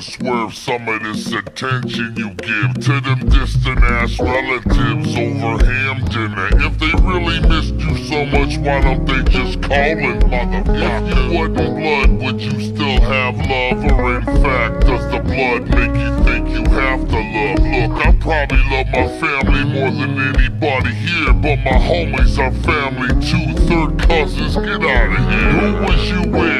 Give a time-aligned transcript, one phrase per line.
[0.00, 6.04] to swerve some of this attention you give to them distant ass relatives over ham
[6.06, 6.48] dinner.
[6.52, 11.08] If they really missed you so much, why don't they just call and motherfucker?
[11.08, 13.84] If you wasn't blood, would you still have love?
[13.92, 17.58] Or in fact, does the blood make you think you have to love?
[17.58, 23.08] Look, I probably love my family more than anybody here, but my homies are family
[23.24, 23.46] too.
[23.66, 25.52] Third cousins, get out of here.
[25.52, 26.55] Who was you with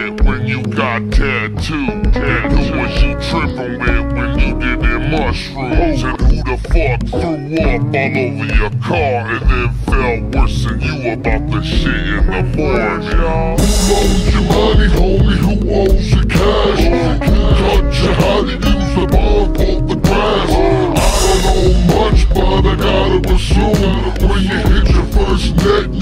[7.58, 12.26] up all over your car and then felt worse than you about the shit in
[12.26, 13.02] the morning?
[13.06, 15.36] Who loans you money, homie?
[15.44, 16.84] Who owes you cash?
[16.84, 20.50] Who taught you how to use the bomb, pull the grass?
[20.50, 25.95] I don't know much, but I gotta assume when you hit your first net,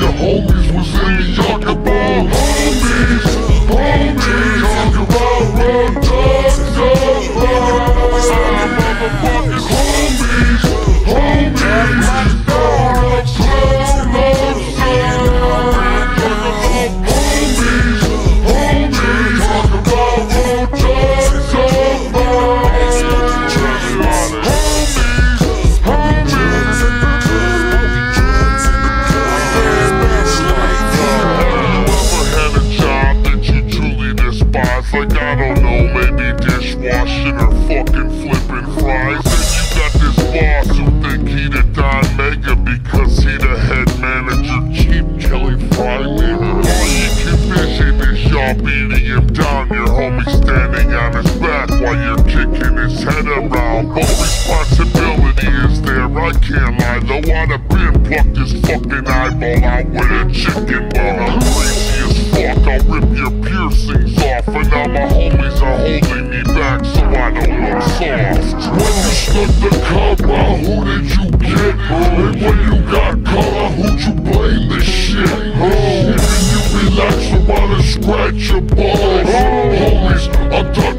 [57.35, 57.47] lie.
[57.47, 61.19] Though I'd have been plucked his fucking eyeball out with a chicken bone.
[61.19, 64.49] I'm crazy as fuck, I'll rip your piercings off.
[64.49, 68.55] And now my homies are holding me back so I don't look soft.
[68.71, 70.19] When you stuck the out,
[70.59, 71.75] who did you get?
[71.91, 75.29] And when you got caught, who'd you blame this shit?
[75.29, 75.71] Oh,
[76.19, 79.29] can you relax or wanna scratch your balls?
[79.29, 80.94] Homies, I'm talking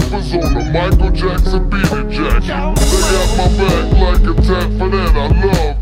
[0.00, 2.80] zippers on a Michael Jackson beat it jacket.
[2.80, 5.73] They got my back like a tat for that, I love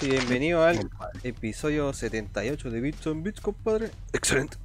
[0.00, 0.88] y bienvenido al
[1.24, 3.90] episodio 78 de Bits on Bits, compadre.
[4.12, 4.56] Excelente.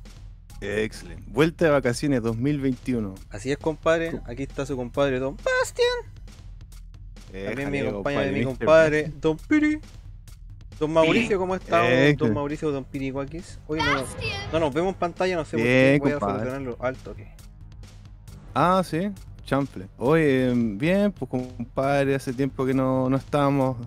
[0.61, 1.23] Excelente.
[1.27, 3.15] Vuelta de vacaciones 2021.
[3.29, 4.19] Así es, compadre.
[4.25, 7.47] Aquí está su compadre Don Bastian.
[7.47, 9.79] También me acompaña de mi compadre Don Piri.
[10.79, 11.83] Don Mauricio, ¿cómo está?
[12.17, 13.59] Don Mauricio, Don Piri Guakis.
[13.67, 14.03] Hoy no,
[14.51, 15.99] no nos vemos en pantalla, no sé por Bien, qué.
[15.99, 17.15] Voy a solucionarlo alto.
[17.15, 17.27] que
[18.53, 19.09] Ah, sí,
[19.45, 19.87] chanfle.
[19.97, 23.77] Oye, bien, pues compadre, hace tiempo que no, no estábamos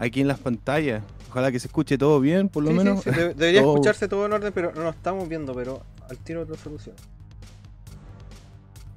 [0.00, 1.02] aquí en las pantallas.
[1.30, 3.02] Ojalá que se escuche todo bien, por lo Sí, menos.
[3.04, 6.18] sí, de- debería Todo- escucharse todo en orden, pero no lo estamos viendo, pero al
[6.18, 6.96] tiro otra solución.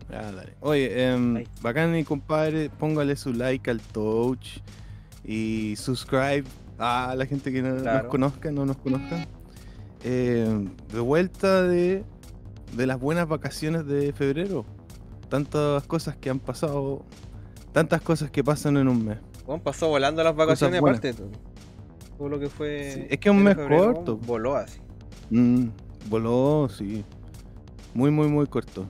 [0.09, 0.53] Ah, dale.
[0.59, 1.47] Oye, Ahí.
[1.61, 4.59] bacán mi compadre, póngale su like al touch
[5.25, 6.43] y subscribe
[6.77, 8.03] a la gente que no Claro.
[8.03, 9.25] nos conozca, no nos conozca.
[10.03, 12.03] Em, de vuelta de,
[12.75, 14.65] de las buenas vacaciones de febrero.
[15.29, 17.03] Tantas cosas que han pasado,
[17.71, 19.17] tantas cosas que pasan en un mes.
[19.45, 21.29] Bueno, pasó volando las vacaciones, aparte todo.
[22.29, 22.91] Lo que fue.
[22.93, 24.17] Sí, es que es un mes febrero, corto.
[24.17, 24.79] Voló así.
[25.29, 25.65] Mm,
[26.09, 27.03] voló, sí.
[27.93, 28.85] Muy, muy, muy corto.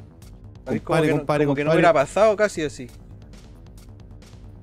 [0.66, 2.88] Ahí como que no- compadre, como que no hubiera pasado casi así.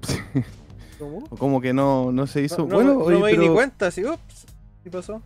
[0.99, 1.18] ¿Cómo?
[1.30, 2.59] O Como que no, no se hizo.
[2.59, 4.47] No, no bueno, oye, no me di ni cuenta, así, ups,
[4.85, 5.23] ¿qué pasó?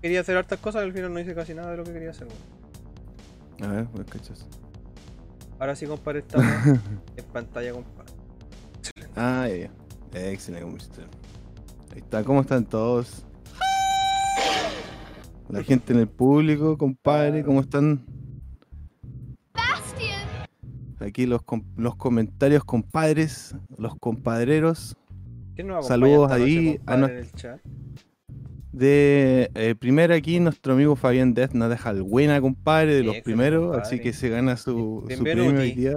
[0.00, 2.26] Quería hacer hartas cosas al final no hice casi nada de lo que quería hacer.
[2.26, 3.70] weón.
[3.70, 4.36] A ver, voy a cachar.
[5.60, 6.46] Ahora sí, compadre, estamos
[7.16, 8.01] en pantalla, compadre.
[9.16, 9.70] Ah, ya,
[10.12, 10.30] ya.
[10.30, 11.02] Excelente.
[11.92, 13.24] Ahí está, ¿cómo están todos?
[15.48, 18.04] La gente en el público, compadre, ¿cómo están?
[21.00, 24.96] Aquí los, com- los comentarios, compadres, los compadreros.
[25.56, 27.60] ¿Quién nos Saludos esta noche, ahí a no- en el chat?
[28.70, 33.16] De eh, primero aquí, nuestro amigo Fabián Death nos deja el buena, compadre, de los
[33.18, 33.82] primeros, compadre.
[33.82, 35.92] así que se gana su, su premio hoy día.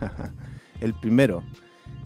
[0.80, 1.42] el primero.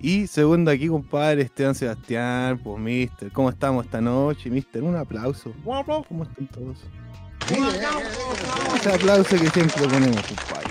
[0.03, 4.83] Y segundo aquí, compadre, Esteban Sebastián, pues mister, ¿cómo estamos esta noche, mister?
[4.83, 5.53] Un aplauso.
[5.65, 6.79] ¿Cómo están todos?
[8.75, 10.71] Ese aplauso que siempre ponemos, compadre.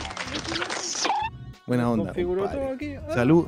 [1.65, 2.97] Buena onda, compadre.
[2.97, 3.13] ah.
[3.13, 3.47] Salud.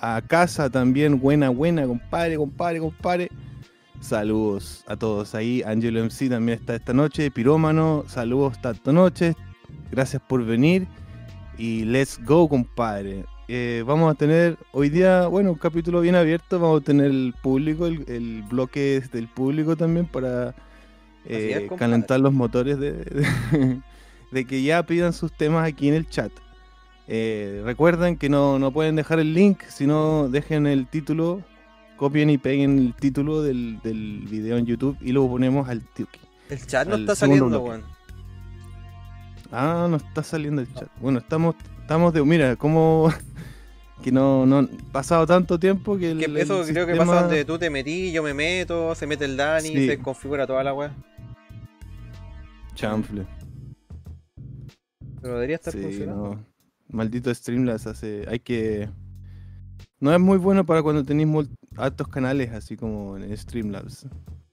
[0.00, 3.30] A casa también, buena, buena, compadre, compadre, compadre.
[4.00, 5.62] Saludos a todos ahí.
[5.66, 7.28] Angelo MC también está esta noche.
[7.30, 9.34] Pirómano, saludos esta noche.
[9.90, 10.86] Gracias por venir.
[11.58, 13.24] Y let's go, compadre.
[13.46, 16.58] Eh, vamos a tener hoy día, bueno, un capítulo bien abierto.
[16.58, 20.54] Vamos a tener el público, el, el bloque del público también para
[21.26, 23.80] eh, es, calentar los motores de, de-
[24.32, 26.32] de que ya pidan sus temas aquí en el chat.
[27.06, 31.42] Eh, recuerden que no, no pueden dejar el link, sino dejen el título,
[31.96, 36.18] copien y peguen el título del, del video en YouTube y lo ponemos al tiki.
[36.48, 37.82] El chat no está saliendo, weón.
[39.52, 40.88] Ah, no está saliendo el chat.
[40.98, 42.24] Bueno, estamos, estamos de.
[42.24, 43.12] Mira, como
[44.04, 47.42] que no, no pasado tanto tiempo que el, Que el eso creo que pasa donde
[47.46, 49.86] tú te metí, yo me meto, se mete el Dani, Sí.
[49.88, 50.94] se configura toda la weá.
[52.74, 53.26] Chanfle.
[55.22, 56.34] Pero debería estar Sí, funcionando.
[56.34, 56.46] no.
[56.88, 58.26] Maldito Streamlabs hace.
[58.28, 58.90] Hay que.
[60.00, 64.06] No es muy bueno para cuando tenéis altos canales, así como en Streamlabs.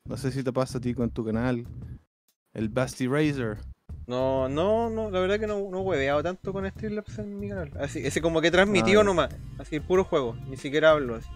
[0.05, 1.65] No sé si te pasa a ti con tu canal.
[2.53, 3.57] El Basti Razor.
[4.11, 7.47] No, no, no, la verdad que no, no he hueveado tanto con Streamlabs en mi
[7.47, 7.71] canal.
[7.79, 9.03] Así, ese como que transmitido Ah.
[9.05, 11.29] nomás, así puro juego, ni siquiera hablo así.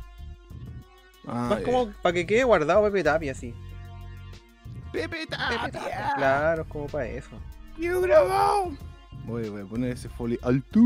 [1.26, 3.54] Ah, Más como para que quede guardado Pepe Tapia así.
[4.92, 6.14] Pepe Tapia.
[6.18, 7.30] Claro, es como para eso.
[7.78, 8.72] ¡Yo grabado!
[9.26, 10.80] Voy, voy a poner ese folio alto.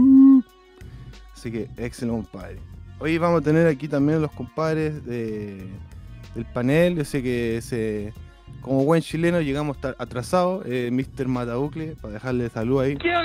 [1.34, 2.60] Así que, excelente, compadre.
[3.00, 5.68] Hoy vamos a tener aquí también los compadres de,
[6.36, 6.98] del panel.
[6.98, 8.14] Yo sé que se,
[8.62, 10.66] como buen chileno llegamos atrasados.
[10.66, 11.28] Eh, Mr.
[11.28, 12.98] Matabucle, para dejarle salud ahí.
[12.98, 13.22] ¿Qué no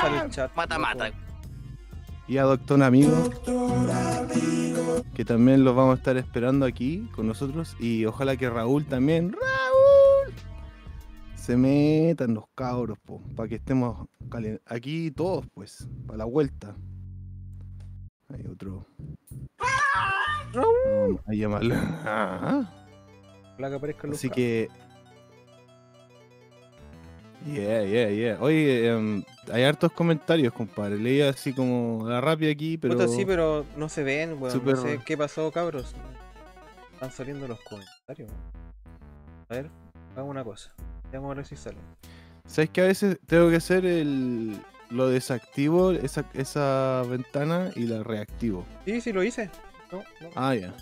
[0.00, 0.54] sale el chat?
[0.54, 0.88] Mata, loco?
[0.88, 1.10] mata.
[2.28, 3.30] Y a Doctor Amigo,
[5.14, 7.76] que también los vamos a estar esperando aquí con nosotros.
[7.80, 9.32] Y ojalá que Raúl también.
[9.32, 10.34] ¡Raúl!
[11.34, 12.98] Se metan los cabros,
[13.34, 14.06] para que estemos
[14.66, 16.76] aquí todos, pues, para la vuelta.
[18.32, 18.86] Hay otro.
[20.54, 21.74] Vamos a llamarlo.
[23.56, 24.68] Que Así que.
[27.46, 28.38] Yeah, yeah, yeah.
[28.40, 30.98] Oye, em, hay hartos comentarios, compadre.
[30.98, 32.94] Leía así como la rápida aquí, pero.
[32.94, 34.62] Puta, sí, pero no se ven, weón.
[34.64, 35.94] No sé qué pasó, cabros.
[36.94, 38.30] Están saliendo los comentarios.
[39.48, 39.70] A ver,
[40.12, 40.72] hagamos una cosa.
[41.12, 41.80] Vamos a ver si salen.
[42.46, 44.60] ¿Sabes que a veces tengo que hacer el.
[44.90, 48.66] Lo desactivo, esa, esa ventana, y la reactivo?
[48.84, 49.50] Sí, sí lo hice.
[49.92, 50.30] No, no.
[50.34, 50.74] Ah, ya.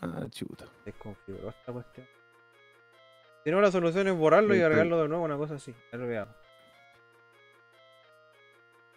[0.00, 0.64] Ah, chuta.
[0.86, 2.06] Desconfiguró esta cuestión.
[3.44, 5.74] Si no, la solución es borrarlo y agregarlo de nuevo, una cosa así.
[5.92, 6.34] Ya lo veamos.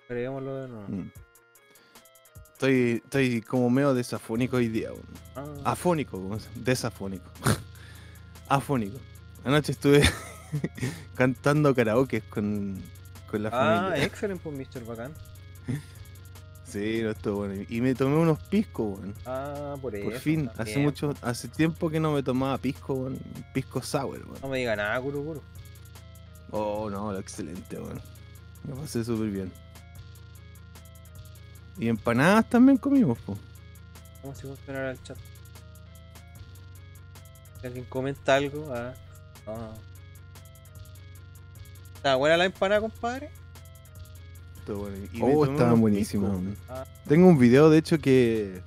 [0.08, 0.88] Agreguémoslo de nuevo.
[0.88, 1.12] Mm.
[2.54, 4.90] Estoy, estoy como medio desafónico hoy día.
[5.36, 7.30] Ah, Afónico, ¿cómo se- desafónico.
[8.48, 8.98] Afónico.
[9.44, 10.02] Anoche estuve
[11.16, 12.82] cantando karaoke con,
[13.30, 14.06] con la ah, familia.
[14.06, 14.86] excelente, pues, Mr.
[14.86, 15.14] Bacán.
[16.66, 17.64] Sí, no estuvo bueno.
[17.70, 19.14] Y me tomé unos piscos, weón.
[19.26, 20.10] Ah, por eso.
[20.10, 23.20] Por fin, hace mucho, hace tiempo que no me tomaba pisco, weón.
[23.54, 24.42] Pisco sour, weón.
[24.42, 25.42] No me diga nada, Kuru Kuru.
[26.52, 28.02] Oh, no, lo excelente, weón.
[28.64, 29.52] Me pasé súper bien.
[31.78, 33.38] Y empanadas también comimos, po.
[34.22, 35.18] ¿Cómo se funciona el chat?
[37.62, 38.94] Si alguien comenta algo, ah.
[39.48, 39.74] ah.
[42.06, 43.32] ¿Está buena la empanada, compadre?
[44.60, 44.98] Estuvo bueno.
[45.12, 46.38] Y Oh, estaban buenísimas.
[46.70, 46.86] Ah.
[47.08, 48.62] Tengo un video, de hecho, que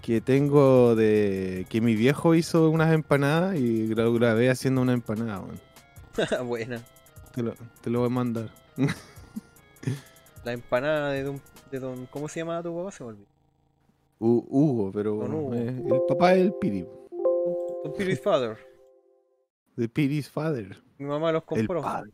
[0.00, 5.40] que tengo de que mi viejo hizo unas empanadas y lo grabé haciendo una empanada,
[5.40, 5.60] weón.
[6.48, 6.80] buena.
[7.34, 8.48] Te lo, te lo voy a mandar.
[10.44, 12.06] La empanada de don, de don.
[12.06, 12.92] ¿Cómo se llama tu papá?
[12.92, 13.26] Se me olvidó.
[14.20, 15.54] U- Hugo, pero Don Hugo.
[15.56, 16.86] eh, el papá es el Piri.
[17.82, 18.56] Don Piri's Father.
[19.76, 20.76] The Piri's father.
[20.96, 21.82] Mi mamá los El compró.
[21.82, 22.12] padre.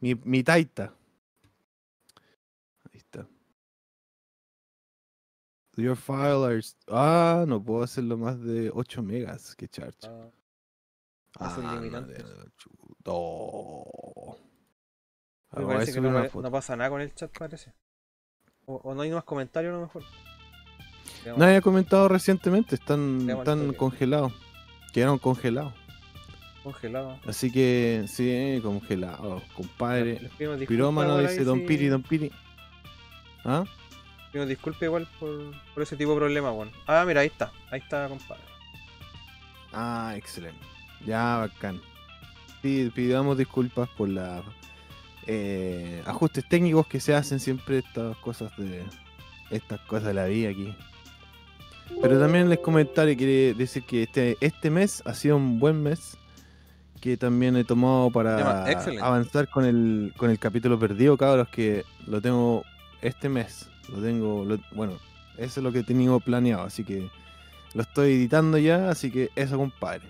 [0.00, 0.92] Mi, mi taita.
[2.92, 3.26] Ahí está.
[5.76, 6.60] Your file are...
[6.88, 9.54] Ah, no puedo hacerlo más de 8 megas.
[9.56, 10.10] Qué charcha.
[11.38, 12.04] Ah, es un Ah, no, me
[15.52, 17.72] Ah, parece que no, me- no pasa nada con el chat, parece.
[18.66, 20.02] O, o no hay más comentarios, a lo mejor.
[21.36, 24.32] Nadie ha comentado recientemente, están, están congelados.
[24.92, 25.74] Quedaron congelados.
[26.62, 27.18] Congelado.
[27.26, 30.20] Así que, sí, congelados, compadre.
[30.20, 32.30] Les pedimos Pirómano dice Don si- Piri, Don Piri.
[33.44, 33.64] ¿Ah?
[34.32, 36.70] Pido disculpas igual por, por ese tipo de problemas, weón.
[36.86, 37.50] Ah, mira, ahí está.
[37.70, 38.42] Ahí está, compadre.
[39.72, 40.60] Ah, excelente.
[41.06, 41.80] Ya, bacán.
[42.62, 44.44] Sí, pidamos disculpas por los
[46.06, 48.82] ajustes técnicos que se hacen siempre estas cosas de
[49.50, 50.74] estas cosas de la vida aquí.
[52.02, 56.16] Pero también les comentaré, quiere decir que este, este mes ha sido un buen mes
[57.00, 58.64] que también he tomado para
[59.02, 62.64] avanzar con el, con el capítulo perdido, cabros, que lo tengo
[63.00, 63.70] este mes.
[63.88, 64.94] Lo tengo, lo- bueno,
[65.36, 67.08] eso es lo que he tenido planeado, así que
[67.74, 70.06] lo estoy editando ya, así que eso, compadre.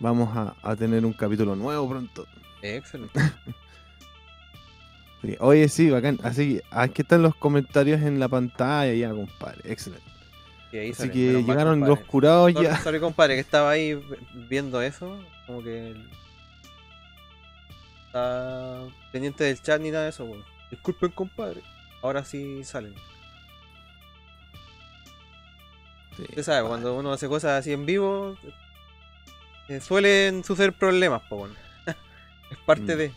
[0.00, 2.26] Vamos a, a tener un capítulo nuevo pronto.
[2.62, 3.20] Excelente.
[5.22, 6.18] Sí, Oye, sí, bacán.
[6.22, 9.72] Así que aquí están los comentarios en la pantalla ya, compadre.
[9.72, 10.04] Excelente.
[10.80, 12.76] Ahí Así sale, que mal, llegaron los curados Sorry, ya.
[12.78, 13.98] sorry, compadre, que estaba ahí
[14.48, 15.18] viendo eso.
[15.46, 15.94] Como que.
[18.06, 20.44] Está pendiente del chat ni nada de eso, weón.
[20.70, 21.62] Disculpen, compadre.
[22.02, 22.94] Ahora sí salen.
[26.16, 28.36] Sí, Usted sabe, cuando uno hace cosas así en vivo,
[29.68, 31.48] eh, suelen suceder problemas, po,
[32.50, 32.98] es parte Mm.
[32.98, 33.12] de.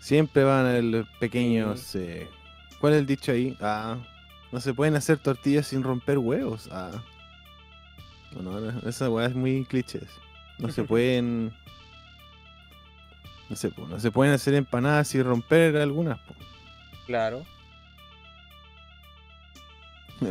[0.00, 1.94] Siempre van a haber los pequeños.
[1.96, 2.28] eh,
[2.80, 3.56] ¿Cuál es el dicho ahí?
[3.60, 3.96] Ah,
[4.52, 6.68] no se pueden hacer tortillas sin romper huevos.
[6.72, 6.90] Ah.
[8.32, 10.00] No, no, no, esa weá es muy cliché.
[10.58, 11.54] No se pueden.
[13.48, 16.18] No po, no se pueden hacer empanadas sin romper algunas.
[16.20, 16.34] po.
[17.06, 17.44] Claro.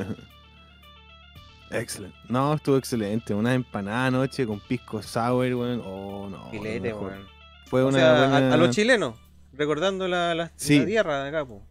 [1.71, 2.17] Excelente.
[2.29, 3.33] No, estuvo excelente.
[3.33, 5.81] Una empanada anoche con pisco sour, weón.
[5.85, 6.49] Oh, no.
[6.51, 7.11] Filete, mejor.
[7.11, 7.25] weón.
[7.67, 8.53] Fue O una sea, a- buena...
[8.53, 9.17] a, los chilenos,
[9.53, 10.79] recordando la, la, Sí.
[10.79, 11.65] la tierra de acá, po.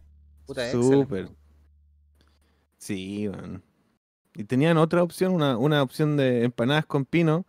[0.45, 1.29] Puta, excelente, Súper.
[2.85, 3.27] Sí.
[4.35, 7.47] Y tenían otra opción, una, una opción de empanadas con pino,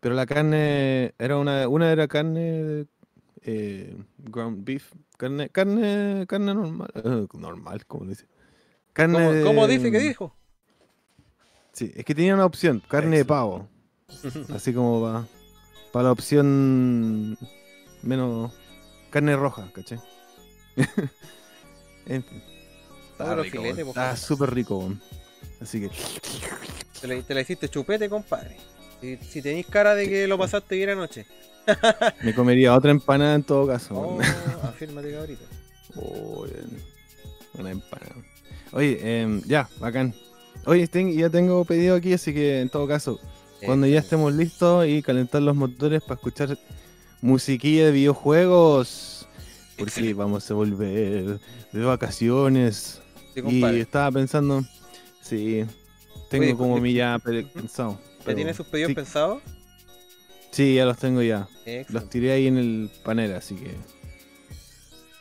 [0.00, 2.86] pero la carne era una, una era carne
[3.42, 8.24] eh, ground beef, carne, carne, carne normal, eh, normal, como dice.
[8.94, 10.34] Carne ¿Cómo, cómo dice que dijo?
[11.72, 13.68] Sí, es que tenía una opción, carne de pavo,
[14.54, 15.26] así como para
[15.92, 17.36] para la opción
[18.02, 18.50] menos
[19.10, 20.00] carne roja, ¿cachai?
[22.06, 22.59] en fin.
[23.22, 25.00] Está rico, filete, po, Está súper rico, weón.
[25.60, 25.90] Así que
[27.00, 28.56] Te la, te la hiciste chupete, compadre.
[29.00, 31.26] Si, si tenéis cara de que lo pasaste bien anoche.
[32.22, 33.94] me comería otra empanada en todo caso.
[33.94, 34.18] Oh,
[34.62, 35.44] afírmate, cabrito.
[35.96, 36.46] Oh.
[37.54, 38.14] Una empanada.
[38.72, 40.14] Oye, em, ya, bacán.
[40.66, 43.18] Oye, ten- ya tengo pedido aquí, así que en todo caso,
[43.64, 44.06] cuando ya Excelente.
[44.06, 46.58] estemos listos y calentar los motores para escuchar
[47.20, 49.26] musiquilla de videojuegos,
[49.76, 51.40] porque vamos a volver
[51.72, 52.99] de vacaciones.
[53.34, 53.40] Sí,
[53.76, 54.64] y estaba pensando,
[55.22, 55.64] sí,
[56.28, 57.98] tengo Oye, como mi ya pe- pensado.
[58.18, 59.42] ¿Ya pero tiene sus pedidos sí, pensados?
[60.50, 61.48] sí, ya los tengo ya.
[61.88, 63.74] Los tiré ahí en el panel, así que.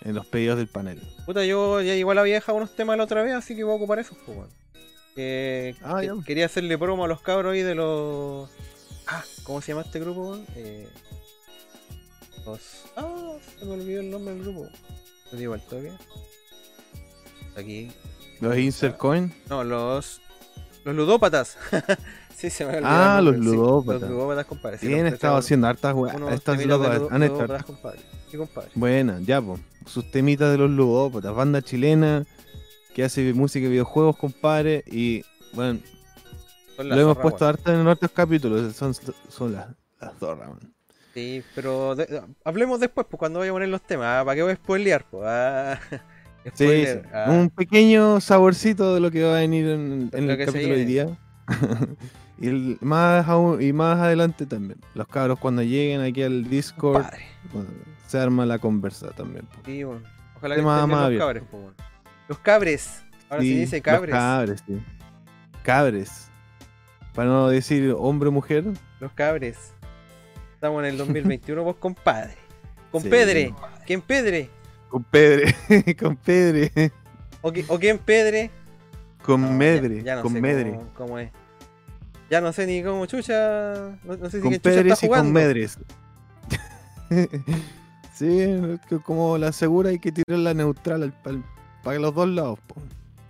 [0.01, 1.01] En los pedidos del panel.
[1.25, 3.75] Puta, yo ya igual había dejado unos temas la otra vez, así que voy a
[3.75, 6.13] ocupar esos, pues, Ah, que- ya.
[6.25, 8.49] quería hacerle promo a los cabros ahí de los.
[9.07, 10.37] Ah, ¿cómo se llama este grupo?
[10.55, 10.87] Eh,
[12.45, 12.61] los.
[12.95, 14.67] Ah, se me olvidó el nombre del grupo.
[15.29, 15.91] Te digo al toque.
[17.55, 17.91] Aquí.
[18.41, 19.33] Los Insert Coin.
[19.49, 20.21] No, los.
[20.85, 21.57] Los ludópatas.
[22.35, 22.87] sí, se me olvidó.
[22.87, 24.01] Ah, los sí, ludópatas.
[24.01, 24.77] Los ludópatas, compadre.
[24.77, 26.15] Sí, Bien, los estado haciendo hartas weas.
[26.31, 27.99] Estas locas han ludópatas, compadre.
[28.31, 28.69] Sí, compadre.
[28.75, 29.59] Buena, ya, pues.
[29.85, 32.25] Sus temitas de los ludópatas, banda chilena
[32.93, 34.83] que hace música y videojuegos, compadre.
[34.87, 35.79] Y bueno,
[36.77, 38.75] lo hemos puesto harta en otros capítulos.
[38.75, 39.67] Son, son las,
[39.99, 40.73] las zorras, man.
[41.13, 44.05] Sí, pero de- hablemos después, pues cuando vaya a poner los temas.
[44.07, 45.05] ah, ¿Para qué voy a spoilear?
[45.09, 45.23] Pues?
[45.27, 45.79] Ah,
[46.53, 47.25] Sí, ah.
[47.29, 51.07] Un pequeño saborcito de lo que va a venir en, el capítulo de hoy día.
[52.39, 54.79] y, el- más aún- y más adelante también.
[54.95, 57.05] Los cabros cuando lleguen aquí al Discord,
[57.53, 57.69] bueno,
[58.07, 59.45] se arma la conversa también.
[59.45, 59.59] po.
[59.65, 60.01] Sí, bueno.
[60.37, 61.77] Ojalá que bien más los cabres, pues, bueno.
[62.27, 63.01] Los cabres.
[63.29, 64.15] Ahora Sí, se dice los cabres.
[64.15, 64.81] cabres, sí.
[65.63, 66.29] Cabres.
[67.13, 68.63] Para no decir hombre o mujer.
[68.99, 69.73] Los cabres.
[70.53, 72.35] Estamos en el 2021, vos compadre.
[72.91, 73.09] Con Sí.
[73.85, 74.49] ¿Quién Pedre?
[74.89, 75.55] Con pedre.
[75.99, 76.91] con pedre.
[77.41, 78.51] ¿O, qui- o quién Pedre?
[79.23, 80.03] Con No, ya- medre.
[80.03, 80.71] ya no con sé medre.
[80.71, 81.31] Cómo, cómo es.
[82.29, 83.97] Ya no sé ni cómo chucha.
[84.03, 85.31] No, no sé si chucha está y con jugando.
[85.31, 85.77] medres.
[88.13, 91.13] sí, es que como la segura hay que tirarla neutral
[91.83, 92.59] para los dos lados,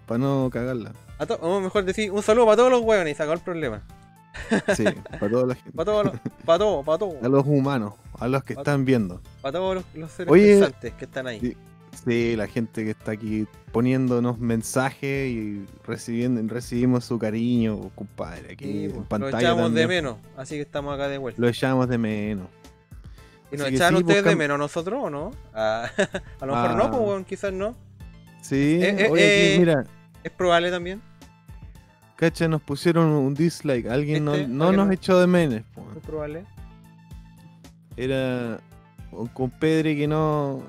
[0.06, 0.94] para no cagarla.
[1.18, 3.84] A to- o mejor decir un saludo para todos los hueones y sacar el problema.
[4.76, 4.84] Sí,
[5.20, 5.72] para toda la gente.
[5.72, 6.14] Para todos los,
[6.46, 7.16] para todos, para todos.
[7.24, 9.22] A los humanos, a los que Pa- están viendo.
[9.42, 11.40] Para todos los, los seres Oye, pensantes que están ahí.
[11.40, 11.58] sí.
[12.06, 18.64] Sí, la gente que está aquí poniéndonos mensajes y recibiendo, recibimos su cariño, compadre, aquí
[18.66, 19.40] Sí, en pues, lo pantalla.
[19.40, 21.42] echamos de menos, así que estamos acá de vuelta.
[21.42, 22.48] Lo echamos de menos.
[23.52, 25.32] ¿Y nos sí, ustedes de menos nosotros o no?
[25.54, 25.90] Ah,
[26.40, 26.76] a lo mejor Ah.
[26.76, 27.76] no, pues weón, quizás no.
[28.44, 29.84] Sí, Eh, eh, oye, eh, mira,
[30.24, 31.02] Es probable también.
[32.20, 33.88] Cacha, nos pusieron un dislike.
[33.88, 34.48] Alguien no, ¿Viste?
[34.48, 35.62] no nos no- echó de menos.
[35.74, 35.86] po.
[35.96, 36.44] Es probable.
[37.96, 38.60] Era
[39.12, 40.62] un compadre que no.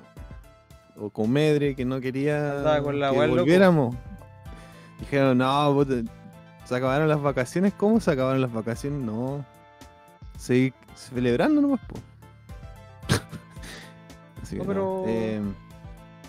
[0.97, 3.29] O comedre que no quería con la que loco.
[3.37, 3.97] volviéramos.
[4.99, 5.95] Dijeron, no, puta,
[6.65, 7.73] se acabaron las vacaciones.
[7.75, 9.01] ¿Cómo se acabaron las vacaciones?
[9.01, 9.45] No.
[10.39, 11.97] Seguir celebrando nomás, po.
[14.43, 15.41] Así No, que pero- eh,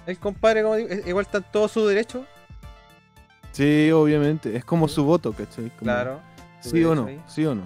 [0.07, 2.25] El compadre, como digo, es- igual está en todo su derecho.
[3.51, 4.55] Sí, obviamente.
[4.55, 5.65] Es como su voto, ¿cachai?
[5.69, 6.19] Como, Claro.
[6.61, 7.21] Sí o no, ahí.
[7.27, 7.63] sí o no.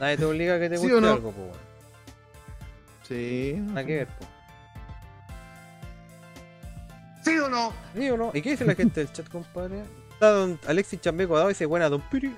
[0.00, 1.12] Nadie te obliga a que te ¿Sí guste o no?
[1.12, 1.48] algo, pues.
[3.08, 3.54] Sí.
[3.58, 4.28] Nada que ver, pues.
[7.24, 7.72] ¿Sí o no?
[7.94, 8.30] ¿Sí o no?
[8.34, 9.82] ¿Y qué dice la gente del chat, compadre?
[10.14, 12.34] Está don Alexis Chambeco dado y dice, buena, don Piri,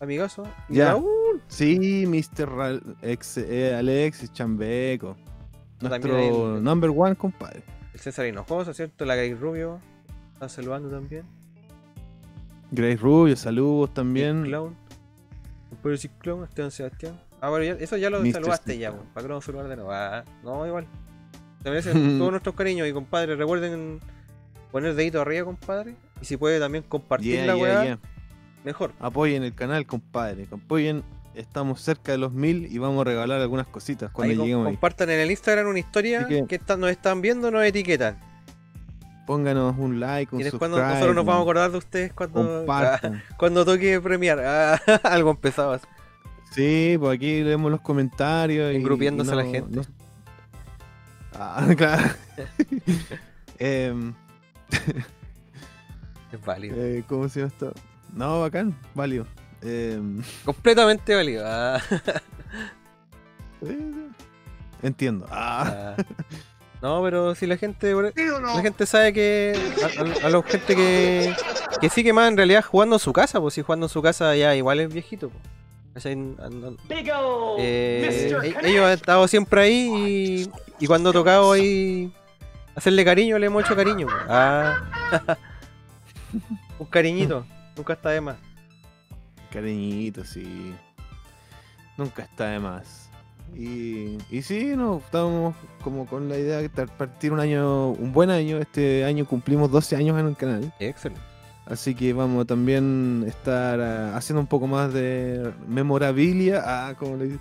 [0.00, 0.44] amigazo.
[0.68, 0.90] Y Ya.
[0.90, 2.48] Raúl, Sí, Mr.
[2.48, 5.16] Ra- ex, eh, Alexis Chambeco.
[5.80, 7.62] Nuestro number one, compadre.
[7.92, 9.04] el César Hinojosa, ¿cierto?
[9.04, 9.80] La Gay Rubio,
[10.32, 11.24] está saludando también.
[12.74, 14.44] Grace Rubio, saludos también.
[14.44, 14.76] Clown.
[15.70, 17.20] El Pedro Six Clown, Esteban Sebastián.
[17.40, 18.32] Ah, bueno, ya- eso ya lo Mr.
[18.32, 19.06] saludaste ya, weón.
[19.12, 19.92] ¿Para vamos a saludar de nuevo?
[19.92, 20.86] Ah, no, igual.
[21.62, 24.00] Se merecen todos nuestros cariños y compadre, recuerden
[24.72, 25.94] poner dedito arriba, compadre.
[26.20, 27.98] Y si puede también compartir Yeah, la yeah, weá, yeah.
[28.64, 28.92] mejor.
[29.00, 30.46] Apoyen el canal, compadre.
[30.50, 31.02] Apoyen.
[31.34, 34.74] Estamos cerca de los mil y vamos a regalar algunas cositas cuando Ahí lleguemos ahí.
[34.74, 38.20] compartan en el Instagram una historia que- que, están- nos están viendo, nos etiquetan.
[39.26, 40.68] Pónganos un like, un subscribe.
[40.76, 42.66] nosotros nos vamos a acordar de ustedes cuando,
[43.38, 44.38] cuando toque premiar.
[45.02, 45.80] Algo empezaba.
[46.50, 48.72] Sí, pues aquí leemos los comentarios.
[48.72, 49.80] y- Engrupiéndose y la gente.
[51.34, 52.04] Ah, claro.
[53.58, 54.14] Em,
[56.30, 56.76] Es válido.
[56.78, 57.72] eh, ¿Cómo se llama esto?
[58.12, 59.26] No, bacán, válido.
[59.62, 61.44] Em, Completamente válido.
[61.46, 61.80] Ah,
[64.82, 65.26] entiendo.
[65.30, 66.04] Ah, ah.
[66.84, 68.54] No, pero si la gente ¿Sí o no?
[68.56, 71.34] la gente sabe que a, a- a la gente que,
[71.80, 74.02] que sí que más en realidad jugando en su casa, pues si jugando en su
[74.02, 75.30] casa ya igual es viejito.
[75.30, 76.04] Pues.
[77.58, 80.46] Eh, e- ellos han estado siempre ahí
[80.78, 82.12] y, y cuando ha tocado ahí
[82.74, 84.06] hacerle cariño, le hemos hecho cariño.
[84.06, 84.22] pues.
[84.28, 84.82] Ah.
[86.78, 88.36] Un cariñito, nunca está de más.
[89.50, 90.74] cariñito, sí.
[91.96, 93.03] Nunca está de más.
[93.56, 98.30] Y, y sí, no, estamos como con la idea de partir un año, un buen
[98.30, 98.58] año.
[98.58, 100.72] Este año cumplimos 12 años en el canal.
[100.80, 101.22] Excelente.
[101.66, 107.16] Así que vamos a también estar ah, haciendo un poco más de memorabilia, ah, como
[107.16, 107.38] le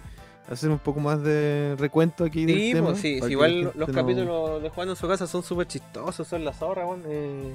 [0.49, 2.89] hacer un poco más de recuento aquí del Sí, tema.
[2.89, 6.27] pues sí, sí, igual los no- capítulos de jugando en su casa son súper chistosos,
[6.27, 7.53] son la zorra, eh.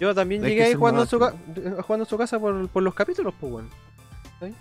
[0.00, 1.34] Yo también llegué ahí ser jugando en, su ca-
[1.82, 3.68] jugando en su casa por, por los capítulos, pues, weón.
[4.40, 4.54] Sí,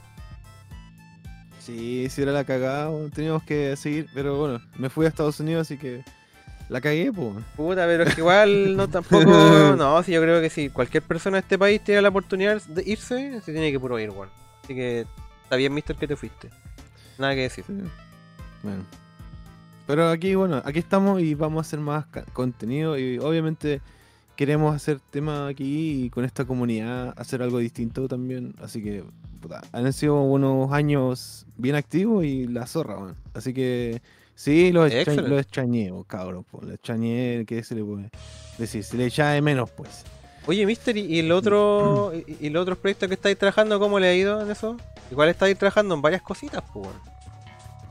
[1.74, 5.78] sí era la cagada, teníamos que seguir, pero bueno, me fui a Estados Unidos, así
[5.78, 6.04] que
[6.70, 7.44] la cagué, pues.
[7.56, 9.26] Puta, pero es que igual no tampoco.
[9.76, 12.84] No, sí, yo creo que si cualquier persona de este país tiene la oportunidad de
[12.86, 14.30] irse, se tiene que puro ir, weón.
[14.64, 15.06] Así que
[15.44, 16.50] está bien, mister, que te fuiste.
[17.18, 17.64] Nada que decir.
[17.66, 17.74] Sí.
[18.64, 18.84] Bueno.
[19.86, 23.82] Pero aquí, bueno, aquí estamos y vamos a hacer más contenido y obviamente
[24.38, 28.54] queremos hacer temas aquí y con esta comunidad hacer algo distinto también.
[28.62, 29.04] Así que,
[29.42, 33.16] puta, han sido unos años bien activos y la zorra, weón.
[33.34, 34.02] Así que,
[34.36, 35.30] sí, los, extra- Excelente.
[35.30, 38.10] los extrañé, oh, cabrón, pues, los extrañé, ¿qué se le puede
[38.58, 38.84] decir?
[38.84, 40.06] Se le echaba de menos, pues.
[40.46, 44.08] Oye, Mister, ¿y el otro y, y los otros proyectos que estáis trabajando, cómo le
[44.08, 44.78] ha ido en eso?
[45.12, 46.88] Igual estáis trabajando en varias cositas, pues.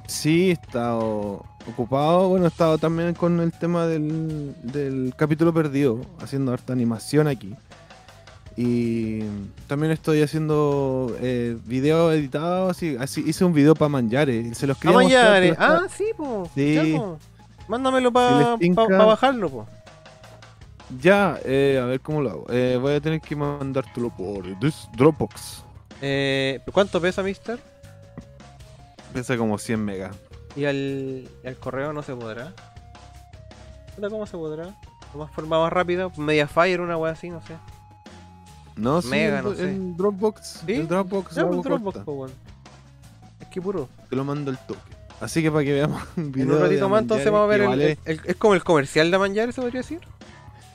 [0.07, 2.29] Sí, he estado ocupado.
[2.29, 7.55] Bueno, he estado también con el tema del, del capítulo perdido, haciendo harta animación aquí.
[8.57, 9.21] Y
[9.67, 12.71] también estoy haciendo eh, videos editados.
[12.71, 14.55] Así, así hice un video para Manjare.
[14.55, 15.41] Se los Ah, quería mostrar, Manjare.
[15.41, 16.51] pero está- Ah, sí, pues.
[16.55, 17.01] Sí.
[17.69, 19.69] Mándamelo Si para tinca- bajarlo, pues.
[21.03, 22.47] Ya, eh, a ver cómo lo hago.
[22.49, 24.45] Eh, voy a tener que mandártelo por
[24.97, 25.65] Dropbox.
[26.01, 27.59] Eh, ¿Cuánto pesa, Mister?
[29.13, 30.17] Pesa como 100 megas.
[30.57, 32.53] ¿Y al, al correo no se podrá?
[34.01, 34.64] ¿Cómo se podrá?
[34.66, 36.09] ¿De más forma más rápida?
[36.16, 37.55] Mediafire, una wea así, no sé.
[38.77, 39.62] No, Mega, el, no sé.
[39.71, 40.62] el Dropbox.
[40.66, 40.73] ¿Sí?
[40.75, 41.35] El Dropbox.
[41.35, 42.33] Ya, lo pues, Dropbox, po, weón.
[43.40, 43.88] Es que puro.
[44.11, 44.81] Te lo mando el toque.
[45.21, 47.61] Así que para que veamos un video En un ratito más entonces vamos a ver
[47.62, 50.01] el, vale- el- el- Es como el comercial de Manjare, se podría decir.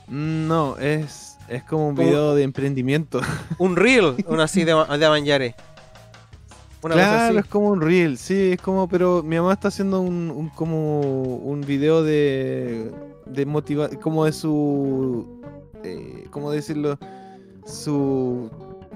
[0.08, 3.20] No, es, es como un video de emprendimiento.
[3.58, 5.54] Un reel, una así de, de Manjare.
[6.82, 7.36] Una cosa claro, así.
[7.38, 11.00] es como un reel, sí, es como, pero mi mamá está haciendo un, un- como
[11.36, 12.90] un video de
[13.26, 15.40] de motiva, como de su,
[15.84, 16.98] eh, ¿cómo decirlo?
[17.64, 18.50] Su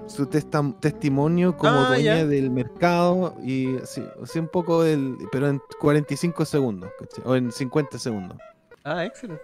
[0.06, 2.26] su testa- testimonio como Ah, dueña ya.
[2.26, 7.24] del mercado y así, así un poco del, pero en 45 segundos, ¿cachai?
[7.26, 8.36] o en 50 segundos,
[8.84, 9.42] Ah, excelente.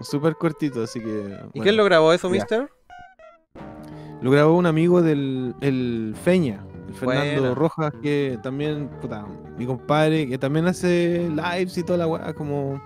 [0.00, 1.36] súper cortito, así que.
[1.54, 2.28] ¿Y quién lo grabó eso.
[2.30, 2.68] Mister?
[4.22, 7.54] Lo grabó un amigo del el Feña, Fernando Buena.
[7.54, 9.26] Rojas, que también, puta,
[9.58, 12.80] mi compadre, que también hace lives y toda la weá, como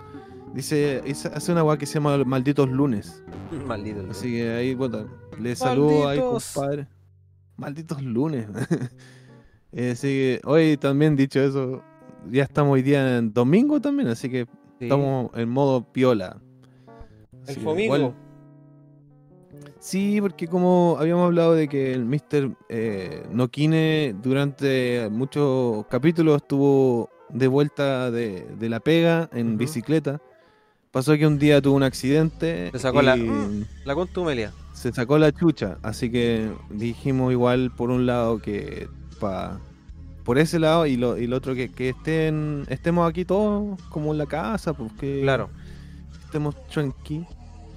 [0.55, 1.03] dice,
[1.35, 3.23] hace una weá que se llama Malditos Lunes.
[3.67, 4.01] Maldito.
[4.01, 5.07] el Así que ahí, puta,
[5.40, 6.53] le saludo ahí, Malditos.
[6.55, 6.87] compadre.
[7.57, 8.47] Malditos lunes.
[9.77, 11.83] Eh, así que, hoy también dicho eso,
[12.31, 14.45] ya estamos hoy día en domingo también, así que
[14.79, 14.85] Sí.
[14.85, 16.37] estamos en modo piola.
[17.33, 18.14] El Así fomingo.
[19.85, 22.57] Sí, porque como habíamos hablado de que el Mr.
[22.70, 30.23] Eh, Nokine durante muchos capítulos estuvo de vuelta de, de la pega en bicicleta.
[30.90, 33.16] Pasó que un día tuvo un accidente Se sacó la-
[33.85, 34.53] La contumelia.
[34.73, 35.77] se sacó la chucha.
[35.83, 38.88] Así que dijimos igual por un lado que
[39.20, 39.61] pa,
[40.25, 44.12] por ese lado y lo, y lo otro que, que estén, estemos aquí todos como
[44.12, 45.51] en la casa, pues que Claro.
[46.25, 47.27] estemos tranqui.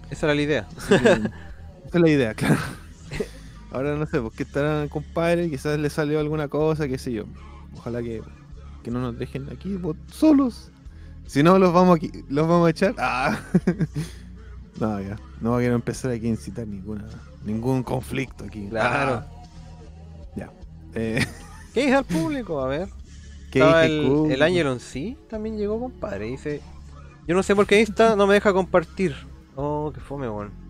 [0.10, 0.68] Esa era la idea.
[1.88, 2.58] Esa es la idea, claro.
[3.72, 7.26] Ahora no sé, porque estarán compadre, quizás le salió alguna cosa, qué sé yo.
[7.76, 8.22] Ojalá que,
[8.84, 10.72] que no nos dejen aquí pues, solos.
[11.26, 12.96] Si no, los vamos aquí, los vamos a echar.
[12.98, 13.40] Ah.
[14.80, 15.18] no, ya.
[15.42, 17.06] No quiero empezar aquí a incitar ninguna,
[17.44, 18.68] ningún conflicto aquí.
[18.70, 19.16] Claro.
[19.16, 19.28] Ah.
[20.36, 20.52] Ya.
[20.94, 21.26] Eh,
[21.74, 22.62] ¿Qué dice al público?
[22.62, 22.90] A ver.
[23.54, 26.26] el Angelon sí también llegó, compadre.
[26.28, 26.62] Dice:
[27.28, 29.14] Yo no sé por qué Insta no me deja compartir.
[29.56, 30.67] Oh, qué fome, weón.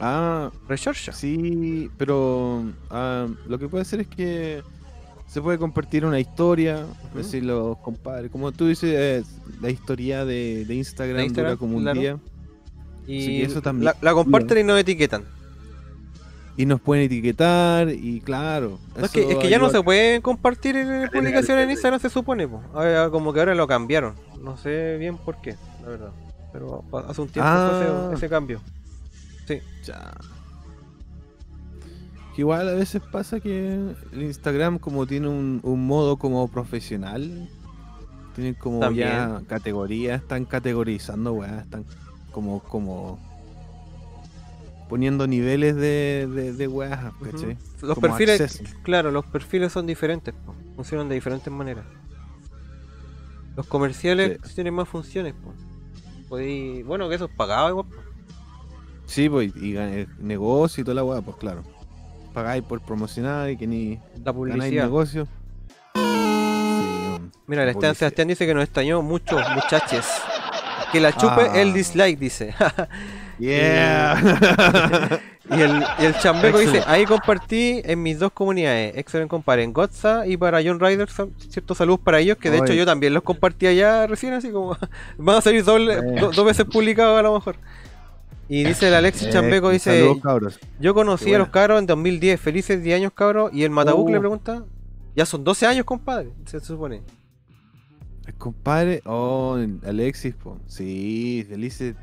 [0.00, 1.12] Ah, Rechercha.
[1.12, 4.62] Sí, pero ah, lo que puede hacer es que
[5.26, 7.18] se puede compartir una historia, Ujú.
[7.18, 8.30] decir los compadres.
[8.30, 9.24] Como tú dices, eh,
[9.60, 12.00] la historia de, de Instagram, Instagram, dura como un claro.
[12.00, 12.18] día.
[13.06, 13.84] Y Así que eso también.
[13.86, 15.24] La, la comparten y nos etiquetan.
[16.58, 18.78] Y nos pueden etiquetar, y claro.
[18.96, 22.00] No, es, que, eso es que ya no se pueden compartir en publicaciones en Instagram,
[22.00, 22.48] se supone.
[22.48, 22.62] po.
[22.72, 24.14] Ahora, como que ahora lo cambiaron.
[24.42, 26.10] No sé bien por qué, la verdad.
[26.54, 28.04] Pero hace un tiempo fue Ah.
[28.06, 28.60] ese, ese cambio.
[29.84, 30.12] Ya.
[32.34, 33.74] Que igual a veces pasa que
[34.12, 37.48] el Instagram como tiene un, un modo como profesional,
[38.34, 39.08] tienen como También.
[39.08, 41.84] ya categorías, están categorizando, weá, están
[42.32, 43.18] como, como
[44.90, 47.30] poniendo niveles de, de, Ujú.
[47.30, 47.56] ¿cachai?
[47.80, 48.76] Los Como perfiles, acceso.
[48.82, 50.34] claro, los perfiles son diferentes.
[50.44, 50.54] po.
[50.76, 51.84] Funcionan de diferentes maneras.
[53.56, 54.54] Los comerciales Sí.
[54.56, 55.32] tienen más funciones.
[55.32, 55.54] Po.
[56.28, 57.86] Podéis- bueno, que eso es pagado igual.
[57.86, 57.96] po.
[59.06, 61.62] Sí, pues, y gan- negocio y toda la weá, pues claro.
[62.34, 64.84] Pagáis por promocionar y que ni La publicidad.
[64.84, 65.26] negocio.
[65.94, 67.94] Sí, um, Mira, el Esteban.
[67.94, 70.04] Sebastián dice que nos extrañó mucho, muchaches.
[70.92, 71.60] Que la chupe Ah.
[71.60, 72.54] el dislike, dice.
[73.38, 74.16] Yeah.
[75.50, 79.74] y, el, y el chambeco dice, ahí compartí en mis dos comunidades, Excellent Compare, en
[79.74, 81.06] Gotza y para John Ryder,
[81.50, 84.78] ciertos saludos para ellos, que de hecho yo también los compartí allá recién, así como
[85.18, 86.00] van a salir doble, Eh.
[86.18, 87.56] do- dos veces publicados a lo mejor.
[88.48, 92.40] Y dice el Alexis Eh, Chambeco, dice, saludos, yo conocí a los cabros en 2010,
[92.40, 94.12] felices 10 años cabros, y el Matabuc Uh.
[94.12, 94.64] le pregunta,
[95.16, 97.02] ya son 12 años compadre, se supone.
[98.26, 99.56] El compadre, oh,
[99.86, 100.58] Alexis, po.
[100.66, 101.94] sí, felices.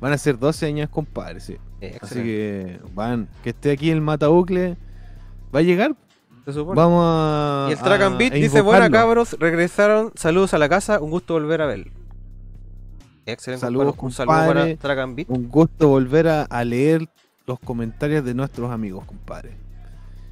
[0.00, 1.56] Van a ser 12 años, compadre, sí.
[1.80, 4.76] Eh, Así que, van, que esté aquí el Matabucle,
[5.54, 5.94] va a llegar.
[6.44, 6.76] se supone.
[6.76, 7.66] Vamos a.
[7.68, 8.90] Y el Track and Beat dice, buena invocarlo".
[9.08, 11.90] cabros, regresaron, saludos a la casa, un gusto volver a ver.
[13.26, 14.06] Excelente, Saludos, compadre.
[14.06, 15.24] un saludo para.
[15.28, 17.08] Un gusto volver a, a leer
[17.46, 19.52] los comentarios de nuestros amigos, compadre.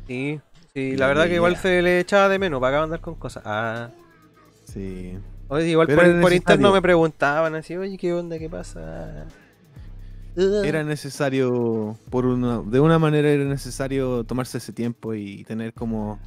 [0.07, 0.41] Sí,
[0.75, 3.43] sí, la verdad que igual se le echaba de menos, para acá andar con cosas.
[3.47, 3.91] Ah,
[4.65, 5.19] Sí.
[5.49, 8.39] oye, igual Pero por, por interno me preguntaban así, oye, ¿qué onda?
[8.39, 9.27] ¿Qué pasa?
[10.37, 16.19] Era necesario, por una, de una manera era necesario tomarse ese tiempo y tener como,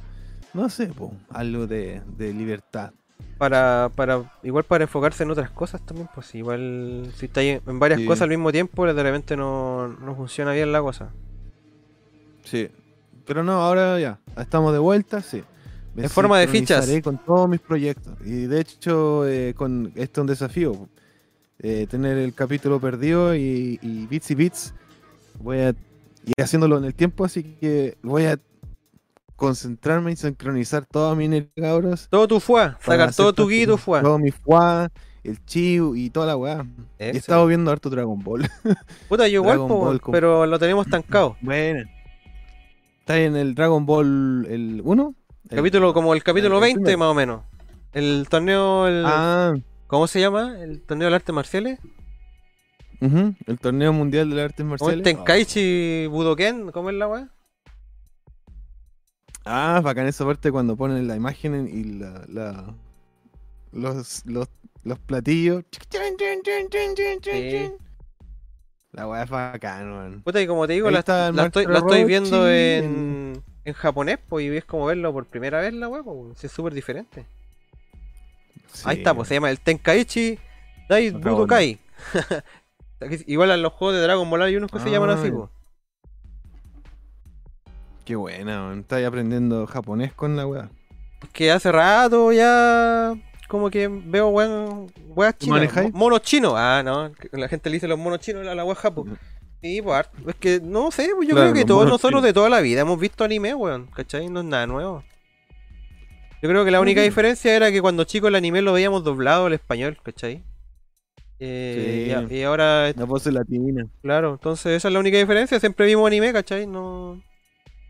[0.52, 2.92] no sé, po, algo de, de libertad.
[3.38, 8.00] Para, para igual para enfocarse en otras cosas también, pues igual si está en varias
[8.00, 8.06] Sí.
[8.06, 11.10] cosas al mismo tiempo, de repente no, no funciona bien la cosa.
[12.44, 12.68] Sí.
[13.26, 15.42] Pero no, ahora ya, estamos de vuelta, sí.
[15.94, 16.90] Me En forma de fichas.
[17.02, 18.14] con todos mis proyectos.
[18.24, 20.88] Y de hecho, eh, con esto es un desafío.
[21.60, 24.74] eh, tener el capítulo perdido y, y bits y bits.
[25.40, 28.38] Voy a ir haciéndolo en el tiempo, así que voy a
[29.36, 32.08] concentrarme y sincronizar toda mi energía, cabros.
[32.10, 34.00] Todo tu fue, para sacar todo tu guito fue.
[34.00, 34.90] Todo mi fuá,
[35.22, 36.64] el chiu y toda la weá.
[36.98, 38.48] Y he estado viendo harto Dragon Ball.
[39.08, 41.36] Puta, yo igual, po, Ball pero lo tenemos estancado.
[41.40, 41.88] bueno.
[43.00, 45.14] Está en el Dragon Ball el 1.
[45.50, 46.98] El- Capítulo como el capítulo el 20 primero.
[46.98, 47.42] más o menos.
[47.92, 49.52] El torneo, el, Ah,
[49.88, 50.58] ¿cómo se llama?
[50.60, 51.78] El torneo de artes marciales.
[53.00, 55.04] el torneo mundial de las artes ¿Cómo es marciales.
[55.04, 56.70] Tenkaichi Budoken?
[56.72, 57.28] ¿Cómo es la weá?
[59.44, 62.74] Ah, bacán esa parte cuando ponen la imagen en- y la, la-
[63.72, 64.48] los, los,
[64.84, 65.64] los platillos.
[67.32, 67.72] Sí.
[68.92, 70.22] La weá es bacán, man.
[70.22, 71.02] Puta, y como te digo, la,
[71.46, 75.88] estoy, la viendo en, en japonés, pues, y es como verlo por primera vez la
[75.88, 77.26] weá, pues, es súper diferente.
[78.84, 80.38] Ahí está, pues se llama el Tenkaichi
[80.88, 81.78] Dai Budokai.
[83.26, 85.50] Igual a los juegos de Dragon Ball hay unos que se llaman así, pues.
[88.04, 88.80] Qué buena, man.
[88.80, 90.70] Estás aprendiendo japonés con la weá.
[91.32, 93.14] Que hace rato ya
[93.48, 95.92] como que veo weón, weas chinas.
[95.92, 96.52] Monos chinos.
[96.56, 97.10] Ah, no.
[97.32, 99.06] La gente le dice los monos chinos a la wea japo.
[99.62, 102.22] Sí, pues es que no sé, pues yo Claro, creo que todos nosotros chinos.
[102.24, 103.86] de toda la vida hemos visto anime, weón.
[103.86, 104.28] ¿Cachai?
[104.28, 105.02] No es nada nuevo.
[106.42, 107.06] Yo creo que la única Ujú.
[107.08, 110.44] diferencia era que cuando chicos el anime lo veíamos doblado al español, ¿cachai?
[111.38, 112.34] Eh, Sí.
[112.34, 113.86] y, ahora, La voz latina.
[114.02, 115.58] claro, entonces esa es la única diferencia.
[115.58, 116.66] Siempre vimos anime, ¿cachai?
[116.66, 117.22] No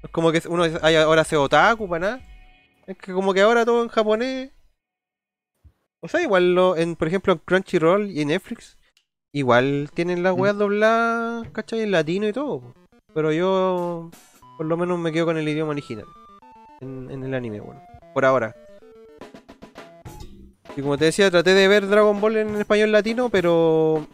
[0.05, 2.21] es como que uno hay- ahora se otaku para nada.
[2.87, 4.51] Es que como que ahora todo en japonés.
[6.03, 8.79] O sea, igual lo, en, por ejemplo en Crunchyroll y en Netflix,
[9.33, 10.41] igual tienen las Mm.
[10.41, 11.81] weas dobladas, ¿cachai?
[11.81, 12.75] En latino y todo.
[13.15, 14.11] Pero yo
[14.59, 16.05] por lo menos me quedo con el idioma original.
[16.81, 17.83] En, en el anime, bueno.
[18.13, 18.55] Por ahora.
[20.77, 24.07] Y como te decía, traté de ver Dragon Ball en español latino, pero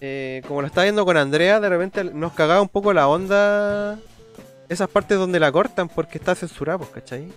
[0.00, 3.98] eh, como lo estaba viendo con Andrea, de repente nos cagaba un poco la onda
[4.72, 7.28] esas partes donde la cortan porque está censurado, pues, ¿cachai?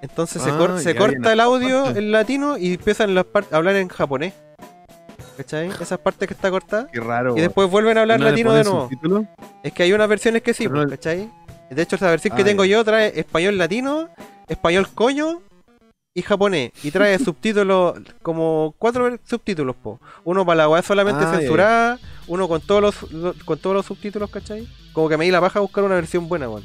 [0.00, 1.98] Entonces se, Ah, cor- se ya, corta el audio parte.
[1.98, 4.34] en latino y empiezan las a hablar en japonés.
[5.36, 5.70] ¿Cachai?
[5.80, 6.86] Esas partes que está cortada.
[6.92, 7.36] Qué raro.
[7.36, 8.88] Y después vuelven a hablar ¿No le latino de nuevo.
[9.62, 11.30] Es que hay unas versiones que sí, pues, no- ¿cachai?
[11.70, 12.72] De hecho, esa versión que Ah, tengo ya.
[12.72, 14.08] yo trae español latino,
[14.48, 15.40] español coño
[16.14, 16.72] y japonés.
[16.82, 20.00] Y trae subtítulos, como cuatro subtítulos, po.
[20.24, 23.86] Uno para la weá solamente Ah, censurada, uno con todos los, lo- con todos los
[23.86, 24.66] subtítulos, ¿cachai?
[24.92, 26.64] Como que me di la paja a buscar una versión buena, weón.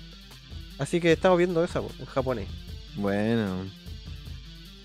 [0.79, 2.47] Así que estamos viendo esa, po, en japonés.
[2.95, 3.65] Bueno.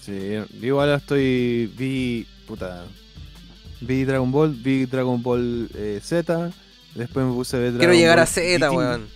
[0.01, 1.67] Sí, igual estoy.
[1.77, 2.27] Vi.
[2.47, 2.85] Puta.
[3.81, 6.51] Vi Dragon Ball, vi Dragon Ball eh, Z.
[6.95, 9.09] Después me puse a ver Dragon Quiero llegar a Z, weón.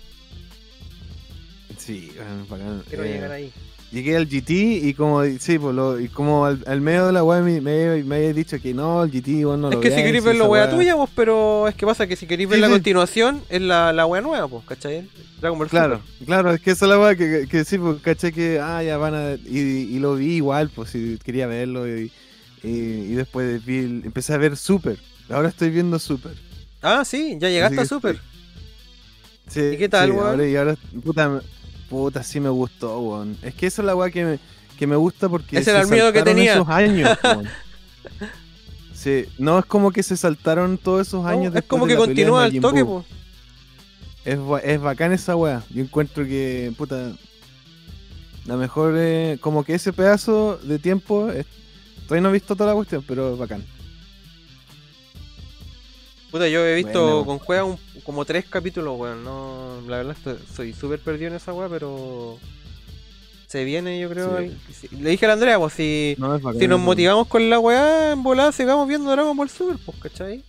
[1.79, 2.13] Sí,
[2.49, 2.83] bacán.
[2.89, 3.53] Quiero Eh, llegar ahí.
[3.93, 5.23] Llegué al GT y como.
[5.39, 8.75] Sí, pues lo, y como al, al medio de la weá me, me, dicho que
[8.75, 11.09] no, el GT, bueno, no es lo que si queréis ver la weá- tuya, pues,
[11.15, 12.73] pero es que pasa que si queréis ver Sí, la sí.
[12.73, 15.09] continuación, es la, la weá nueva, pues, ¿cachai?
[15.41, 16.27] Dragon Ball Claro, Super.
[16.27, 18.83] claro, es que esa es la weá que, que, que sí, pues caché que, ah,
[18.83, 19.35] ya van a.
[19.35, 19.59] Y,
[19.95, 21.87] y lo vi igual, pues si quería verlo.
[21.89, 22.11] Y,
[22.65, 24.99] y, y después vi, el- empecé a ver Super.
[25.31, 26.33] Ahora estoy viendo Super.
[26.83, 28.19] Ah, sí, ya llegaste a Super.
[29.49, 31.41] Sí, ¿Y qué tal, sí, ahora, y ahora, puta,
[31.89, 33.37] puta, sí me gustó, weón.
[33.43, 34.39] Es que esa es la weá que me,
[34.79, 35.59] que me gusta porque.
[35.59, 36.55] Ese era el miedo que tenía.
[36.55, 37.49] esos años, weón.
[38.95, 41.47] Sí, no es como que se saltaron todos esos No, años.
[41.49, 42.85] es después como de que continúa Majin toque.
[44.25, 45.63] Es, es bacán esa weá.
[45.71, 47.13] Yo encuentro que, puta,
[48.47, 51.47] la mejor, eh, como que ese pedazo de tiempo, es-
[52.07, 53.65] todavía no he visto toda la cuestión, pero es bacán.
[56.31, 59.23] Puta, yo he visto con juega un- como tres capítulos, weón.
[59.25, 62.39] No, la verdad estoy- soy súper perdido en esa weá, pero.
[63.49, 64.39] Se viene, yo creo.
[64.71, 64.89] Sí.
[64.93, 67.49] el- Le dije a la Andrea, pues si, No, es bacán si nos motivamos con
[67.51, 70.43] la weá, en volada sigamos viendo Dragon Ball Super, pues, ¿cachai?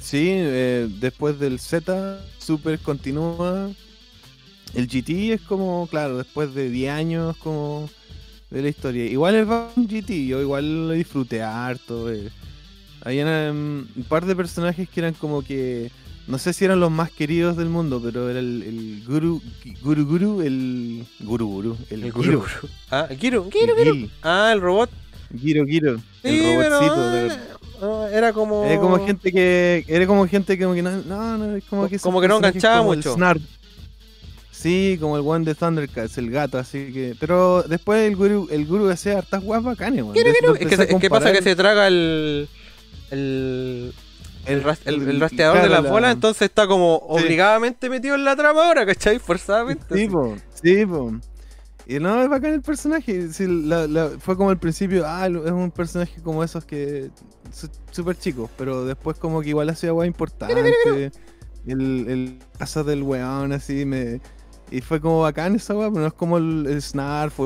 [0.00, 3.70] Sí, eh, después del Z, Super continúa.
[4.74, 7.88] El GT es como, claro, después de 10 años, como
[8.50, 9.04] de la historia.
[9.06, 12.10] Igual es bacán GT, yo igual lo disfruté harto.
[12.12, 12.30] Eh.
[13.04, 15.90] Habían em, un par de personajes que eran como que,
[16.26, 19.40] no sé si eran los más queridos del mundo, pero era el, el Guru,
[19.82, 22.44] Guru Guru, el Guru Guru, el, El Guru.
[22.90, 23.74] Ah, el Giro, Giro,
[24.22, 24.90] Ah, el robot.
[25.38, 27.38] Giro Giro, Sí, el robotcito.
[27.80, 28.64] pero, era como.
[28.64, 29.84] Era como gente que.
[29.86, 31.98] Era como gente que como que no, no, no, es como que.
[31.98, 33.16] Como que no enganchaba el mucho.
[34.50, 37.14] Sí, como el one de Thundercats, el gato, así que.
[37.20, 41.32] Pero después el guru, el guru hacía hartas guas bacanes, Es que, es que pasa
[41.32, 42.48] que se traga el.
[43.10, 43.94] El.
[44.46, 48.24] El, ras- el- el rastreador de las la- bolas, entonces está como obligadamente metido en
[48.24, 49.18] la trama ahora, ¿cachai?
[49.18, 49.94] Forzadamente.
[49.94, 51.12] Sí, po, sí, po.
[51.86, 53.28] Y no, es bacán el personaje.
[53.32, 57.10] sí, la- la- fue como al principio, ah, es un personaje como esos que.
[57.52, 60.54] su- Súper chicos, pero después como que igual hacía guay importante.
[61.66, 64.20] El, el caso del weón, así, me.
[64.70, 67.38] Y fue como bacán esa weá, pero no es como el, el Snarf,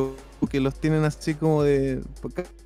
[0.51, 2.01] que los tienen así como de.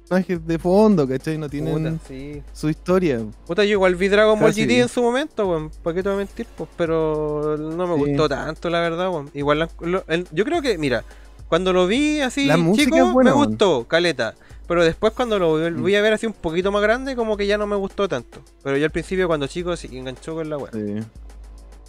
[0.09, 1.37] Personajes de fondo, ¿cachai?
[1.37, 2.41] No tienen Puta, sí.
[2.53, 3.21] su historia.
[3.47, 4.53] Puta, yo igual vi Dragon Ball.
[4.53, 5.71] GT en su momento, weón.
[5.83, 6.47] ¿Para qué te voy a mentir?
[6.57, 8.01] Pues, pero no me Sí.
[8.11, 9.31] gustó tanto, la verdad, weón.
[9.35, 11.03] Igual, la- lo- el- yo creo que, mira,
[11.49, 14.35] cuando lo vi así, La chico, buena, me gustó, caleta.
[14.69, 15.81] Pero después cuando lo Mm.
[15.83, 18.41] voy a ver así un poquito más grande, como que ya no me gustó tanto.
[18.63, 20.71] Pero yo al principio, cuando chico, sí enganchó con la weá.
[20.73, 20.79] Sí.
[20.83, 21.05] De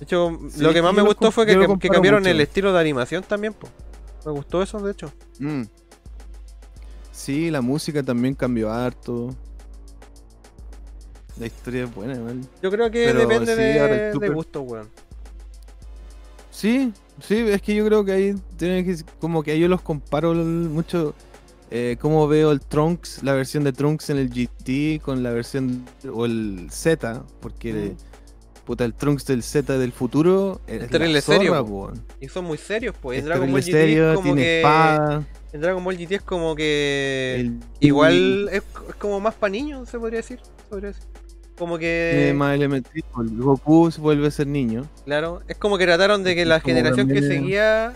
[0.03, 1.53] hecho, Sí, lo que más me gustó fue que,
[1.89, 2.29] cambiaron mucho.
[2.31, 3.71] el estilo de animación también, pues.
[4.25, 5.11] Me gustó eso, de hecho.
[5.39, 5.63] Mm.
[7.17, 9.35] Sí, la música también cambió harto.
[11.39, 12.41] La historia es buena, igual.
[12.61, 13.55] Yo creo que Pero depende
[14.13, 14.87] sí, de, gusto, weón.
[16.51, 20.35] Sí, sí, es que yo creo que ahí tienen que como que yo los comparo
[20.35, 21.15] mucho
[21.71, 25.85] eh, cómo veo el Trunks, la versión de Trunks en el GT con la versión
[26.13, 28.06] o el Z, porque Mm.
[28.67, 31.91] Puta el Trunks del Z del futuro es terrible serio, po.
[32.21, 33.17] Y son muy serios, pues.
[33.17, 33.73] Es En Dragon Ball GT
[34.11, 34.57] es como que.
[34.57, 35.23] espada.
[35.53, 37.35] En Dragon Ball GT es como que.
[37.39, 40.39] el- Igual es, es como más pa' niños, se podría decir.
[40.39, 41.03] se podría decir.
[41.57, 42.33] Como que.
[42.35, 42.91] más elementos.
[42.93, 43.03] El
[43.41, 44.85] Goku vuelve a ser niño.
[45.05, 47.93] Claro, es como que trataron de que la como generación que seguía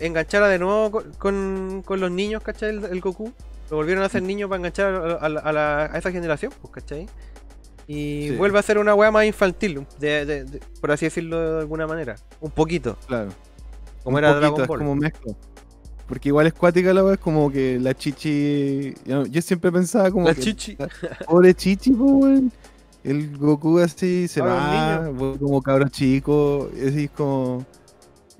[0.00, 2.70] enganchara de nuevo co- con, con los niños, ¿cachai?
[2.70, 3.32] El, el Goku.
[3.70, 6.52] Lo volvieron a hacer niños para enganchar a, a la- a la- a esa generación,
[6.60, 7.06] pues, ¿cachai?
[7.86, 8.36] Y Sí.
[8.36, 11.86] vuelve a ser una weá más infantil, de- de- de- por así decirlo de alguna
[11.86, 12.16] manera.
[12.40, 13.30] Un poquito, Claro.
[14.04, 14.78] como Un era poquito, Dragon es Ball.
[14.78, 15.34] como mezcla.
[16.06, 18.92] Porque igual es cuática la wea, es como que la chichi.
[19.06, 20.42] Yo, siempre pensaba como La que.
[20.42, 20.76] chichi.
[21.26, 22.52] Pobre chichi, po, weón.
[23.02, 26.70] El Goku así se Ahora va, como cabro chico.
[26.76, 27.64] es como.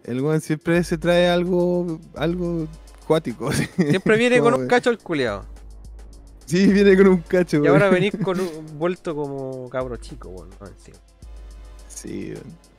[0.05, 1.99] El weón siempre se trae algo.
[2.15, 2.67] algo
[3.07, 3.49] cuático.
[3.67, 3.67] así.
[3.89, 5.45] Siempre viene con un cacho el culeado.
[6.47, 7.75] Sí, viene con un cacho, Y weón.
[7.75, 10.99] ahora venís con un vuelto como cabro chico, no, encima.
[11.89, 12.73] Sí, weón.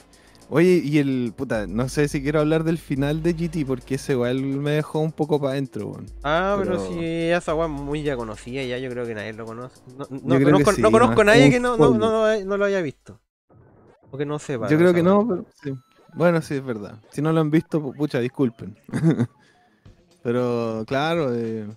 [0.50, 1.34] Oye, y el.
[1.36, 5.00] Puta, no sé si quiero hablar del final de GT, porque ese igual me dejó
[5.00, 6.06] un poco para adentro, weón.
[6.22, 9.46] Ah, pero, Pero- si esa weá muy ya conocida, ya yo creo que nadie lo
[9.46, 9.82] conoce.
[9.98, 12.58] No, no- que conozco, sí, no conozco a nadie que no, no, no, lo- no
[12.58, 13.20] lo haya visto.
[14.12, 14.68] O que no sepa.
[14.68, 15.74] Yo creo que no, pero sí.
[16.14, 17.00] Bueno, sí, es verdad.
[17.12, 18.78] Si no lo han visto, pu- pucha, disculpen.
[20.22, 21.68] pero claro, eh,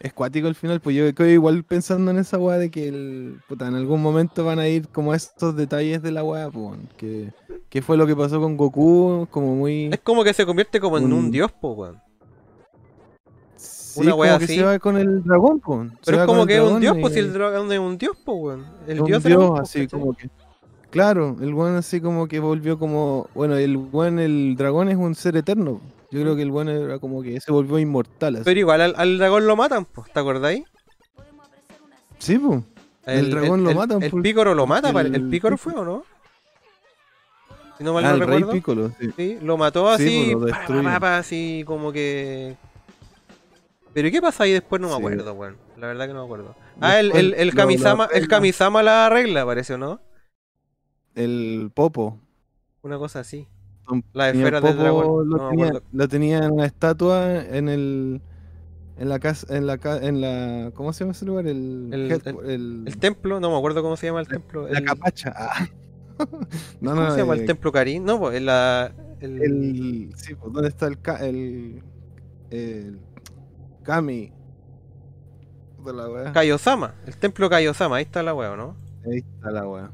[0.00, 3.40] es cuático el final, pues yo quedo igual pensando en esa weá de que el,
[3.48, 7.32] puta, en algún momento van a ir como estos detalles de la weá, pues, que,
[7.68, 9.86] que fue lo que pasó con Goku, como muy...
[9.92, 12.00] Es como que se convierte como en un, dios, po, weón.
[13.56, 14.56] Sí, una como weá que así.
[14.56, 15.90] se va con el dragón, pues.
[16.04, 18.16] Pero es como que es un dios, y- pues si el dragón es un dios,
[18.24, 18.66] po, weón.
[18.86, 20.00] El un dios, dios, dragón, así ¿cachai?
[20.00, 20.30] como que...
[20.90, 23.28] Claro, el weón así como que volvió como...
[23.34, 25.80] Bueno, el weón, el dragón es un ser eterno.
[26.10, 28.36] Yo creo que el weón era como que se volvió inmortal.
[28.36, 28.44] Así.
[28.44, 30.64] Pero igual al, al dragón lo matan, pues, ¿te acordáis?
[32.18, 32.62] Sí, pues.
[33.04, 36.04] El dragón lo matan, El pícoro lo mata, el pícoro fue o no?
[37.78, 38.52] Si no mal Ah, no el rey recuerdo.
[38.52, 39.10] Piccolo, sí.
[39.16, 40.82] Sí, lo mató Sí, así, pues, lo pa, pa, destruye.
[40.84, 42.56] pa, pa, así como que...
[43.94, 44.80] Pero ¿y qué pasa ahí después?
[44.82, 44.98] No me Sí.
[44.98, 45.56] acuerdo, weón.
[45.76, 46.56] La verdad que no me acuerdo.
[46.80, 48.28] Ah, el, el, el Kamisama, el.
[48.28, 50.00] Kamisama la arregla, parece, ¿o no?
[51.14, 52.20] El Popo.
[52.82, 53.46] Una cosa así.
[54.12, 55.86] La esfera del dragón, Lo, no tenía, acuerdo.
[55.92, 58.22] lo tenía en una estatua en el.
[58.96, 59.56] En la casa.
[59.56, 61.46] En la, en la ¿Cómo se llama ese lugar?
[61.46, 61.90] El.
[61.92, 64.68] El- head- el- El templo, no me acuerdo cómo se llama el templo.
[64.68, 65.32] la capacha.
[65.36, 65.66] ah.
[66.80, 67.10] no, ¿Cómo no.
[67.12, 68.04] se llama eh, el templo Karin?
[68.04, 68.92] No, pues, en la...
[69.20, 70.98] El, el- sí, pues, ¿dónde está el.
[71.20, 71.82] el,
[72.50, 72.98] el
[73.84, 74.32] Kami?
[75.84, 76.32] De la wea.
[76.32, 76.94] Kaiosama.
[77.06, 78.76] El templo Kaiosama, ahí está la wea, ¿o ¿no?
[79.10, 79.90] Ahí está la wea.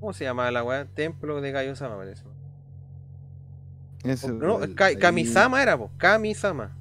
[0.00, 0.86] ¿Cómo se llama la wea?
[0.86, 2.24] Templo de Kaiosama, parece.
[4.08, 5.90] Eso, No, el- Ka- ahí- Kamisama era, po.
[5.98, 6.76] Kamisama.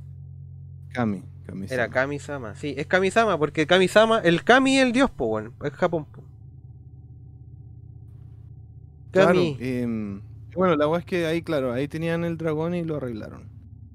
[0.93, 1.23] Kami.
[1.45, 2.55] Kami Era Kamisama.
[2.55, 5.39] Sí, es Kamisama porque Kamisama, el Kami es el dios, po.
[5.39, 6.23] Es Japón, po.
[9.11, 9.57] Claro, Kami.
[9.59, 10.21] em,
[10.55, 13.43] bueno, la weá es que ahí, claro, ahí tenían el dragón y lo arreglaron.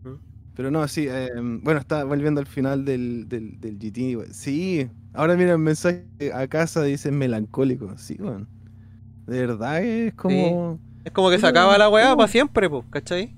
[0.05, 0.15] ¿Mm?
[0.55, 4.33] Pero no, sí, em, bueno, está volviendo al final del, del, del GT.
[4.33, 6.05] Sí, ahora mira el mensaje
[6.35, 7.97] a casa, dicen melancólico.
[7.99, 8.49] Sí, weón.
[9.27, 10.79] De verdad es como.
[11.05, 13.35] Es como que se acaba la weá para siempre, po, ¿cachai?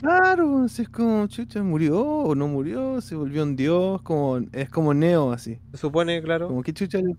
[0.00, 4.92] Claro, es como, chucha, murió o no murió, se volvió un dios, como, es como
[4.94, 5.60] Neo, así.
[5.70, 6.48] Se supone, claro.
[6.48, 7.16] Como que chucha, le-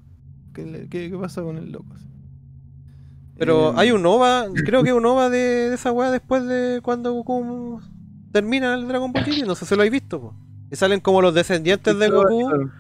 [0.53, 1.93] ¿qué, qué, qué pasa con el loco?
[1.95, 2.05] así?
[3.37, 5.37] Pero Em, hay un OVA, creo que un OVA de,
[5.69, 7.81] de esa weá después de cuando Goku
[8.31, 10.35] termina el Dragon Ball GT, no sé si lo habéis visto, po.
[10.71, 12.49] Y salen como los descendientes de claro, Goku.
[12.49, 12.71] claro.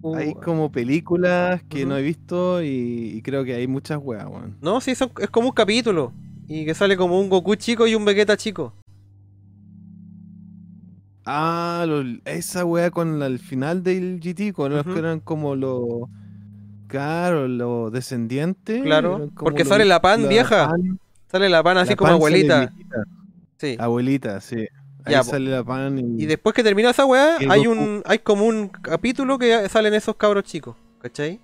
[0.00, 4.26] Uh, Hay como películas que no he visto y, y creo que hay muchas weas,
[4.26, 4.56] weón.
[4.60, 6.12] No, sí, son, es como un capítulo.
[6.46, 8.72] Y que sale como un Goku chico y un Vegeta chico.
[11.24, 15.54] Ah, lo- esa wea con la- el final del GT, con los que eran como
[15.56, 16.08] los.
[16.86, 18.82] Claro, los descendientes.
[18.82, 20.68] Claro, porque los- sale la Pan vieja.
[20.68, 20.98] Pan-
[21.30, 22.72] Sale la pana así la como Pan abuelita.
[23.58, 23.76] Sí.
[23.78, 24.66] Abuelita, sí.
[25.08, 25.30] Ahí Ya, po.
[25.30, 26.22] sale la pan y.
[26.22, 27.70] Y después que termina esa weá, hay Goku.
[27.70, 31.40] un hay como un capítulo que salen esos cabros chicos, ¿cachai?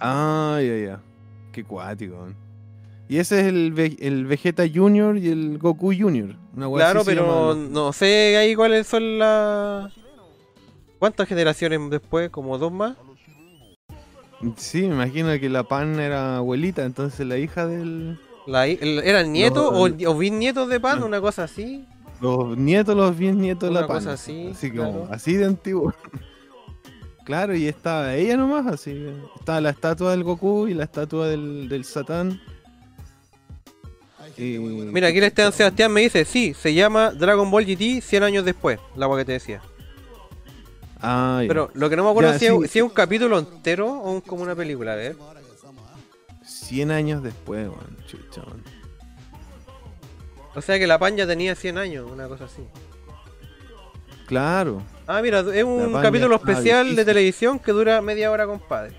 [0.00, 1.00] Ah, ya, ya.
[1.52, 2.28] Qué cuático.
[3.08, 6.36] Y ese es el, Ve- el Vegeta Junior y el Goku Junior.
[6.54, 9.92] Una Claro, pero no sé ahí cuáles son las...
[10.98, 12.28] ¿Cuántas generaciones después?
[12.30, 12.96] ¿Como dos más?
[14.56, 18.18] Sí, me imagino que la pan era abuelita, entonces la hija del.
[18.46, 19.78] La hi- el- ¿Eran nietos No,
[20.10, 21.00] o, o bisnietos de pan?
[21.00, 21.06] no.
[21.06, 21.84] Una cosa así.
[22.20, 23.98] Los nietos, los bisnietos la pan.
[23.98, 25.08] cosa así, Así como, claro.
[25.12, 25.94] así de antiguo.
[27.24, 29.06] claro, y estaba ella nomás, así.
[29.38, 32.40] Estaba la estatua del Goku y la estatua del, del Satán.
[34.36, 38.22] Y- Mira, aquí el Esteban Sebastián me dice, sí, se llama Dragon Ball GT 100
[38.22, 39.60] años después, la agua que te decía.
[41.00, 41.48] Ah, ya.
[41.48, 44.12] Pero lo que no me acuerdo Ya, si, es, si es un capítulo entero o
[44.12, 45.16] un- como una película, a ver.
[46.44, 47.96] 100 años después, weón.
[48.06, 48.62] Chucha, weón.
[50.54, 52.62] O sea que la pan ya tenía 100 años, una cosa así.
[54.26, 54.82] Claro.
[55.06, 58.92] Ah, mira, es un capítulo especial de televisión que dura media hora, compadre.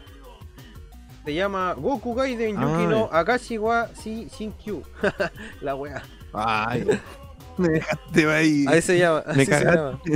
[1.26, 4.82] Se llama Goku Gaiden Yuki no Akashi wa Shi Shinkyu.
[5.62, 6.02] la wea.
[6.34, 6.88] Ay.
[7.58, 8.66] me dejaste ahí.
[8.68, 9.24] Ahí se llama.
[9.36, 10.02] Me así se llama.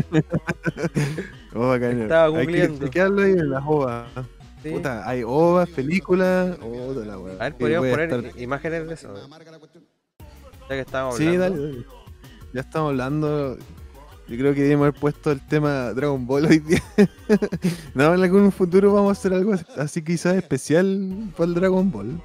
[1.56, 1.76] Oh.
[1.76, 3.22] Estaba Hay que googleando.
[3.22, 4.08] ahí en las ovas.
[4.64, 4.72] Sí.
[4.72, 6.58] Puta, hay ovas, películas.
[6.64, 7.36] Oh, la wea.
[7.36, 9.14] A ver, podríamos poner estar- imágenes de eso.
[10.74, 11.62] Ya que estábamos Sí, hablando.
[11.62, 11.86] dale, dale.
[12.54, 13.58] Ya estamos hablando.
[14.28, 16.82] Yo creo que debemos haber puesto el tema Dragon Ball hoy día.
[17.94, 22.22] no, en algún futuro vamos a hacer algo así quizás especial para el Dragon Ball.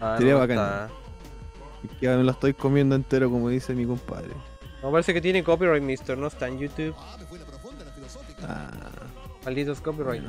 [0.00, 0.88] Ah, Sería no, bacán.
[2.00, 4.30] Que me lo estoy comiendo entero como dice mi compadre.
[4.82, 6.16] No, parece que tiene copyright, mister.
[6.18, 6.94] No está en YouTube.
[8.42, 8.70] Ah,
[9.44, 10.22] Malditos copyright.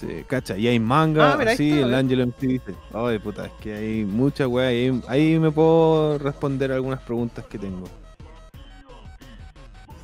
[0.00, 0.56] Sí, cacha.
[0.56, 1.94] Y hay manga, Ah, mira, sí, está, el.
[1.94, 2.74] Angelo MC dice.
[2.92, 4.68] Ay, puta, es que hay mucha weá.
[4.68, 7.86] Ahí, ahí me puedo responder algunas preguntas que tengo.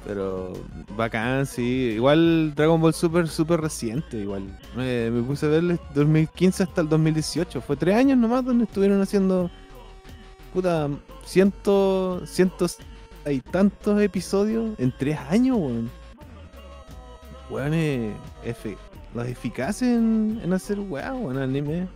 [0.06, 0.52] Pero
[0.96, 1.92] bacán, sí.
[1.94, 4.42] Igual Dragon Ball Super, súper reciente, igual.
[4.76, 7.60] Me, me puse a verle 2015 hasta el 2018.
[7.62, 9.50] Fue tres años nomás donde estuvieron haciendo,
[10.52, 10.90] puta,
[11.24, 12.76] cientos, cientos
[13.26, 15.90] y tantos episodios en tres años, weón.
[17.48, 18.12] Weón, eh,
[18.44, 18.76] efe-
[19.14, 21.86] los eficaces en, en hacer weá, weón, anime.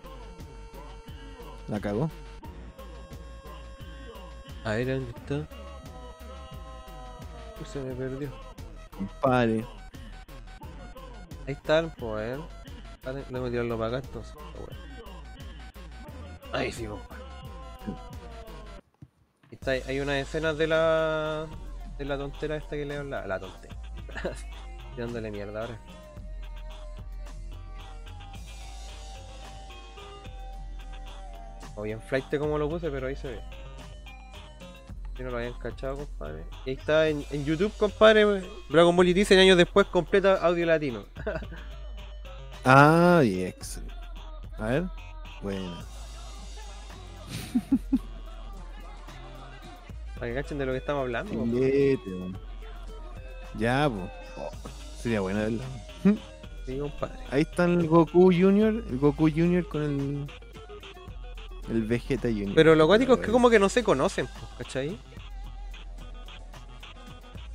[1.66, 2.11] La cagó.
[4.64, 5.35] A ver, ¿dónde está?
[7.61, 8.31] Uy, se me perdió.
[8.97, 9.64] Compadre.
[11.47, 12.39] Ahí están, pues.
[13.03, 14.35] Vale, Le voy a tirarlo para acá entonces.
[16.53, 16.59] Ah.
[16.59, 16.87] Ahí sí.
[16.87, 16.99] Ahí
[19.51, 21.47] Está, hay unas escenas de la.
[21.99, 23.27] de la tontera esta que le hablaba.
[23.27, 23.77] La tontera.
[24.95, 25.79] Tirándole mierda ahora.
[31.79, 33.41] O bien flight como lo puse, pero ahí se ve.
[35.16, 36.45] Si no lo habían cachado, compadre.
[36.66, 38.43] Y ahí está en, en YouTube, compadre.
[38.68, 41.05] Dragon Ball GT 100 años después completa audio latino.
[42.64, 43.95] Ah, y excelente.
[44.59, 44.85] A ver.
[45.41, 45.79] Bueno.
[50.16, 51.31] Para que cachen de lo que estamos hablando.
[51.45, 52.11] Filete.
[53.57, 54.11] Ya, pues.
[55.01, 55.64] sería bueno verla.
[56.66, 57.18] Sí, compadre.
[57.31, 58.74] Ahí está el Goku Junior.
[58.74, 60.26] El Goku Junior con el.
[61.71, 62.55] El Vegeta Junior.
[62.55, 64.99] Pero lo cuático es que como que no se conocen, ¿cachai?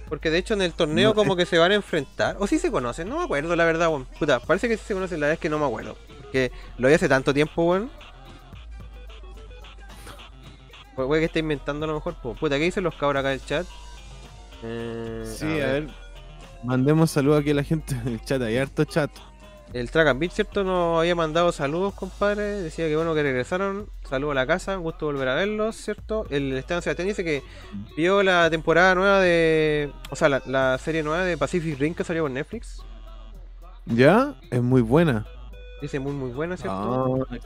[0.07, 2.35] Porque de hecho en el torneo No, como que se van a enfrentar.
[2.39, 4.05] O sí se conocen, no me acuerdo la verdad, weón.
[4.19, 5.97] Puta, parece que sí se conocen, la verdad es que no me acuerdo.
[6.21, 7.89] Porque lo vi hace tanto tiempo, weón.
[10.95, 12.13] Pues wey que está inventando a lo mejor.
[12.21, 12.35] po.
[12.35, 13.65] Puta, ¿qué dicen los cabros acá del chat?
[14.61, 15.87] Eh, Sí, a ver.
[16.63, 18.41] Mandemos saludos aquí a la gente del chat.
[18.43, 19.09] Hay harto chat.
[19.73, 20.63] El Track and Beat, ¿cierto?
[20.63, 22.43] Nos había mandado saludos, compadre.
[22.61, 23.87] Decía que bueno que regresaron.
[24.07, 26.27] Saludos a la casa, gusto volver a verlos, ¿cierto?
[26.29, 27.41] El Esteban Sebastián dice que
[27.97, 29.91] vio la temporada nueva de.
[30.11, 32.83] O sea, la, la serie nueva de Pacific Rim que salió por Netflix.
[33.85, 34.35] ¿Ya?
[34.51, 35.25] Es muy buena.
[35.81, 37.25] Dice muy, muy buena, ¿cierto?
[37.29, 37.37] Ah,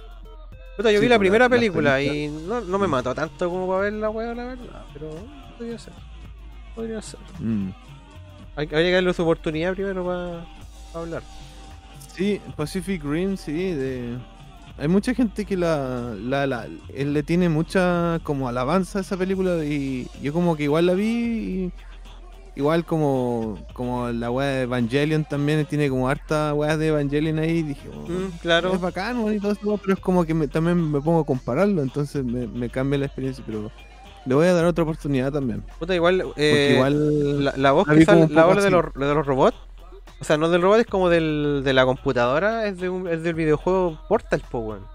[0.75, 3.49] Puta, yo sí, vi la pues, primera la- película y no, no me mató tanto
[3.49, 4.85] como para ver la wea, la verdad.
[4.93, 5.09] Pero
[5.57, 5.93] podría ser.
[6.75, 7.19] Podría ser.
[7.39, 7.69] mm.
[8.57, 10.45] Hay, habría que darle su oportunidad primero para
[11.01, 11.23] hablar.
[12.17, 13.53] Sí, Pacific Rim, sí.
[13.73, 14.17] De...
[14.79, 19.15] Hay mucha gente que la, la, la- él le tiene mucha como alabanza a esa
[19.17, 21.71] película y yo como que igual la vi y
[22.55, 27.57] igual como como la weá de Evangelion también tiene como harta weá de Evangelion ahí
[27.59, 28.73] y dije, oh, Mm, claro.
[28.73, 31.81] es bacán y todo eso, pero es como que me- también me pongo a compararlo,
[31.83, 33.71] entonces me, me cambia la experiencia, pero
[34.25, 35.63] le voy a dar otra oportunidad también.
[35.79, 36.23] Puta, igual.
[36.35, 39.57] Eh, igual La, la voz la que sale, voz de los, de los robots,
[40.19, 43.23] o sea, no del robot, es como del, de la computadora, es, de un, es
[43.23, 44.85] del videojuego Portal, po, weón.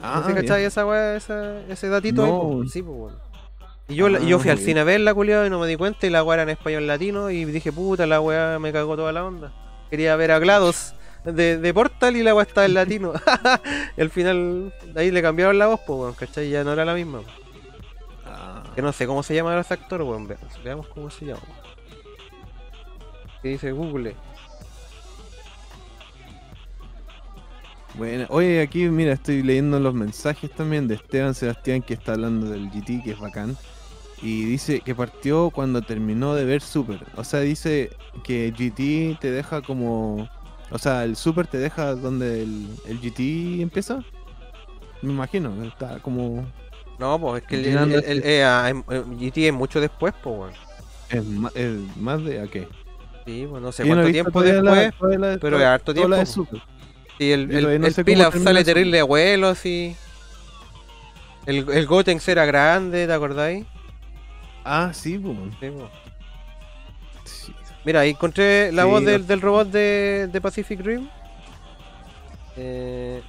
[0.00, 2.38] Ah, ¿No cachai esa weá, ese datito ahí, No.
[2.40, 2.62] po?
[2.68, 3.16] Sí, po, weón.
[3.88, 5.58] Y yo, la- y yo fui Ah, al muy cine a verla, culiado, y no
[5.58, 8.58] me di cuenta, y la weá era en español latino, y dije, puta, la weá
[8.58, 9.52] me cagó toda la onda.
[9.90, 10.94] Quería ver a GLaDOS
[11.24, 13.12] de, de Portal y la weá estaba en latino.
[13.96, 16.48] y al final, de ahí le cambiaron la voz, pues, weón, ¿cachai?
[16.50, 17.22] Ya no era la misma.
[18.26, 18.62] Ah.
[18.74, 20.28] Que no sé cómo se llama ese actor, weón.
[20.28, 21.40] Veamos, veamos cómo se llama.
[23.42, 24.14] ¿Qué dice Google?
[27.94, 32.48] Bueno, oye, aquí mira, estoy leyendo los mensajes también de Esteban Sebastián que está hablando
[32.48, 33.56] del GT, que es bacán.
[34.22, 37.04] Y dice que partió cuando terminó de ver Super.
[37.16, 37.90] O sea, dice
[38.24, 40.28] que GT te deja como...
[40.70, 44.04] O sea, el Super te deja donde el, el GT empieza.
[45.02, 46.44] Me imagino, está como...
[46.98, 50.54] No, pues es que el, el, el- el- eh, eh, GT es mucho después, pues,
[51.26, 52.40] más, es más de...
[52.42, 52.66] ¿A qué?
[53.28, 55.20] Sí, pues no sé no cuánto tiempo la- después.
[55.20, 56.62] la- pero es harto toda la de tiempo, Super.
[57.18, 59.94] Sí, el, el, no sé Pilaf sale terrible abuelo, sí.
[61.44, 63.66] El, el Gotenks era grande, ¿te acordáis?
[64.64, 65.36] Ah, sí, pues.
[65.60, 65.70] Sí.
[67.24, 67.54] Sí.
[67.84, 71.08] Mira, ahí encontré la Sí, voz del, del robot de, de Pacific Rim.
[72.56, 73.22] Eh,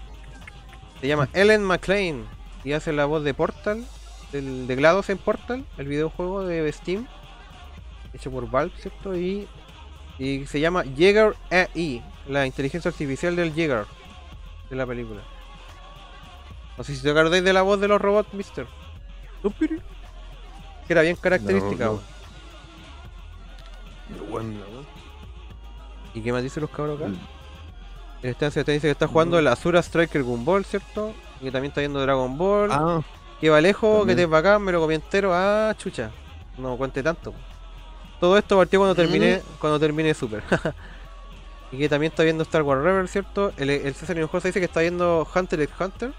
[1.02, 2.24] se llama Ellen McLean
[2.64, 3.84] y hace la voz de Portal,
[4.32, 7.06] del, de GLaDOS en Portal, el videojuego de Steam,
[8.14, 9.16] hecho por Valve, ¿cierto?
[9.16, 9.48] Y,
[10.20, 13.86] y se llama Jaeger AI, la inteligencia artificial del Jaeger
[14.70, 15.22] de la película.
[16.78, 18.68] No sé si te acordáis de la voz de los robots, Mister.
[20.86, 21.86] Que era bien característica.
[21.86, 22.02] No,
[24.10, 24.24] no.
[24.30, 24.60] weón.
[26.14, 27.12] ¿Y qué más dicen los cabros acá?
[28.22, 31.14] El Esteban Sebastián dice que está jugando el Azura Striker Gumball, ¿cierto?
[31.40, 32.70] Y que también está viendo Dragon Ball.
[32.72, 33.02] Ah,
[33.40, 35.32] que va lejos, que te es bacán, me lo comí entero.
[35.34, 36.12] Ah, chucha.
[36.58, 37.34] No cuente tanto.
[38.20, 40.44] Todo esto partió cuando terminé, cuando terminé Super.
[41.72, 43.54] y que también está viendo Star Wars Rebel, ¿cierto?
[43.58, 46.14] El, el César Hinojosa dice que está viendo Hunter x Hunter.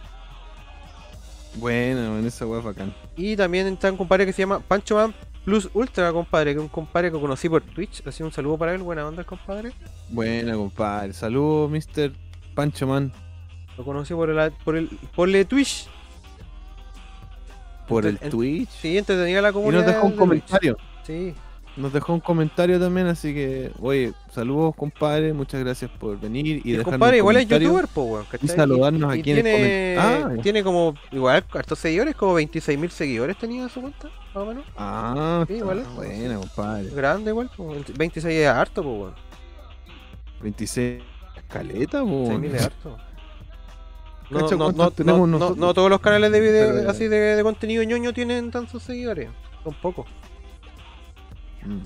[1.57, 2.95] bueno, en esa es bacán.
[3.17, 6.63] Y también está un compadre que se llama Pancho Man Plus Ultra, compadre, que es
[6.63, 8.07] un compadre que conocí por Twitch.
[8.07, 9.73] Así un saludo para él, buena onda, compadre.
[10.09, 11.13] Buena, compadre.
[11.13, 12.13] Saludos, Mr.
[12.55, 13.13] Pancho Man.
[13.77, 15.87] Lo conocí por el, por el, por el Twitch.
[17.89, 18.69] Por el Ent- Twitch.
[18.69, 19.85] Sí, entretenida la y comunidad.
[19.85, 20.19] nos dejó un Twitch.
[20.21, 20.77] comentario.
[21.05, 21.35] Sí.
[21.81, 25.33] Nos dejó un comentario también, así que, oye, saludos, compadre.
[25.33, 29.17] Muchas gracias por venir y, Y el compadre igual es youtuber, po, weón, y saludarnos
[29.17, 29.99] Y aquí en el tiene, comen-
[30.39, 34.47] Ah, tiene como, igual, hartos seguidores, como 26.000 seguidores tenía en su cuenta, más o
[34.47, 34.65] menos.
[34.77, 35.89] Ah, Sí, igual es.
[35.95, 36.91] buena, compadre.
[36.91, 39.15] Grande igual, po, 26 es harto, pues, weón.
[40.43, 41.03] 26
[41.49, 42.27] caleta, po.
[42.29, 42.97] 6.000 es harto.
[44.31, 45.59] No, Cacha no, cuántos no, tenemos no, no, nosotros.
[45.59, 49.29] no todos los canales de video Pero- así de, de contenido ñoño tienen tantos seguidores.
[49.65, 50.07] Son pocos.
[51.65, 51.81] Mm.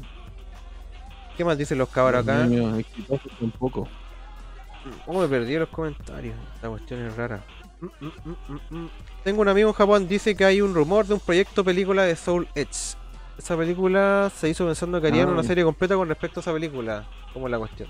[1.37, 2.47] ¿Qué más dicen los cabros acá?
[2.47, 3.89] Niños exitosos tampoco.
[5.07, 6.37] ¿Cómo me perdí los comentarios?
[6.55, 7.43] Esta cuestión es rara.
[7.81, 8.91] Mm, mm, mm, mm, mm.
[9.25, 12.17] Tengo un amigo en Japón, dice que hay un rumor de un proyecto película de
[12.17, 12.97] Soul Edge.
[13.37, 16.53] Esa película se hizo pensando que harían Ah, una serie completa con respecto a esa
[16.53, 17.09] película.
[17.33, 17.89] ¿Cómo es la cuestión?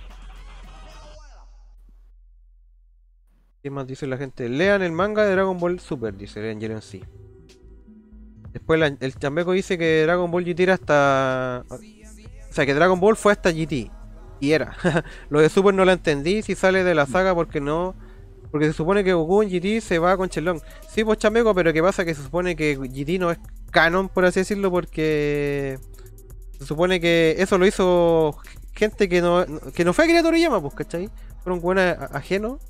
[3.63, 4.49] ¿Qué más dice la gente?
[4.49, 7.03] Lean el manga de Dragon Ball Super, dice el Angel en sí.
[8.55, 11.65] Después la- el chambeco dice que Dragon Ball GT era hasta...
[11.69, 13.91] O sea, que Dragon Ball fue hasta GT.
[14.41, 14.77] Y era.
[15.29, 17.95] Lo de Super no lo entendí si sale de la saga porque no...
[18.51, 20.61] Porque se supone que Goku en GT se va con Chelón.
[20.89, 22.05] Sí, pues chambeco, pero ¿qué pasa?
[22.05, 23.39] Que se supone que GT no es
[23.73, 25.79] canon, por así decirlo, porque...
[26.59, 28.39] Se supone que eso lo hizo
[28.73, 29.45] gente que no,
[29.75, 31.11] que no fue Akira Toriyama, pues, ¿cachai?
[31.43, 32.61] Fueron buenos ajenos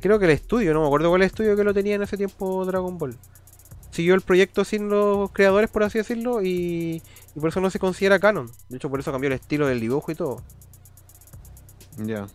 [0.00, 2.64] creo que el estudio, no me acuerdo cuál estudio que lo tenía en ese tiempo
[2.64, 3.16] Dragon Ball.
[3.96, 7.02] Siguió el proyecto sin los creadores, por así decirlo, y,
[7.34, 8.50] y por eso no se considera canon.
[8.68, 10.42] De hecho, por eso cambió el estilo del dibujo y todo.
[11.96, 12.26] Ya.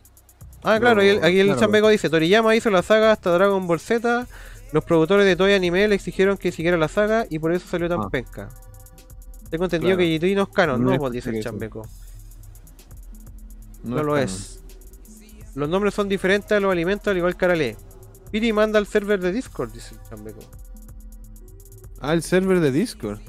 [0.64, 1.60] Ah, claro, y el- aquí el claro.
[1.62, 4.26] Chambeco dice, Toriyama hizo la saga hasta Dragon Ball Z,
[4.72, 7.88] los productores de Toy Anime le exigieron que siguiera la saga y por eso salió
[7.88, 8.10] tan Ah.
[8.10, 8.50] penca.
[9.52, 10.10] Tengo entendido Claro.
[10.10, 11.06] que GT no es canon, No ¿no?
[11.08, 11.44] es dice el.
[11.44, 11.88] Chambeco.
[13.84, 14.20] No, lo canon.
[14.20, 14.64] es.
[15.54, 17.78] Los nombres son diferentes a los alimentos, al igual que Arale.
[18.32, 20.40] Piri manda al server de Discord, dice el Chambeco.
[22.02, 23.20] Ah, el server de Discord.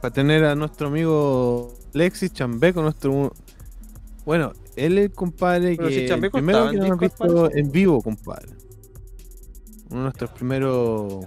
[0.00, 3.32] Para tener a nuestro amigo Lexis Chambeco, nuestro.
[4.24, 5.94] Bueno, él es el compadre Pero que.
[5.94, 8.48] si el primero que nos Discord, visto en vivo, compadre.
[9.90, 11.24] Uno de nuestros primeros.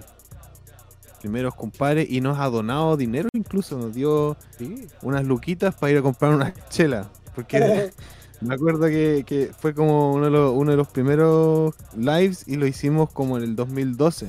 [1.20, 4.86] Primeros compadres y nos ha donado dinero, incluso nos dio Sí.
[5.02, 7.10] unas luquitas para ir a comprar una chela.
[7.34, 7.90] Porque
[8.40, 12.56] me acuerdo que, que fue como uno de, los, uno de los primeros lives y
[12.56, 14.28] lo hicimos como en el 2012.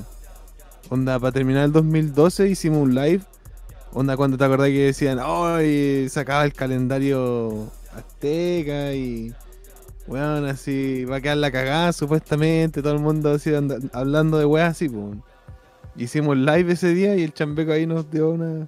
[0.91, 3.21] Onda, para terminar el 2012 hicimos un live.
[3.93, 6.09] Onda, cuando te acordás que decían, ¡ay!
[6.09, 9.33] sacaba el calendario azteca y.
[10.07, 12.81] Weón, así, va a quedar la cagada supuestamente.
[12.81, 15.15] Todo el mundo así anda- hablando de weas así, pues.
[15.95, 18.67] Hicimos live ese día y el chambeco ahí nos dio una.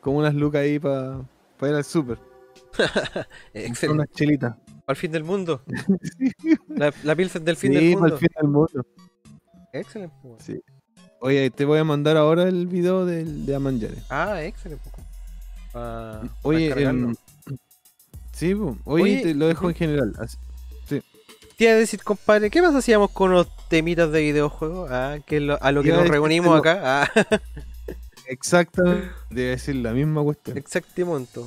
[0.00, 1.20] Como unas lucas ahí para
[1.62, 2.18] ir al súper.
[3.52, 3.88] Excelente.
[4.02, 4.54] Unas chelitas.
[4.86, 5.60] Al fin del mundo.
[6.68, 8.06] La, la del fin Sí, del mundo.
[8.06, 8.86] el fin del mundo.
[9.72, 10.14] Excelente.
[10.22, 10.42] pues.
[10.44, 10.60] Sí.
[11.20, 13.96] Oye, te voy a mandar ahora el video del, de Amanjare.
[14.08, 14.88] Ah, excelente.
[14.94, 15.06] pues.
[15.72, 17.14] Pa- Oye, em,
[18.32, 18.76] sí, po.
[18.84, 20.12] Oye, Oye, te lo dejo en general.
[20.18, 20.36] así-
[21.56, 24.88] Te iba a decir, compadre, ¿qué más hacíamos con los temitas de videojuegos?
[24.92, 27.02] Ah, que lo- a lo que nos reunimos lo- acá.
[27.02, 27.10] Ah,
[28.30, 28.92] iba
[29.30, 30.56] a decir la misma cuestión.
[30.56, 31.40] exactamente.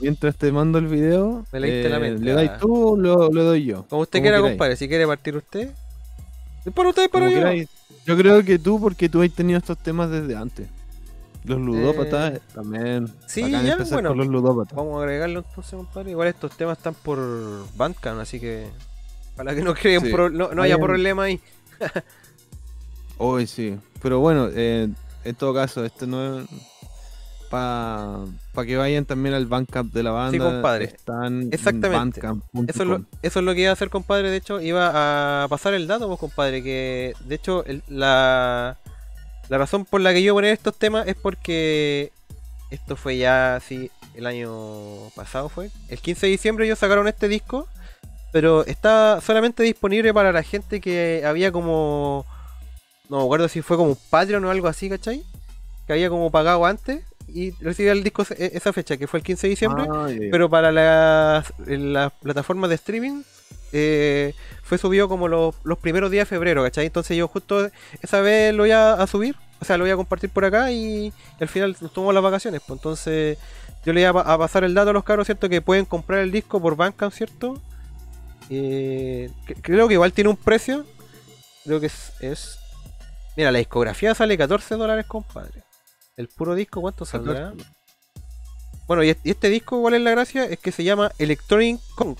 [0.00, 2.58] Mientras te mando el video, Me leíste la mente, ¿le dais ah.
[2.58, 3.84] tú o lo, lo doy yo?
[3.88, 4.52] Como usted Como quiera, queráis.
[4.54, 4.76] compadre.
[4.76, 5.70] Si quiere partir usted.
[6.72, 8.16] Para usted, para yo.
[8.16, 10.68] creo que tú, porque tú has tenido estos temas desde antes.
[11.44, 13.08] Los ludópatas Eh, también.
[13.26, 14.14] sí, ya, bueno.
[14.14, 14.76] los ludópatas.
[14.76, 16.10] Vamos a agregarlo entonces, compadre.
[16.10, 17.18] Igual estos temas están por
[17.76, 18.68] Bandcamp, así que.
[19.36, 20.10] Para que no creen Sí.
[20.12, 21.40] pro- no, no haya problema ahí.
[23.18, 23.76] Hoy sí.
[24.02, 24.88] Pero bueno, eh,
[25.24, 26.48] en todo caso, esto no es.
[27.50, 28.24] Para
[28.64, 30.38] que vayan también al Bandcamp de la banda.
[30.52, 30.84] compadre.
[30.86, 32.20] Están en Exactamente.
[32.20, 32.66] bandcamp.com.
[32.68, 34.30] Eso es, lo, eso es lo que iba a hacer, compadre.
[34.30, 36.62] De hecho, iba a pasar el dato, pues, compadre.
[36.62, 38.76] Que de hecho, el- la,
[39.48, 42.12] la razón por la que yo iba a poner estos temas es porque
[42.70, 45.70] esto fue ya así el año pasado, fue.
[45.88, 47.68] El 15 de diciembre ellos sacaron este disco,
[48.32, 52.26] pero está solamente disponible para la gente que había como.
[53.08, 55.22] No me acuerdo si fue como un Patreon o algo así, ¿cachai?
[55.86, 57.02] Que había como pagado antes
[57.32, 59.84] y recibía el disco ese- esa fecha, que fue el 15 de diciembre.
[59.90, 60.08] Ah.
[60.30, 63.22] Pero para las plataformas de streaming
[63.72, 66.86] eh, fue subido como los, los primeros días de febrero, ¿cachai?
[66.86, 67.70] Entonces yo justo
[68.02, 71.12] esa vez lo iba a subir, o sea, lo voy a compartir por acá y
[71.40, 72.62] al final nos tomamos las vacaciones.
[72.66, 73.36] Pues entonces
[73.84, 75.48] yo le iba a, pa- a pasar el dato a los cabros, ¿cierto?
[75.50, 77.60] Que pueden comprar el disco por Bandcamp, ¿cierto?
[78.50, 80.86] Eh, cre- creo que igual tiene un precio.
[81.64, 82.58] Creo que es, es-
[83.36, 85.62] Mira, la discografía sale 14 dólares, compadre.
[86.18, 87.54] El puro disco, ¿cuánto saldrá?
[88.86, 90.44] Bueno, y est- y este disco, ¿cuál es la gracia?
[90.44, 92.16] Es que se llama Electronic Kong.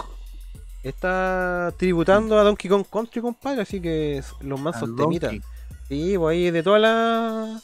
[0.82, 4.94] Está tributando a Donkey Kong Country, compadre, así que es- los mansos.
[4.94, 5.40] Donkey.
[5.88, 7.61] Sí, pues ahí de toda la.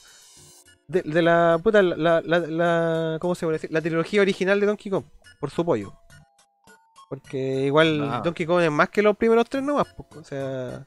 [0.88, 3.70] De, de la puta, la, la, la- ¿Cómo se puede decir?
[3.72, 5.04] La trilogía original de Donkey Kong,
[5.38, 5.92] por su pollo.
[7.08, 8.20] Porque igual Ah.
[8.24, 10.86] Donkey Kong es más que los primeros tres nomás, o sea.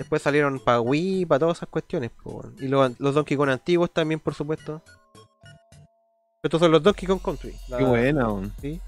[0.00, 2.10] Después salieron para Wii, para todas esas cuestiones.
[2.58, 4.80] Y los, los Donkey Kong antiguos también, por supuesto.
[6.42, 7.54] Estos son los Donkey Kong Country.
[7.68, 8.50] la- Qué buena, weón.
[8.62, 8.80] ¿sí?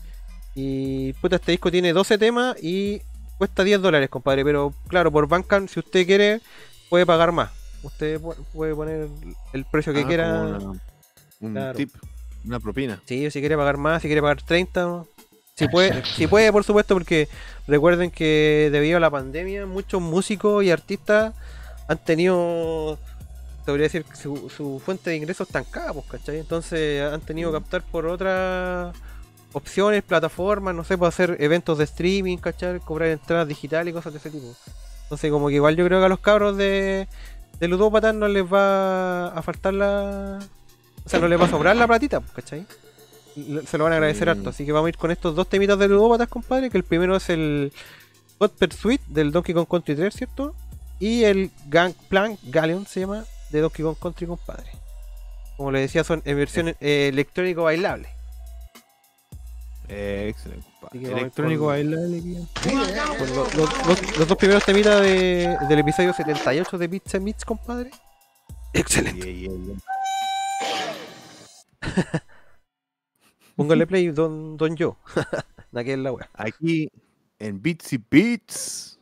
[0.54, 3.02] Y puta, este disco tiene 12 temas y
[3.36, 4.42] cuesta 10 dólares, compadre.
[4.42, 6.40] Pero claro, por Bandcamp, si usted quiere,
[6.88, 7.50] puede pagar más.
[7.82, 9.08] Usted pu- puede poner
[9.52, 10.32] el precio que Ah, quiera.
[10.42, 10.80] una-
[11.40, 11.76] un Claro.
[11.76, 11.90] tip,
[12.46, 13.02] una propina.
[13.04, 15.04] Sí, si quiere pagar más, si quiere pagar 30.
[15.56, 17.28] Si puede, si puede, por supuesto, porque
[17.66, 21.34] recuerden que debido a la pandemia, muchos músicos y artistas
[21.88, 22.98] han tenido,
[23.64, 26.38] podría decir, su, su fuente de ingresos estancada, pues, ¿cachai?
[26.38, 28.94] Entonces han tenido que optar por otras
[29.52, 32.80] opciones, plataformas, no sé, para hacer eventos de streaming, ¿cachai?
[32.80, 34.54] Cobrar entradas digitales y cosas de ese tipo.
[35.04, 37.06] Entonces, como que igual yo creo que a los cabros de,
[37.60, 40.38] de Ludópatas no les va a faltar la.
[41.04, 42.66] O sea, no les va a sobrar la platita, pues, ¿cachai?
[43.66, 44.30] se lo van a agradecer mm.
[44.30, 44.50] harto.
[44.50, 46.70] Así que vamos a ir con estos dos temitas de ludópatas, compadre.
[46.70, 47.72] Que el primero es el
[48.38, 50.54] God Pursuit del Donkey Kong Country 3, ¿cierto?
[50.98, 54.70] Y el Gangplank Galleon se llama de Donkey Kong Country, compadre.
[55.56, 58.08] Como les decía, son en versión eh, electrónico bailable.
[59.88, 61.12] Eh, excelente, compadre.
[61.12, 62.46] Electrónico bailable,
[63.18, 63.30] pues
[64.16, 67.90] los, dos primeros temitas de, del episodio 78 de Pizza Mix, compadre.
[68.72, 69.50] Excelente.
[73.56, 74.96] Póngale play, don, don yo.
[75.74, 76.26] Aquí en la web.
[76.34, 76.88] Aquí
[77.38, 78.98] en Bitsy Beats.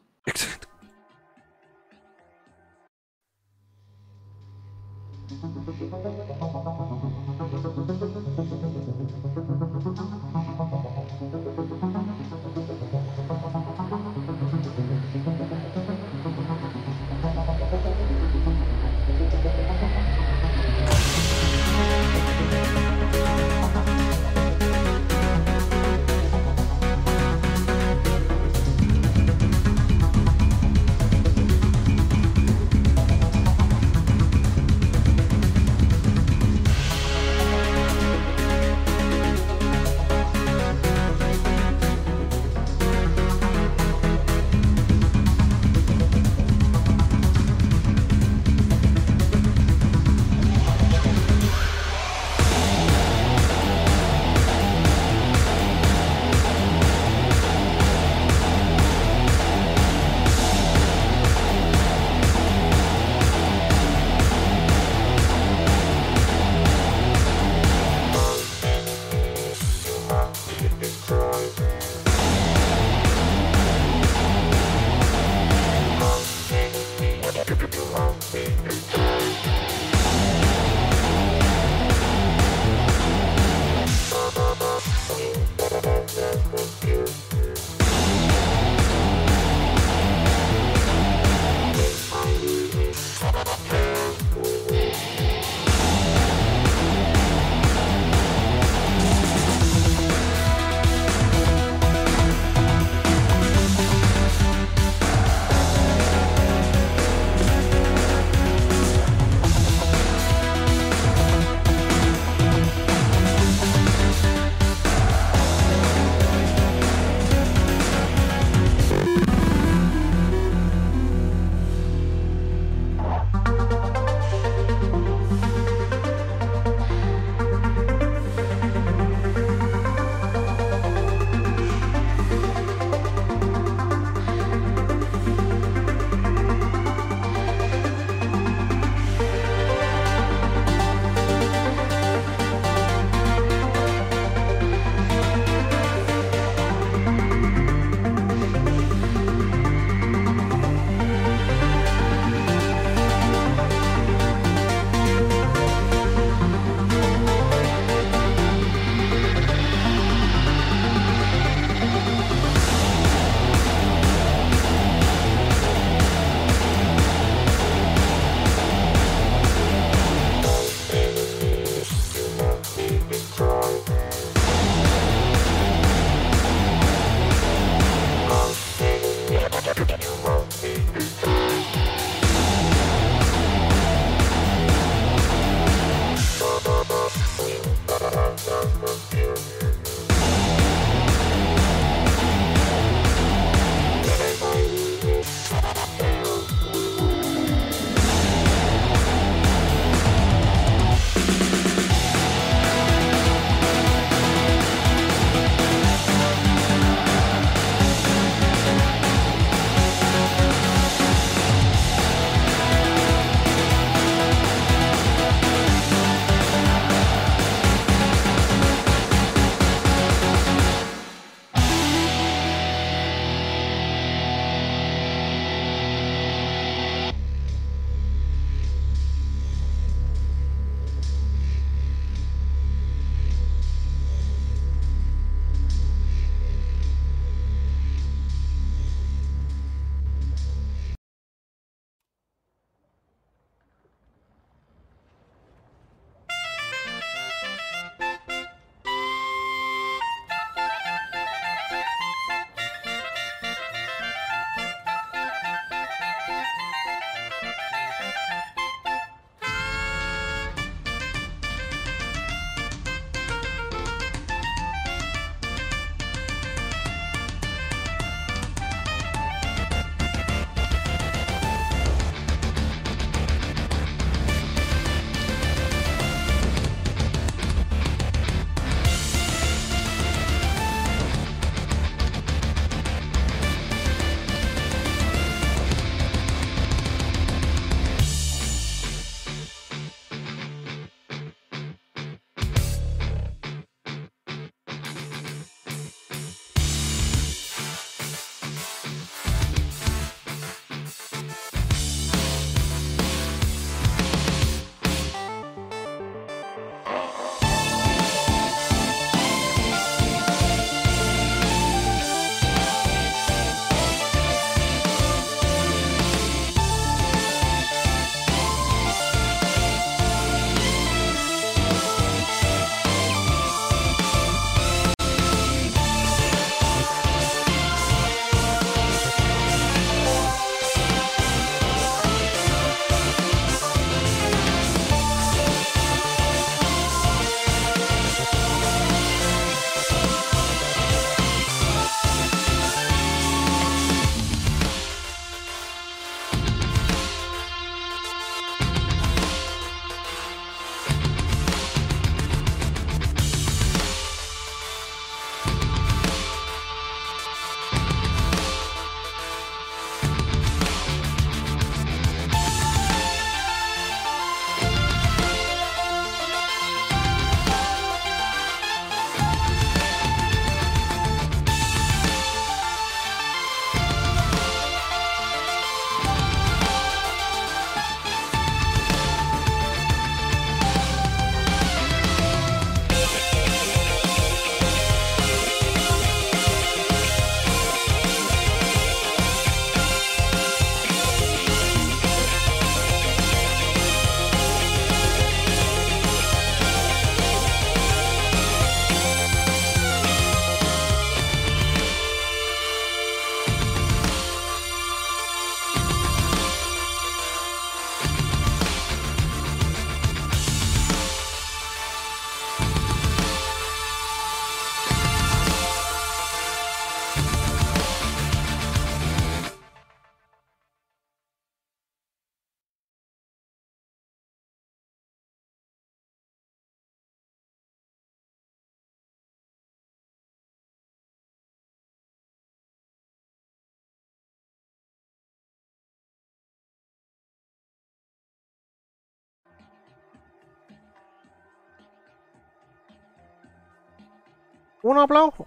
[444.82, 445.46] Un aplauso.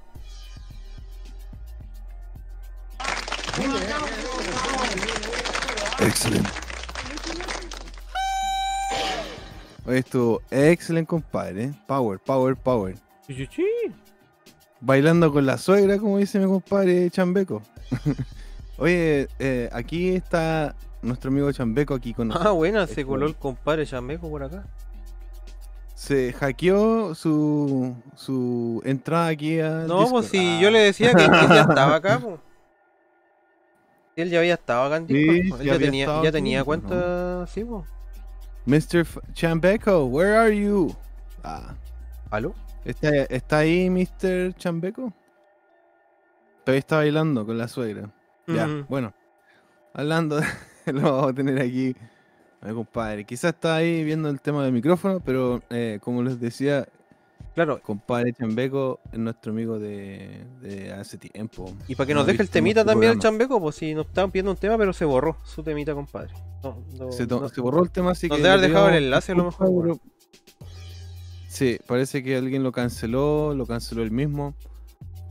[5.99, 6.49] Excelente.
[9.86, 11.63] Hoy estuvo excelente, compadre.
[11.65, 11.73] ¿eh?
[11.88, 12.95] Power, power, power.
[13.27, 13.65] Sí, sí, sí.
[14.79, 17.61] Bailando con la suegra, como dice mi compadre Chambeco.
[18.77, 22.55] Oye, eh, aquí está nuestro amigo Chambeco aquí con Ah, nosotros.
[22.55, 24.65] buena, se coló el compadre Chameco por acá.
[26.04, 29.86] Se hackeó su, su entrada aquí a.
[29.88, 32.41] No, pues si yo le decía que, que ya estaba acá, pues.
[34.18, 36.82] Él ya había estado acá en Discord, sí Él ya había tenía, ya tenía pues,
[36.82, 37.86] cuenta, sí, pues.
[38.66, 38.99] Mr.
[38.99, 40.93] F- Chambeco, where are you?
[41.41, 41.74] Ah,
[42.32, 42.54] ¿Aló?
[42.84, 44.54] ¿está, está ahí Mr.
[44.56, 45.14] Chambeco?
[46.66, 48.10] Todavía está bailando con la suegra.
[48.45, 49.14] Ya, bueno.
[49.93, 50.36] Hablando,
[50.86, 51.95] de- lo vamos a tener aquí.
[52.72, 53.26] Compadre.
[53.26, 56.88] Quizás está ahí viendo el tema del micrófono, pero eh, como les decía,
[57.55, 61.72] Claro, compadre Chambeco es nuestro amigo de, de hace tiempo.
[61.88, 63.20] y para que No nos deje el temita también el.
[63.20, 66.34] Chambeco, pues si nos estaban pidiendo un tema, pero se borró su temita, compadre.
[66.64, 68.43] No, no- Se, to- no- se borró el tema, así nos que.
[68.43, 69.99] debe haber dejado el enlace a lo mejor, pero-
[71.47, 74.55] Sí, parece que alguien lo canceló, lo canceló él mismo.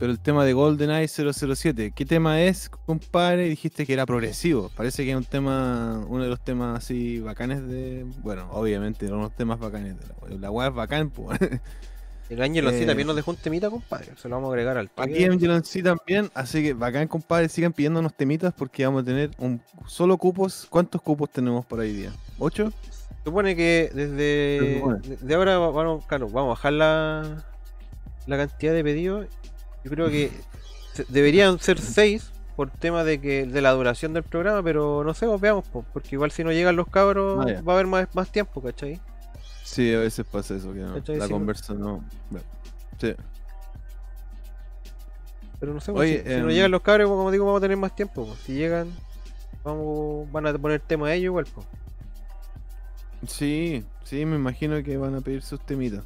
[0.03, 3.47] Pero el tema de GoldenEye 007, ¿qué tema es, compadre?
[3.47, 4.69] Dijiste que era progresivo.
[4.75, 8.05] Parece que es un tema, uno de los temas así bacanes de.
[8.21, 9.95] Bueno, obviamente, uno de los temas bacanes.
[9.97, 11.39] De la, la weá es bacán, pues.
[12.29, 14.07] El Ángel sí Eh, también nos dejó un temita, compadre.
[14.17, 15.03] Se lo vamos a agregar al toque.
[15.03, 19.31] Aquí Yellow sí también, así que bacán, compadre, sigan pidiéndonos temitas porque vamos a tener
[19.37, 20.67] un solo cupos.
[20.69, 22.11] ¿Cuántos cupos tenemos por hoy día?
[22.39, 22.73] ¿Ocho?
[22.81, 24.83] Se supone que desde,
[25.17, 27.45] desde ahora vamos, claro, vamos a bajar la,
[28.27, 29.27] la cantidad de pedidos.
[29.83, 30.31] Yo creo que
[31.09, 35.25] deberían ser 6 por tema de que de la duración del programa, pero no sé,
[35.25, 38.07] pues veamos, po, porque igual si no llegan los cabros Ah, va a haber más,
[38.13, 38.99] más tiempo, ¿cachai?
[39.63, 42.03] Sí, a veces pasa eso, que la no- conversa no.
[42.99, 43.15] Sí.
[45.59, 47.59] Pero no sé, pues, Oye, si, si no em, llegan los cabros, como digo, vamos
[47.59, 48.25] a tener más tiempo.
[48.25, 48.39] pues.
[48.39, 48.89] Si llegan,
[49.63, 51.47] vamos, van a poner tema a ellos igual.
[51.53, 51.65] pues.
[53.27, 56.03] Sí, sí, me imagino que van a pedir sus temitas.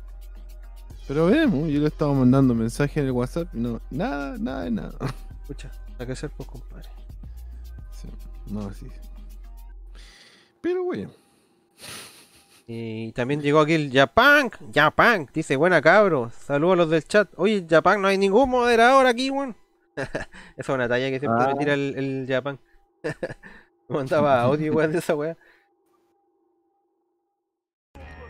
[1.07, 4.71] Pero veremos, yo le estaba mandando mensaje en el WhatsApp y no, nada, nada de
[4.71, 4.93] nada.
[5.41, 6.89] Escucha, hay que hacer, pues, compadre.
[7.91, 8.09] Sí,
[8.47, 8.87] no, sí.
[10.61, 11.09] Pero bueno.
[12.69, 17.29] Y también llegó aquí el Japan, Japan, dice buena cabro, saludos a los del chat.
[17.37, 19.55] Oye, Japan, no hay ningún moderador aquí, weón.
[19.95, 20.27] Esa
[20.57, 21.47] es una talla que siempre Ah.
[21.53, 22.59] me tira el, el Japan.
[23.87, 25.37] me mandaba audio, weón, de esa weá.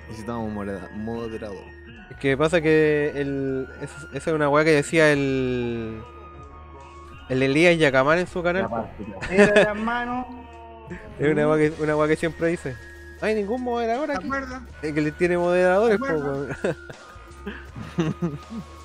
[0.08, 0.52] Necesitamos
[0.96, 1.77] moderador.
[2.10, 6.02] Es que pasa que el, esa esa es una weá que decía el.
[7.30, 8.68] El Elías Yacamán en su canal.
[11.20, 12.76] Es una weá que, una weá que siempre dice.
[13.20, 14.30] No hay ningún moderador ¿Te aquí.
[14.82, 16.48] Es que le tiene moderadores, po.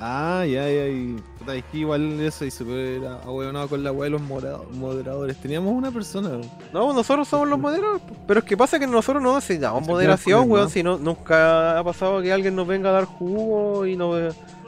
[0.00, 4.04] Ah, ya, ya, y puta, es que igual eso y super ahueonado con la weá
[4.04, 5.36] de los moderadores.
[5.38, 6.30] Teníamos una persona.
[6.72, 8.02] No, nosotros somos los moderadores.
[8.02, 8.14] po.
[8.26, 10.70] Pero es que pasa que nosotros no necesitamos moderación, weón.
[10.70, 14.12] Si no, nunca ha pasado que alguien nos venga a dar jugo y no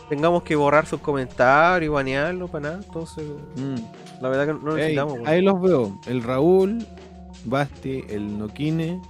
[0.08, 2.80] tengamos que borrar sus comentarios y banearlo para nada.
[2.84, 3.24] Entonces,
[3.56, 4.20] Mm.
[4.22, 5.28] la verdad que no Ey, necesitamos, weón.
[5.28, 6.00] ahí los veo.
[6.06, 6.84] El Raúl,
[7.44, 9.00] Basti, el Nokine,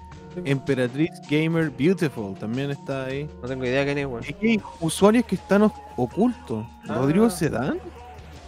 [0.44, 3.28] Emperatriz Gamer Beautiful también está ahí.
[3.42, 4.22] No tengo idea quién es, weón.
[4.26, 6.64] Es que hay usuarios que están ocultos.
[6.88, 6.94] Ah.
[6.96, 7.78] Rodrigo Sedán,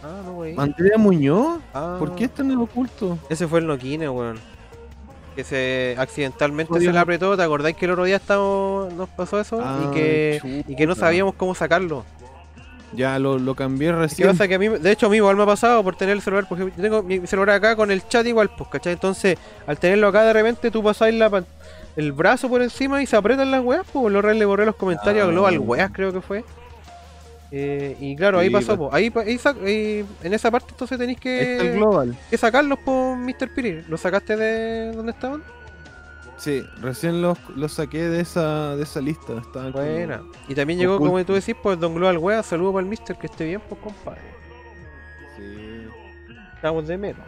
[0.04, 0.58] Ah, no, weón.
[0.58, 1.60] Andrea Muñoz.
[1.74, 3.18] Ah, ¿Por qué están en oculto?
[3.28, 4.38] Ese fue el Noquine, weón.
[5.36, 7.36] Que se accidentalmente se le apretó.
[7.36, 9.60] ¿Te acordáis que el otro día nos pasó eso?
[9.62, 12.04] Ah, y, que, y que no sabíamos cómo sacarlo.
[12.94, 14.28] Ya lo, lo cambié recién.
[14.28, 16.20] pasa que a mí, de hecho a mí igual me ha pasado por tener el
[16.20, 18.92] celular, porque yo tengo mi celular acá con el chat igual, pues, ¿cachai?
[18.92, 21.46] Entonces, al tenerlo acá de repente tú pasáis la, pan-
[21.96, 25.24] el brazo por encima y se apretan las weas, pues, lo le borré los comentarios
[25.24, 25.28] Ah.
[25.28, 26.44] a Global Weas creo que fue.
[27.54, 28.94] Eh, y claro, ahí Sí, pasó, pues.
[28.94, 29.12] ahí,
[29.66, 32.16] ahí en esa parte entonces tenéis el que, Global.
[32.30, 33.52] que sacarlos por Mr.
[33.54, 33.82] Piri.
[33.88, 35.42] ¿Los sacaste de donde estaban?
[36.38, 39.34] Sí, recién los, los saqué de esa, de esa lista.
[39.34, 40.22] Estaban como- Buena.
[40.48, 41.26] Y también llegó, como ocultos.
[41.26, 43.18] tú decís, pues Don Global Wea, saludo para el Mr.
[43.18, 44.22] que esté bien, pues compadre.
[45.36, 45.86] Sí.
[46.54, 47.20] Estamos de menos.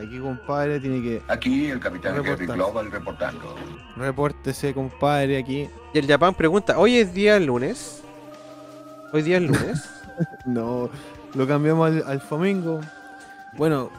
[0.00, 2.46] Aquí, compadre, tiene que Aquí el capitán Gary.
[2.46, 3.54] Global reportando.
[3.96, 5.68] repórtese, compadre, aquí.
[5.92, 8.02] Y el Japan pregunta, ¿hoy es día lunes?
[9.12, 9.90] ¿Hoy día es lunes?
[10.46, 10.88] No,
[11.34, 12.80] lo cambiamos al, al Flamingo.
[13.56, 13.90] Bueno,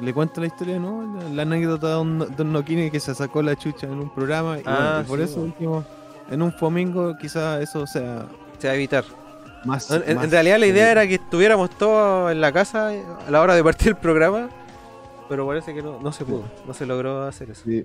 [0.00, 1.18] le cuento la historia, ¿no?
[1.20, 4.58] La, la anécdota de Don, Don Nokine que se sacó la chucha en un programa.
[4.58, 5.84] Y, Ah, bueno, y por sí, eso dijimos,
[6.30, 8.24] en un Flamingo quizás eso sea
[8.58, 9.04] Se va a evitar.
[9.64, 9.90] más...
[9.90, 12.88] En, en- más- en realidad la idea era que estuviéramos todos en la casa
[13.26, 14.48] a la hora de partir el programa,
[15.30, 17.62] pero parece que no, no se pudo, no se logró hacer eso.
[17.64, 17.82] Sí.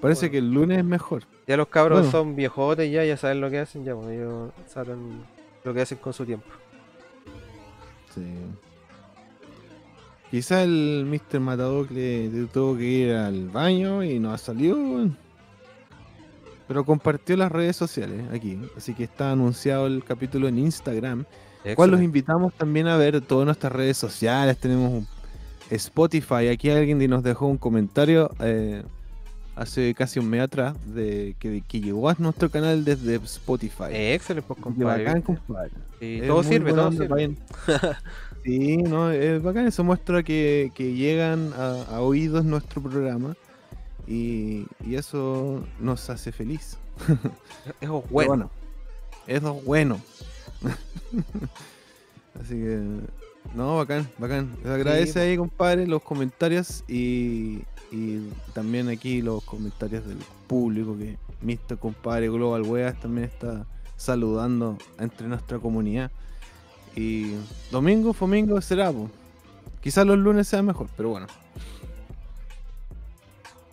[0.00, 0.30] Parece Bueno.
[0.32, 1.24] que el lunes es mejor.
[1.46, 2.10] Ya los cabros Bueno.
[2.10, 5.22] son viejotes ya, ya saben lo que hacen, ya pues ellos saben
[5.64, 6.46] lo que hacen con su tiempo.
[8.14, 8.22] Sí.
[10.30, 11.40] Quizá el Mr.
[11.40, 14.78] Matador le le tuvo que ir al baño y no ha salido.
[16.68, 18.58] Pero compartió las redes sociales aquí.
[18.76, 21.24] Así que está anunciado el capítulo en Instagram.
[21.24, 22.04] Cual los Excelente.
[22.04, 24.56] invitamos también a ver todas nuestras redes sociales.
[24.58, 25.08] Tenemos un
[25.76, 26.48] Spotify.
[26.48, 28.82] Aquí alguien nos dejó un comentario eh,
[29.56, 33.84] hace casi un mes atrás de que, que llegó a nuestro canal desde Spotify.
[33.90, 35.04] Eh, Excelente, pues, compadre.
[35.04, 35.70] bacán, compadre.
[36.00, 37.36] Sí, todo sirve, todo sirve.
[38.44, 43.36] Sí, no, es bacán, eso muestra que, que llegan a, a oídos nuestro programa
[44.08, 46.76] y, y eso nos hace feliz.
[47.80, 48.28] Eso es bueno.
[48.28, 48.50] bueno,
[49.28, 50.00] eso es bueno.
[52.40, 52.80] Así que,
[53.54, 54.56] no, bacán, bacán.
[54.62, 61.16] Les agradece ahí, compadre, los comentarios y, y también aquí los comentarios del público que
[61.42, 61.78] Mr.
[61.78, 63.66] Compadre Global Weas también está
[63.96, 66.10] saludando entre nuestra comunidad.
[66.96, 67.32] Y
[67.70, 69.10] domingo, domingo será, po.
[69.80, 71.26] Quizás los lunes sea mejor, pero bueno.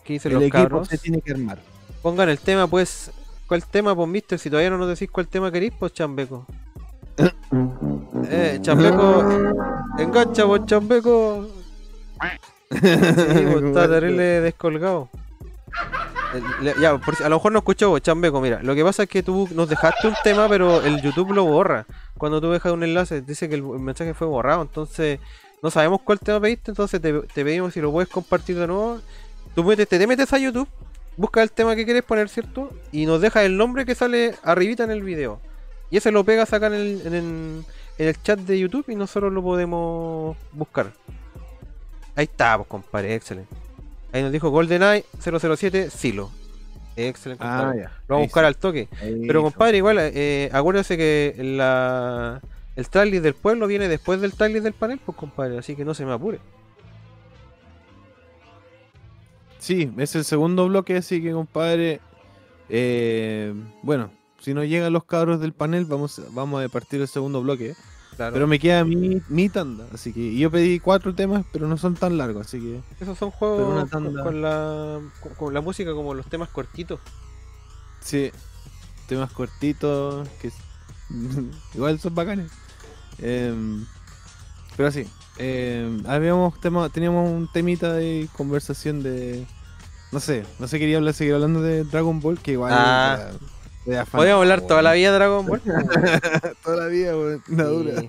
[0.04, 0.88] ¿Qué dicen El los equipo cabros?
[0.88, 1.60] se tiene que armar.
[2.02, 3.12] Pongan el tema, pues.
[3.46, 4.38] ¿Cuál tema, pues, mister?
[4.38, 6.46] Si todavía no nos decís cuál tema queréis, pues, chambeco.
[8.30, 9.24] Eh, chambeco.
[9.98, 11.48] Engancha, pues, chambeco.
[12.70, 15.08] Sí, pues, está terrible descolgado.
[16.34, 18.40] Eh, le- Ya, por a lo mejor no escuchó, vos, chambeco.
[18.40, 21.44] Mira, lo que pasa es que tú nos dejaste un tema, pero el YouTube lo
[21.44, 21.86] borra.
[22.18, 24.62] Cuando tú dejas un enlace, dice que el, el mensaje fue borrado.
[24.62, 25.18] Entonces,
[25.62, 26.70] no sabemos cuál tema pediste.
[26.70, 29.00] Entonces, te, te pedimos si lo puedes compartir de nuevo.
[29.54, 30.68] Tú metes, te, te metes a YouTube,
[31.16, 32.70] busca el tema que quieres poner, ¿cierto?
[32.92, 35.40] Y nos dejas el nombre que sale arribita en el video.
[35.90, 37.64] Y ese lo pegas acá en el, en el,
[37.98, 40.92] en el chat de YouTube y nosotros lo podemos buscar.
[42.14, 43.54] Ahí está, pues, compadre, excelente.
[44.12, 46.30] Ahí nos dijo GoldenEye 007 Silo.
[46.96, 47.72] Excelente, Ah.
[48.08, 48.88] Lo vamos a buscar al toque.
[49.26, 52.40] Pero compadre, igual, eh, acuérdese que la,
[52.76, 55.94] el trailer del pueblo viene después del trailer del panel, pues compadre, así que no
[55.94, 56.38] se me apure.
[59.58, 62.00] Sí, es el segundo bloque, así que compadre.
[62.68, 64.10] eh, bueno,
[64.40, 67.74] si no llegan los cabros del panel, vamos, vamos a partir el segundo bloque.
[68.16, 68.34] Claro.
[68.34, 71.94] Pero me queda mi, mi tanda, así que yo pedí cuatro temas, pero no son
[71.94, 76.26] tan largos, así que Esos son juegos con, la, con, con la música como los
[76.26, 77.00] temas cortitos.
[78.00, 78.30] sí,
[79.08, 80.50] temas cortitos, que
[81.74, 82.50] igual son bacanes.
[83.18, 83.86] Em,
[84.76, 85.06] pero sí,
[85.38, 89.46] em, habíamos tema, teníamos un temita de conversación de,
[90.12, 93.16] no sé, no sé quería hablar, seguir hablando de Dragon Ball, que igual Ah.
[93.30, 93.38] era-
[93.84, 95.62] Podríamos hablar toda la vida de Dragon Ball.
[96.64, 98.02] toda la vida, weón, una dura.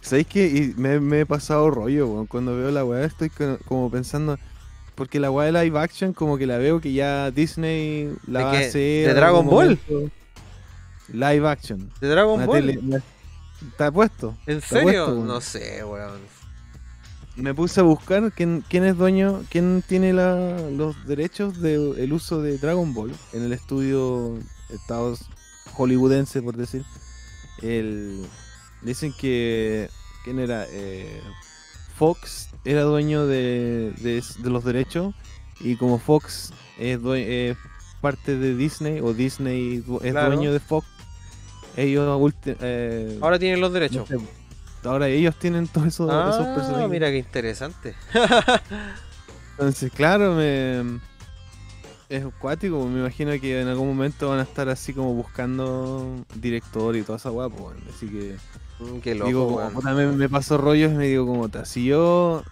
[0.00, 2.26] ¿Sabéis que y me, me he pasado rollo, weón?
[2.26, 4.38] Cuando veo la weá estoy co- como pensando.
[4.94, 8.44] Porque la weá de live action, como que la veo que ya Disney la ¿De
[8.46, 9.08] va a hacer.
[9.08, 9.78] ¿De Dragon Ball?
[9.88, 10.14] momento.
[11.12, 11.90] Live action.
[12.00, 12.60] ¿De Dragon Ball?
[12.66, 13.02] tele-
[13.70, 14.36] ¿Está puesto?
[14.46, 15.04] ¿En Está serio?
[15.06, 16.18] puesto, no sé, weón.
[17.36, 22.40] Me puse a buscar quién, quién es dueño, quién tiene la- los derechos del uso
[22.40, 24.38] de Dragon Ball en el estudio
[24.70, 25.20] Estados
[25.74, 26.84] hollywoodense, por decir.
[27.62, 28.24] El,
[28.82, 29.88] dicen que.
[30.24, 30.66] ¿Quién era?
[30.70, 31.20] Eh,
[31.96, 35.14] Fox era dueño de, de- de los derechos.
[35.60, 36.98] Y como Fox es,
[38.00, 40.34] parte de Disney, o Disney es Claro.
[40.34, 40.86] dueño de Fox,
[41.76, 42.32] ellos.
[42.46, 44.08] eh, Ahora tienen los no derechos.
[44.08, 44.16] sé,
[44.86, 46.88] ahora ellos tienen todos esos, esos Ah, personajes.
[46.88, 47.94] mira qué interesante.
[49.58, 51.00] Entonces, claro, me...
[52.08, 52.86] es acuático.
[52.86, 57.18] Me imagino que en algún momento van a estar así como buscando director y toda
[57.18, 57.72] esa guapo.
[57.88, 58.40] Así que
[58.78, 62.44] Mm, Qué loco, digo, como, puta, me, pasó rollos y me digo como, si yo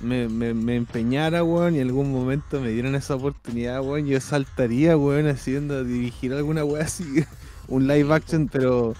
[0.00, 4.20] me, me, me empeñara, weón, y en algún momento me dieran esa oportunidad, weón, yo
[4.20, 7.24] saltaría, weón, haciendo, dirigir alguna weá así,
[7.68, 8.94] un live action, pero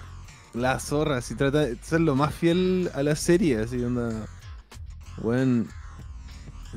[0.53, 4.27] la zorra, si trata de ser lo más fiel a la serie, así onda,
[5.21, 5.67] weón,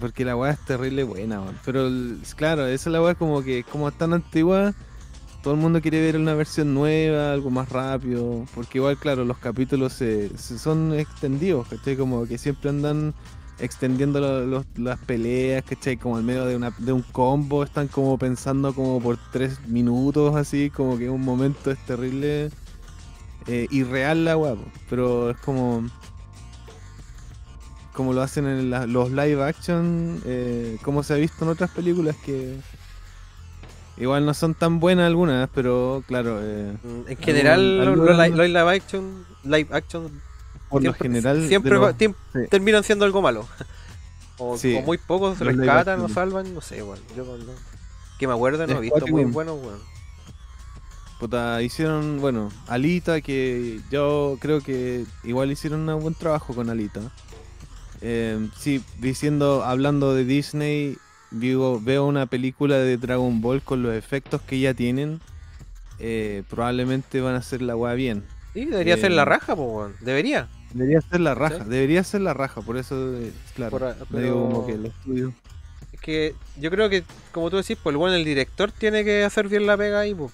[0.00, 1.88] porque la weá es terrible buena, weón, pero
[2.36, 4.74] claro, esa es la weá como que, como es tan antigua,
[5.42, 9.38] todo el mundo quiere ver una versión nueva, algo más rápido, porque igual, claro, los
[9.38, 11.96] capítulos se, se son extendidos, ¿cachai?
[11.96, 13.14] Como que siempre andan
[13.58, 15.96] extendiendo lo- los- las peleas, ¿cachai?
[15.96, 20.34] Como en medio de, una, de un combo, están como pensando como por tres minutos,
[20.36, 22.50] así, como que un momento es terrible,
[23.48, 25.88] eh, irreal la guapo, pero es como...
[27.92, 31.70] Como lo hacen en la- los live action, eh, como se ha visto en otras
[31.70, 32.58] películas que
[33.96, 38.38] igual no son tan buenas algunas, pero claro, eh, Mm, En general, algún- los, algún-
[38.52, 40.10] live action, live action
[40.68, 42.40] por lo siempre, general de siempre los- va- tiem- sí.
[42.50, 43.46] terminan siendo algo malo.
[44.38, 46.98] O, Sí, o muy pocos rescatan o salvan, no sé, weón.
[47.16, 47.54] Yo cuando-
[48.18, 49.78] que me acuerdo, no he visto muy buenos, weón.
[51.18, 57.00] Puta, hicieron, bueno, Alita, que yo creo que igual hicieron un buen trabajo con Alita.
[58.02, 60.98] Eh, sí, diciendo, hablando de Disney,
[61.30, 65.20] digo, veo una película de Dragon Ball con los efectos que ya tienen.
[65.98, 68.22] eh, probablemente van a hacer la weá bien.
[68.52, 69.94] Sí, debería ser Eh, la raja, pues, weón.
[70.02, 70.46] Debería.
[70.74, 71.70] Debería ser la raja, Sí.
[71.70, 74.72] debería ser la raja, por eso, eh, claro, Por a- me digo pero- como que
[74.74, 75.32] el estudio.
[75.94, 77.02] Es que yo creo que,
[77.32, 80.14] como tú decís, pues el bueno, el director tiene que hacer bien la pega ahí,
[80.14, 80.30] pues.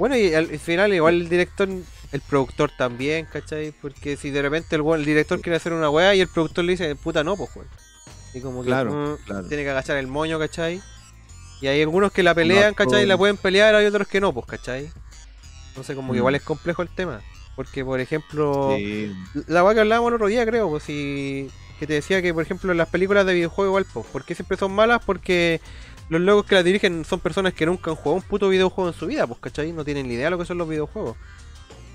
[0.00, 1.68] Bueno, y al, al final igual el director,
[2.10, 3.72] el productor también, ¿cachai?
[3.80, 6.72] Porque si de repente el, el director quiere hacer una weá y el productor le
[6.72, 7.68] dice, puta no, pues, weón.
[8.34, 9.46] Y como que Claro, mm, claro.
[9.48, 10.80] tiene que agachar el moño, ¿cachai?
[11.60, 13.02] Y hay algunos que la pelean, ¿cachai?
[13.02, 13.06] todo.
[13.06, 14.90] La pueden pelear, hay otros que no, pues, ¿cachai?
[15.68, 16.20] Entonces como que Mm.
[16.20, 17.20] igual es complejo el tema.
[17.54, 18.74] Porque, por ejemplo...
[18.76, 19.12] Sí,
[19.46, 21.50] La weá que hablábamos el otro día, creo, pues si.
[21.78, 24.56] Que te decía que, por ejemplo, las películas de videojuegos igual, pues, ¿por qué siempre
[24.56, 25.02] son malas?
[25.04, 25.60] Porque
[26.10, 28.94] los logos que las dirigen son personas que nunca han jugado un puto videojuego en
[28.98, 29.72] su vida, pues, ¿cachai?
[29.72, 31.16] No tienen ni idea de lo que son los videojuegos.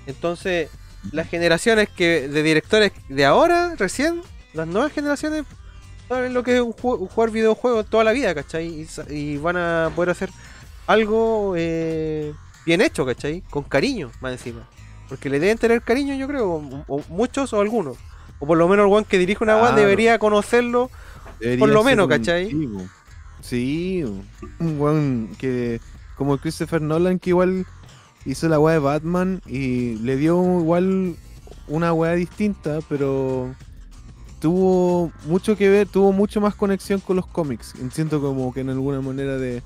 [0.06, 0.70] Entonces,
[1.12, 4.22] las generaciones que de directores de ahora, recién,
[4.54, 5.44] las nuevas generaciones,
[6.08, 8.86] saben lo que es un ju- jugar videojuegos toda la vida, ¿cachai?
[9.10, 10.30] Y, van a poder hacer
[10.86, 12.32] algo eh,
[12.64, 13.42] bien hecho, ¿cachai?
[13.50, 14.68] Con cariño, más encima.
[15.08, 17.96] Porque le deben tener cariño, yo creo, o, o muchos o algunos.
[18.38, 19.76] O por lo menos el one que dirige una weá Claro.
[19.82, 20.90] debería conocerlo.
[21.58, 22.50] por lo menos, ¿cachai?
[23.40, 24.04] Sí,
[24.58, 25.80] un weón que,
[26.16, 27.66] como Christopher Nolan, que igual
[28.24, 31.16] hizo la weá de Batman y le dio igual
[31.68, 33.54] una weá distinta, pero
[34.40, 37.74] tuvo mucho que ver, tuvo mucho más conexión con los cómics.
[37.92, 39.62] Siento como que en alguna manera de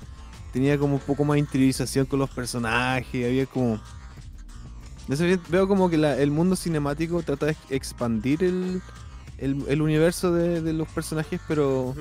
[0.53, 3.79] tenía como un poco más interiorización con los personajes, había como
[5.49, 8.81] veo como que la- el mundo cinemático trata de expandir el,
[9.37, 11.95] el, universo de los personajes, pero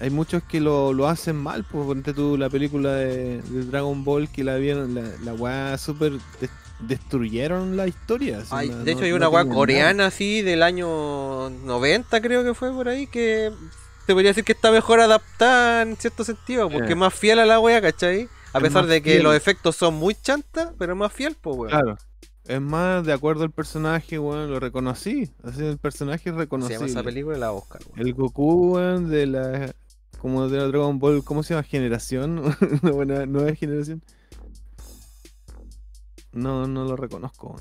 [0.00, 1.64] hay muchos que lo, lo hacen mal.
[1.64, 5.76] Pues ponte tú la película de, de Dragon Ball que la vieron, la, la weá
[5.78, 6.50] super des-
[6.80, 8.38] destruyeron la historia.
[8.38, 11.50] así, Ay, no- de hecho, no- hay no una weá tenían coreana así del año
[11.50, 13.50] 90, creo que fue por ahí, que
[14.06, 16.92] se podría decir que está mejor adaptada en cierto sentido, porque Eh.
[16.92, 18.28] es más fiel a la weá, ¿cachai?
[18.52, 19.22] A Es pesar de que fiel.
[19.24, 21.70] los efectos son muy chantas, pero es más fiel, pues, weón.
[21.70, 21.98] Claro.
[22.46, 25.28] Es más de acuerdo al personaje, weón, lo reconocí.
[25.42, 26.86] Así el personaje es Se llama reconocible.
[26.86, 28.06] esa película la Oscar, weón.
[28.06, 29.74] El Goku, weón, de la.
[30.26, 31.62] Como de la Dragon Ball, ¿cómo se llama?
[31.62, 32.40] Generación.
[32.82, 34.02] Una buena nueva generación.
[36.32, 37.54] No, no lo reconozco.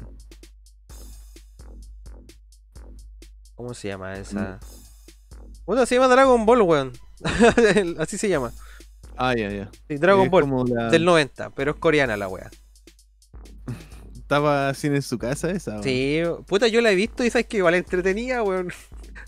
[3.53, 4.59] ¿Cómo se llama esa?
[5.67, 6.93] Bueno, se llama Dragon Ball, weón.
[7.99, 8.51] Así se llama.
[9.15, 9.69] Ah, ya, ya.
[9.87, 10.65] Sí, Dragon Es Ball.
[10.73, 12.49] la- Del 90, pero es coreana la weá.
[14.15, 15.73] Estaba así en su casa esa.
[15.73, 15.83] weón.
[15.83, 18.73] Sí, puta, yo la he visto y sabes que igual entretenida, weón.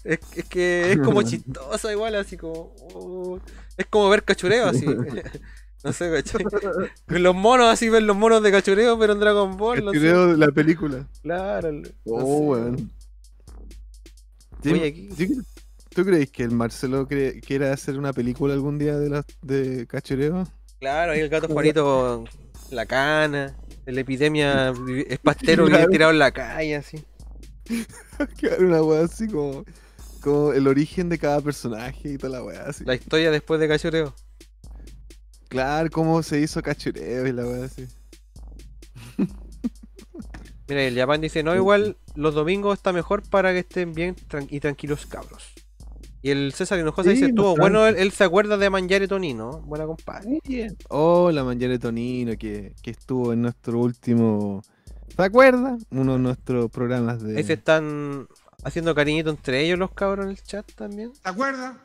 [0.07, 2.73] Es, es que es como chistosa igual, así como...
[2.93, 3.39] oh,
[3.75, 4.85] es como ver cachureo, así.
[5.83, 6.45] no sé, ¿cachai?
[7.07, 9.99] Los monos, así ver los monos de cachureo, pero en Dragon Ball, no sé.
[9.99, 11.07] De la película.
[11.21, 11.71] Claro.
[11.73, 12.89] no Oh, weón.
[14.63, 15.37] Sí, Oye, aquí- ¿sí-
[15.93, 19.87] ¿Tú crees que el Marcelo cree- quiera hacer una película algún día de las de
[19.87, 20.47] cachureo?
[20.79, 22.23] Claro, ahí el gato Juanito,
[22.71, 23.55] la cana,
[23.85, 24.73] la epidemia,
[25.07, 25.89] es pastero, Claro.
[25.89, 27.03] tirado en la calle, así.
[28.19, 29.65] Haga una weá así como,
[30.17, 32.85] como el origen de cada personaje y toda la weá así.
[32.85, 34.13] La historia después de cachureo.
[35.49, 37.87] Claro, cómo se hizo cachureo y la weá así.
[40.67, 44.47] Mira, el Japan dice, no, igual los domingos está mejor para que estén bien tran-
[44.49, 45.53] y tranquilos cabros.
[46.21, 49.85] Y el César Hinojosa Sí, dice, estuvo bueno, él, se acuerda de Mangiare Tonino, buena
[49.85, 50.39] compadre.
[50.89, 54.61] Oh, la Mangiare Tonino que, que estuvo en nuestro último.
[55.15, 55.77] ¿Se acuerda?
[55.91, 57.37] Uno de nuestros programas de.
[57.37, 58.27] Ahí se están
[58.67, 61.11] haciendo cariñito entre ellos los cabros en el chat también.
[61.13, 61.75] ¿Te acuerdas?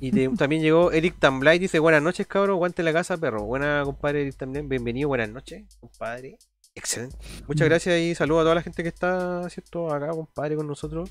[0.00, 3.44] Y de- también llegó Eric Tamblay, dice, buenas noches cabros, aguante la casa, perro.
[3.44, 6.38] Buena compadre Eric también, bienvenido, buenas noches, compadre.
[6.74, 7.16] Excelente.
[7.46, 9.92] Muchas gracias y saludos a toda la gente que está ¿cierto?
[9.92, 11.10] acá, compadre, con nosotros.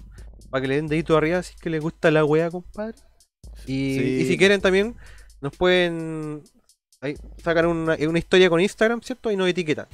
[0.50, 2.98] Para que le den dedito arriba si es que les gusta la wea, compadre.
[3.68, 4.20] Y, Sí.
[4.22, 4.96] y si quieren también,
[5.40, 6.42] nos pueden
[7.00, 9.32] ahí, sacar una, una historia con Instagram, ¿cierto?
[9.32, 9.88] Y nos etiquetan.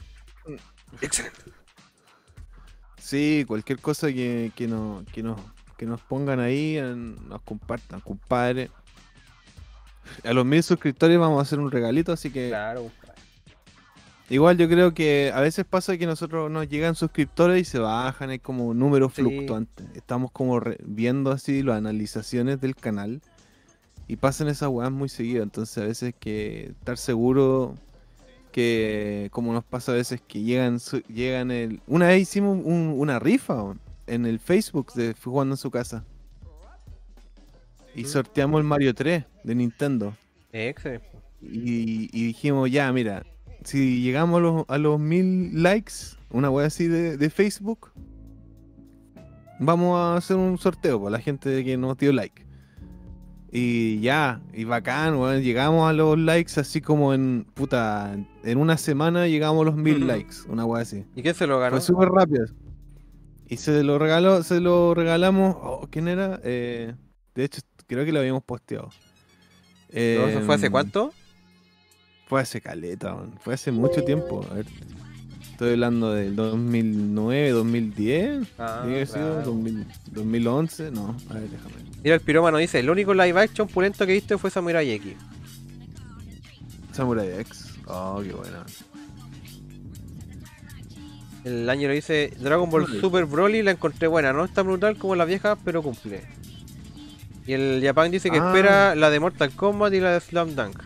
[1.02, 1.42] Excelente.
[3.08, 5.40] Sí, cualquier cosa que, que, no, que, nos,
[5.78, 6.78] que nos pongan ahí,
[7.30, 8.70] nos compartan, compadre.
[10.26, 12.92] A los mil suscriptores vamos a hacer un regalito, así que Claro,
[14.30, 18.30] igual yo creo que a veces pasa que nosotros nos llegan suscriptores y se bajan,
[18.30, 19.22] hay como números Sí.
[19.22, 19.86] fluctuantes.
[19.96, 23.22] Estamos como re- viendo así las analizaciones del canal
[24.10, 27.76] y pasan esas weas muy seguido, entonces a veces que estar seguro
[28.58, 32.96] que como nos pasa a veces que llegan su- llegan el una vez hicimos un-
[32.98, 33.76] una rifa
[34.08, 36.04] en el Facebook de Fui jugando en su casa
[37.94, 40.16] y sorteamos el Mario 3 de Nintendo
[40.52, 41.08] Excelente.
[41.40, 43.24] y, y dijimos ya mira
[43.64, 45.94] si llegamos a los, a los mil likes,
[46.32, 47.92] una wea así de, de Facebook,
[49.60, 52.44] vamos a hacer un sorteo para la gente que nos dio like.
[53.60, 55.42] Y ya, y bacán, weón.
[55.42, 57.48] Llegamos a los likes así como en.
[57.56, 61.06] Puta, en una semana llegamos a los mil likes, una wea así.
[61.16, 61.78] ¿Y quién se lo ganó?
[61.78, 62.46] Fue súper rápido.
[63.48, 65.56] Y se lo regaló, se lo regalamos.
[65.60, 66.40] oh, ¿Quién era?
[66.44, 66.94] Eh,
[67.34, 68.90] de hecho, creo que lo habíamos posteado.
[69.90, 71.12] ¿Pero ¿Eso fue hace Em, cuánto?
[72.28, 73.34] Fue hace caleta, man.
[73.40, 74.46] Fue hace mucho tiempo.
[74.52, 74.66] A ver.
[75.58, 78.48] Estoy hablando del 2009, 2010.
[78.60, 79.34] Ah, ¿Tiene que haber sido?
[79.34, 79.42] claro.
[79.46, 80.92] 2000 2011.
[80.92, 81.74] No, a ver, déjame.
[82.04, 85.14] Mira, el pirómano dice: El único live action pulento que viste fue Samurai X.
[86.92, 87.74] Samurai X.
[87.88, 88.66] Oh, qué buena.
[91.44, 92.86] El año lo dice: Dragon Ball.
[93.02, 94.34] Super Broly la encontré buena.
[94.34, 96.22] No es tan brutal como las viejas, pero cumple.
[97.48, 98.50] Y el Japan dice que Ah.
[98.50, 100.84] espera la de Mortal Kombat y la de Slam Dunk.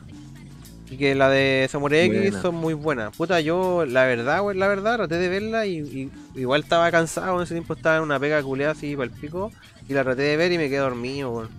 [0.92, 3.16] Y que la de Samurai X son muy buenas.
[3.16, 7.38] Puta, yo, la verdad, la verdad, traté de verla y, y- igual estaba cansado.
[7.38, 9.52] En ese tiempo estaba en una pega culeada así para el pico.
[9.88, 11.50] Y la traté de ver y me quedé dormido, weón.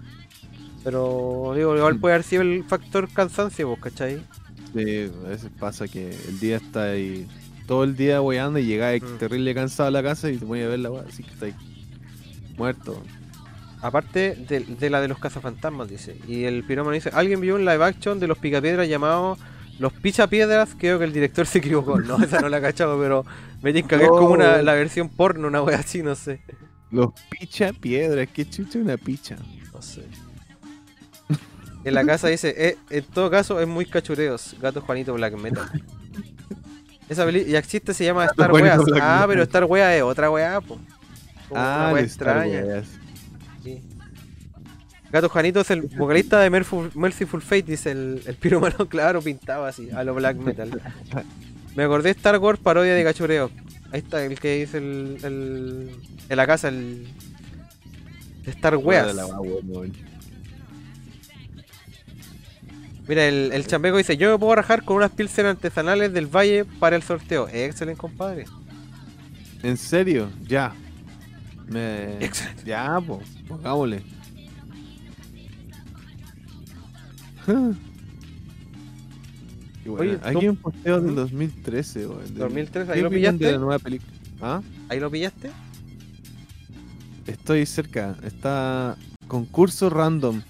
[0.84, 2.00] Pero, digo, igual Mm.
[2.00, 4.20] puede haber sido el factor cansancio, pues, ¿cachai?
[4.74, 7.26] Sí, a veces pasa que el día está ahí
[7.66, 9.16] todo el día weando y llegas Mm.
[9.18, 11.46] terrible cansado a la casa y te pones a ver la weá, así que está
[11.46, 11.54] ahí
[12.56, 13.00] muerto.
[13.82, 16.16] Aparte de, de la de los cazafantasmas, dice.
[16.28, 19.36] Y el pirómano dice, ¿alguien vio un live action de los picapiedras llamado
[19.80, 20.70] Los Pichapiedras?
[20.78, 22.00] Creo que el director se equivocó.
[22.00, 23.24] No, esa no la he cachado, pero
[23.60, 26.40] me tinca que es como una, la versión porno, una wea así, no sé.
[26.92, 29.36] Los picha piedras, qué chucha una picha.
[29.72, 30.04] No sé.
[31.84, 34.54] En la casa dice, "Eh, en todo caso es muy cachureos.
[34.60, 35.68] Gato Juanito Black Metal.
[37.09, 38.80] Esa película ya existe, se llama Star Weas.
[39.00, 40.78] Ah, pero Star Wea es otra wea, po.
[41.48, 42.82] Como una Ah, wea de Star extraña.
[45.12, 49.68] Gato Janito es el vocalista de Merful- Merciful Fate, dice el, el piromano, claro, pintaba
[49.68, 50.80] así, a lo black metal.
[51.76, 53.51] Me acordé de Star Wars parodia de cachureo.
[53.93, 55.90] Ahí está el que dice el, el
[56.30, 57.06] en la casa, el
[58.47, 59.16] Star Wea Weas.
[63.09, 66.64] Mira, el, el chambeco dice, yo me puedo rajar con unas pilsen artesanales del valle
[66.64, 67.48] para el sorteo.
[67.52, 68.44] Excelente, compadre.
[69.62, 70.30] ¿En serio?
[70.47, 70.72] Ya.
[71.68, 72.24] Me...
[72.24, 72.62] Excelente.
[72.64, 74.02] Ya, pues, pongámosle.
[79.86, 82.24] Oye, tú- un posteo del 2013, weón.
[82.24, 83.52] del- 2013, ¿Qué ahí lo opinan de pillaste.
[83.52, 84.12] la nueva película?
[84.40, 84.62] ¿Ah?
[84.89, 85.51] ¿Ahí lo pillaste?
[87.27, 88.16] Estoy cerca.
[88.24, 88.97] Está
[89.27, 90.43] concurso random.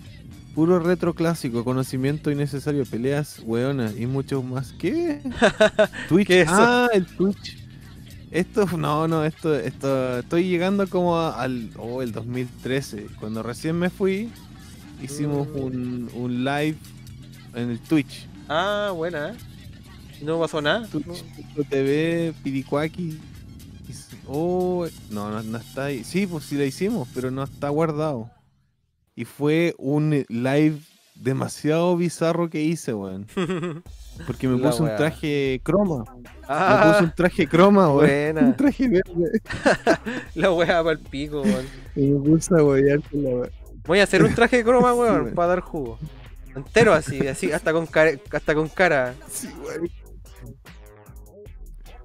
[0.54, 4.72] Puro retro clásico, conocimiento innecesario, peleas, weonas y mucho más.
[4.78, 5.20] ¿Qué?
[6.10, 6.26] Twitch.
[6.26, 6.56] ¿Qué es eso?
[6.58, 7.56] Ah, el Twitch.
[8.30, 13.06] Esto, no, no, esto, esto, estoy llegando como al, oh, el 2013.
[13.18, 14.30] Cuando recién me fui,
[15.02, 16.76] hicimos un, un live
[17.54, 18.26] en el Twitch.
[18.48, 19.30] Ah, buena.
[19.30, 19.34] ¿eh?
[20.22, 20.86] No pasó nada.
[20.88, 23.18] Twitch.tv, Piricuaki.
[23.88, 26.04] Y s- Oh, no, no, no está ahí.
[26.04, 28.30] Sí, pues sí la hicimos, pero no está guardado.
[29.16, 30.78] Y fue un live
[31.16, 33.26] demasiado bizarro que hice, weón.
[34.26, 34.96] Porque me La puse un weá.
[34.96, 36.04] traje croma.
[36.16, 38.06] Me ah, puse un traje croma, weón.
[38.06, 38.40] buena.
[38.46, 39.40] Un traje verde.
[40.34, 41.66] La wea para el pico, weón.
[41.96, 43.50] Y me puse a huevear con la weá.
[43.86, 45.98] Voy a hacer un traje de croma, weón, para dar jugo.
[46.54, 49.14] Entero así, así, hasta con cara, hasta con cara.
[49.28, 49.90] Sí, weón.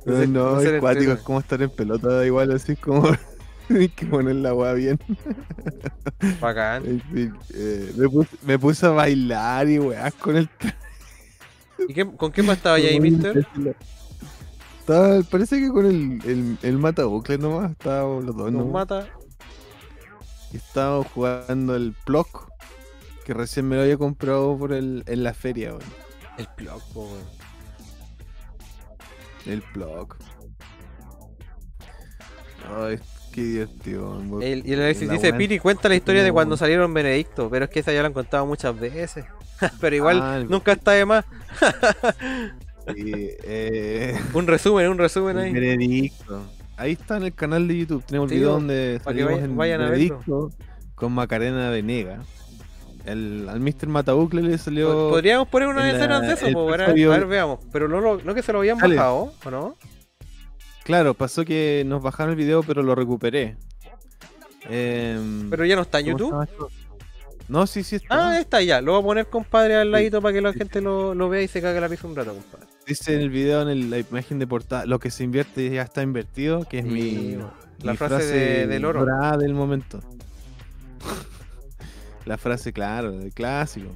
[0.06, 3.04] No No, no no, es cuático, es como estar en pelota, igual así como
[3.70, 4.98] hay que poner la weá bien.
[6.40, 6.86] Bacán.
[6.86, 10.50] En fin, eh, me, puse, me puse a bailar y weá con el
[11.88, 13.46] ¿Y qué, con qué más estaba ahí, mister?
[14.80, 18.72] Estaba, parece que con el, el, el matabucle nomás, estábamos los dos nomás.
[18.72, 19.17] mata.
[20.54, 22.50] Estábamos jugando el Plock,
[23.26, 25.82] que recién me lo había comprado por el, en la feria, weón.
[26.38, 26.48] El
[26.94, 27.24] po, weón.
[29.46, 30.18] El Plock.
[32.70, 33.00] Ay,
[33.32, 34.22] qué divertido.
[34.42, 37.72] El- y el Alexis dice, Piri, cuenta la historia de cuando salieron Benedicto, pero es
[37.72, 39.26] que esa ya la han contado muchas veces.
[39.82, 41.26] pero igual, Ah, el- nunca está de más.
[42.96, 43.12] Sí,
[43.44, 45.52] eh, Un resumen, un resumen ahí.
[45.52, 46.42] Veredicto.
[46.78, 48.04] Ahí está en el canal de YouTube.
[48.06, 49.90] Tenemos Sí, el video donde salimos vayan- en vayan a.
[49.90, 50.52] Veredicto
[50.96, 52.20] con Macarena Venega.
[53.06, 53.88] El, al Mr.
[53.88, 55.10] Matabucle le salió.
[55.10, 57.60] Podríamos poner la- escenas de eso, po, a ver, episodio- a ver, veamos.
[57.72, 58.96] Pero no, lo- no que se lo habían Dale.
[58.96, 59.76] bajado, ¿o no?
[60.84, 63.58] Claro, pasó que nos bajaron el video, pero lo recuperé.
[64.70, 66.70] Em, Pero ya no está en ¿cómo YouTube.
[67.48, 68.32] No, sí, sí está.
[68.32, 68.82] Ah, está ya.
[68.82, 71.48] Lo voy a poner, compadre, al ladito para que la gente lo, lo vea y
[71.48, 72.67] se cague la pizza un rato, compadre.
[72.88, 75.82] Dice en el video, en el- la imagen de portada, lo que se invierte ya
[75.82, 77.38] está invertido, que es Sí, mi.
[77.84, 79.06] La mi frase de- del oro.
[79.38, 80.00] del momento.
[82.26, 83.92] la frase, claro, del clásico.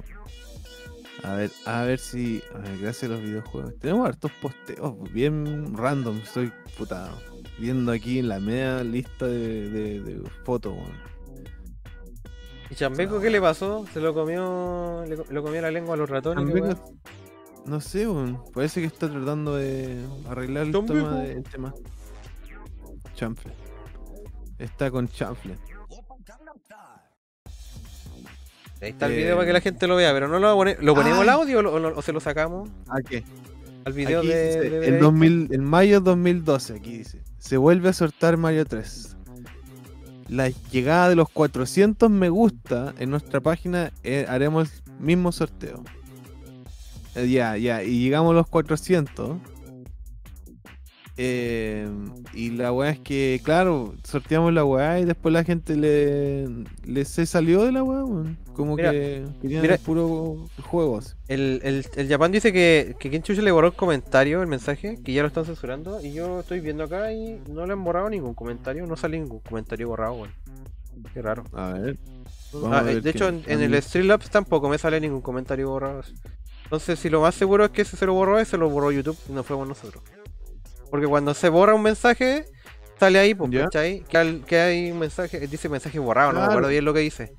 [1.22, 2.42] A ver, a ver si.
[2.54, 3.78] A ver, gracias a los videojuegos.
[3.78, 6.18] Tenemos hartos posteos bien random.
[6.18, 7.10] Estoy puta
[7.58, 11.12] viendo aquí en la media lista de, de, de fotos, weón.
[12.70, 13.86] ¿Y Chambeco qué le pasó?
[13.92, 16.44] ¿Se lo comió, le, lo comió la lengua a los ratones?
[16.44, 16.92] Chambeco?
[17.66, 18.42] No sé, weón.
[18.54, 21.74] Parece que está tratando de arreglar el tema, de- el tema.
[23.14, 23.52] Chanfle.
[24.58, 25.56] Está con chanfle.
[28.80, 30.52] Ahí está el Eh, video para que la gente lo vea, pero no lo va
[30.52, 30.82] a poner.
[30.82, 33.22] ¿Lo ponemos el audio o, lo- o lo- o se lo sacamos ¿A qué?
[33.84, 35.04] al video Aquí de, dice, de el, Veredicto?
[35.04, 37.22] 2000, en mayo 2012, aquí dice.
[37.38, 39.16] Se vuelve a sortar Mario 3.
[40.28, 45.84] La llegada de los 400 me gusta en nuestra página eh, haremos el mismo sorteo.
[47.14, 49.40] Eh, ya, ya, y llegamos a los 400.
[51.16, 51.88] eh,
[52.32, 56.48] y la weá es que, claro, sorteamos la weá y después la gente le,
[56.84, 58.38] le se salió de la weá, weón.
[58.54, 59.78] Como Mira, que querían mira.
[59.78, 61.16] puro juegos.
[61.28, 65.00] El, el, el Japan dice que, que Ken Chucha le borró el comentario, el mensaje,
[65.02, 66.00] que ya lo están censurando.
[66.02, 69.40] Y yo estoy viendo acá y no le han borrado ningún comentario, no sale ningún
[69.40, 70.34] comentario borrado, weón.
[71.12, 71.44] Qué raro.
[71.52, 71.98] A ver.
[72.54, 75.70] Ah, a eh, ver de hecho, en, en el Streamlabs tampoco me sale ningún comentario
[75.70, 76.02] borrado.
[76.72, 79.18] Entonces, si lo más seguro es que ese se lo borró, ese lo borró YouTube
[79.28, 80.02] y no fuimos nosotros.
[80.90, 82.46] Porque cuando se borra un mensaje,
[82.98, 83.50] sale ahí, pues.
[83.50, 84.02] ¿cachai?
[84.08, 87.34] Que, hay un mensaje, dice mensaje borrado, no me acuerdo bien lo que dice.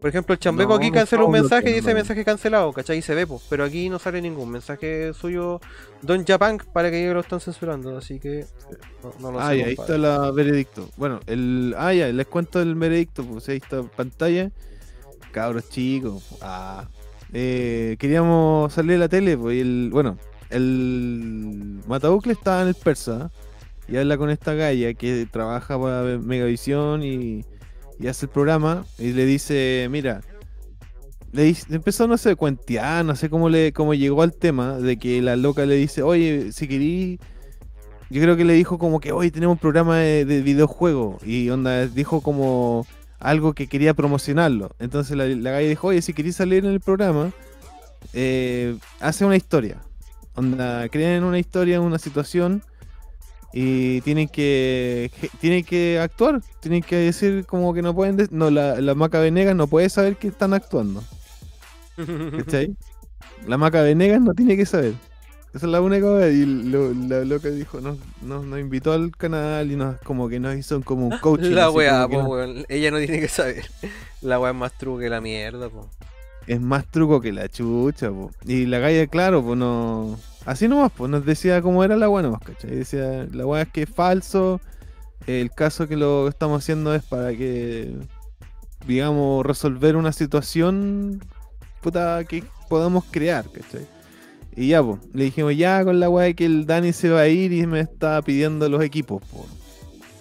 [0.00, 2.96] Por ejemplo, el chambeco No, aquí canceló un mensaje y dice mensaje cancelado, ¿cachai?
[2.96, 3.42] Y se ve, pues.
[3.50, 5.60] Pero aquí no sale ningún mensaje suyo
[6.00, 8.46] Don Japan para que ellos lo están censurando, así que
[9.02, 9.58] no, no lo Ah, sé.
[9.58, 10.88] ya, ahí está la veredicto.
[10.96, 11.74] Bueno, el.
[11.76, 14.50] Ah, ya, les cuento el veredicto, pues ahí está en pantalla.
[15.32, 16.24] Cabros chicos.
[16.40, 16.88] Ah.
[17.32, 19.90] Eh, queríamos salir a la tele, pues y.
[19.90, 20.16] Bueno,
[20.50, 21.80] el.
[21.86, 23.30] Matabucle estaba en el persa.
[23.88, 27.44] Y habla con esta galla que trabaja para Megavisión y,
[27.98, 28.84] y hace el programa.
[28.98, 30.20] Y le dice: Mira.
[31.32, 34.96] Le, dice- empezó, no sé, cuentear, no sé cómo le cómo llegó al tema de
[34.98, 37.20] que la loca le dice, oye, si querí
[38.08, 41.86] yo creo que le dijo como que hoy tenemos programa de, de videojuego y onda
[41.86, 42.86] dijo como
[43.18, 44.74] algo que quería promocionarlo.
[44.78, 47.32] Entonces la, la galla dijo, oye, si queréis salir en el programa,
[48.12, 49.82] eh, hace una historia.
[50.34, 52.62] Onda, creen una historia, una situación
[53.52, 58.50] y tienen que tienen que actuar, tienen que decir como que no pueden, de- no
[58.50, 61.02] la, la Maca Venegas no puede saber que están actuando,
[62.36, 62.76] ¿cachai?
[63.46, 64.94] La Maca Venegas no tiene que saber.
[65.54, 69.16] Esa es la única wea, y lo, la loca dijo, nos, nos, nos invitó al
[69.16, 71.52] canal y nos como que nos hizo como un coaching.
[71.52, 72.66] La weá, po, weón.
[72.68, 73.64] Ella no tiene que saber.
[74.20, 75.88] La weá es más truco que la mierda, po.
[76.46, 78.30] es más truco que la chucha, po.
[78.44, 80.18] Y la galla, claro, pues no.
[80.44, 82.70] Así nomás, pues nos decía cómo era la weá nomás, ¿cachai?
[82.70, 84.60] Decía, la weá es que es falso.
[85.26, 87.94] El caso que lo estamos haciendo es para que,
[88.86, 91.22] digamos, resolver una situación
[91.82, 93.86] puta que podamos crear, ¿cachai?
[94.60, 97.28] Y ya, pues, le dijimos ya con la weá que el Dani se va a
[97.28, 99.44] ir y me está pidiendo los equipos, pues.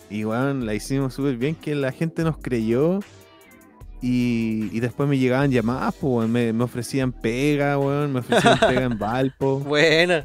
[0.09, 2.99] Y weón, la hicimos súper bien, que la gente nos creyó.
[3.99, 8.59] Y, y después me llegaban llamadas, pues, weón, me, me ofrecían pega, weón, me ofrecían
[8.67, 9.59] pega en Valpo.
[9.59, 10.23] Buena.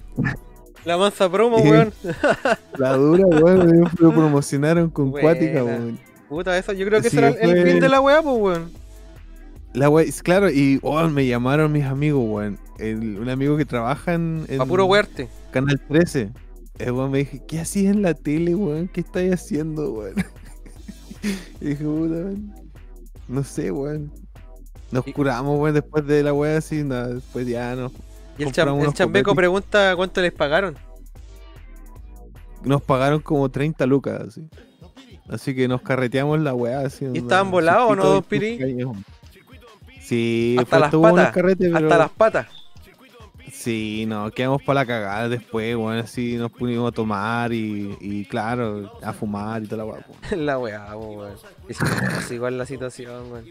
[0.85, 1.93] La mansa promo, weón.
[2.79, 5.27] La dura, weón, me lo promocionaron con Buena.
[5.29, 5.99] cuática, weón.
[6.29, 8.82] Puta, eso, yo creo que Sí, ese era el- fin de la weá, pues, weón.
[9.75, 12.59] La wea, es claro, y weón, me llamaron mis amigos, weón.
[12.81, 15.29] Un amigo que trabaja en, en A puro huerte.
[15.51, 16.31] Canal 13.
[16.79, 18.89] El weón me dije, ¿qué hacías en la tele, weón?
[18.89, 20.15] ¿Qué estáis haciendo, weón?
[21.61, 22.55] y dije, puta, weón.
[23.29, 24.13] No sé, weón.
[24.91, 27.93] Nos Y- curamos, weón, después de la wea así, nada, después ya nos,
[28.37, 30.77] Y el, cham- el chambeco pregunta cuánto les pagaron.
[32.63, 34.47] nos pagaron como 30 lucas, así.
[35.29, 37.07] Así que nos carreteamos la weá, así.
[37.07, 38.59] onda, estaban volados o no, don y Piri?
[40.03, 41.87] Sí, Hasta las patas, carretes, pero...
[41.87, 42.47] Hasta las patas.
[43.53, 48.25] Sí, no, quedamos para la cagada después, weón, así nos pusimos a tomar y, y
[48.25, 50.05] claro, a fumar y toda la weá.
[50.37, 51.35] la weá, weón.
[51.69, 53.45] Es igual la situación, weón.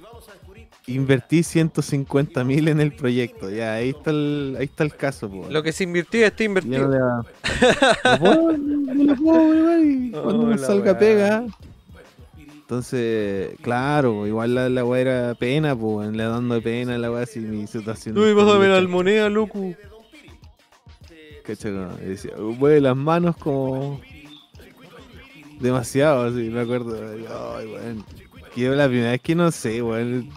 [0.88, 5.48] Invertí 150 mil en el proyecto, ya, ahí está el, ahí está el caso, po.
[5.50, 6.90] Lo que se invirtió está Ya invertido.
[6.90, 7.24] le va-
[8.04, 11.46] No puedo, no lo puedo, weón, cuando Oh, nos la salga pega.
[12.72, 17.26] Entonces, claro, igual la, la weá era pena, pues, le dando pena a la weá
[17.26, 18.16] si mi situación.
[18.16, 19.76] Tú ibas a ver al moneda, loco.
[21.44, 21.74] ¿Cachai?
[21.74, 24.00] Como decía, mueve las manos como
[25.60, 26.98] demasiado, así, me acuerdo.
[27.58, 28.06] Ay, weón.
[28.56, 30.30] Que yo la primera vez que no sé, weón.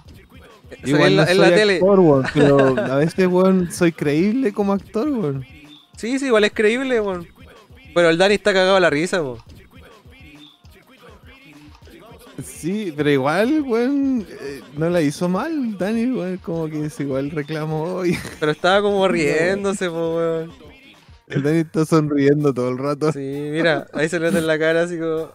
[0.81, 1.75] Salía en la, no en la soy tele.
[1.75, 5.47] actor, weón, pero a veces, weón, soy creíble como actor, weón.
[5.97, 7.29] Sí, sí, igual es creíble, weón.
[7.95, 9.39] Pero el Dani está cagado a la risa, po.
[12.43, 17.31] Sí, pero igual, weón, eh, no la hizo mal, Dani, weón, como que es igual
[17.31, 18.19] reclamo hoy.
[18.41, 20.53] Pero estaba como riéndose, po, weón.
[21.29, 23.13] El Dani está sonriendo todo el rato.
[23.13, 25.31] Sí, mira, ahí se le nota en la cara así como.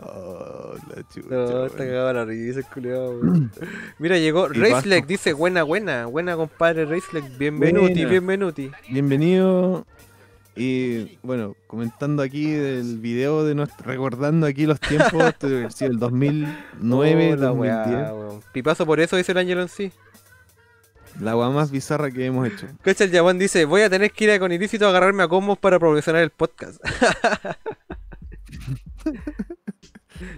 [0.00, 1.28] Oh, la chucha.
[1.28, 3.52] No, está cagado la risa, weón.
[3.98, 5.06] Mira, llegó Vasco.
[5.06, 8.10] dice buena, buena, buena compadre Racelec, bienvenuti, Buena.
[8.10, 8.70] bienvenuti.
[8.90, 9.86] Bienvenido.
[10.58, 15.98] Y bueno, comentando aquí del video de nuestro, recordando aquí los tiempos, esto sido el
[15.98, 17.86] 2009, Oh, la 2010.
[17.86, 18.40] weá, weón.
[18.52, 19.92] Pipazo por eso, dice el Ángel en sí.
[21.20, 22.66] La weá más bizarra que hemos hecho.
[22.82, 25.28] Cacha el Yabón dice, voy a tener que ir a con ilícito a agarrarme a
[25.28, 26.78] combos para promocionar el podcast.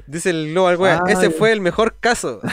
[0.07, 2.41] dice el Global Wea, ese fue el mejor caso.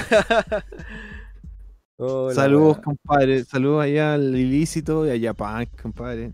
[1.99, 2.83] Oh, Saludos, wea.
[2.83, 3.43] compadre.
[3.43, 6.31] Saludos allá al ilícito y allá Punk, compadre.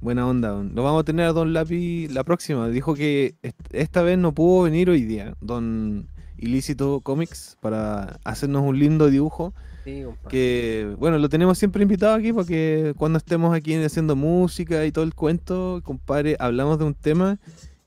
[0.00, 0.48] Buena onda.
[0.48, 0.74] don.
[0.74, 2.68] Lo vamos a tener a Don Lapi la próxima.
[2.68, 6.08] Dijo que est- esta vez no pudo venir hoy día, Don
[6.38, 9.52] Ilícito Comics, para hacernos un lindo dibujo.
[9.84, 10.28] Sí, compadre.
[10.30, 15.04] Que, bueno, lo tenemos siempre invitado aquí porque cuando estemos aquí haciendo música y todo
[15.04, 17.38] el cuento, compadre, hablamos de un tema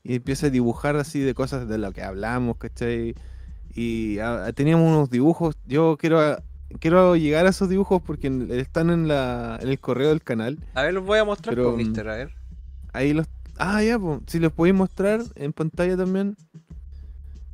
[0.04, 3.14] y empieza a dibujar así de cosas de lo que hablamos, ¿cachai?
[3.74, 5.56] Y ah, teníamos unos dibujos.
[5.66, 6.20] Yo quiero,
[6.80, 10.58] quiero llegar a esos dibujos porque están en, la, en el correo del canal.
[10.74, 12.30] A ver, los voy a mostrar Pero, con Mister, a ver.
[12.92, 13.26] Ahí los.
[13.58, 14.20] Ah, ya, pues.
[14.26, 16.36] Si los podéis mostrar en pantalla también.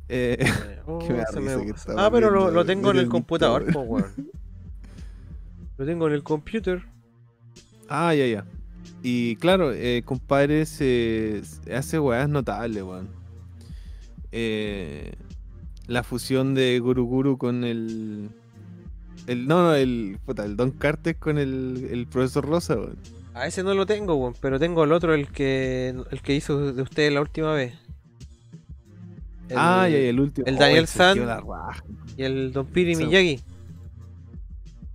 [0.09, 0.37] Eh,
[0.85, 1.23] Oh, que me
[1.57, 4.11] me- que estaba Ah, pero lo, tengo en el el computador, po, weón.
[5.77, 6.83] Lo tengo en el computer.
[7.87, 8.45] Ah, ya, ya.
[9.03, 13.07] Y claro, eh, compadre se, se hace weas notables, weón.
[14.31, 15.13] Eh,
[15.87, 18.29] la fusión de Guru Guru con el.
[19.27, 20.17] El no, no, el.
[20.25, 22.97] puta, el Don Carter con el, el profesor Rosa, weón.
[23.33, 26.73] A ese no lo tengo, weón, pero tengo el otro, el que el que hizo
[26.73, 27.73] de ustedes la última vez.
[29.49, 30.47] El- ah, ya, el último.
[30.47, 31.17] el Daniel ese San.
[32.17, 33.05] Y el Don Piri Sí.
[33.05, 33.41] Miyagi.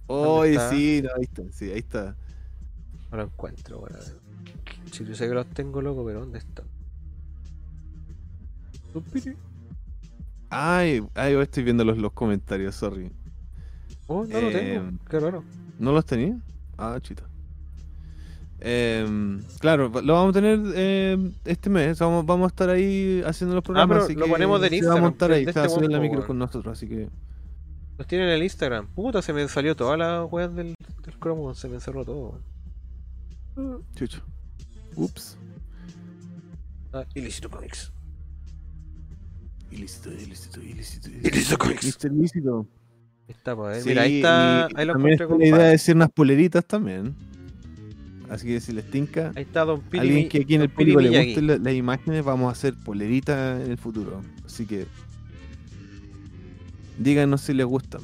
[0.07, 0.71] Oh, está?
[0.71, 2.17] sí, no, ahí está, sí, ahí está.
[3.11, 3.99] No lo encuentro, weón.
[4.93, 6.67] Si yo sé que los tengo, loco, pero ¿dónde están?
[8.95, 9.35] Don Piri.
[10.49, 13.11] Ay, ay, estoy viendo los, los comentarios, sorry.
[14.07, 14.99] Oh, no lo Eh, tengo.
[15.09, 15.45] Qué raro.
[15.79, 16.37] ¿No los tenía?
[16.79, 17.25] Ah, chita.
[18.59, 21.99] Em, claro, lo vamos a tener em, este mes.
[21.99, 23.87] Vamos, vamos a estar ahí haciendo los programas.
[23.87, 25.45] Ah, pero así lo que ponemos del se va a Instagram, montar ahí.
[25.45, 27.09] va a este subir la micro con nosotros, así que.
[27.99, 28.89] Los tienen en el Instagram.
[28.89, 32.41] Puta, se me salió toda la weá del, del se me encerró todo.
[33.95, 34.23] Chucho.
[34.97, 35.37] Ups.
[36.93, 37.93] Ah, Ilícito Comics.
[39.71, 41.09] Ilícito, ilícito, ilícito.
[41.09, 42.05] Ilícito Comics.
[42.05, 42.67] Ilícito.
[43.29, 46.11] Está, pues, Sí, mira, ahí está, ahí lo también con la idea de hacer unas
[46.11, 47.15] poleritas también.
[48.29, 50.01] Así que si les tinca, Ahí está Don Piri.
[50.01, 52.75] alguien que aquí en el Don público le gusten la- las imágenes, vamos a hacer
[52.75, 54.21] poleritas en el futuro.
[54.45, 54.87] Así que
[56.99, 58.01] díganos si les gustan.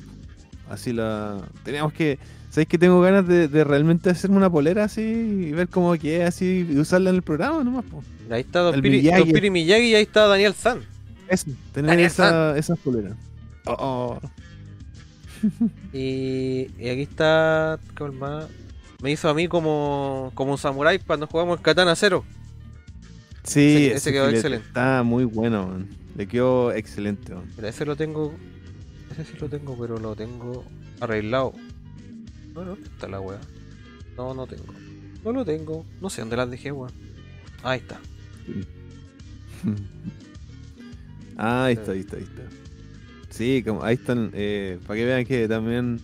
[0.71, 1.41] Así la.
[1.65, 2.19] Teníamos que.
[2.51, 6.29] ¿Sabéis que tengo ganas de, de realmente hacerme una polera así y ver cómo queda
[6.29, 7.85] así y usarla en el programa nomás?
[7.87, 8.03] Po?
[8.31, 9.21] Ahí está Don Piri, Miyagi.
[9.25, 10.81] Don Piri Miyagi y ahí está Daniel San.
[11.29, 13.15] Eso, tener Daniel esa, esas poleras.
[13.65, 14.21] Oh, oh.
[15.93, 17.79] Y, y aquí está.
[17.97, 18.47] ¿qué más?
[19.03, 22.25] Me hizo a mí como, como un samurái cuando jugamos el Katana Zero.
[23.45, 24.67] Sí, Ese- ese quedó excelente.
[24.69, 25.89] Está muy bueno, man.
[26.17, 27.45] Le quedó excelente, man.
[27.57, 28.33] Mira, ese lo tengo.
[29.11, 30.65] Ese sí lo tengo, pero lo tengo
[31.01, 31.53] arreglado.
[32.55, 33.39] No, no, ¿dónde está la weá?
[34.17, 34.65] No, no tengo.
[35.25, 35.85] No lo tengo.
[36.01, 36.93] No sé dónde las dejé, weón.
[37.65, 37.99] Ahí está.
[41.37, 42.43] Ah, ahí está, ahí está, ahí está.
[43.43, 46.01] Sí, como, ahí están, eh, para que vean que también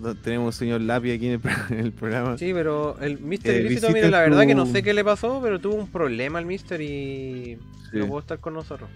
[0.00, 2.36] no- tenemos un señor Lapi aquí en el, pro- en el programa.
[2.38, 3.38] Sí, pero el Mr.
[3.44, 6.38] Eh, Ilícito, mira, la verdad que no sé qué le pasó, pero tuvo un problema
[6.38, 7.58] el Mister y
[7.90, 7.98] Sí.
[7.98, 8.88] no pudo estar con nosotros.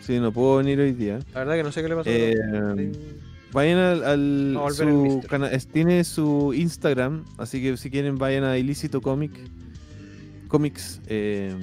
[0.00, 1.20] Sí, no puedo venir hoy día.
[1.32, 2.10] La verdad que no sé qué le pasó.
[2.10, 2.34] Eh,
[2.76, 2.92] Sí.
[3.52, 5.22] Vayan al, al- su
[5.72, 9.32] tiene su Instagram, así que si quieren vayan a Ilícito Comic
[10.48, 11.00] Comics.
[11.06, 11.54] eh,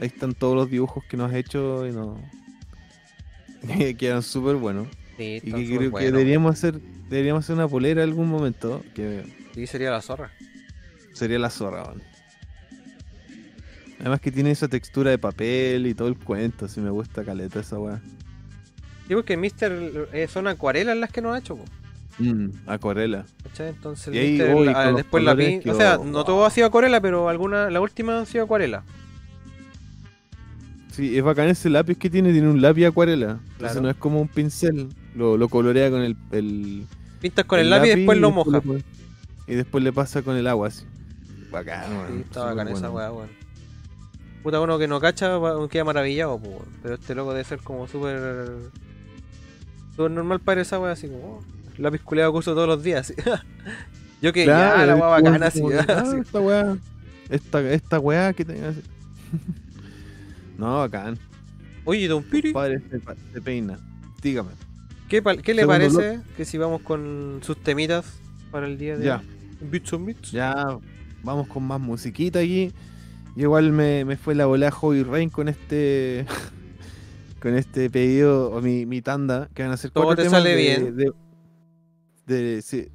[0.00, 2.18] ahí están todos los dibujos que nos ha hecho y nos
[3.98, 4.88] quedan súper buenos.
[5.16, 6.80] Sí, Y que creo que deberíamos hacer
[7.10, 9.24] deberíamos hacer una polera en algún momento que
[9.54, 10.30] Sí, sería la zorra.
[11.12, 11.84] sería la zorra.
[11.84, 12.02] man.
[14.00, 17.60] Además que tiene esa textura de papel y todo el cuento, si me gusta caleta
[17.60, 18.00] esa weá.
[19.08, 21.64] Porque el Mister eh, son acuarelas las que nos ha hecho, po,
[22.20, 23.24] Mm, acuarela.
[23.44, 23.68] ¿cachai?
[23.68, 26.44] Entonces Y ahí, Mister, uy, la- con los después la pin- O sea, no todo
[26.44, 28.84] ha sido acuarela, pero alguna, la última han sido acuarela.
[30.98, 33.38] Sí, es bacán ese lápiz que tiene, tiene un lápiz acuarela.
[33.40, 33.80] Entonces Claro.
[33.82, 36.86] no es como un pincel, lo, lo colorea con el, el,
[37.20, 38.60] Pintas con el, lápiz y después lo moja.
[38.66, 38.82] le
[39.46, 40.84] y después le pasa con el agua así.
[41.52, 42.96] Bacán, Sí, weón, está bacán esa bueno.
[42.96, 43.28] weá, weón.
[44.42, 45.38] Puta, uno que no cacha
[45.70, 46.66] queda maravillado, weón.
[46.82, 48.48] Pero este loco debe ser como súper.
[49.94, 51.18] súper normal para esa wea, así como.
[51.36, 51.42] oh,
[51.78, 53.14] lápiz culeado que uso todos los días, así.
[54.20, 55.62] Yo que ya, la como bacana, así.
[55.62, 56.16] que, ah, así.
[56.18, 56.76] Esta weá,
[57.30, 58.82] esta, esta weá que tenía así.
[60.58, 61.18] No, bacán.
[61.84, 62.82] Oye, Don Piri, Padre
[63.32, 63.78] se, peina.
[64.20, 64.50] Dígame.
[65.08, 68.04] ¿qué, qué le Segundo parece que si vamos con sus temitas
[68.50, 69.22] para el día de Ya.
[69.60, 70.30] Bits on Bits?
[70.32, 70.54] Ya
[71.22, 72.72] vamos con más musiquita aquí.
[73.36, 76.26] Yo igual me, me fue la bola Hobby Rain con este
[77.40, 80.50] con este pedido o mi, mi tanda que van a Todo cuatro te temas sale
[80.50, 80.96] de- bien.
[80.96, 81.12] de-
[82.26, 82.88] de- sí,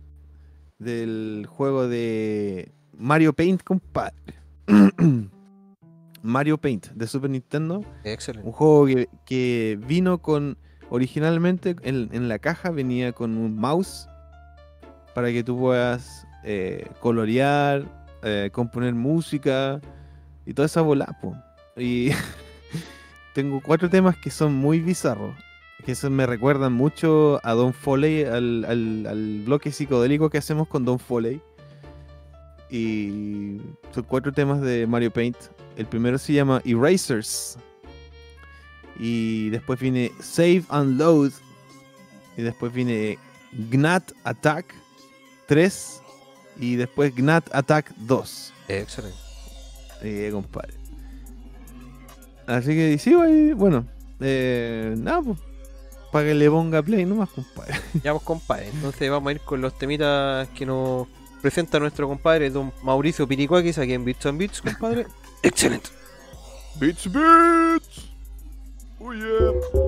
[0.80, 4.14] del juego de Mario Paint, compadre.
[6.23, 7.81] Mario Paint de Super Nintendo.
[8.03, 8.47] Excelente.
[8.47, 10.57] Un juego que, que vino con.
[10.89, 14.07] Originalmente en, en la caja venía con un mouse
[15.15, 17.83] para que tú puedas eh, colorear,
[18.21, 19.81] eh, componer música
[20.45, 21.17] y toda esa bola.
[21.21, 21.35] po.
[21.77, 22.11] Y
[23.33, 25.35] tengo cuatro temas que son muy bizarros.
[25.83, 30.67] Que eso me recuerdan mucho a Don Foley, al, al- al bloque psicodélico que hacemos
[30.67, 31.41] con Don Foley.
[32.69, 33.57] Y
[33.91, 35.37] son cuatro temas de Mario Paint.
[35.77, 37.57] El primero se llama Erasers.
[38.99, 41.31] Y después viene Save and Load.
[42.37, 43.17] Y después viene
[43.69, 44.73] Gnat Attack
[45.47, 46.01] 3.
[46.59, 48.53] Y después Gnat Attack 2.
[48.67, 49.17] Excelente.
[50.01, 50.73] Eh, compadre.
[52.45, 53.85] Así que sí, bueno.
[54.19, 55.39] Eh, nada, pues.
[56.11, 57.73] Para que le ponga play nomás, compadre.
[58.03, 61.07] Ya pues compadre, entonces vamos a ir con los temitas que nos
[61.41, 65.07] presenta nuestro compadre don Mauricio Piricuaquis aquí en Bits on Bits, compadre.
[65.44, 65.91] Excelente.
[66.80, 68.07] Beats, beats.
[69.02, 69.82] Oh yeah.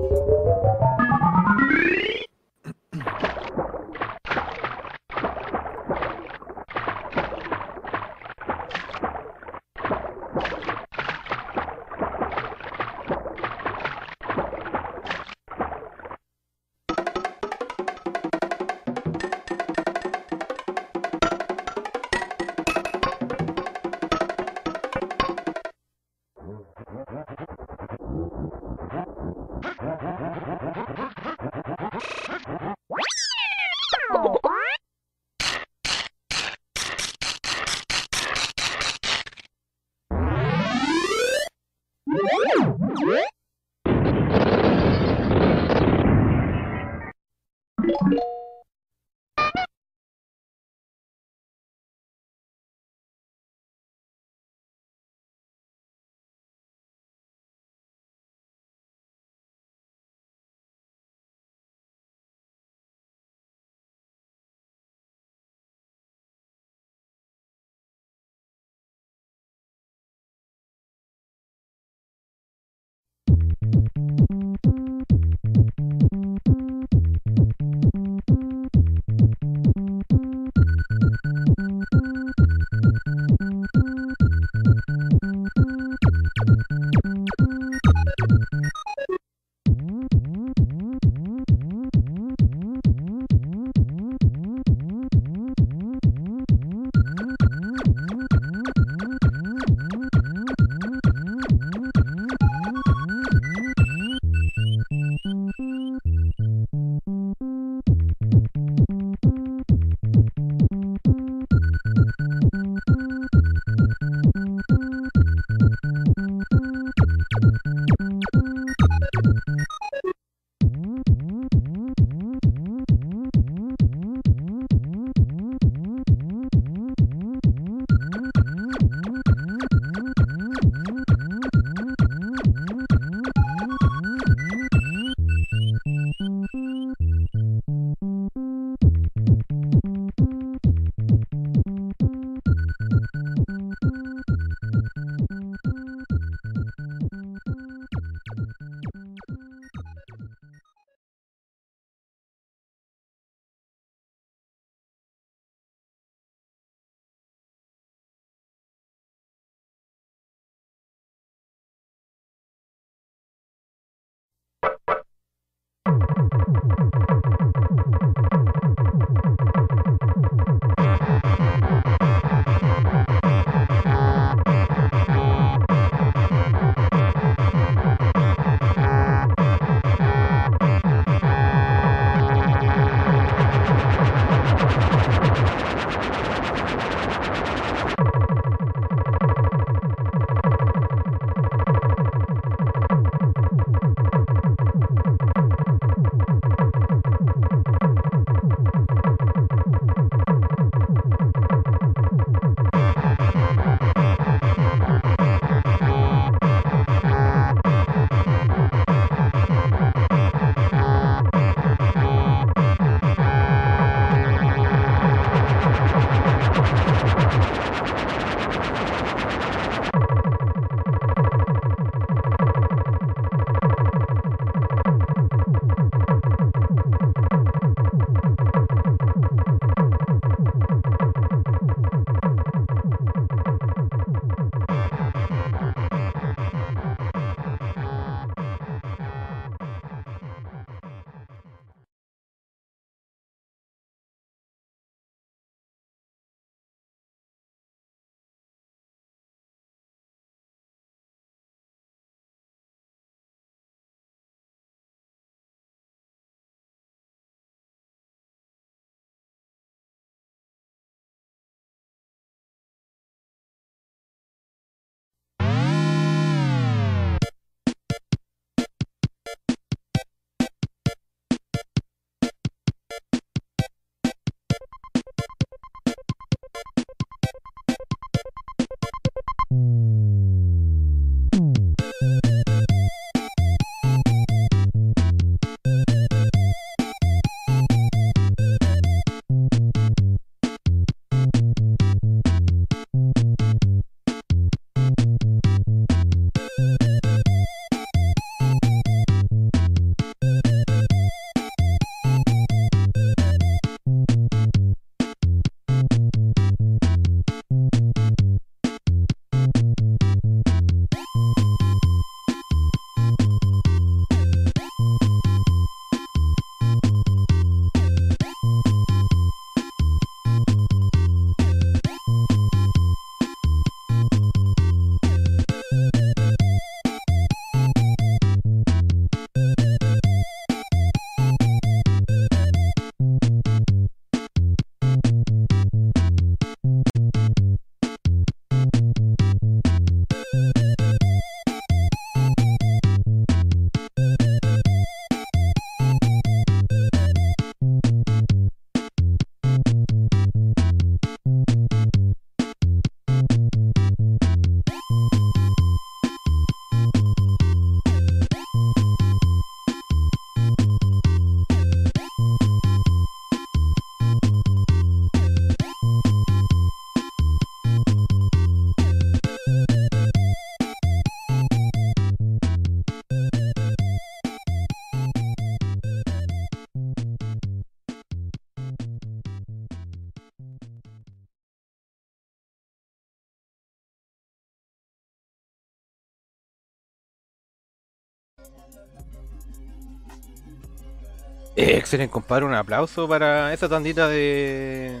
[391.56, 392.44] Excelente, compadre.
[392.44, 395.00] Un aplauso para esa tandita de.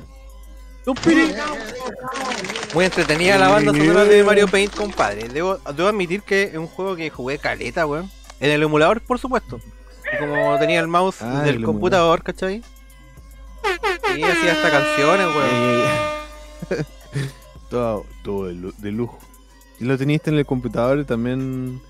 [2.74, 5.28] Muy entretenida la banda sonora de Mario Paint, compadre.
[5.28, 8.10] Debo, debo admitir que es un juego que jugué caleta, weón.
[8.40, 9.58] En el emulador, por supuesto.
[10.14, 12.62] Y como tenía el mouse Ah, del el computador, ¿cachai?
[14.16, 15.50] Y hacía hasta canciones, weón.
[16.70, 16.84] Eh,
[17.70, 19.18] todo todo de, lu- de lujo.
[19.80, 21.80] ¿Y lo teníiste en el computador y también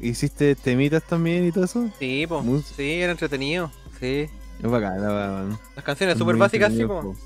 [0.00, 1.90] hiciste temitas también y todo eso?
[1.98, 2.26] Sí.
[2.28, 3.70] Mus- Sí, era entretenido.
[4.00, 4.28] Sí.
[4.62, 7.16] Las canciones súper básicas, sí, como.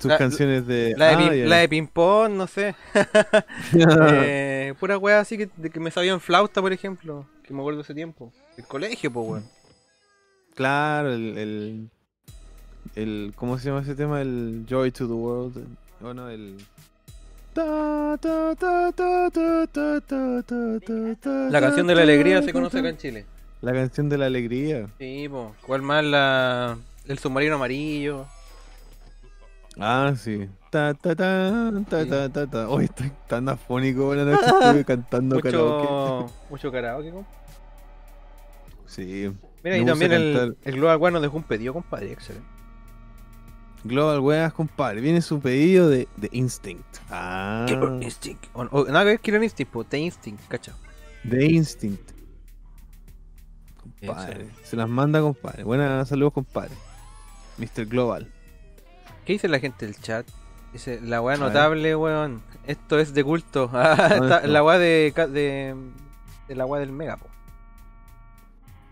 [0.00, 0.94] Tus canciones de.
[0.98, 2.74] Ah, la de, ping-pong, no sé.
[3.74, 5.48] Eh, pura weá así que,
[5.80, 7.26] me sabía en flauta, por ejemplo.
[7.42, 8.32] Que me acuerdo ese tiempo.
[8.58, 9.44] El colegio, pues, weón.
[10.54, 11.90] Claro, el, el,
[12.96, 13.32] el.
[13.34, 14.20] ¿Cómo se llama ese tema?
[14.20, 15.64] El Joy to the World.
[16.00, 16.58] Bueno, el.
[17.56, 18.18] La
[21.60, 23.26] canción de la alegría se conoce acá en Chile.
[23.60, 24.88] La canción de la alegría.
[24.98, 25.48] Sí, pues.
[25.66, 26.04] ¿Cuál más?
[26.04, 26.78] La...
[27.06, 28.26] El submarino amarillo.
[29.78, 30.48] Ah, sí.
[30.70, 32.10] Ta, ta, ta, ta, Sí.
[32.10, 32.68] ta, ta, ta.
[32.68, 34.44] Hoy estoy tan afónico, buena noche.
[34.46, 35.82] Estuve cantando karaoke.
[35.82, 37.30] Mucho, mucho karaoke, compa.
[38.86, 39.30] Sí.
[39.64, 42.12] Mira, Me y también el, el Global One nos dejó un pedido, compadre.
[42.12, 42.46] Excelente.
[43.84, 45.00] Global Weas, compadre.
[45.00, 46.98] Viene su pedido de, de Instinct.
[47.10, 47.64] Ah.
[47.68, 48.44] Killer Instinct.
[48.52, 49.88] O, o- nada que ver Killer Instinct, pues.
[49.88, 50.74] The Instinct, cacha.
[51.24, 52.10] De Instinct.
[54.06, 54.46] Compadre.
[54.62, 55.64] Se las manda, compadre.
[55.64, 56.74] Buenas saludos, compadre.
[57.58, 57.86] Mr.
[57.86, 58.28] Global.
[59.24, 60.26] ¿Qué dice la gente del chat?
[60.72, 62.42] Dice, la weá notable, weón.
[62.66, 63.70] Esto es de culto.
[63.74, 65.74] Ah, la weá de, de,
[66.48, 67.26] de la weá del mega, po.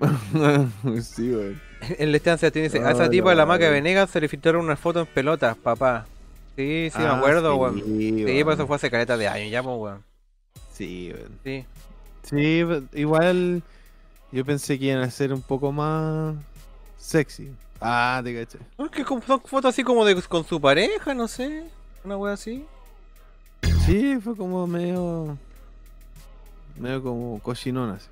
[1.03, 1.61] sí, weón.
[1.99, 3.71] En la estancia tiene dice, a esa tipa de la maca de.
[3.71, 6.07] Venegas se le filtraron unas fotos en pelotas, papá.
[6.57, 7.75] Sí, sí, me Ah, acuerdo, sí, weón.
[7.85, 8.45] Sí, weón.
[8.45, 10.03] pues eso fue hace caleta de años ya, pues, weón.
[10.73, 11.39] Sí, weón.
[11.45, 11.67] Sí.
[12.23, 12.65] Sí,
[12.95, 13.63] igual
[14.33, 16.35] yo pensé que iban a ser un poco más
[16.99, 17.51] sexy.
[17.81, 18.59] Ah, te caché.
[18.79, 21.65] No, es que como- son fotos así como de con su pareja, no sé.
[22.05, 22.65] Una weá así.
[23.85, 25.37] Sí, fue como medio.
[26.79, 28.07] medio como cochinón así.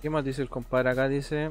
[0.00, 1.08] ¿Qué más dice el compadre acá?
[1.08, 1.50] Dice.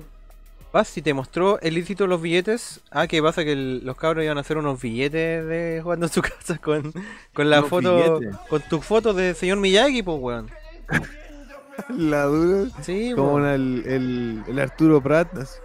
[0.73, 2.81] Vas, si te mostró el ilícito de los billetes.
[2.91, 6.11] Ah, que pasa que el- los cabros iban a hacer unos billetes de jugando en
[6.11, 6.93] su casa con,
[7.34, 8.19] con la foto.
[8.19, 8.38] billetes.
[8.49, 10.49] Con tu foto de señor Miyagi, pues, weón.
[11.98, 12.70] La dura.
[12.82, 15.36] Sí, Como el, el, el Arturo Prat.
[15.38, 15.60] así.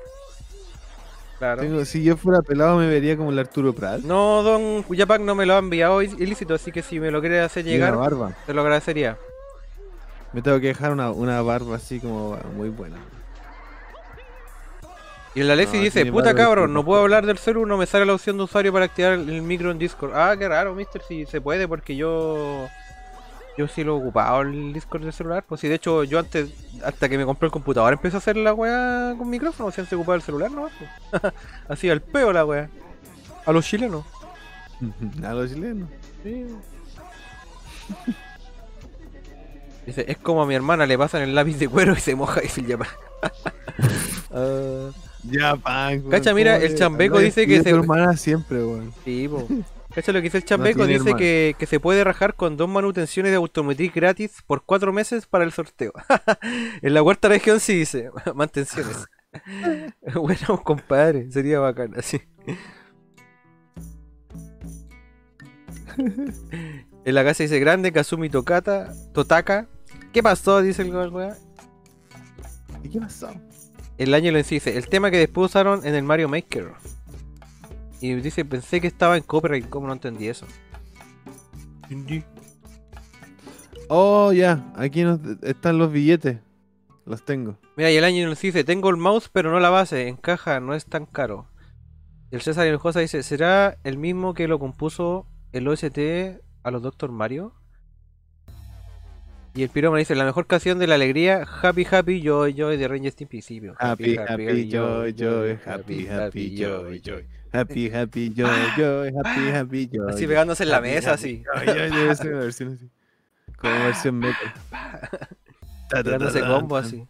[1.39, 1.61] Claro.
[1.63, 4.01] Tengo- si yo fuera pelado me vería como el Arturo Prat.
[4.01, 7.21] No, don Yapak no me lo ha enviado il- ilícito, así que si me lo
[7.21, 8.33] quiere hacer una llegar, barba.
[8.47, 9.19] te lo agradecería.
[10.33, 12.97] Me tengo que dejar una, una barba así como muy buena.
[15.35, 18.07] Y el Alexis No, dice, puta cabrón, no puedo hablar del celu, no me sale
[18.07, 20.13] la opción de usuario para activar el micro en Discord.
[20.15, 22.67] Ah, qué raro, mister, si se puede, porque yo...
[23.59, 25.45] Yo sí lo he ocupado el Discord del celular.
[25.49, 26.51] Pues sí, de hecho, yo antes,
[26.85, 29.95] hasta que me compré el computador, empecé a hacer la weá con micrófono, si antes
[29.95, 30.69] ocupaba el celular, ¿no?
[31.69, 32.69] Así al peo la weá.
[33.47, 34.05] A los chilenos.
[35.25, 35.89] A los chilenos.
[36.23, 36.45] Sí.
[39.87, 42.43] Dice, es como a mi hermana le pasan el lápiz de cuero y se moja
[42.45, 42.87] y se llama.
[44.31, 44.91] Ah,
[45.25, 46.03] Ya, pan.
[46.11, 48.93] Cacha, mira, ¿cómo el chambeco dice que se- tu hermana siempre, weón.
[49.05, 49.47] sí, po.
[49.97, 52.69] Cacha lo que dice el chambeco, tiene dice que, que se puede rajar con dos
[52.69, 55.95] manutenciones de automotriz gratis por cuatro meses para el sorteo.
[56.83, 59.07] en la cuarta región sí dice, mantenciones.
[60.15, 62.21] bueno, compadre, sería bacán, así.
[65.97, 69.67] en la casa dice grande, Kazumi Tokata, Totaka.
[70.13, 70.61] ¿Qué pasó?
[70.61, 71.39] Dice el weá.
[72.83, 73.31] ¿Y qué pasó?
[73.97, 76.75] El año lo dice, el tema que después usaron en el Mario Maker.
[78.13, 80.47] Y dice, pensé que estaba en copyright, ¿cómo no entendí eso?
[83.89, 84.65] Oh, ya.
[84.77, 86.39] Aquí nos- están los billetes.
[87.05, 87.57] Los tengo.
[87.77, 90.59] Mira, y el año nos dice, tengo el mouse pero no la base, en caja,
[90.59, 91.47] no es tan caro.
[92.33, 95.99] Y el César Hinojosa dice, ¿será el mismo que lo compuso el OST
[96.65, 97.55] a los Doctor Mario?
[99.55, 102.89] Y el Piroma dice, la mejor canción de la alegría, Happy Happy Joy Joy de
[102.89, 103.41] Ranger Stimpy.
[103.41, 103.75] Sí, po.
[103.79, 105.59] Happy, happy, joy, joy.
[105.65, 107.25] Happy, happy, joy, joy.
[107.57, 109.13] Happy, happy, joy, joy.
[109.25, 110.11] Happy, happy, joy.
[110.13, 111.71] Así pegándose en la Happy, mesa, happy, así.
[111.71, 112.91] Esa es una versión así.
[113.59, 114.53] Como versión metal.
[114.71, 115.29] Ta,
[115.89, 117.07] ta, ta, Pegándose combo así.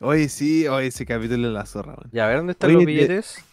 [0.00, 2.10] Oye, sí, oye, ese capítulo es la zorra, man.
[2.10, 3.44] Ya, a ver, ¿dónde están Oye, los te- billetes?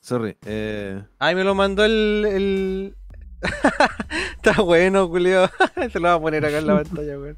[0.00, 1.02] Sorry, eh.
[1.18, 2.24] Ay, me lo mandó el.
[2.30, 2.96] el...
[4.36, 5.50] Está bueno, Julio.
[5.92, 7.36] Se lo va a poner acá en la pantalla, weón.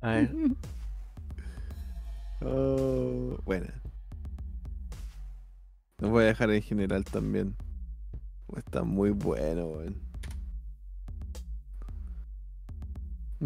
[0.00, 0.30] A ver.
[2.42, 3.79] Oh, buena.
[6.00, 7.54] Lo voy a dejar en general también.
[8.56, 9.96] Está muy bueno, weón.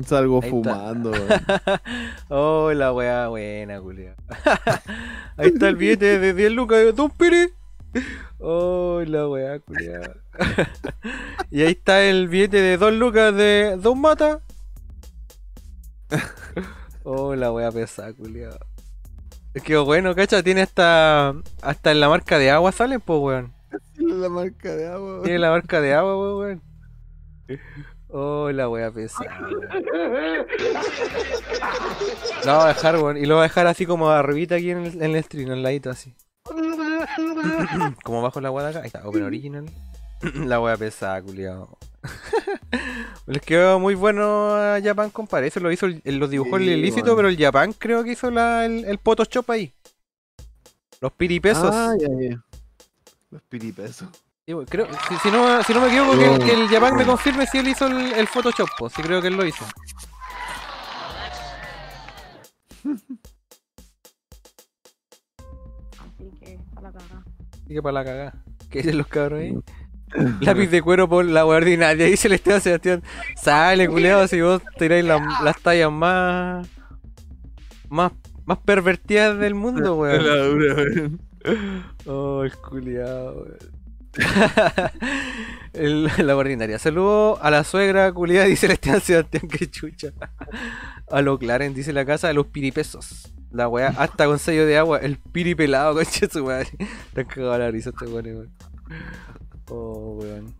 [0.04, 1.10] Salgo Ahí fumando.
[1.10, 1.28] weón.
[2.28, 4.14] oh, la weá buena, culiao.
[5.36, 7.52] Ahí está el billete de 10 lucas de Don Pérez.
[8.38, 10.14] Oh, la weá, culiao.
[11.50, 14.40] y ahí está el billete de 2 lucas de Don Mata.
[17.04, 18.58] Oh, la weá pesada, culiao.
[19.54, 21.34] Es que bueno, cacha, tiene hasta.
[21.62, 23.52] Hasta en la marca de agua salen, pues, weón.
[23.96, 25.12] la marca de agua.
[25.12, 25.22] weón.
[25.22, 27.60] Tiene la marca de agua, weón, weón.
[28.08, 29.40] Oh, la wea pesada.
[32.44, 33.16] La voy a dejar, weón.
[33.16, 35.62] Y lo voy a dejar así como arribita aquí en el, en el stream, al
[35.62, 36.14] ladito así.
[38.04, 38.80] como bajo la wea de acá.
[38.80, 39.66] Ahí está, Open Original.
[40.34, 41.78] la wea pesada, culiao.
[43.26, 45.46] Les quedó muy bueno a Japan, compadre.
[45.48, 47.16] Eso lo hizo, el- el- lo dibujó el Sí, ilícito, weón.
[47.16, 49.72] pero el Japan creo que hizo la, el, el Photoshop ahí.
[51.00, 51.70] Los piripesos.
[51.74, 52.42] Ah, ya, ya.
[53.30, 54.08] Los piripesos.
[54.46, 57.04] Sí, creo, si, si no, si no me equivoco, que, el- que el Japan me
[57.06, 59.64] confirme si él hizo el, el Photoshop, pues, sí creo que él lo hizo.
[65.98, 67.24] Así que, a la cagada.
[67.64, 68.34] Así que para la cagada.
[68.70, 69.56] ¿Qué dicen los cabros ahí?
[70.40, 72.06] Lápiz de cuero por la ordinaria.
[72.06, 73.02] Dice el Esteban Sebastián.
[73.36, 76.66] Sale, culeado, si vos tiráis la- las tallas más.
[77.88, 78.12] más.
[78.46, 80.26] más pervertidas del mundo, weón.
[80.26, 81.20] La dura, weón.
[82.06, 83.74] Oh, el culiado, weón.
[85.72, 86.78] El- la ordinaria.
[86.78, 90.12] Saludo a la suegra culiada, dice el Esteban Sebastián, que chucha.
[91.10, 93.32] A lo Claren, dice la casa de los piripesos.
[93.50, 96.68] La weá, hasta con sello de agua, el piripelado, concha su madre.
[97.12, 98.50] Te han cagado la risa este weón.
[99.68, 100.54] Oh, weón.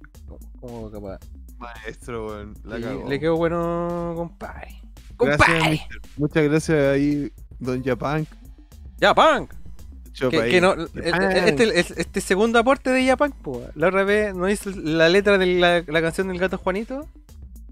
[0.61, 1.19] ¿Cómo capaz?
[1.59, 2.55] Maestro, weón.
[2.65, 4.81] La Sí, le quedó bueno, compadre.
[5.19, 5.81] Gracias.
[6.17, 8.27] Muchas gracias ahí, Don Japan.
[10.13, 11.49] Chop Que, que no, Japan.
[11.49, 15.47] este, este, segundo aporte de Japan, po, la otra vez no hizo la letra de
[15.47, 17.09] la, la canción del gato Juanito.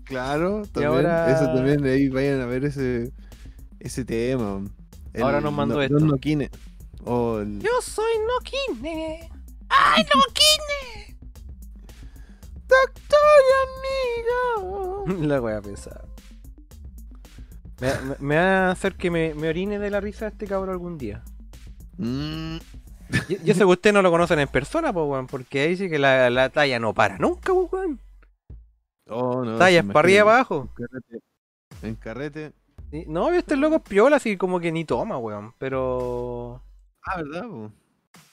[0.04, 0.92] Claro, también.
[0.92, 3.12] ahora- Eso también, ahí vayan a ver ese,
[3.80, 4.60] ese tema.
[5.12, 5.98] El Ahora nos mandó no, esto.
[5.98, 6.50] Don Noquine.
[7.04, 8.12] O el- Yo soy
[8.74, 9.30] Nokine.
[9.68, 11.11] ¡Ay, Nokine!
[12.72, 13.42] Doctor
[15.04, 15.04] amigo.
[15.26, 16.04] La wea pesada.
[17.80, 20.70] Me, me- me va a hacer que me, me orine de la risa este cabrón
[20.70, 21.22] algún día.
[21.98, 22.56] Mm,
[23.28, 25.90] Y, y eso que ustedes no lo conocen en persona, pues, weón, porque ahí sí
[25.90, 28.00] que la, la talla no para nunca, pues, weón.
[29.08, 29.58] Oh, no.
[29.58, 30.68] Tallas para arriba y abajo.
[30.78, 31.22] En carrete.
[31.82, 32.52] En carrete.
[32.90, 35.52] Sí, No, este loco es piola, así como que ni toma, weón.
[35.58, 36.62] Pero.
[37.04, 37.42] Ah, ¿verdad?
[37.48, 37.72] po?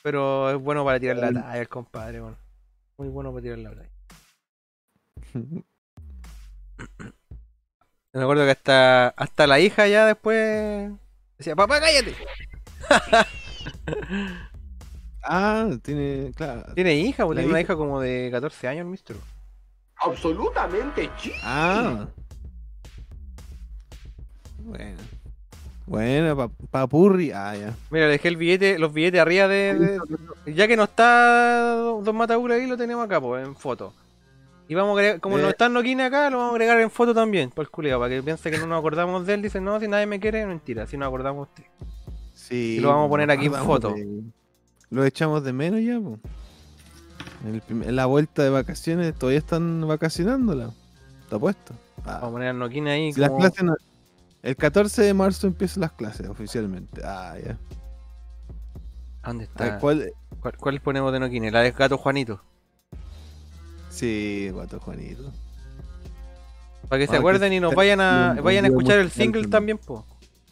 [0.03, 2.37] Pero es bueno para tirar la talla, el compadre, weón.
[2.97, 3.88] Muy bueno para tirar la talla.
[5.33, 5.63] Me
[8.23, 10.91] acuerdo que hasta, hasta la hija ya después
[11.37, 12.15] decía, papá, cállate.
[15.23, 16.31] ah, tiene.
[16.35, 16.73] Claro.
[16.73, 17.75] Tiene hija, pues tiene una hija.
[17.75, 19.17] como de 14 años, el mistro.
[19.97, 21.35] Absolutamente chido.
[21.43, 22.07] Ah.
[24.59, 24.97] Bueno.
[25.85, 27.31] Bueno, pa- papurri.
[27.31, 27.73] Ah, ya.
[27.89, 29.99] Mira, le dejé el billete, los billetes arriba de, de-
[30.53, 33.93] Ya que no está Don Mataura ahí, lo tenemos acá, pues, en foto.
[34.69, 35.41] Y vamos a agregar, como Eh.
[35.41, 38.15] no está Noquina acá, lo vamos a agregar en foto también, por el culiao, para
[38.15, 39.41] que piense que no nos acordamos de él.
[39.41, 41.87] Dice, no, si nadie me quiere, mentira, si nos acordamos de usted.
[42.35, 42.75] Sí.
[42.77, 43.93] Y lo vamos a poner aquí en foto.
[43.93, 44.21] de-
[44.91, 46.19] Lo echamos de menos ya, po.
[47.45, 50.71] En, el prim- en la vuelta de vacaciones todavía están vacacionándola.
[51.23, 51.73] Está puesto.
[52.05, 52.19] Ah.
[52.21, 53.11] Vamos a poner a Noquina ahí.
[53.13, 53.75] Si las clases no-
[54.41, 57.01] El 14 de marzo empiezan las clases oficialmente.
[57.03, 57.57] Ah, ya.
[59.25, 59.63] ¿Dónde está?
[59.65, 60.11] ver, ¿cuál?
[60.39, 61.51] ¿Cuál, cuál ponemos de Noquina?
[61.51, 62.41] La de Gato Juanito.
[63.99, 65.29] Sí, Guato Juanito.
[66.87, 69.47] Para que se Ah, que acuerden y nos vayan a, vayan a escuchar el single
[69.47, 70.05] también, po.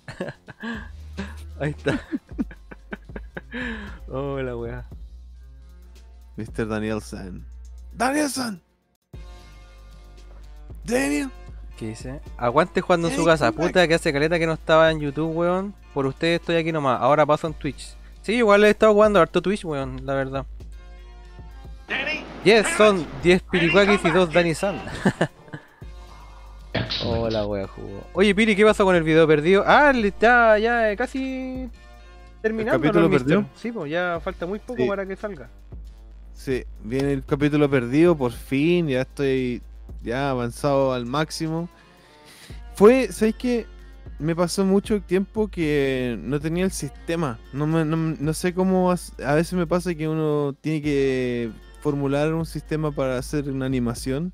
[1.59, 2.01] Ahí está.
[4.09, 4.85] Oh, la weá.
[6.35, 6.67] Mr.
[6.67, 7.45] Danielson.
[7.93, 8.61] ¡Danielson!
[10.83, 11.31] ¡Daniel!
[11.77, 12.21] ¿Qué dice?
[12.37, 13.51] Aguante jugando en su casa.
[13.51, 15.73] Puta que hace caleta que no estaba en YouTube, weón.
[15.93, 17.01] Por ustedes estoy aquí nomás.
[17.01, 17.95] Ahora paso en Twitch.
[18.21, 20.45] Sí, igual he estado jugando harto Twitch, weón, la verdad.
[22.43, 24.77] Yes, son 10 Piricuakis y 2 Danny San.
[27.05, 28.03] Hola, wea, jugó.
[28.13, 29.63] Oye, Piri, ¿qué pasó con el video perdido?
[29.65, 31.69] Ah, está ya casi
[32.41, 32.75] terminando.
[32.75, 33.45] ¿El capítulo perdido?
[33.55, 34.87] Sí, pues ya falta muy poco Sí.
[34.87, 35.49] para que salga.
[36.33, 39.61] Sí, viene el capítulo perdido, por fin, ya estoy
[40.03, 41.67] ya avanzado al máximo.
[42.75, 43.65] Fue, ¿sabes qué?
[44.19, 47.39] Me pasó mucho tiempo que no tenía el sistema.
[47.53, 48.91] No, me- no, no sé cómo.
[48.91, 51.51] A veces me pasa que uno tiene que
[51.87, 54.33] formular un sistema para hacer una animación.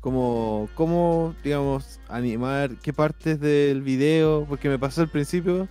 [0.00, 4.46] Como, cómo, digamos, animar, qué partes del video.
[4.48, 5.66] Porque me pasó al principio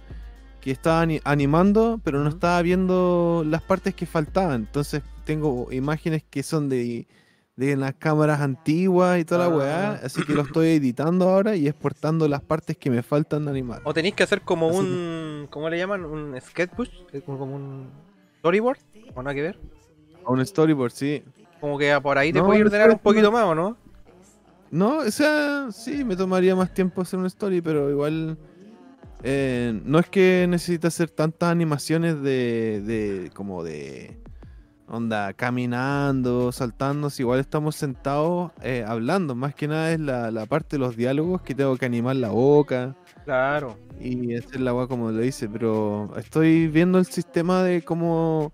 [0.59, 4.61] que estaba ani- animando, pero no estaba viendo las partes que faltaban.
[4.67, 7.07] Entonces tengo imágenes que son de,
[7.55, 9.91] de las cámaras antiguas y toda la weá.
[9.91, 9.99] Ah.
[10.03, 13.81] Así que lo estoy editando ahora y exportando las partes que me faltan de animar.
[13.85, 15.47] O tenéis que hacer como Así un.
[15.49, 16.03] ¿Cómo le llaman?
[16.03, 17.87] Un sketchbook, eh, como un
[18.39, 18.79] storyboard,
[19.15, 19.59] o nada que ver.
[20.25, 21.23] A un storyboard, sí.
[21.59, 23.77] Como que por ahí te No, puedes ordenar un poquito más, ¿o no?
[24.71, 28.37] No, o sea, sí, me tomaría más tiempo hacer un story, pero igual.
[29.23, 33.31] eh, no es que necesite hacer tantas animaciones de, de.
[33.35, 34.19] como de.
[34.87, 39.35] Onda, caminando, saltando, si igual estamos sentados eh, hablando.
[39.35, 42.29] Más que nada es la, la parte de los diálogos que tengo que animar la
[42.31, 42.95] boca
[43.25, 43.77] Claro.
[43.99, 45.49] y hacer la agua como lo dice.
[45.49, 48.53] Pero estoy viendo el sistema de cómo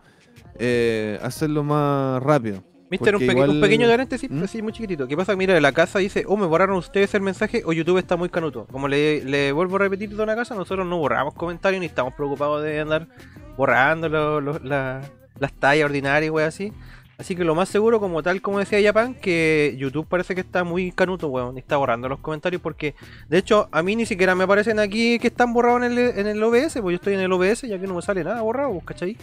[0.60, 2.64] eh, hacerlo más rápido.
[2.92, 3.22] Mister, un,
[3.62, 4.44] pequeño paréntesis, ¿Mm?
[4.44, 5.08] así muy chiquitito.
[5.08, 5.36] ¿Qué pasa?
[5.36, 8.30] Mira, de la casa dice, oh, me borraron ustedes el mensaje o YouTube está muy
[8.30, 8.66] canuto.
[8.72, 12.16] Como le, le vuelvo a repetir toda la casa, nosotros no borramos comentarios ni estamos
[12.16, 13.08] preocupados de andar
[13.56, 15.02] borrando lo- lo- la-
[15.40, 16.74] las tallas ordinarias, wey, así.
[17.20, 20.64] Así que lo más seguro, como tal, como decía Japan, que YouTube parece que está
[20.64, 22.96] muy canuto, weón, está borrando los comentarios porque,
[23.28, 26.28] de hecho, a mí ni siquiera me aparecen aquí que están borrados en el, en
[26.28, 28.72] el OBS, pues yo estoy en el OBS ya que no me sale nada borrado,
[28.72, 29.18] pues, ¿cachai?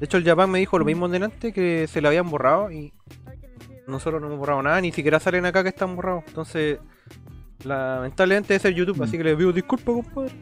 [0.00, 2.92] De hecho, el Japan me dijo lo mismo delante, que se lo habían borrado y
[3.86, 6.24] nosotros no hemos borrado nada, ni siquiera salen acá que están borrados.
[6.26, 6.78] Entonces,
[7.64, 10.32] lamentablemente es el YouTube, así que les pido disculpas, compadre.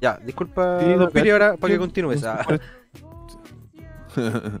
[0.00, 0.84] Ya, disculpa, Mm.
[0.84, 2.22] Sí, no, Piri, ahora para que continúes.
[2.22, 2.46] no, Ah.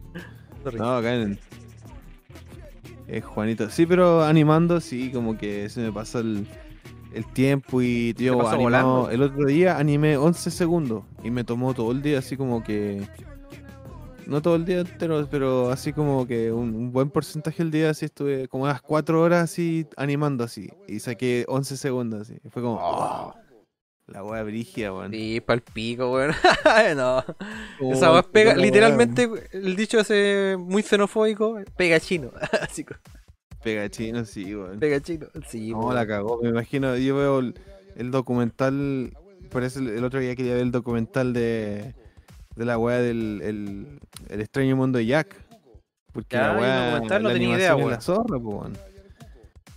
[0.76, 1.38] No, acá en
[3.06, 3.70] eh, Juanito.
[3.70, 6.46] Sí, pero animando, sí, como que se me pasa el,
[7.14, 9.10] el tiempo y pasó animado.
[9.10, 13.06] El otro día animé 11 segundos y me tomó todo el día, así como que.
[14.28, 17.88] No todo el día entero, pero así como que un, un buen porcentaje del día,
[17.90, 20.68] así estuve como unas 4 horas así animando así.
[20.86, 22.38] Y saqué 11 segundos así.
[22.50, 22.78] Fue como.
[22.78, 23.34] oh,
[24.06, 25.12] la wea brígida, weón.
[25.12, 26.32] Sí, pa'l pico, weón.
[26.96, 27.24] no.
[27.80, 32.30] Oh, Esa puta pega, wea, literalmente, el dicho ese muy xenofóbico, pega chino.
[32.60, 32.94] así que,
[33.62, 34.78] Pega chino, sí, weón.
[34.78, 35.26] pega chino.
[35.48, 35.94] Sí, No, weón.
[35.94, 36.38] la cagó.
[36.42, 37.54] Me imagino, yo veo el,
[37.96, 39.12] el documental.
[39.50, 41.94] Por eso el, el otro día quería ver el documental de,
[42.58, 43.98] de la weá del el,
[44.28, 45.36] el extraño mundo de Jack.
[46.12, 47.18] Porque Ya, la weá.
[47.20, 47.90] no tenía idea, weón.
[47.90, 48.72] la zorra, po, weón.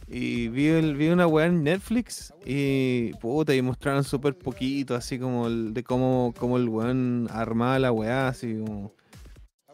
[0.07, 5.17] Y vi, el- vi una weá en Netflix y puta, y mostraron súper poquito, así
[5.17, 8.91] como el, de cómo, cómo el weón armaba la weá, así como.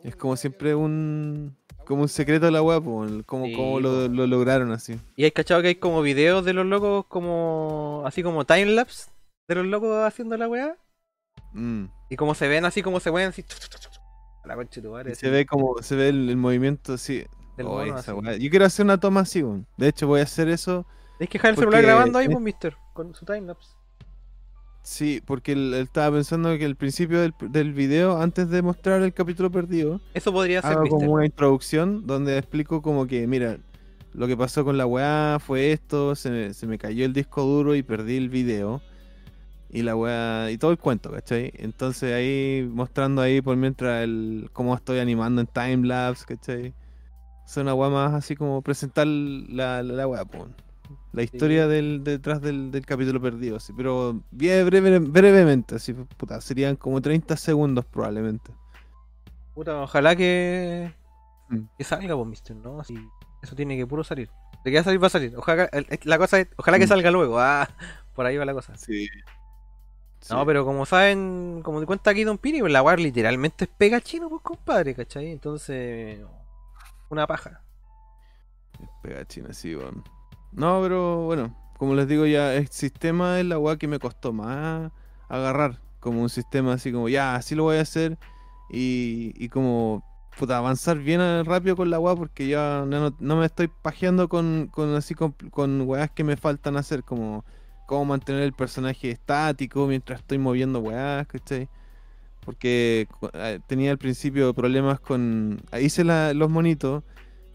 [0.03, 1.55] Es como siempre un.
[1.85, 4.99] Como un secreto de la weá, po, cómo, Sí, lo lograron así.
[5.15, 9.09] Y hay cachado que hay como videos de los locos como así como timelapse
[9.47, 10.75] de los locos haciendo la weá.
[11.53, 11.85] Mm.
[12.09, 13.43] Y como se ven así como se mueven así.
[14.43, 17.23] A la concha de tu madre, se ve como se ve el, el movimiento así.
[17.57, 18.11] del Oh, mono, esa así.
[18.11, 18.37] weá.
[18.37, 19.43] Yo quiero hacer una toma así.
[19.77, 20.85] De hecho, voy a hacer eso.
[21.17, 23.69] Tienes que dejar el Porque- celular grabando ahí, pues, mister, con su timelapse.
[24.83, 29.01] Sí, porque él, él estaba pensando que al principio del, del video, antes de mostrar
[29.01, 30.99] el capítulo perdido, Eso podría ser, hago mister.
[30.99, 33.57] como una introducción donde explico como que, mira,
[34.13, 37.43] lo que pasó con la weá fue esto, se me, se me cayó el disco
[37.43, 38.81] duro y perdí el video.
[39.69, 41.51] Y la weá, y todo el cuento, ¿cachai?
[41.55, 46.73] Entonces ahí mostrando ahí por mientras el cómo estoy animando en timelapse, ¿cachai?
[47.45, 50.23] Es una weá más así como presentar la, la, la weá.
[51.11, 56.39] La historia del, detrás del, del capítulo perdido, sí, pero bien breve, brevemente, así, puta,
[56.39, 58.51] serían como 30 segundos probablemente.
[59.53, 60.93] Puta, ojalá que.
[61.49, 61.59] Mm.
[61.77, 62.79] Que salga, pues, mister, ¿no?
[62.79, 62.95] Así,
[63.41, 64.29] eso tiene que puro salir.
[64.63, 65.33] De que va a salir, va a salir.
[65.35, 65.69] Ojalá,
[66.03, 66.89] la cosa es, ojalá que Mm.
[66.89, 67.39] salga luego.
[67.39, 67.67] Ah,
[68.13, 68.77] por ahí va la cosa.
[68.77, 69.07] Sí.
[70.29, 73.69] No, pero como saben, como te cuenta aquí Don Piri, pues, la weá literalmente es
[73.69, 75.31] pega chino, pues compadre, ¿cachai?
[75.31, 76.19] Entonces,
[77.09, 77.61] una paja.
[79.01, 80.03] Pega china, sí, weón.
[80.51, 84.33] No, pero bueno, como les digo ya, el sistema es la weá que me costó
[84.33, 84.91] más
[85.29, 85.79] agarrar.
[85.99, 88.17] Como un sistema así como, ya, así lo voy a hacer.
[88.69, 90.03] Y, y como,
[90.37, 94.67] puta, avanzar bien rápido con la weá porque ya no, no me estoy pajeando con,
[94.71, 97.03] con así con, con weás que me faltan hacer.
[97.03, 97.45] Como
[97.87, 101.69] cómo mantener el personaje estático mientras estoy moviendo weás, ¿cachai?
[102.41, 105.61] Porque eh, tenía al principio problemas con...
[105.81, 107.03] Hice la- los monitos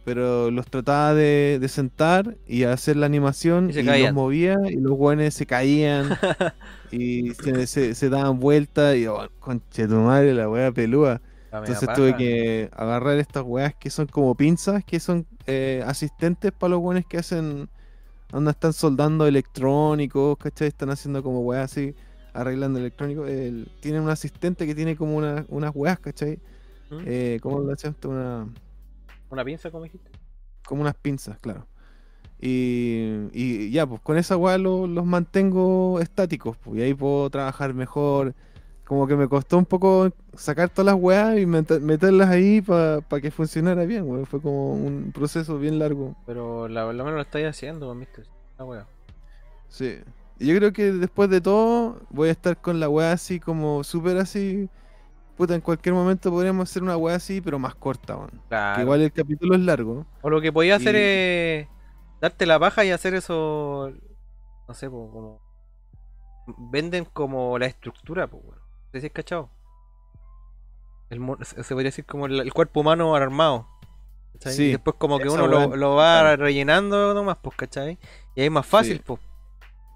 [0.05, 4.13] pero los trataba de, de sentar y hacer la animación Y y, se los caían.
[4.13, 6.19] movía y los buenos se caían
[6.91, 11.23] y se, se- se daban vueltas y oh, conche tu madre la wea pelúa.
[11.51, 11.93] La Entonces paja.
[11.93, 16.81] tuve que agarrar estas weas que son como pinzas, que son eh, asistentes para los
[16.81, 17.71] buenos que hacen,
[18.33, 20.69] donde están soldando electrónicos, ¿cachai?
[20.69, 21.95] Están haciendo como weas así,
[22.33, 23.29] arreglando electrónicos.
[23.29, 26.39] El- tienen un asistente que tiene como una- unas weas, ¿cachai?
[26.91, 26.99] ¿Mm?
[27.07, 27.95] Eh, ¿Cómo lo hacen?
[28.05, 28.49] Una
[29.31, 30.11] Una pinza, como dijiste.
[30.67, 31.67] como unas pinzas, claro.
[32.41, 37.73] Y, y ya, pues con esa lo- los mantengo estáticos, pues, y ahí puedo trabajar
[37.75, 38.35] mejor.
[38.93, 43.01] Como que me costó un poco sacar todas las weas y mete- meterlas ahí para
[43.23, 44.27] que funcionara bien, weón.
[44.27, 46.15] Fue como un proceso bien largo.
[46.27, 48.27] Pero la, lo menos lo estáis haciendo, mister.
[48.59, 48.87] La wea.
[49.71, 49.99] Sí.
[50.39, 53.83] Y yo creo que después de todo voy a estar con la wea así como
[53.83, 54.69] súper así.
[55.39, 58.43] Puta, en cualquier momento podríamos hacer una wea así, pero más corta, weón.
[58.51, 58.77] Claro.
[58.77, 60.05] Que igual el capítulo es largo.
[60.21, 61.69] O lo que podía hacer Y- es
[62.21, 63.91] darte la paja y hacer eso.
[64.69, 65.41] No sé, pues, como.
[66.71, 68.62] Venden como la estructura, pues, weón.
[68.93, 69.51] Si es cachado.
[71.11, 73.69] El, se se podría decir como el, el cuerpo humano armado.
[74.41, 77.99] Sí, Y después como que uno lo, lo va rellenando nomás, pues, ¿cachai?
[78.35, 79.03] Y ahí es más fácil, Sí.
[79.07, 79.21] pues.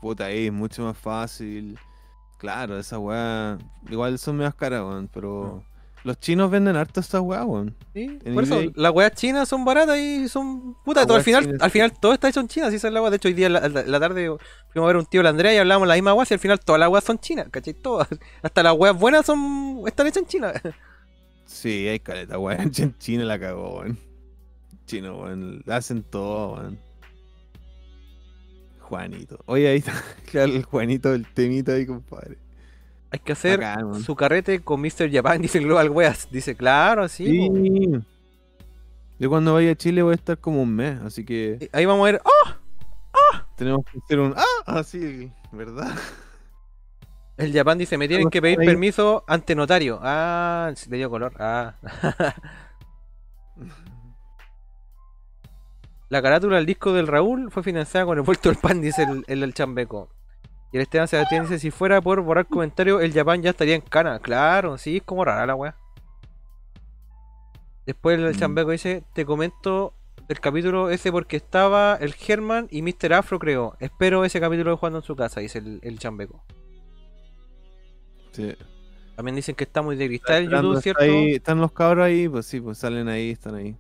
[0.01, 1.79] Puta, ahí es mucho más fácil.
[2.39, 3.59] Claro, esa weá.
[3.89, 5.09] Igual son medio caras, weón.
[5.13, 5.65] Pero
[6.07, 7.75] los chinos venden harto esa weá, weón.
[7.93, 10.77] Sí, En por eso, las weas chinas son baratas y son.
[10.85, 11.73] Puta, todo, al weas final, chinas, al sí.
[11.73, 13.11] final todo está hecho en China, así es la wea.
[13.11, 14.29] De hecho, hoy día en la, tarde
[14.73, 16.61] fuimos a ver un tío la Andrea y hablamos la misma wea y al final
[16.61, 17.75] todas las weas son chinas, ¿cachai?
[17.75, 18.07] Todas.
[18.43, 20.53] Hasta las weas buenas son están hechas en China.
[21.49, 22.73] Sí, hay caleta, weón.
[22.77, 23.99] En China la cagó, weón.
[24.87, 25.63] Chino, weón.
[25.69, 26.79] Hacen todo, weón.
[28.81, 29.39] Juanito.
[29.47, 29.93] Oye, ahí está
[30.31, 32.37] claro, el Juanito del temito ahí, compadre.
[33.17, 35.11] Hay que hacer Bacán, su carrete con Mr.
[35.11, 36.29] Japan, dice Global Weas.
[36.31, 37.25] Dice, claro, sí.
[37.25, 37.93] Sí.
[39.19, 42.07] Yo cuando vaya a Chile voy a estar como un mes, así que Ahí vamos
[42.07, 42.21] a ver.
[42.23, 42.51] ¡Oh!
[43.57, 44.35] tenemos que hacer un.
[44.37, 44.43] ¡Ah!
[44.67, 45.97] Así, ¿verdad?
[47.39, 48.67] El Japan dice, me tienen que pedir ahí.
[48.67, 49.99] permiso ante notario.
[50.03, 51.33] Ah, le dio color.
[51.39, 51.75] Ah.
[56.11, 59.25] La carátula del disco del Raúl fue financiada con el vuelto del pan, dice el,
[59.27, 60.11] el, el Chambeco.
[60.73, 63.81] Y el Esteban Sebastián dice, si fuera por borrar comentarios, el Japan ya estaría en
[63.83, 64.19] cana.
[64.19, 65.77] Claro, sí, es como rara la weá.
[67.87, 68.39] Después el Mm.
[68.39, 69.95] Chambeco dice, te comento
[70.29, 73.13] del capítulo ese porque estaba el German y Mr.
[73.15, 73.77] Afro, creo.
[73.79, 76.43] Espero ese capítulo de jugando en su casa, dice el, el Chambeco.
[78.33, 78.55] Sí.
[79.15, 81.03] También dicen que está muy de cristal Esperando, YouTube, ¿cierto?
[81.05, 83.77] ahí- están los cabros ahí, pues sí, pues salen ahí, están ahí.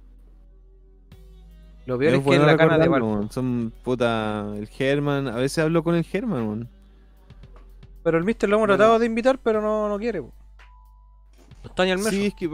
[1.84, 3.28] Lo peor es, que es la cana de Valpo.
[3.30, 6.68] Son puta el German, a veces hablo con el German, weón.
[8.06, 8.76] Pero el Mister lo hemos Bueno.
[8.78, 10.22] tratado de invitar, pero no, no quiere.
[10.22, 10.32] po.
[11.64, 12.10] No está ni al meso.
[12.10, 12.48] Sí, es que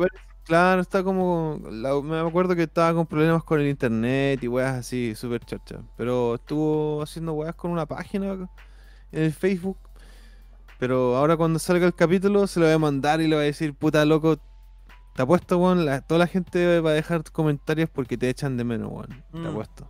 [0.47, 1.61] claro, está como.
[1.70, 5.81] la- me acuerdo que estaba con problemas con el internet y weas así, súper chacha.
[5.99, 8.49] Pero estuvo haciendo weas con una página en
[9.12, 9.77] el Facebook.
[10.79, 13.47] Pero ahora cuando salga el capítulo se lo voy a mandar y le voy a
[13.47, 14.39] decir, puta loco,
[15.15, 18.65] te apuesto, weón, la- toda la gente va a dejar comentarios porque te echan de
[18.65, 19.23] menos, weón.
[19.31, 19.47] Te Mm.
[19.49, 19.87] apuesto.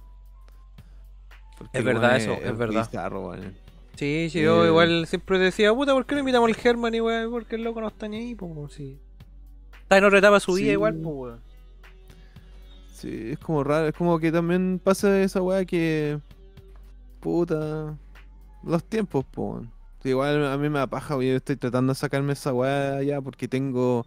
[1.57, 2.85] Porque Es verdad weón eso, es verdad.
[2.91, 3.62] bizarro, weón.
[3.97, 4.69] Sí, sí, yo Eh.
[4.69, 7.31] igual siempre decía, puta, ¿por qué no invitamos al German y weón?
[7.31, 8.99] Porque el loco no está ni ahí, pues, sí.
[9.83, 10.73] Está en otra etapa su vida Sí.
[10.73, 11.41] igual, pues, weón.
[12.93, 16.19] Sí, es como raro, es como que también pasa esa weá que.
[17.21, 17.97] Puta.
[18.65, 19.25] Los tiempos.
[20.03, 23.21] Sí, Igual a mí me da paja, yo estoy tratando de sacarme esa weá ya
[23.21, 24.07] porque tengo.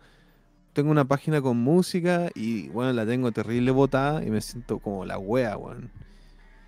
[0.74, 5.06] Tengo una página con música y, bueno, la tengo terrible botada y me siento como
[5.06, 5.90] la wea, weón.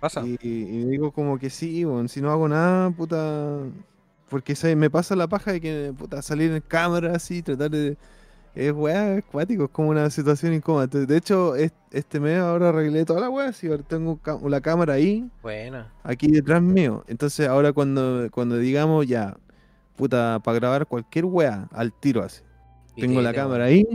[0.00, 0.24] Pasa.
[0.26, 3.58] Y, y digo como que sí, weón, si no hago nada, puta...
[4.30, 7.96] Porque se- me pasa la paja de que, puta, salir en cámara así, tratar de...
[8.54, 10.86] Es weá, es cuático, es como una situación incómoda.
[10.88, 14.18] De hecho, es- este mes ahora arreglé toda la weá, sí, ahora tengo
[14.48, 15.92] la cámara ahí, Buena.
[16.02, 17.04] aquí detrás mío.
[17.06, 19.36] Entonces ahora cuando, cuando digamos ya,
[19.96, 22.42] puta, para grabar cualquier weá, al tiro así.
[22.96, 23.86] Tengo la cámara ahí,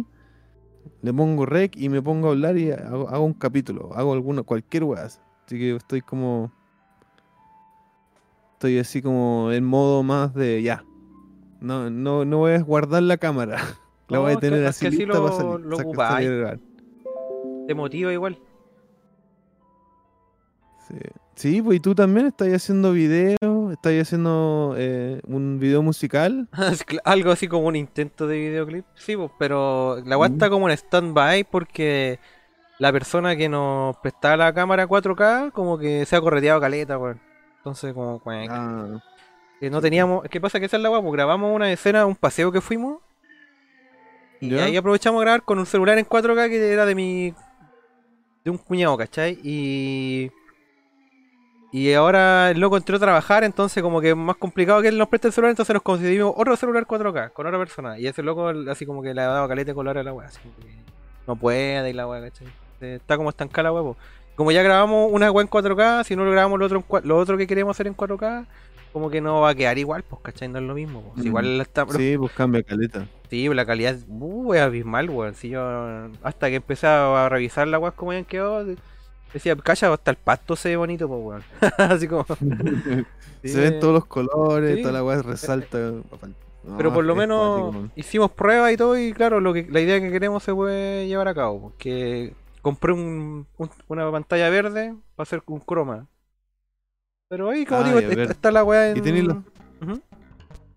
[1.01, 4.43] le pongo rec y me pongo a hablar y hago, hago un capítulo, hago alguno,
[4.45, 5.03] cualquier weá.
[5.03, 6.51] Así que estoy como.
[8.53, 10.83] Estoy así como en modo más de ya.
[11.59, 13.57] No, no, no voy a guardar la cámara.
[14.09, 15.59] La No, voy a que- tener así que así lo- para salir.
[15.65, 16.59] lo salir.
[17.67, 18.37] Te motiva igual.
[20.87, 20.95] Sí.
[21.35, 26.47] Sí, pues y tú también estás haciendo video, estás haciendo eh, un video musical.
[27.05, 28.85] Algo así como un intento de videoclip.
[28.93, 30.33] Sí, pues, pero la weá Mm.
[30.33, 32.19] está como en stand-by porque
[32.83, 37.17] la persona que nos prestaba la cámara 4K como que se ha correteado caleta, weón.
[37.59, 38.21] Entonces, como.
[38.27, 38.99] Ah,
[39.61, 40.25] Que no teníamos.
[40.29, 40.59] ¿Qué pasa?
[40.59, 42.97] Que esa es la weá, pues grabamos una escena, un paseo que fuimos.
[44.41, 44.65] Y ¿Ya?
[44.65, 47.33] ahí aprovechamos a grabar con un celular en 4K que era de mi.
[48.43, 49.39] de un cuñado, ¿cachai?
[49.41, 50.29] Y.
[51.71, 54.97] Y ahora el loco entró a trabajar, entonces como que es más complicado que él
[54.97, 57.97] nos preste el celular, entonces nos conseguimos otro celular 4K con otra persona.
[57.97, 60.27] Y ese loco así como que le ha dado caleta de color a la weá,
[60.27, 60.75] así como que
[61.27, 62.62] no puede y la weá, ¿cachai?
[62.83, 63.97] Eh, Está como estancada la po.
[64.35, 67.17] Como ya grabamos una weá en 4K, si no lo grabamos lo otro, en lo
[67.17, 68.45] otro que queremos hacer en 4K,
[68.91, 70.47] como que no va a quedar igual, pues, ¿cachai?
[70.47, 71.01] No es lo mismo.
[71.13, 71.23] pues.
[71.23, 71.27] Mm.
[71.27, 73.07] Igual está, sí, pues cambia caleta.
[73.29, 75.35] Sí, la calidad es muy abismal, weón.
[75.35, 78.65] Si yo, hasta que empecé a revisar la weá como habían quedado,
[79.33, 81.43] decía, calla, hasta el pasto se ve bonito, pues, weón.
[81.77, 82.25] Así como.
[83.43, 84.81] Se ven todos los colores, Sí.
[84.81, 85.91] toda la weá resalta.
[86.77, 90.09] Pero por lo menos hicimos pruebas y todo, y claro, lo que, la idea que
[90.11, 91.59] queremos se puede llevar a cabo.
[91.59, 92.33] Porque
[92.63, 96.07] compré un, un- una pantalla verde para hacer un croma.
[97.29, 98.97] Pero ahí, como Ah, digo, está, la weá en.
[98.97, 99.01] Y
[99.81, 100.01] Ujú.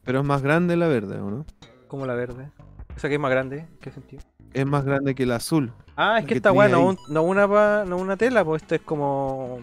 [0.05, 1.47] Pero es más grande la verde, ¿o no?
[1.89, 2.51] Como la verde.
[2.97, 4.23] Esa que es más grande, ¿qué sentido?
[4.53, 5.73] Es más grande que el azul.
[5.97, 8.63] Ah, es La que que esta weá no, no una pa- no una tela, pues
[8.63, 9.61] esto es como.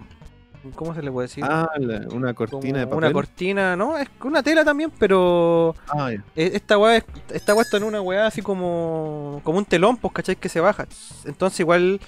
[0.75, 1.43] ¿Cómo se le puede decir?
[1.45, 2.97] Ah, la- una cortina de papel.
[2.97, 3.97] Una cortina, ¿no?
[3.97, 5.75] Es una tela también, pero.
[5.89, 6.23] Ah, ya.
[6.35, 10.35] Eh, Esta weá es- está en una weá así como como un telón, pues, ¿cachai?
[10.37, 10.87] Que se baja.
[11.25, 11.99] Entonces igual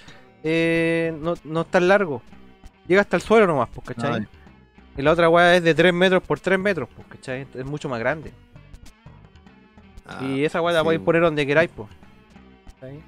[0.44, 2.22] eh, no, no es tan largo.
[2.88, 4.22] Llega hasta el suelo nomás, pues, ¿cachai?
[4.24, 4.28] Ah,
[4.98, 7.48] y la otra weá es de 3 metros por 3 metros, pues, ¿cachai?
[7.56, 8.32] Es mucho más grande.
[10.06, 11.06] Ah, y esa weá la sí, podéis po.
[11.06, 11.90] poner donde queráis, pues.
[12.76, 13.02] ¿cachai?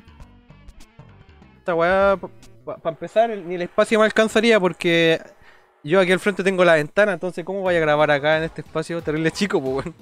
[1.59, 2.17] Esta weá,
[2.65, 5.21] para empezar, ni el espacio me alcanzaría porque
[5.87, 8.61] yo aquí al frente tengo la ventana, entonces ¿cómo voy a grabar acá en este
[8.61, 9.95] espacio terrible chico, pues, weón?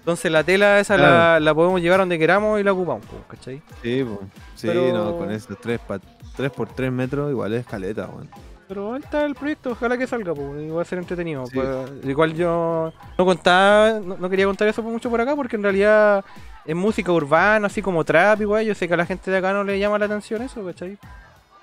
[0.00, 1.40] Entonces la tela esa la, Claro.
[1.44, 3.62] la podemos llevar donde queramos y la ocupamos, pues, ¿cachai?
[3.82, 4.20] Sí, po.
[4.54, 6.00] sí Pero- no, con esos 3, pa-
[6.36, 8.28] 3 por 3 metros igual es caleta, weón.
[8.68, 11.46] Pero ahí está el proyecto, ojalá que salga, pues, y va a ser entretenido.
[11.46, 11.52] Sí.
[11.54, 11.68] pues.
[12.04, 16.24] igual yo no contaba, no, no quería contar eso mucho por acá porque en realidad
[16.64, 18.64] es música urbana, así como trap, igual.
[18.64, 20.98] Yo sé que a la gente de acá no le llama la atención eso, ¿cachai?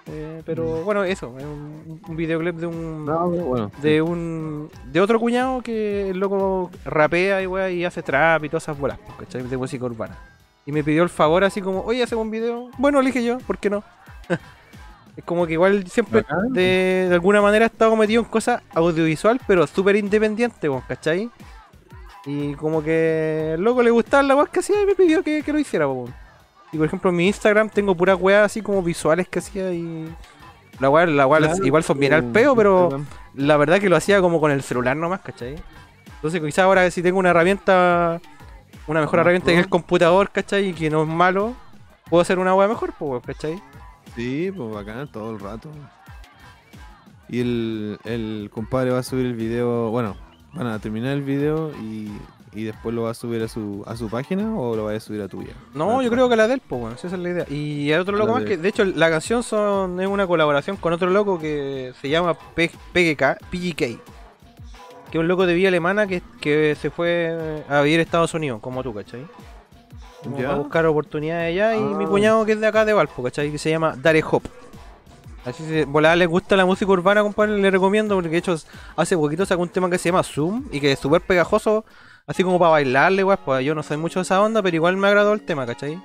[0.07, 3.05] Eh, pero bueno, eso, es un, un videoclip de un.
[3.05, 3.71] No, bueno.
[3.81, 4.69] De un.
[4.91, 8.77] De otro cuñado que el loco rapea y weá, y hace trap y todas esas
[8.77, 9.43] bolas, ¿cachai?
[9.43, 10.17] De música urbana.
[10.65, 12.69] Y me pidió el favor así como, oye, hacemos un video.
[12.77, 13.83] Bueno, elige yo, ¿por qué no?
[15.17, 19.39] es como que igual siempre de, de alguna manera he estado metido en cosas audiovisual,
[19.47, 21.29] pero súper independiente, ¿cachai?
[22.25, 25.41] Y como que el loco le gustaba la weá que hacía y me pidió que,
[25.41, 26.11] que lo hiciera, pues.
[26.71, 30.13] Y por ejemplo en mi Instagram tengo puras weas así como visuales que hacía y.
[30.79, 33.07] La weá, la Claro, igual son bien al peo, pero Instagram.
[33.35, 35.55] la verdad que lo hacía como con el celular nomás, ¿cachai?
[36.15, 38.19] Entonces quizás ahora si tengo una herramienta,
[38.87, 39.59] una mejor herramienta pro.
[39.59, 40.69] el computador, ¿cachai?
[40.69, 41.53] Y que no es malo,
[42.09, 43.61] puedo hacer una weá mejor, pues, ¿cachai?
[44.15, 45.69] Sí, pues bacán, todo el rato.
[47.29, 50.15] Y el, el compadre va a subir el video, bueno,
[50.53, 52.11] van a terminar el video y,
[52.53, 54.99] y después lo va a subir a su, a su página o lo va a
[54.99, 55.53] subir a tuya.
[55.73, 57.45] No, yo creo que la del, pues, bueno, esa es la idea.
[57.49, 60.75] Y hay otro La loco más que, de hecho, la canción son, es una colaboración
[60.77, 63.77] con otro loco que se llama PGK, PGK.
[63.77, 68.33] Que es un loco de vía alemana que, que se fue a vivir a Estados
[68.33, 69.25] Unidos, como tú, ¿cachai?
[70.47, 71.75] A buscar oportunidades allá.
[71.75, 72.07] Y mi Ah.
[72.07, 73.51] cuñado que es de acá de Valpo, ¿cachai?
[73.51, 74.43] Que se llama Dare Hop.
[75.43, 78.55] Así se, volada les gusta la música urbana, compadre, le recomiendo porque de hecho
[78.95, 81.83] hace poquito sacó un tema que se llama Zoom y que es súper pegajoso,
[82.27, 83.39] así como para bailarle, weón.
[83.43, 85.99] Pues yo no soy mucho de esa onda, pero igual me agradó el tema, ¿cachai?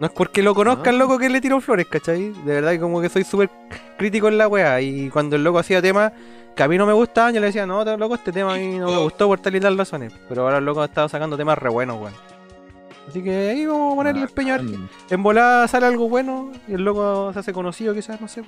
[0.00, 0.92] No es porque lo conozca Ah.
[0.92, 2.30] el loco que le tiró flores, ¿cachai?
[2.30, 3.50] De verdad que como que soy súper
[3.96, 4.80] crítico en la weá.
[4.80, 6.12] Y cuando el loco hacía temas
[6.54, 8.78] que a mí no me gustaban, yo le decía, no, loco, este tema a mí
[8.78, 10.12] no me gustó por tal y tal razones.
[10.28, 12.14] Pero ahora el loco ha estado sacando temas re buenos, weón.
[13.08, 14.88] Así que ahí vamos a ponerle empeño a ver Bacán.
[15.08, 18.42] en volada sale algo bueno y el loco se hace conocido quizás, no sé.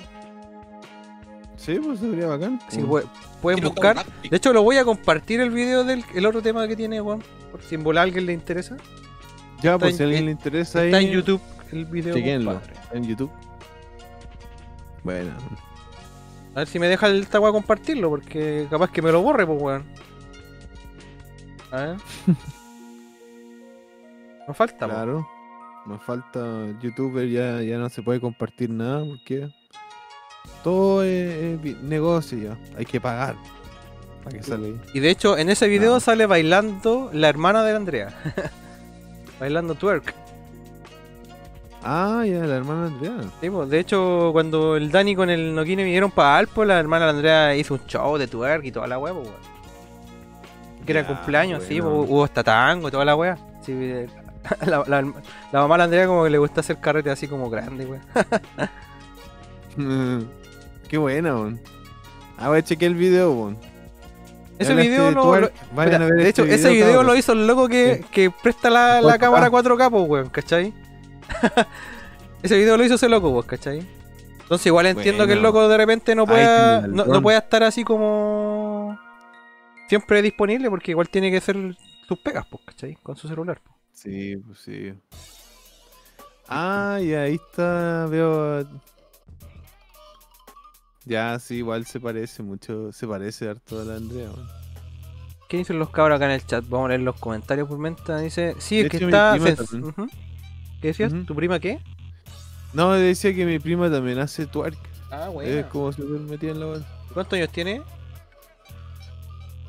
[1.61, 2.59] Sí, pues sería bacán.
[2.71, 3.05] Si pues.
[3.05, 3.09] pue-
[3.43, 4.05] pueden buscar.
[4.29, 7.23] De hecho lo voy a compartir el video del el otro tema que tiene Juan.
[7.51, 8.77] Por si en volada a alguien le interesa.
[9.63, 11.41] ya, pues en- si a alguien en- le interesa Está ahí, en YouTube
[11.73, 12.15] el video.
[12.15, 12.61] chequenlo.
[12.93, 13.31] En YouTube.
[15.05, 15.33] Bueno,
[16.55, 19.61] A ver si me deja el weá compartirlo, porque capaz que me lo borre, pues
[19.63, 19.85] weón.
[21.73, 21.97] A ver.
[24.49, 25.29] No falta, claro.
[25.87, 29.49] Nos falta youtuber, ya, ya no se puede compartir nada porque
[30.63, 32.59] todo es, negocio ya.
[32.77, 33.35] Hay que pagar
[34.25, 34.81] para que ahí.
[34.95, 36.01] Y de hecho, en ese video No.
[36.01, 38.09] sale bailando la hermana de la Andrea.
[39.41, 40.15] bailando twerk.
[41.83, 43.15] Ah, ya, la hermana Andrea.
[43.41, 47.07] Sí, pues, de hecho, cuando el Dani con el Nokine vinieron para Alpo, la hermana
[47.07, 49.29] de Andrea hizo un show de twerk y toda la weá, pues.
[50.85, 53.39] Que era cumpleaños, sí, pues, hubo hasta tango y toda la.
[53.63, 54.07] Sí, eh,
[54.67, 55.03] la, la-
[55.53, 58.03] la mamá de Andrea como que le gusta hacer carrete así como grande, weón.
[60.89, 61.61] Qué buena, weón.
[62.39, 63.59] Ah, voy a chequear el video, weón.
[64.59, 67.03] Ese video de lo, twerk, lo- vayan a espera, ver de este hecho, ese video
[67.03, 68.05] lo hizo el loco que, Sí.
[68.13, 69.19] que presta la, la 4K.
[69.19, 70.75] cámara 4K, pues, weón, ¿cachai?
[72.43, 73.87] ese video lo hizo ese loco, pues, ¿cachai?
[74.43, 78.99] Entonces igual entiendo que el loco de repente no pueda, no, pueda estar así como
[79.89, 81.57] siempre disponible porque igual tiene que hacer
[82.07, 82.97] sus pegas, pues, ¿cachai?
[83.03, 83.61] Con su celular.
[83.65, 83.77] pues.
[83.93, 84.93] Sí, pues sí.
[86.49, 88.67] Ah, y ahí está, veo.
[91.07, 94.31] Ya, sí, igual se parece mucho, se parece harto a la Andrea.
[94.31, 94.49] weón.
[95.49, 96.65] ¿Qué dicen los cabros acá en el chat?
[96.69, 98.23] Vamos a leer los comentarios por mientras.
[98.23, 99.37] Dice, sí, De es que hecho, está...
[100.81, 101.13] ¿Qué decías?
[101.27, 101.81] ¿Tu prima qué?
[102.73, 104.79] No, decía que mi prima también hace twerk.
[105.11, 106.85] Ah, Es como se metía en la web.
[107.13, 107.83] ¿Cuántos años tiene?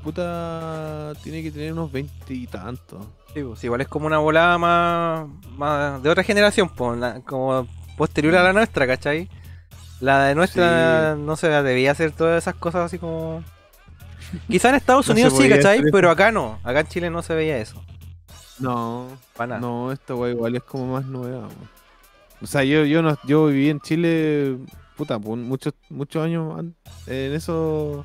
[0.04, 3.06] Puta, tiene que tener unos veinte y tantos.
[3.34, 5.28] Sí, pues, igual es como una volada más,
[5.58, 7.68] más de otra generación, pues, la- como
[7.98, 9.30] posterior a la nuestra, ¿cachai?
[10.02, 13.44] La de nuestra no se debía hacer todas esas cosas así como...
[14.50, 15.84] Quizá en Estados No Unidos sí, ¿cachai?
[15.92, 17.84] Pero acá no, acá en Chile no se veía eso,
[18.60, 19.62] No, para nada.
[19.62, 21.40] no, esta weá igual es como más novedad.
[21.42, 21.70] weón.
[22.42, 24.58] O sea, yo, yo, no, yo viví en Chile,
[24.98, 26.66] puta, por muchos, muchos años
[27.06, 28.04] en eso.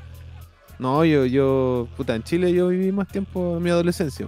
[0.78, 4.27] No, yo, yo, puta, en Chile yo viví más tiempo en mi adolescencia.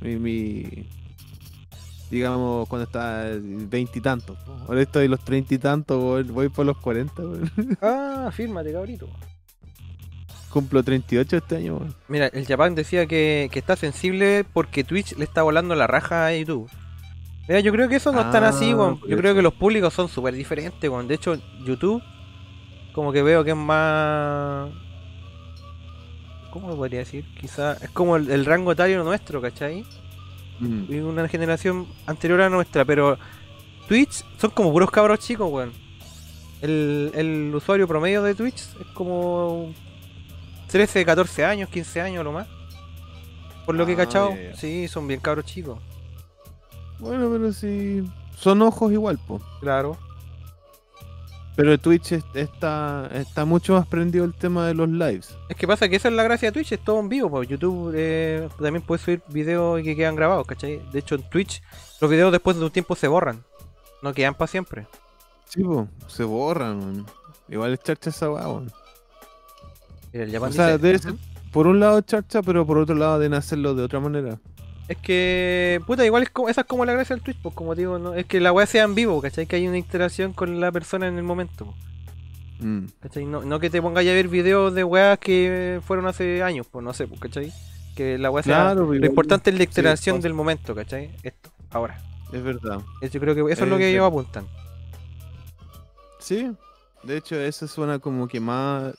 [0.00, 0.88] Mi, mi-
[2.10, 4.36] digamos, cuando estaba veintitantos.
[4.66, 7.22] Ahora estoy los treinta y tantos, voy por los cuarenta.
[7.82, 9.08] Ah, fírmate, cabrito.
[10.50, 11.78] Cumplo 38 este año.
[12.08, 16.26] Mira, el Japan decía que, que está sensible porque Twitch le está volando la raja
[16.26, 16.68] a YouTube.
[17.48, 18.98] Mira, yo creo que eso no es tan así, Ah, weón.
[18.98, 21.06] por Yo creo que los públicos son súper diferentes, weón.
[21.06, 22.02] De hecho, YouTube,
[22.92, 24.70] como que veo que es más.
[26.52, 27.24] ¿Cómo lo podría decir?
[27.40, 29.84] Quizá es como el, el rango etario nuestro, ¿cachai?
[30.60, 30.84] Mm.
[30.92, 33.18] Y una generación anterior a nuestra, pero
[33.88, 35.72] Twitch son como puros cabros chicos, weón.
[36.60, 39.72] El, el usuario promedio de Twitch es como
[40.70, 42.46] 13, 14 años, 15 años lo más.
[43.64, 44.54] Por lo que he Ah, cachado, ya.
[44.56, 45.78] sí, son bien cabros chicos.
[46.98, 48.02] Bueno, pero sí.
[48.36, 49.40] Son ojos igual, po.
[49.60, 49.96] Claro.
[51.56, 55.36] Pero Twitch es- está, está mucho más prendido el tema de los lives.
[55.48, 57.48] Es que pasa que esa es la gracia de Twitch, es todo en vivo, pues
[57.48, 60.80] YouTube eh, también puedes subir videos que quedan grabados, ¿cachai?
[60.92, 61.62] De hecho en Twitch
[62.00, 63.44] los videos después de un tiempo se borran,
[64.02, 64.86] no quedan para siempre.
[65.46, 66.78] Sí, po, se borran.
[66.78, 67.06] man.
[67.48, 68.28] Igual es charcha esa
[70.32, 71.14] Japan O sea, dice, debe ser
[71.52, 74.38] por un lado charcha, pero por otro lado deben hacerlo de otra manera.
[74.90, 77.76] Es que, puta, igual es como, esa es como la gracia del Twitch, pues como
[77.76, 78.12] digo, ¿no?
[78.14, 79.46] es que la weá sea en vivo, ¿cachai?
[79.46, 81.74] Que hay una interacción con la persona en el momento, po,
[82.58, 82.86] Mm.
[83.00, 83.24] ¿cachai?
[83.24, 86.84] No, no que te pongas a ver videos de weas que fueron hace años, pues
[86.84, 87.52] no sé, pues, ¿cachai?
[87.94, 88.56] Que la weá sea...
[88.56, 91.10] Claro, lo igual- importante es la interacción del momento, ¿cachai?
[91.22, 91.98] Esto, ahora.
[92.32, 92.80] Es verdad.
[93.00, 94.44] Es- Yo creo que eso es lo Es que ellos apuntan.
[96.18, 96.50] Sí,
[97.02, 98.92] de hecho eso suena como que más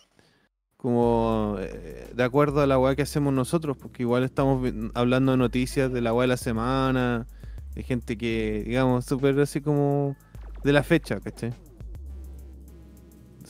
[0.81, 5.37] como eh, de acuerdo a la weá que hacemos nosotros, porque igual estamos hablando de
[5.37, 7.27] noticias de la weá de la semana,
[7.75, 10.17] de gente que, digamos, súper así como
[10.63, 11.53] de la fecha, ¿cachai?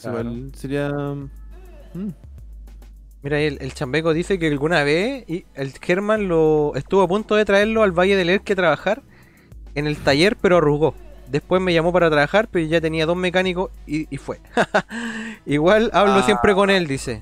[0.01, 0.31] Claro.
[0.31, 0.91] igual sería...
[1.93, 2.09] mm,
[3.23, 7.35] Mira, el, el chambeco dice que alguna vez y el German lo estuvo a punto
[7.35, 9.03] de traerlo al Valle del Elqui a trabajar
[9.75, 10.95] en el taller, pero arrugó.
[11.31, 14.39] Después me llamó para trabajar, pero ya tenía dos mecánicos y, y fue.
[15.45, 16.23] Igual hablo Ah.
[16.23, 17.21] siempre con él, dice.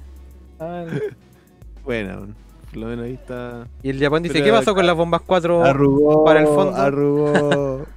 [1.86, 2.28] Bueno,
[2.72, 3.68] por lo menos ahí está...
[3.84, 5.64] Y el Japón dice, Pero ¿qué pasó con las bombas 4?
[5.64, 6.76] Arrugó, para el fondo.
[6.76, 7.86] arrugó.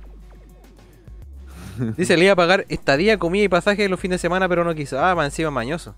[1.96, 4.74] Dice, le iba a pagar estadía, comida y pasaje los fines de semana, pero no
[4.74, 5.02] quiso.
[5.02, 5.94] Ah, encima mañoso.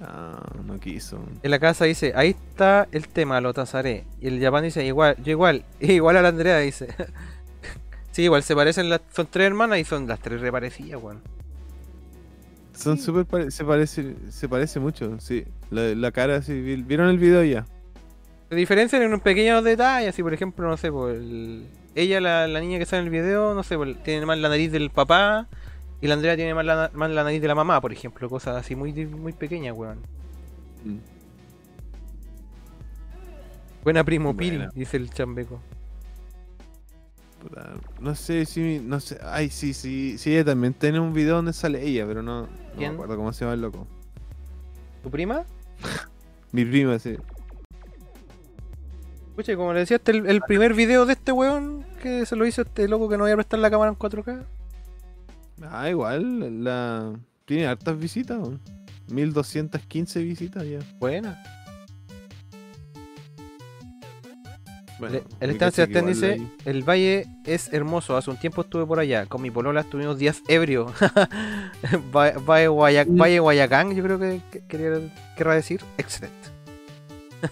[0.00, 1.18] ah, no quiso.
[1.42, 4.04] En la casa dice, ahí está el tema, lo tasaré.
[4.20, 6.88] Y el Japón dice, igual, yo igual, igual a la Andrea, dice.
[8.16, 11.20] Sí, igual se parecen, las, son tres hermanas y son las tres reparecidas, weón.
[12.72, 15.44] Son súper pare- se parece se parece mucho, sí.
[15.70, 16.58] La, la cara, sí.
[16.60, 17.66] vi- ¿Vieron el video ya?
[18.48, 22.46] Se diferencian en un pequeño detalle, así por ejemplo, no sé, pues, el- ella, la,
[22.48, 24.88] la niña que sale en el video, no sé, pues, tiene más la nariz del
[24.90, 25.46] papá
[26.00, 28.56] y la Andrea tiene más la, más la nariz de la mamá, por ejemplo, cosas
[28.56, 29.98] así muy, muy pequeñas, weón.
[30.84, 30.98] Mm.
[33.84, 34.72] Buena primo Pil, Buena.
[34.74, 35.60] dice el chambeco.
[37.40, 38.80] Puta, No sé si.
[38.80, 39.18] No sé.
[39.22, 40.16] Ay, sí, sí.
[40.18, 43.32] Sí, ella también tiene un video donde sale ella, pero no, no me acuerdo cómo
[43.32, 43.86] se llama el loco.
[45.02, 45.44] ¿Tu prima?
[46.52, 47.16] Mi prima, sí.
[49.28, 52.46] Escucha, como le decía, este el, el primer video de este weón que se lo
[52.46, 54.44] hizo este loco que no iba a prestar la cámara en 4K.
[55.62, 56.64] Ah, igual.
[56.64, 57.12] La...
[57.44, 58.60] Tiene hartas visitas, weón.
[59.08, 60.78] 1215 visitas ya.
[60.98, 61.42] Buena.
[64.98, 68.98] Bueno, el Esteban Sebastián dice, ahí- el valle es hermoso, hace un tiempo estuve por
[68.98, 70.86] allá, con mi polola estuvimos días ebrio.
[72.14, 74.92] Va- valle, Guaya- Valle Guayacán, yo creo que, que- quería,
[75.36, 76.48] querrá decir, excelente.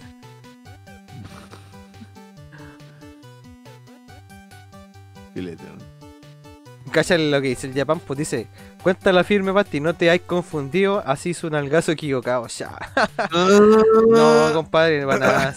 [6.91, 8.47] Cacha lo que dice el Japan, pues dice,
[8.81, 12.77] cuenta la firme Pati, no te hay confundido, así es un algazo equivocado, ya.
[14.09, 15.55] no, compadre, para nada.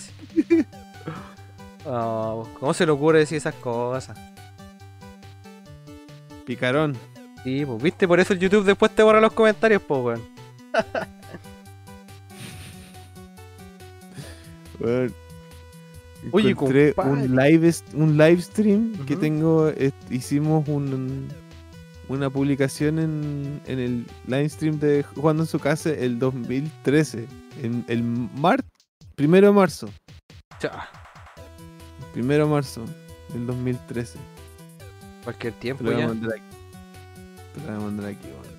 [1.88, 4.14] No, ¿Cómo se le ocurre decir esas cosas?
[6.44, 6.94] Picarón.
[7.42, 10.22] Sí, pues viste, por eso el YouTube después te borra los comentarios, pues weón.
[14.80, 15.12] Weón,
[16.30, 19.72] Oye, encontré un live un live stream que tengo
[20.10, 21.26] hicimos un
[22.08, 27.26] una publicación en, en el live stream de jugando en su casa el 2013
[27.62, 28.64] en el mar
[29.16, 29.88] primero de marzo
[30.60, 30.88] Cha,
[32.18, 32.84] Primero de marzo
[33.28, 34.18] del 2013.
[35.22, 36.42] cualquier Te tiempo lo voy a mandar aquí.
[37.54, 38.58] Te lo voy a mandar aquí, weón.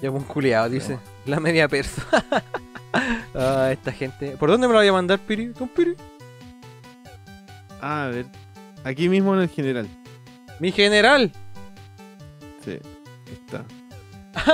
[0.00, 0.98] Ya un culiado, dice.
[1.26, 2.02] La media persa.
[3.34, 4.30] ah, esta gente.
[4.38, 5.48] ¿Por dónde me lo voy a mandar, Piri?
[5.48, 5.94] ¿Don Piri?
[7.82, 8.24] Ah, a ver.
[8.82, 9.86] Aquí mismo en el general.
[10.58, 11.30] Mi general.
[12.64, 12.78] Sí.
[13.26, 13.62] Ahí está.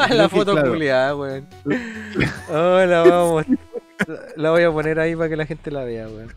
[0.16, 0.73] La foto claro.
[0.73, 1.47] culiada, weón.
[2.51, 3.47] Oh, la vamos.
[4.37, 6.33] La voy a poner ahí para que la gente la vea, weón.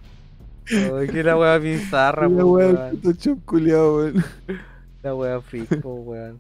[1.00, 3.02] Ay, que la wea bizarra, La weá del weón.
[3.02, 4.24] Photoshop culiao, weón.
[5.04, 6.40] La wea freak, po, weón.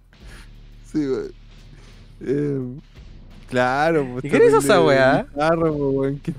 [0.91, 1.31] Sí, weón.
[2.21, 2.79] Eh,
[3.49, 4.25] claro, pues.
[4.25, 5.25] ¿Y qué hizo esa weá?
[5.33, 6.19] Claro, weón.
[6.19, 6.33] Qué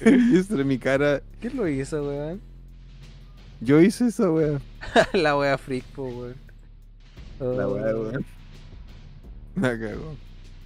[0.50, 1.22] era mi cara.
[1.40, 2.40] ¿Quién lo hizo, weón?
[3.60, 4.60] Yo hice esa weá.
[5.12, 6.34] la wea freak, po, weón.
[7.40, 7.74] La Oh.
[7.74, 8.24] weá, weón.
[9.56, 10.14] La cagó.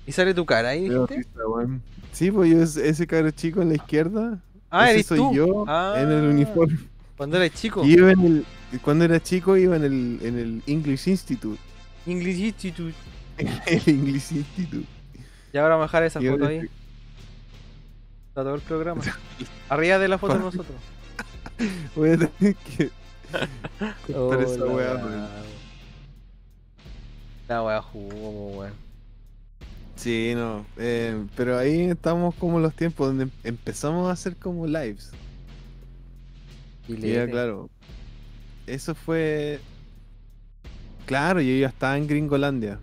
[0.07, 1.16] ¿Y sale tu cara ahí, dijiste?
[1.16, 1.82] risa, weón.
[2.12, 4.39] Sí, pues yo, ese ese cabro chico en la izquierda.
[4.70, 5.34] Ah, ese eres soy tú.
[5.34, 6.78] yo Ah, en el uniforme.
[7.16, 7.84] Cuando eres chico.
[7.84, 8.20] Y iba en
[8.72, 11.59] el, cuando era chico iba en el, en el English Institute.
[12.06, 12.94] English Institute.
[13.66, 14.86] el English Institute.
[15.52, 16.59] Y ahora dejar esa Y foto ahí.
[18.28, 19.02] Está todo el programa.
[19.68, 20.76] Arriba de la foto de nosotros.
[21.97, 22.90] Voy a tener que
[24.06, 25.28] cortar esa weá.
[27.48, 28.91] La weá jugó, weón.
[30.03, 30.66] Sí, no.
[30.77, 35.11] eh, pero ahí estamos como los tiempos donde em- empezamos a hacer como lives.
[36.89, 37.70] Y Y ya, claro.
[38.66, 39.61] Eso fue.
[41.07, 42.81] Claro, yo ya estaba en Gringolandia.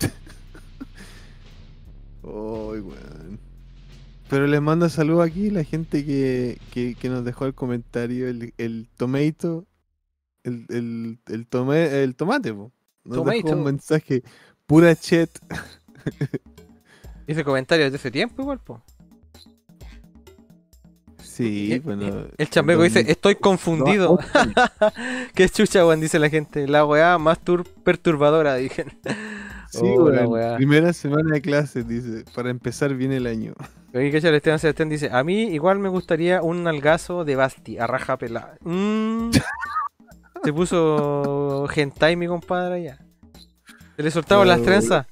[2.22, 3.38] Uy, weón.
[4.28, 8.54] Pero les mando saludos aquí la gente que, que, que nos dejó el comentario, el,
[8.58, 9.66] el tomato,
[10.44, 12.72] el, el, el, tome- el tomate, po.
[13.04, 14.22] Nos dejó un mensaje,
[14.66, 15.30] pura chat.
[17.26, 18.82] Hice comentarios de ese tiempo igual, po.
[21.22, 22.26] Sí, Eh, bueno.
[22.36, 24.18] El chambeco dice, estoy confundido.
[25.34, 26.66] Qué chucha, weón, dice la gente.
[26.66, 28.84] La weá más tur- perturbadora, dije.
[29.72, 30.32] Sí, Oh, la weón.
[30.32, 30.56] weá.
[30.56, 32.24] Primera semana de clases, dice.
[32.34, 33.54] Para empezar bien el año.
[33.94, 37.78] Oye, que el Esteban Sebastián dice, a mí igual me gustaría un nalgazo de Basti,
[37.78, 38.56] a raja pelada.
[38.62, 39.30] Mm.
[40.42, 42.98] Se puso hentai mi compadre allá.
[43.96, 45.06] Se le soltaron las trenzas.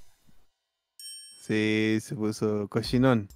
[1.48, 3.26] Sí, se puso cochinón.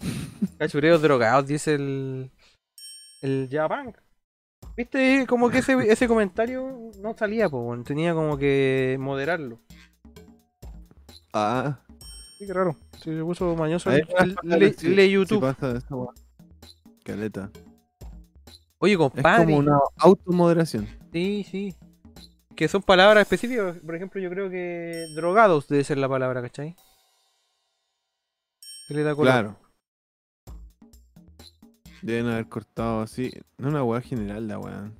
[0.58, 2.30] Cachureos drogados, dice el.
[3.22, 3.94] El Japan.
[4.76, 5.26] ¿Viste?
[5.26, 9.58] Como que ese, ese comentario no salía, po, tenía como que moderarlo.
[11.32, 11.80] Ah,
[12.38, 12.76] Sí, qué raro.
[13.02, 15.40] Sí, se puso mañoso ahí el, le, le sí YouTube.
[15.40, 15.80] pasa.
[17.04, 17.50] Caleta.
[18.78, 19.44] Oye, Es compadre.
[19.46, 20.86] como una automoderación.
[21.12, 21.74] Sí, sí.
[22.58, 23.76] Que son palabras específicas.
[23.76, 26.74] Por ejemplo, yo creo que drogados debe ser la palabra, ¿cachai?
[28.88, 29.32] Que le da color.
[29.32, 29.56] Claro.
[32.02, 33.30] Deben haber cortado así.
[33.58, 34.90] No una weá general la weá.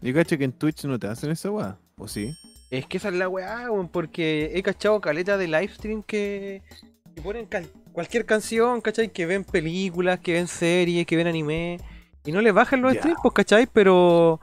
[0.00, 1.78] Yo cacho que en Twitch no te hacen esa weá.
[1.98, 2.34] ¿O sí?
[2.68, 6.62] Es que esa es la weá, weón, porque he cachado caleta de livestream que,
[7.14, 7.48] que ponen
[7.92, 9.08] cualquier canción, ¿cachai?
[9.10, 11.78] Que ven películas, que ven series, que ven anime.
[12.24, 13.68] Y no les bajan los streams, pues, ¿cachai?
[13.72, 14.40] Pero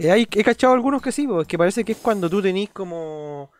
[0.00, 2.70] eh, hay, he cachado algunos que sí, pues, que parece que es cuando tú tenés
[2.70, 3.50] como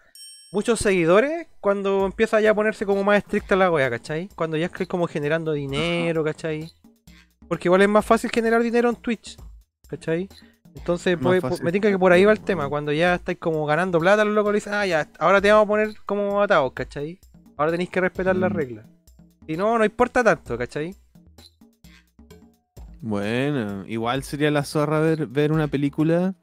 [0.53, 4.29] muchos seguidores, cuando empieza ya a ponerse como más estricta la weá, ¿cachai?
[4.35, 6.71] Cuando ya es como generando dinero, ¿cachai?
[7.49, 9.37] Porque igual es más fácil generar dinero en Twitch,
[9.89, 10.29] ¿cachai?
[10.75, 12.69] Entonces, pues, me tinca que por ahí va el tema.
[12.69, 15.65] Cuando ya estáis como ganando plata, los locos le dicen, ah, ya, ahora te vamos
[15.65, 17.19] a poner como atados, ¿cachai?
[17.57, 18.55] Ahora tenéis que respetar las Mm.
[18.57, 18.87] reglas.
[19.47, 20.95] Si no, no importa tanto, ¿cachai?
[23.01, 26.35] Bueno, igual sería la zorra ver, ver una película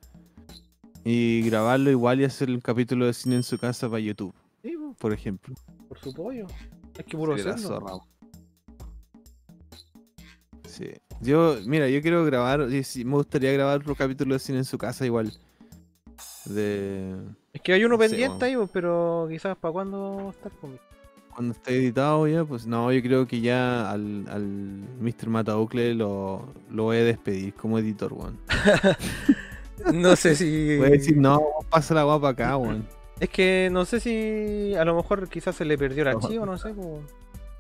[1.04, 4.76] y grabarlo igual y hacer un capítulo de cine en su casa para YouTube, Sí,
[4.98, 5.54] por ejemplo.
[5.90, 6.48] por su pollo.
[6.98, 7.80] Hay que puro Sería la hacerlo.
[7.80, 7.94] zorra.
[10.68, 10.88] Sí.
[11.22, 14.78] Yo, mira, yo quiero grabar, sí, me gustaría grabar otro capítulo de cine en su
[14.78, 15.32] casa igual.
[16.46, 17.16] De
[17.54, 18.62] Es que hay uno Sí, pendiente bueno.
[18.64, 20.82] ahí, pero quizás para cuándo estar conmigo.
[21.34, 24.44] Cuando esté editado ya, pues no, yo creo que ya al, al
[25.02, 25.28] Mr.
[25.30, 28.38] Mataucle lo, lo voy a despedir como editor, weón.
[29.94, 30.78] No sé si.
[30.78, 32.88] Voy a decir, no, pasa la guapa acá, weón.
[33.20, 36.58] Es que no sé si a lo mejor quizás se le perdió el archivo, no
[36.58, 36.70] sé.
[36.74, 37.02] po.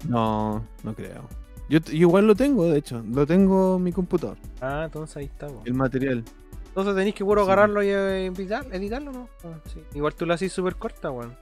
[0.07, 1.23] No, no creo.
[1.69, 5.47] Yo, igual lo tengo, de hecho, lo tengo en mi computador, Ah, entonces ahí está.
[5.47, 5.61] po.
[5.65, 6.23] el material.
[6.67, 7.51] Entonces tenéis que puro Sí.
[7.51, 9.29] agarrarlo y eh, editar- editarlo, ¿no?
[9.43, 9.81] Ah, sí.
[9.95, 11.35] Igual tú lo haces súper corta, weón.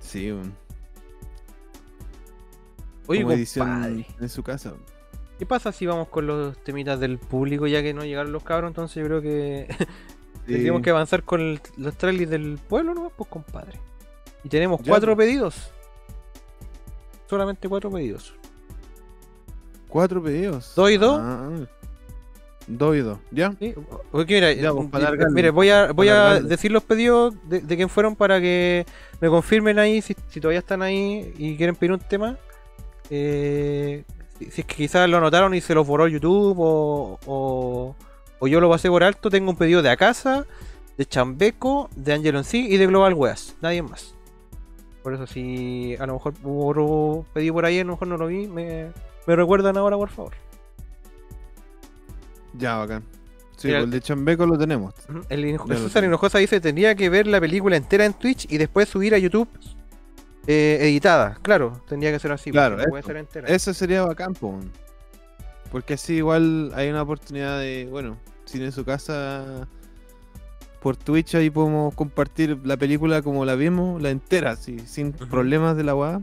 [0.00, 0.52] Sí, weón.
[3.06, 4.74] Oye, como edición en su casa.
[5.38, 8.70] ¿qué pasa si vamos con los temitas del público ya que no llegaron los cabros?
[8.70, 9.66] Entonces yo creo que
[10.46, 10.52] Sí.
[10.52, 13.10] tendríamos que avanzar con el- los trailers del pueblo, ¿no?
[13.10, 13.78] Pues compadre.
[14.44, 15.26] Y tenemos Ya, cuatro pues.
[15.26, 15.70] pedidos.
[17.28, 18.32] Solamente cuatro pedidos.
[19.88, 20.72] Cuatro pedidos.
[20.76, 21.18] ¿Dos y dos?
[21.20, 21.50] Ah,
[22.66, 23.18] dos y dos.
[23.30, 23.52] ¿Ya?
[23.58, 23.74] Sí,
[24.10, 25.10] porque mira, Ya, pues, para
[25.52, 28.86] voy a, voy Para a decir los pedidos de, de quién fueron para que
[29.20, 32.36] me confirmen ahí si, si todavía están ahí y quieren pedir un tema.
[33.10, 34.04] Eh,
[34.38, 37.96] si, es que quizás lo anotaron y se los borró YouTube o, o,
[38.38, 40.46] o yo lo pasé por alto, tengo un pedido de Acasa,
[40.96, 44.14] de Chambeco, de Angelo en sí y de Global Weas, nadie más.
[45.02, 48.16] Por eso si a lo mejor hubo otro pedido por ahí, a lo mejor no
[48.16, 48.90] lo vi, me,
[49.26, 50.32] me recuerdan ahora por favor.
[52.54, 53.04] Ya, bacán.
[53.56, 54.94] Sí, pues el de Chambeco lo tenemos.
[55.08, 55.22] Ujú.
[55.28, 56.04] El, lo César.
[56.04, 59.48] Hinojosa dice tendría que ver la película entera en Twitch y después subir a YouTube
[60.46, 61.38] eh, editada.
[61.42, 62.50] Claro, tendría que ser así.
[62.50, 63.48] Claro, no puede ser entera.
[63.48, 64.34] Eso sería bacán.
[65.70, 69.68] Porque así igual hay una oportunidad de, bueno, si en su casa
[70.80, 75.76] por Twitch ahí podemos compartir la película como la vimos, la entera, así, sin problemas
[75.76, 76.20] de la weá.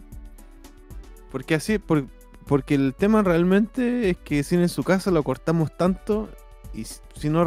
[1.32, 2.06] Porque así, por-
[2.48, 6.30] porque el tema realmente es que si en su casa lo cortamos tanto
[6.74, 7.46] y si no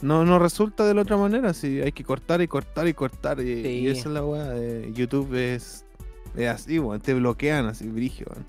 [0.00, 3.40] no, no resulta de la otra manera, si hay que cortar y cortar y cortar
[3.40, 5.84] y, y esa es la weá de YouTube es,
[6.36, 8.46] es así, weón, te bloquean así, brigio, weón.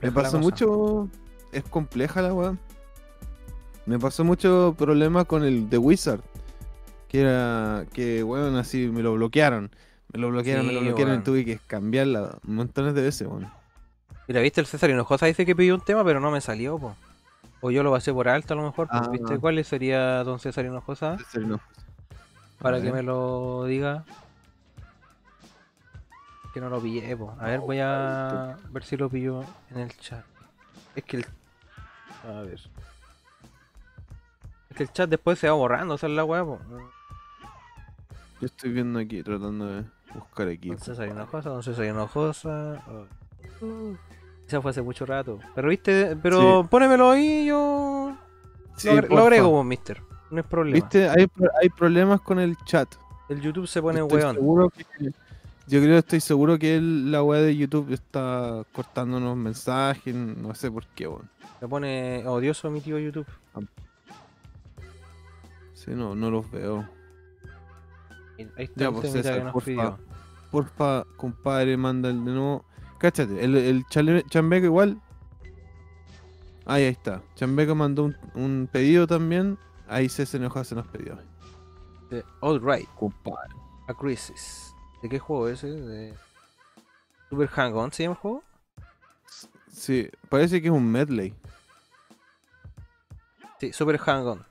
[0.00, 1.08] Me pasó mucho.
[1.52, 2.56] Es compleja la weá.
[3.86, 6.20] Me pasó mucho problema con el The Wizard.
[7.08, 7.84] Que era.
[7.92, 9.70] Que weón, así me lo bloquearon.
[10.12, 11.20] Me lo bloquearon, me lo bloquearon weón.
[11.20, 13.50] y tuve que cambiarla montones de veces, weón.
[14.28, 16.94] Mira, viste, el César Hinojosa dice que pidió un tema, pero no me salió, po.
[17.60, 18.88] O yo lo pasé por alto a lo mejor.
[18.88, 19.08] pues, Ah.
[19.10, 21.18] ¿Viste cuál sería don César Hinojosa?
[21.30, 21.60] Serio, no.
[22.60, 24.04] Para que me lo diga.
[26.52, 27.34] Que no lo pillé, po.
[27.40, 30.24] A ver, voy a ver si lo pillo en el chat.
[30.94, 31.26] Es que el.
[32.28, 32.60] A ver.
[34.70, 36.58] Es que el chat después se va borrando, esa es la weá, po.
[38.40, 39.84] Yo estoy viendo aquí, tratando de
[40.14, 40.68] buscar aquí.
[40.70, 42.82] Don César Hinojosa, don César Hinojosa.
[42.88, 43.64] oh.
[43.64, 43.96] Uh,
[44.46, 45.38] Esa fue hace mucho rato.
[45.54, 48.16] Pero viste, pero pónemelo ahí yo.
[48.76, 50.02] Sí, lo, lo agrego, vos, mister.
[50.30, 50.74] No es problema.
[50.74, 51.26] Viste, hay,
[51.62, 52.88] hay problemas con el chat.
[53.28, 54.34] El YouTube se pone Estoy weón.
[54.34, 55.12] seguro que-
[55.66, 60.70] yo creo, estoy seguro que el- la weá de YouTube está cortándonos mensajes, no sé
[60.70, 61.28] por qué, weón.
[61.60, 63.26] Se pone odioso mi tío YouTube.
[65.74, 66.88] Sí, no, no los veo.
[68.56, 69.98] Ahí está Ya, el pues, César, porfa.
[70.50, 72.64] Porfa, compadre, manda el de nuevo.
[72.98, 75.00] Cáchate, el, el chale- Chambeco igual.
[76.66, 77.22] Ahí, ahí está.
[77.34, 79.58] Chambeco mandó un, un pedido también.
[79.88, 81.18] Ahí se enojó, se nos pidió.
[82.40, 83.54] All Right, Compadre.
[83.88, 84.71] A Crisis.
[85.02, 85.80] ¿De qué juego es ese?
[85.80, 86.14] De
[87.28, 88.44] Super Hang-On se llama el juego?
[89.68, 91.34] Sí, parece que es un medley.
[93.58, 94.44] Sí, Super Hang-On.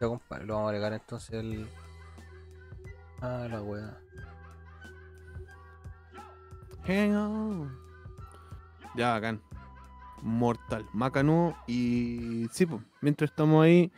[0.00, 1.68] Ya compadre, lo vamos a agregar entonces el.
[3.20, 3.98] Ah, la wea.
[6.86, 7.78] Hang on.
[8.94, 9.42] Ya, bacán.
[10.22, 10.86] Mortal.
[10.92, 12.46] Macanudo y.
[12.52, 13.92] Sí, pues, mientras estamos ahí.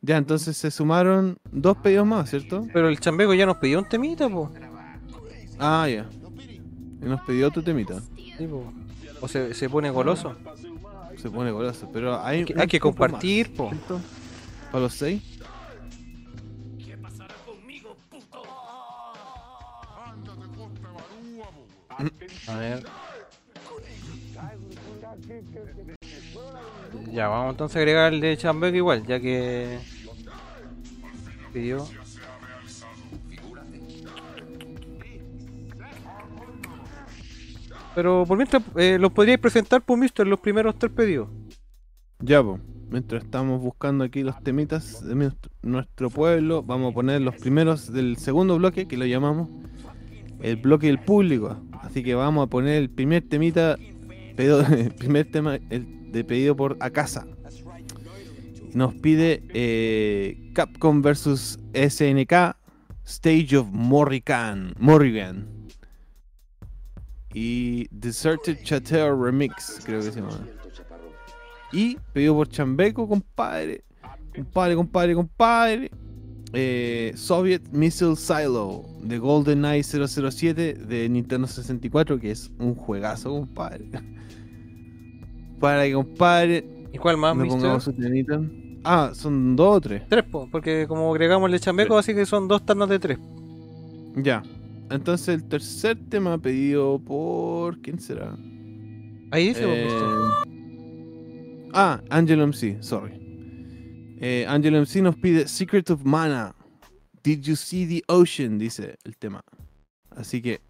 [0.00, 2.66] Ya, entonces se sumaron dos pedidos más, ¿cierto?
[2.72, 4.50] Pero el chambeco ya nos pidió un temita, po.
[5.58, 6.06] Ah, ya.
[7.00, 8.00] Y nos pidió otro temita.
[9.20, 10.36] O se, se pone goloso.
[11.16, 11.88] Se pone goloso.
[11.92, 13.70] Pero hay, Hay que, hay que compartir, po.
[14.70, 15.22] ¿Para los seis?
[22.48, 22.84] A ver.
[27.12, 29.78] Ya, vamos entonces a agregar el de Chambeco igual, ya que
[31.52, 31.86] pidió.
[37.94, 41.28] Pero por mientras, eh, los podríais presentar por Mister los primeros tres pedidos.
[42.20, 42.60] Ya, pues.
[42.90, 47.90] Mientras estamos buscando aquí los temitas de nuestro- nuestro pueblo, vamos a poner los primeros
[47.90, 49.48] del segundo bloque, que lo llamamos
[50.40, 51.56] el bloque del público.
[51.80, 53.78] Así que vamos a poner el primer temita,
[54.36, 57.26] pedido, el primer tema el de pedido por Acasa.
[58.74, 62.32] Nos pide eh, Capcom vs SNK
[63.04, 64.74] Stage of Morrigan.
[64.78, 65.48] Morrigan.
[67.34, 70.38] Y Deserted Chateau Remix, creo que se llama.
[71.72, 73.84] Y pedido por Chambeco, compadre.
[74.34, 75.90] Compadre, compadre, compadre.
[76.54, 83.86] Eh, Soviet Missile Silo de GoldenEye 007 de Nintendo 64, que es un juegazo, compadre.
[85.60, 87.60] Para que, compadre, ¿Y cuál más, me Mister?
[87.60, 87.90] pongamos.
[88.84, 90.02] Ah, son dos o tres.
[90.08, 93.18] Tres, po, porque como agregamos el Chambeco, así que son dos ternas de tres.
[94.16, 94.42] Ya.
[94.94, 97.80] Entonces el tercer tema pedido por.
[97.80, 98.36] ¿Quién será?
[99.30, 99.88] Ahí dice, Eh.
[101.74, 103.18] Ah, Angelo MC, sorry.
[104.20, 106.54] Eh, Angelo MC nos pide Secret of Mana.
[107.22, 108.58] Did you see the ocean?
[108.58, 109.42] Dice el tema.
[110.10, 110.60] Así que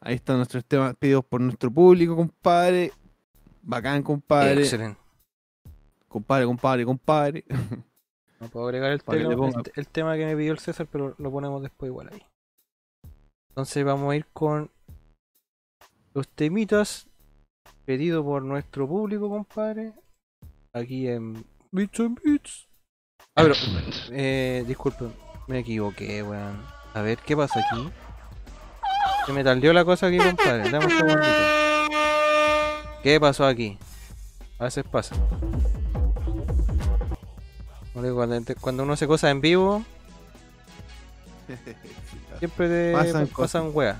[0.00, 2.92] ahí están nuestros temas pedidos por nuestro público, compadre.
[3.62, 4.62] Bacán, compadre.
[4.62, 4.98] Excelente.
[6.08, 7.44] Compadre, compadre, compadre.
[8.40, 10.88] No puedo agregar el tema, le ponga- el, el tema que me pidió el César,
[10.90, 12.22] pero lo ponemos después igual ahí.
[13.50, 14.70] Entonces vamos a ir con
[16.14, 17.08] los temitas
[17.84, 19.92] pedidos por nuestro público, compadre.
[20.72, 22.68] Aquí en Beats and Beats.
[23.34, 23.54] Ah, pero,
[24.12, 25.12] eh, disculpen,
[25.46, 26.62] me equivoqué, weón.
[26.94, 27.90] A ver, ¿qué pasa aquí?
[29.26, 30.70] Se me taldeó la cosa aquí, compadre.
[30.70, 31.28] Dame un segundito.
[33.02, 33.78] ¿Qué pasó aquí?
[34.58, 35.16] A veces pasa.
[38.60, 39.84] Cuando uno hace cosas en vivo,
[42.40, 43.64] siempre te Pasan pasan, cosas.
[43.72, 43.96] weas.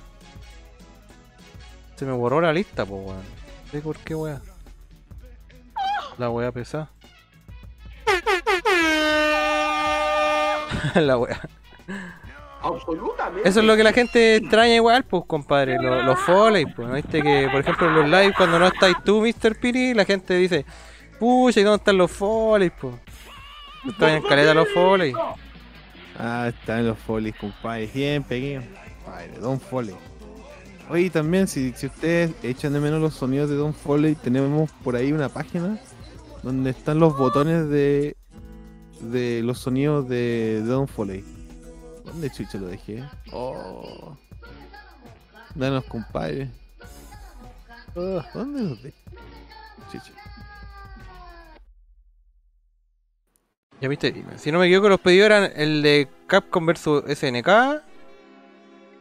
[1.97, 3.23] Se me borró la lista, pues weón.
[3.67, 4.41] No sé por qué wea.
[6.19, 6.91] La wea pesada.
[10.94, 11.41] la wea.
[12.62, 13.49] Absolutamente.
[13.49, 16.94] Eso es lo que la gente extraña igual, pues compadre, lo- los foley, pues, ¿no
[16.94, 19.59] viste que por ejemplo en los live cuando no estáis tú, Mr.
[19.59, 20.67] Piri, la gente dice,
[21.19, 22.97] pucha, ¿y dónde están los foley, pues?
[23.86, 25.15] Extrañan caleta los foley.
[26.23, 27.87] Ah, están los folies, compadre.
[27.95, 28.63] Bien pequeño.
[29.05, 29.95] Compadre, Don Foley.
[30.91, 34.97] Oye, también, si, si ustedes echan de menos los sonidos de Don Foley, tenemos por
[34.97, 35.79] ahí una página
[36.43, 38.19] donde están los botones de,
[39.01, 41.25] de los sonidos de, Don Foley.
[42.05, 43.03] ¿Dónde chucha lo dejé?
[43.33, 44.15] Oh.
[45.55, 46.51] Danos, compadre.
[47.97, 48.99] Ah, ¿Dónde los dejé?
[49.91, 50.13] Chucha.
[53.81, 57.49] Ya viste, si no me equivoco los pedidos eran el de Capcom vs SNK,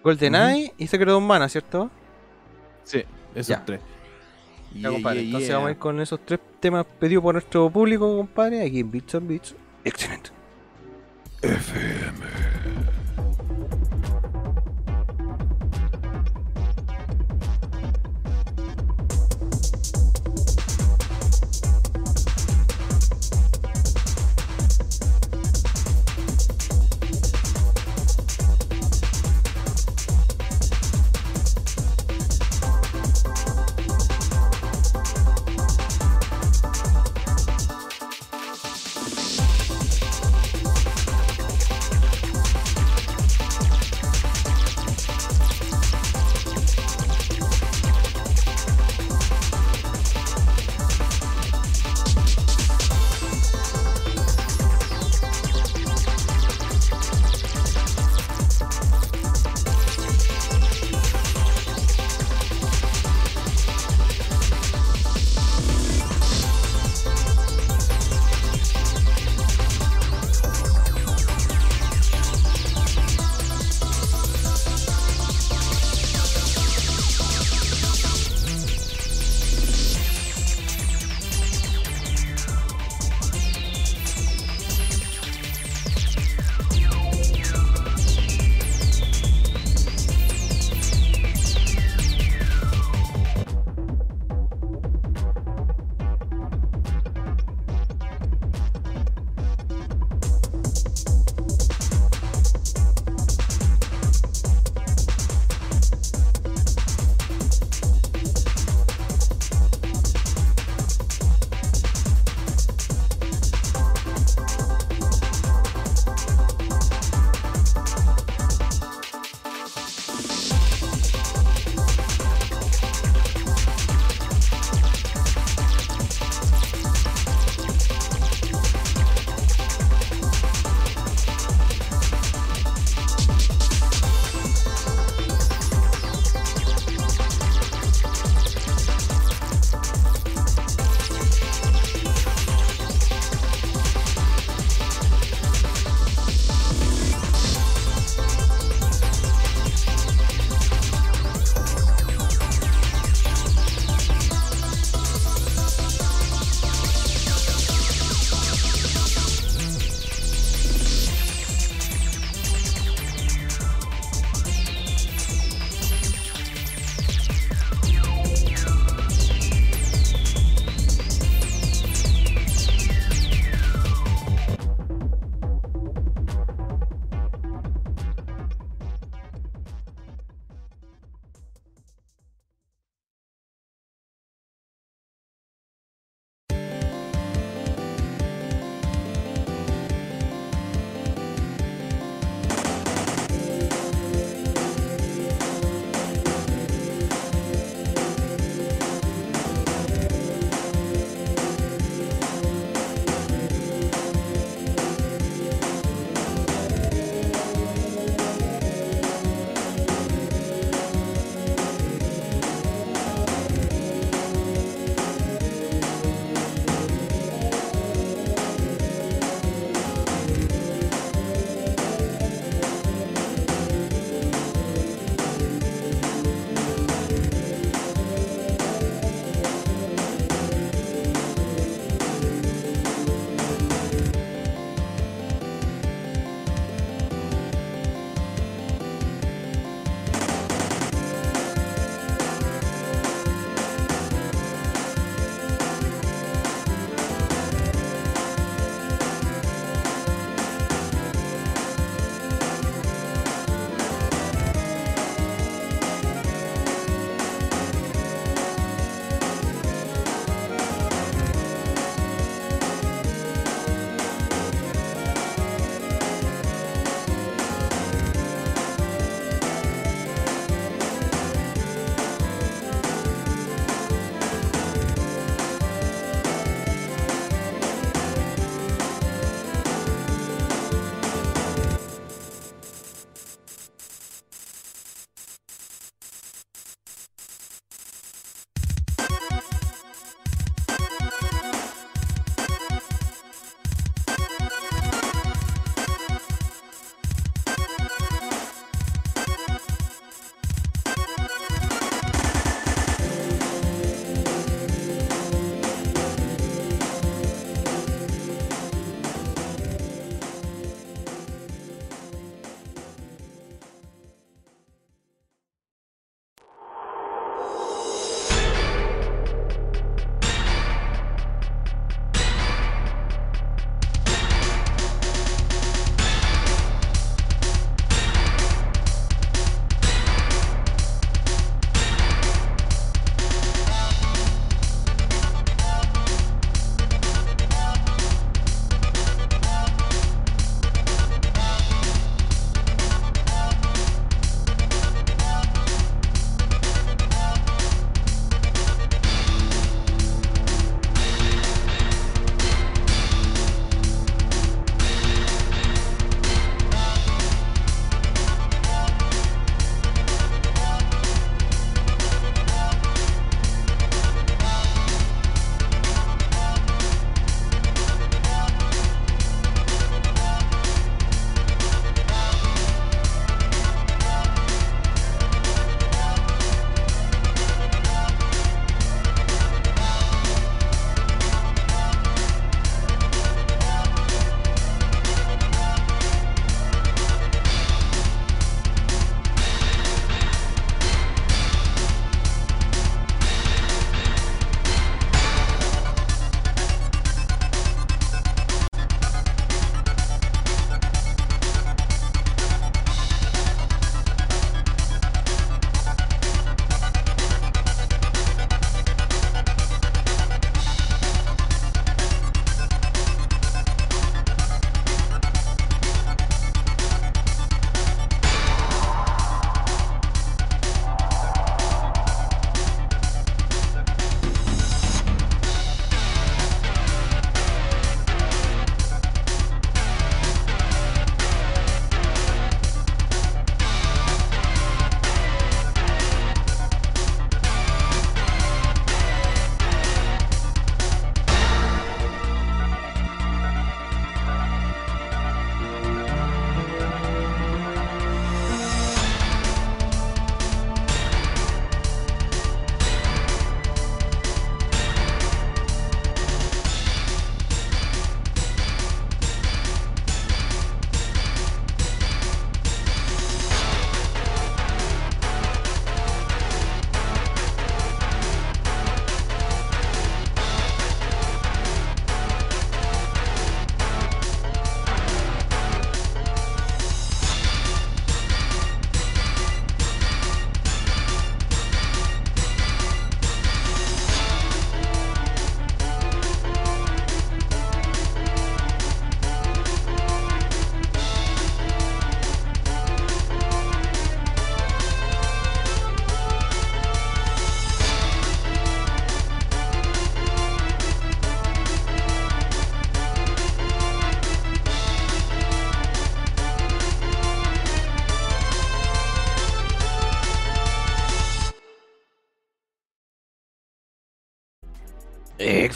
[0.03, 1.90] GoldenEye y Secret of Mana, ¿cierto?
[2.83, 3.03] Sí,
[3.35, 3.66] esos Ya.
[3.66, 3.82] tres.
[4.74, 5.58] Ya, Yeah, compadre, yeah, entonces yeah.
[5.58, 9.16] vamos a ir con esos tres temas pedidos por nuestro público, compadre, aquí en Beats
[9.16, 9.56] and Beats.
[9.83, 10.30] Excelente.
[11.41, 12.99] Thank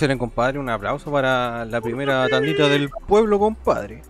[0.04, 0.60] excelente, compadre.
[0.60, 4.02] Un aplauso para la primera tandita del pueblo, compadre.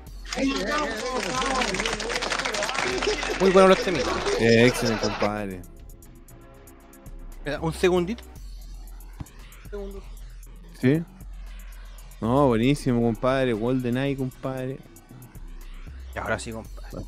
[3.39, 4.13] Muy buenos los temitas.
[4.39, 5.61] Eh, excelente, compadre.
[7.61, 8.23] Un segundito.
[10.79, 11.03] ¿Sí?
[12.21, 13.53] No, buenísimo, compadre.
[13.53, 14.79] GoldenEye, compadre.
[16.15, 17.05] Y ahora sí, compadre.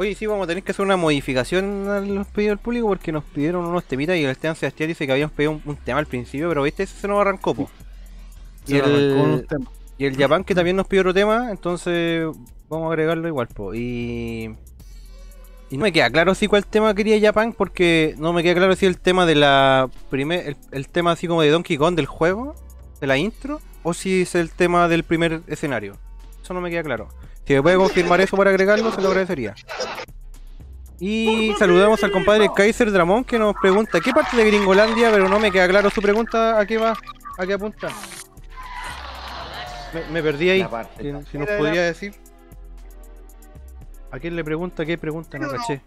[0.00, 3.12] Oye, sí, vamos a tener que hacer una modificación a los pedidos del público porque
[3.12, 5.98] nos pidieron unos temitas y el Esteban Sebastián dice que habíamos pedido un, un tema
[5.98, 7.68] al principio, pero viste, ese se nos arrancó, po.
[8.66, 9.46] Y el,
[9.98, 12.26] y el Japan que también nos pidió otro tema, entonces
[12.70, 13.74] vamos a agregarlo igual, po.
[13.74, 14.56] Y.
[15.68, 18.76] Y no me queda claro si cuál tema quería Japan porque no me queda claro
[18.76, 20.48] si el tema de la primer.
[20.48, 22.54] El, el tema así como de Donkey Kong del juego,
[23.02, 25.98] de la intro, o si es el tema del primer escenario.
[26.42, 27.08] Eso no me queda claro.
[27.50, 29.56] Si me puede confirmar eso para agregarlo, se lo agradecería.
[31.00, 35.10] Y saludamos al compadre Kaiser Dramón que nos pregunta ¿qué parte de Gringolandia?
[35.10, 36.96] Pero no me queda claro su pregunta, ¿a qué va?
[37.38, 37.88] ¿A qué apunta?
[39.92, 40.62] Me, me perdí ahí.
[40.62, 42.14] Parte Si, si nos podría decir.
[44.12, 44.86] ¿A quién le pregunta?
[44.86, 45.36] ¿Qué pregunta?
[45.36, 45.80] No caché.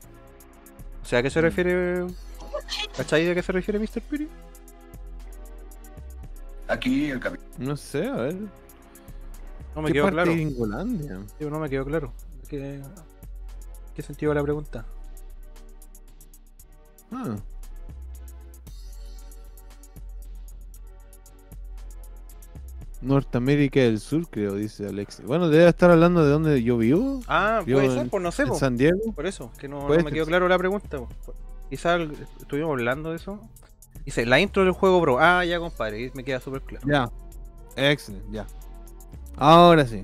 [1.02, 2.08] O sea, ¿a qué se refiere?
[2.98, 4.02] ¿Cachai de qué se refiere Mr.
[4.02, 4.28] Piri?
[6.68, 7.48] Aquí el capitán.
[7.58, 8.36] No sé, a ver.
[9.76, 10.30] No me ¿Qué quedó parte claro.
[10.32, 11.20] de Gringolandia?
[11.40, 12.14] Sí, no me quedó claro.
[12.48, 12.82] ¿Qué,
[13.96, 14.86] ¿Qué sentido la pregunta?
[17.12, 17.36] Ah.
[23.02, 25.22] Norteamérica del Sur, creo, dice Alex.
[25.26, 27.20] Bueno, debe estar hablando de dónde yo vivo.
[27.28, 28.60] Ah, Yo puede en- ser, pues no sé, en pues.
[28.60, 29.12] San Diego.
[29.14, 30.98] Por eso, que no, me quedó claro la pregunta.
[31.00, 31.10] po.
[31.70, 32.00] Quizás
[32.40, 33.42] estuvimos hablando de eso.
[34.06, 35.20] Dice, la intro del juego, bro.
[35.20, 36.88] Ah, ya, compadre, me queda súper claro.
[36.88, 37.10] Ya.
[37.76, 38.46] Excelente, ya.
[39.38, 40.04] Ahora sí.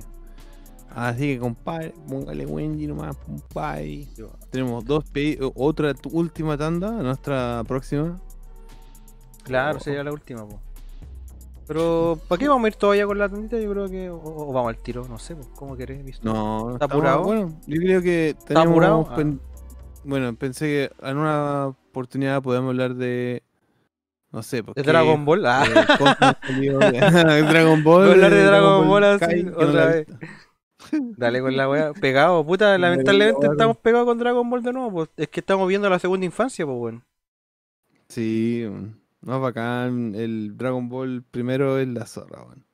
[0.94, 4.08] Así que, compadre, póngale Wendy nomás, compadre.
[4.50, 8.18] Tenemos dos pedidos, otra última tanda, nuestra próxima.
[9.44, 9.80] Claro, Oh.
[9.80, 10.58] sería la última, po.
[11.68, 13.58] Pero, ¿para qué vamos a ir todavía con la tandita?
[13.60, 14.10] Yo creo que.
[14.10, 15.36] O, o vamos al tiro, no sé.
[15.54, 16.04] ¿cómo querés?
[16.04, 16.24] visto?
[16.24, 17.22] No, ¿Está apurado?
[17.22, 19.06] Bueno, yo creo que tenemos apurado?
[19.10, 19.24] Ah.
[20.02, 23.44] Bueno, pensé que en una oportunidad podemos hablar de.
[24.32, 24.82] No sé, porque.
[24.82, 25.44] ¿De Dragon Ball?
[25.44, 28.02] Ah, eh, Dragon Ball.
[28.02, 30.06] Voy a hablar de Dragon Ball así, Kai, otra vez.
[31.16, 31.92] dale con la wea.
[31.92, 32.78] Pegado, puta.
[32.78, 35.08] Lamentablemente estamos pegados con Dragon Ball de nuevo, pues.
[35.16, 37.02] Es que estamos viendo la segunda infancia, pues, bueno.
[38.08, 38.66] Sí,
[39.20, 40.14] no es bacán.
[40.14, 42.64] El Dragon Ball primero es la zorra, weón.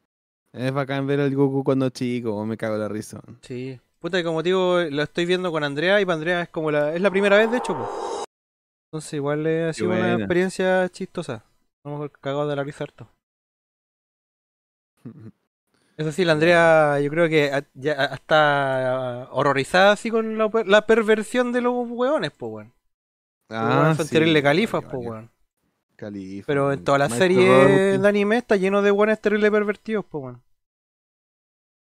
[0.52, 3.20] Es bacán ver al Goku cuando chico, weón, me cago en la risa.
[3.26, 3.38] weón.
[3.42, 3.80] Sí.
[3.98, 6.94] Puta, y como digo, lo estoy viendo con Andrea y para Andrea es como la.
[6.94, 8.15] Es la primera vez, de hecho, pues.
[8.96, 11.44] Entonces, igual eh, ha sido una experiencia chistosa.
[11.84, 13.08] Hemos cagado de la risa harto.
[15.96, 20.66] Eso sí, la Andrea, yo creo que a- ya está horrorizada así con la, per-
[20.66, 22.72] la perversión de los hueones, pues, weón.
[23.48, 25.08] Ah, son sí, terribles califas, vale, vale.
[25.10, 25.30] weón.
[25.96, 28.02] Califa, Pero en Maestro series Rocky.
[28.02, 30.42] de anime está lleno de buenos terribles pervertidos, pues, weón.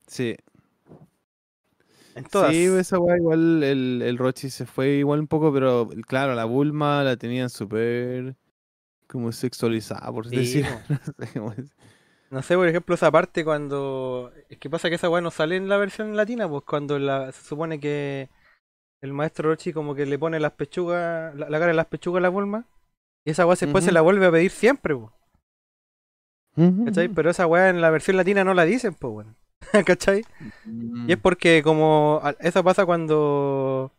[0.08, 0.36] Sí,
[2.16, 2.52] En todas.
[2.52, 6.46] Sí, esa weá igual el, el Rochi se fue igual un poco, pero claro, la
[6.46, 8.36] Bulma la tenían súper
[9.08, 10.66] como sexualizada, por Sí, decir.
[10.90, 11.76] No sé cómo es.
[12.30, 14.32] No sé, por ejemplo, esa parte cuando.
[14.50, 17.32] Es que pasa que esa weá no sale en la versión latina, pues cuando la...
[17.32, 18.30] se supone que
[19.02, 22.20] el maestro Rochi como que le pone las pechugas, la, la cara de las pechugas
[22.20, 22.66] a la Bulma.
[23.26, 25.12] Y esa weá después se la vuelve a pedir siempre, pues.
[26.86, 27.10] ¿Cachai?
[27.10, 29.36] Pero esa weá en la versión latina no la dicen, pues, weón.
[29.86, 30.24] ¿Cachai?
[30.66, 31.10] Mm.
[31.10, 33.92] Y es porque como eso pasa cuando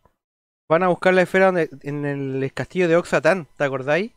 [0.68, 4.12] van a buscar la esfera donde- en el castillo de Oxatán, ¿te acordáis?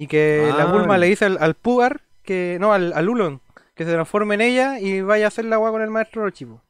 [0.00, 0.72] Y que la Ah.
[0.72, 2.56] Bulma le dice al, al Pugar que.
[2.60, 3.40] No, al, al Ulon,
[3.74, 6.44] que se transforme en ella y vaya a hacer la agua con el maestro Rochi.
[6.46, 6.60] po.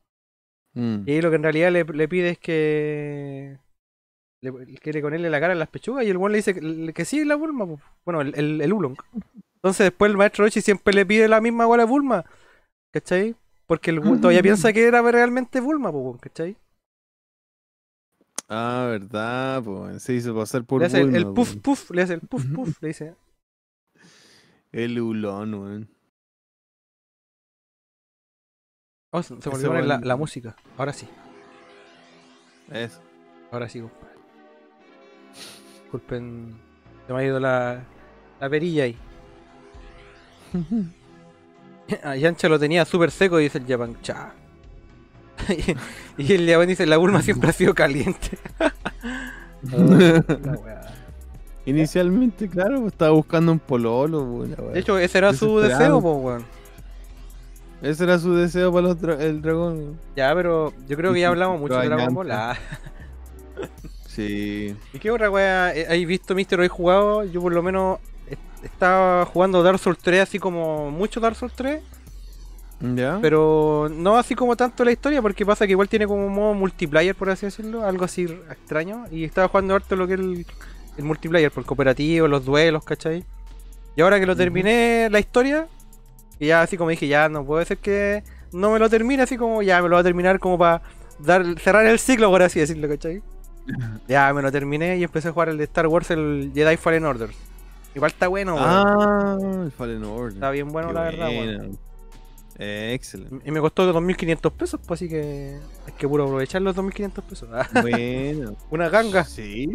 [0.75, 1.03] Mm.
[1.07, 3.59] Y ahí lo que en realidad le, le pide es que.
[4.41, 7.05] Le, quiere ponerle la cara en las pechugas y el buen le dice que, que
[7.05, 7.67] sí, la Bulma.
[8.05, 8.97] Bueno, el, el, el Ulon.
[9.57, 12.25] Entonces después el maestro Rochi siempre le pide la misma agua a la Bulma.
[12.95, 13.35] ¿Cachai?
[13.69, 16.57] Porque el todavía piensa que era realmente Bulma, po, ¿cachai?
[18.49, 21.35] Ah, verdad, pues se hizo pasar por Le hace el, Bulma, el po.
[21.35, 23.15] puff puff, le hace el puff puff, le dice.
[24.73, 25.89] El ulón, weón.
[29.11, 30.57] Oh, se Ese olvidó poner la música.
[30.79, 31.07] Ahora sí,
[32.71, 33.03] Eso.
[33.53, 34.15] ahora sí, compadre.
[35.83, 36.59] Disculpen,
[37.07, 37.85] se me ha ido la,
[38.41, 38.97] la perilla ahí.
[42.05, 43.97] A Yancha lo tenía súper seco, dice el Japan.
[44.03, 44.33] Cha.
[46.17, 48.39] y, y el Japan dice, la Bulma siempre ha sido caliente.
[49.63, 50.81] La weá.
[51.67, 54.73] Inicialmente, claro, pues, estaba buscando un pololo, weón, weá.
[54.73, 56.45] de hecho, ese era su deseo, po, weón.
[57.83, 59.99] Ese era su deseo para los dra- el dragón.
[60.17, 62.31] Ya, pero yo creo que ya hablamos mucho de Dragon Ball.
[62.33, 62.57] Ah.
[64.07, 64.75] Sí.
[64.93, 67.25] ¿Y qué otra weá eh, hay visto, Mister, he jugado?
[67.25, 67.99] Yo por lo menos
[68.63, 71.83] estaba jugando Dark Souls 3 así como mucho Dark Souls 3,
[72.81, 73.19] ¿Ya?
[73.21, 76.55] pero no así como tanto la historia, porque pasa que igual tiene como un modo
[76.55, 80.47] multiplayer, por así decirlo, algo así extraño, y estaba jugando harto lo que es el,
[80.97, 83.25] el multiplayer, por el cooperativo, los duelos, ¿cachai?
[83.97, 85.67] Y ahora que lo terminé la historia,
[86.39, 88.23] y ya así como dije, ya no puede ser que
[88.53, 90.83] no me lo termine, así como ya me lo va a terminar como para
[91.19, 93.23] dar cerrar el ciclo, por así decirlo, ¿cachai?
[94.09, 97.05] Ya me lo terminé y empecé a jugar el de Star Wars, el Jedi Fallen
[97.05, 97.31] Order.
[97.95, 98.67] Igual está bueno, weón.
[98.69, 100.35] Ah, el Fallen Order.
[100.35, 101.79] Está bien bueno, Qué la verdad, weón.
[102.59, 103.49] Eh, excelente.
[103.49, 107.49] Y me costó 2.500 pesos, pues así que hay que puro aprovechar los 2.500 pesos.
[107.83, 108.57] bueno.
[108.71, 109.25] Una ganga.
[109.25, 109.69] Sí.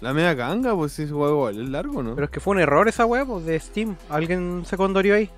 [0.00, 2.16] La media ganga, pues sí, juego es largo, ¿no?
[2.16, 3.96] Pero es que fue un error esa weá, pues, de Steam.
[4.08, 5.30] Alguien se condorió ahí.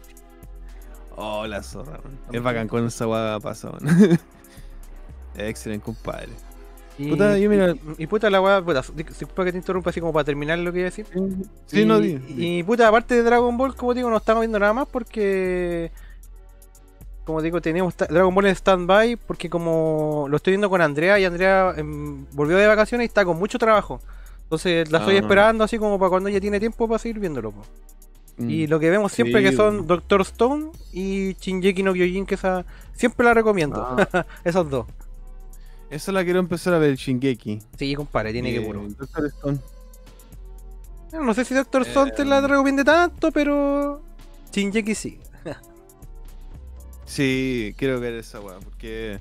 [1.16, 2.00] Oh, la zorra.
[2.32, 3.76] Es bacán con esa hueá pasó.
[5.36, 6.32] Excelente, compadre.
[6.96, 10.00] Y, Puta, yo mira- y, y puta la weá, puta, disculpa que te interrumpa así
[10.00, 11.06] como para terminar lo que iba a decir.
[11.66, 12.20] Sí, y, no, di.
[12.28, 15.90] y puta, aparte de Dragon Ball, como digo, no estamos viendo nada más porque.
[17.24, 21.24] Como digo, tenemos Dragon Ball en stand-by porque como lo estoy viendo con Andrea y
[21.24, 24.00] Andrea em, volvió de vacaciones y está con mucho trabajo.
[24.42, 25.20] Entonces la estoy Ah.
[25.20, 27.50] esperando así como para cuando ella tiene tiempo para seguir viéndolo.
[27.52, 27.62] po.
[28.36, 28.50] Mm.
[28.50, 29.86] Y lo que vemos siempre Sí, que son.
[29.86, 33.80] Doctor Stone y Shinjeki no Kyojin, que esa siempre la recomiendo.
[34.12, 34.26] Ah.
[34.44, 34.86] Esos dos.
[35.94, 37.60] Esa la quiero empezar a ver, Shingeki.
[37.78, 38.84] Sí, compadre, tiene que Eh, puro.
[38.88, 39.58] Doctor Stone.
[41.12, 44.02] No sé si Doctor Stone te Eh, la recomiende tanto, pero.
[44.52, 45.20] Shinjeki sí.
[47.06, 49.20] Sí, quiero ver esa weá, porque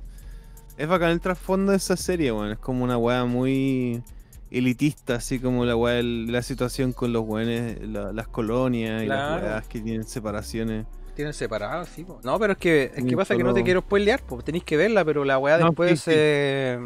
[0.78, 2.52] es bacán el trasfondo de esa serie, weón.
[2.52, 4.02] Es como una weá muy
[4.50, 9.36] elitista, así como la weá, la situación con los weones, la- las colonias y Claro.
[9.36, 10.86] las weas que tienen separaciones.
[11.16, 12.04] Tienen separados, sí.
[12.04, 12.20] po.
[12.24, 14.64] No, pero es que, es que Sí, pasa que no te quiero spoilear, pues tenéis
[14.64, 16.80] que verla, pero la weá No, después sí, eh,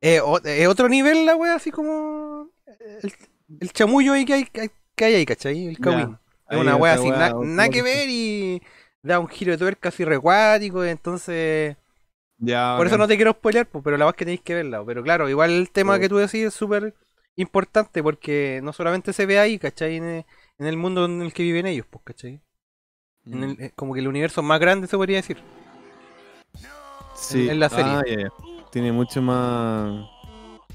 [0.00, 2.50] eh, o- otro nivel la weá, así como
[3.02, 3.12] el,
[3.60, 5.66] el chamullo ahí que hay, que hay, que hay ahí, ¿cachai?
[5.66, 6.18] El Kawin.
[6.50, 8.62] Es una weá así, na- nada que ver y
[9.02, 11.76] da un giro de tuerca así recuático, entonces...
[12.40, 14.54] Ya, Por eso no te quiero spoilear, pues, pero la verdad es que tenéis que
[14.54, 14.84] verla.
[14.86, 16.02] Pero claro, igual el tema Sí.
[16.02, 16.94] que tú decís es súper
[17.34, 19.96] importante porque no solamente se ve ahí, ¿cachai?
[19.96, 20.24] En el,
[20.58, 22.40] en el mundo en el que viven ellos, pues, ¿cachai?
[23.30, 25.38] En el- eh, como que el universo más grande se podría decir.
[27.14, 27.48] Sí.
[27.48, 28.26] en la serie.
[28.26, 28.32] Ah.
[28.70, 30.06] Tiene mucho más.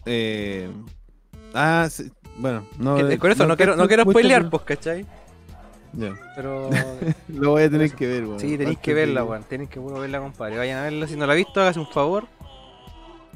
[0.06, 0.70] Eh...
[1.54, 2.12] Ah, sí.
[2.38, 2.96] bueno, no.
[2.96, 5.06] Que- eh, con eso no, quiero, no quiero spoilear, pues, ¿cachai?
[5.94, 6.14] Ya.
[6.36, 6.70] Pero
[7.30, 8.40] Lo voy a tener que ver, weón.
[8.40, 9.44] sí, tenéis que verla, weón.
[9.44, 10.58] Tenéis que puro verla, compadre.
[10.58, 11.08] Vayan a verla.
[11.08, 12.26] Si no la has visto, hágase un favor.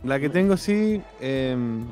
[0.03, 1.01] La que tengo, sí.
[1.21, 1.85] em,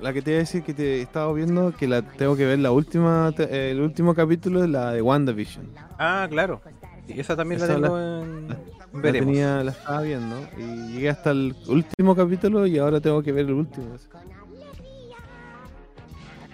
[0.00, 2.46] la que te iba a decir que te he estado viendo, que la tengo que
[2.46, 5.66] ver la última, te- el último capítulo de la de WandaVision.
[5.98, 6.60] Ah, claro.
[7.06, 8.48] Sí, esa también Esa la la- tengo en.
[8.48, 8.56] La
[9.00, 9.26] Veremos.
[9.32, 13.46] tenía, la estaba viendo y llegué hasta el último capítulo y ahora tengo que ver
[13.46, 13.86] el último.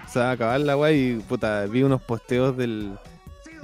[0.04, 2.92] O sea, acabar la weá y puta, vi unos posteos del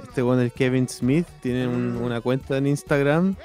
[0.03, 3.35] este bueno el Kevin Smith, tiene un- una cuenta en Instagram.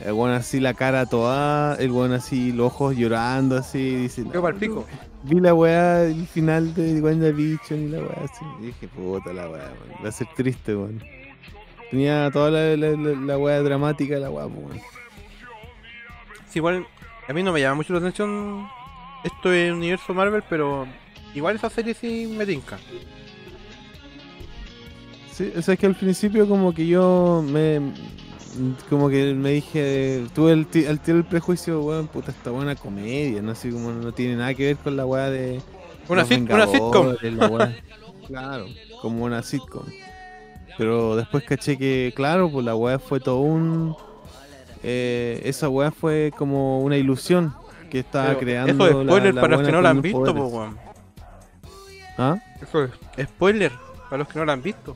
[0.00, 4.54] El bueno así la cara toda, el bueno así los ojos llorando así, dice, Yo
[4.58, 4.84] pico.
[5.24, 8.44] Vi la weá, el final de WandaVision y la weá así.
[8.60, 10.04] Y dije, puta la weá, weón.
[10.04, 11.00] Va a ser triste, weón.
[11.90, 14.80] Tenía toda la, la, la, la weá dramática la weá, weón.
[16.48, 16.86] Sí, igual
[17.28, 18.68] a mí no me llama mucho la atención
[19.22, 20.86] esto de universo Marvel, pero
[21.34, 22.78] igual esa serie sí me tinca.
[25.32, 27.80] Sí, o sea, es que al principio como que yo me...
[28.90, 32.76] Como que me dije, tuve el, ti- el tiro del prejuicio, weón, puta, esta buena
[32.76, 35.60] comedia, no sé, como no tiene nada que ver con la weá de...
[36.08, 37.14] Una, una sitcom.
[37.38, 37.74] La
[38.26, 38.66] claro,
[39.00, 39.84] como una sitcom.
[40.76, 43.96] Pero después caché que, claro, pues la weá fue todo un...
[44.82, 47.54] eh, esa weá fue como una ilusión
[47.90, 48.86] que estaba Pero creando...
[48.86, 50.78] Eso es spoiler la- la para los que no la han visto, po, weón.
[52.18, 52.36] ¿Ah?
[52.60, 52.84] Eso
[53.16, 53.72] es spoiler
[54.10, 54.94] para los que no la han visto.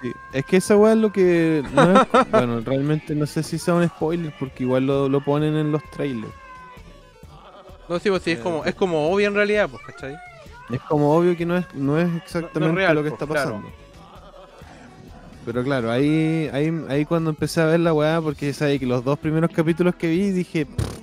[0.00, 1.62] Sí, es que esa weá es lo que.
[1.74, 5.56] no es- bueno, realmente no sé si sea un spoiler porque igual lo, lo ponen
[5.56, 6.32] en los trailers.
[7.88, 8.42] No, sí, pues sí, es Eh.
[8.42, 10.16] como, es como obvio en realidad, pues, ¿cachai?
[10.70, 13.50] Es como obvio que no es, no es exactamente real, lo que pues, está claro.
[13.50, 13.68] pasando.
[15.44, 19.04] Pero claro, ahí, ahí, ahí cuando empecé a ver la weá, porque sabes que los
[19.04, 20.98] dos primeros capítulos que vi dije, "Pff,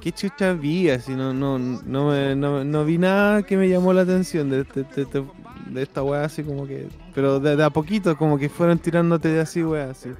[0.00, 0.88] ¿qué chucha vi?
[0.90, 4.58] Así no, no, no, me- no, no vi nada que me llamó la atención de,
[4.62, 5.24] de- de- de-
[5.72, 6.88] de esta weá, así como que.
[7.14, 10.10] Pero de, de a poquito, como que fueron tirándote de así, weá, así.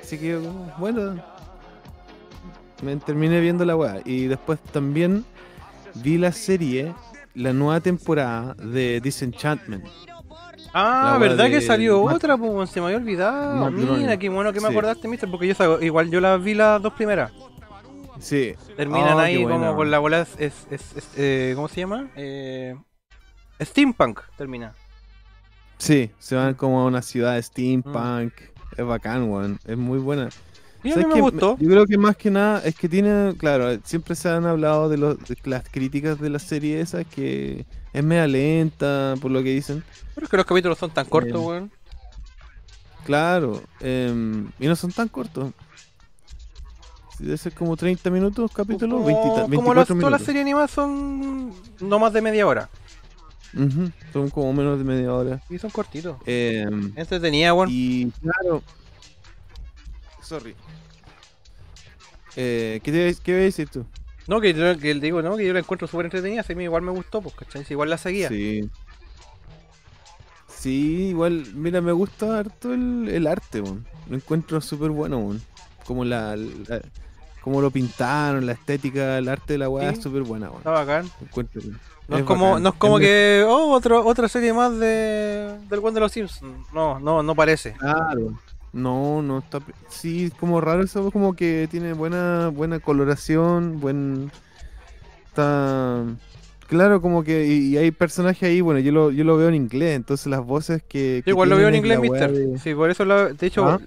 [0.00, 1.22] Así que yo, como, bueno,
[2.82, 4.00] me terminé viendo la weá.
[4.04, 5.24] Y después también
[5.94, 6.94] vi la serie,
[7.34, 9.84] la nueva temporada de Disenchantment.
[10.72, 12.36] Ah, ¿verdad que salió Matt- otra?
[12.36, 13.56] Pues se me había olvidado.
[13.70, 14.72] Matt Mira, qué bueno que me Sí.
[14.72, 17.32] acordaste, mister, porque yo igual yo las vi las dos primeras.
[18.20, 18.54] Sí.
[18.76, 22.10] Terminan Oh, ahí como con la bola, es, es, es- es- eh, ¿cómo se llama?
[22.16, 22.76] Eh,
[23.60, 24.74] Steampunk termina.
[25.78, 28.32] Sí, se van como a una ciudad de steampunk.
[28.76, 29.58] Es bacán, weón.
[29.66, 30.28] Es muy buena.
[30.82, 31.20] Y a ¿Sabes mí me qué?
[31.20, 31.56] gustó.
[31.58, 34.96] Yo creo que más que nada es que tiene, claro, siempre se han hablado de,
[34.96, 39.50] los, de las críticas de la serie esa, que es media lenta, por lo que
[39.50, 39.84] dicen.
[40.14, 41.70] Pero es que los capítulos son tan cortos, Eh, weón.
[43.04, 45.52] Claro, em, y no son tan cortos.
[47.16, 50.12] Sí, Debe ser como 30 minutos capítulo, 20, Como, 24 como las, todas minutos.
[50.12, 52.68] las series animadas son no más de media hora.
[53.54, 55.42] Ujú, Son como menos de media hora.
[55.50, 56.16] Y son cortitos.
[56.26, 57.68] Em, Entretenida, weón.
[57.70, 58.62] y claro.
[60.22, 60.54] Sorry.
[62.36, 63.84] Eh, ¿qué, te, ¿Qué decir tú?
[64.28, 66.44] No, que, yo- que digo, no, que yo la encuentro súper entretenida.
[66.48, 67.64] A mí igual me gustó, pues, ¿cachai?
[67.64, 68.28] Si Igual la seguía.
[68.28, 68.70] Sí.
[70.48, 73.86] Sí, igual, mira, me gusta harto el, el arte, weón.
[74.08, 75.42] Lo encuentro súper bueno, weón.
[75.86, 76.82] Como la, la-
[77.40, 79.96] como lo pintaron, la estética, el arte de la weá Sí.
[79.96, 80.58] es súper buena, weón.
[80.58, 81.10] Está bacán.
[81.20, 81.62] Lo encuentro,
[82.10, 82.62] No es, como, bacán.
[82.64, 86.12] no es como Es que, oh, otro, otra serie más de, del One de los
[86.12, 86.66] Simpsons.
[86.74, 87.72] No, no, no parece.
[87.78, 88.32] Claro.
[88.72, 89.60] No, no está.
[89.88, 94.30] Sí, es como raro eso, como que tiene buena buena coloración, buen.
[95.28, 96.04] Está.
[96.68, 97.46] Claro, como que.
[97.46, 100.44] Y, y hay personajes ahí, bueno, yo lo, yo lo veo en inglés, entonces las
[100.44, 101.20] voces que.
[101.26, 102.30] Yo igual lo veo en inglés, mister.
[102.32, 103.80] de- Sí, por eso, lo, de hecho, ¿Ah?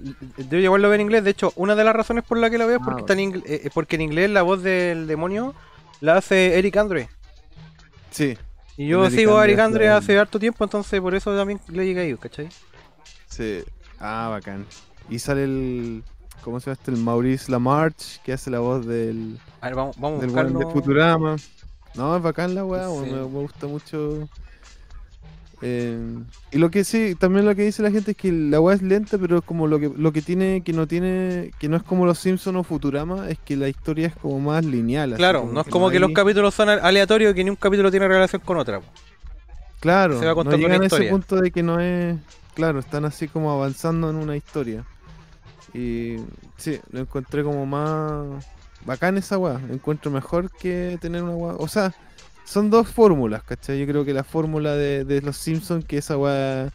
[0.50, 1.24] yo igual lo veo en inglés.
[1.24, 3.14] De hecho, una de las razones por la que lo veo es Ah, porque, está
[3.14, 5.54] en ingl- eh, porque en inglés la voz del demonio
[6.02, 7.08] la hace Eric Andre.
[8.14, 8.38] Sí,
[8.78, 11.36] Y yo sigo a Andre Eric es Andre la- hace harto tiempo, entonces por eso
[11.36, 12.50] también le llegué ahí, ¿cachai?
[13.28, 13.64] sí.
[14.00, 14.66] Ah, bacán.
[15.10, 16.04] Y sale el.
[16.44, 16.92] ¿Cómo se llama este?
[16.92, 19.40] El Maurice Lamarche, que hace la voz del.
[19.62, 20.60] A ver, vamos, vamos a del buscarlo.
[20.60, 21.36] de Futurama.
[21.96, 23.12] No, es bacán la weá, weón, Sí.
[23.12, 24.28] me, me gusta mucho.
[25.66, 25.98] Eh,
[26.52, 28.82] y lo que sí, también lo que dice la gente es que la weá es
[28.82, 31.84] lenta, pero es como lo que, lo que tiene, que no tiene, que no es
[31.84, 35.14] como los Simpsons o Futurama, es que la historia es como más lineal.
[35.14, 37.90] así Claro, no es como que los capítulos son aleatorios y que ni un capítulo
[37.92, 38.82] tiene relación con otra.
[39.80, 42.18] Claro, se va no llegan a ese punto de que no es.
[42.56, 44.84] Claro, están así como avanzando en una historia.
[45.74, 46.18] Y
[46.58, 48.46] sí, lo encontré como más
[48.86, 49.62] bacán esa weá.
[49.72, 51.56] Encuentro mejor que tener una weá.
[51.56, 51.94] O sea,
[52.46, 53.80] son dos fórmulas, ¿cachai?
[53.80, 56.72] Yo creo que la fórmula de, de los Simpsons, que esa weá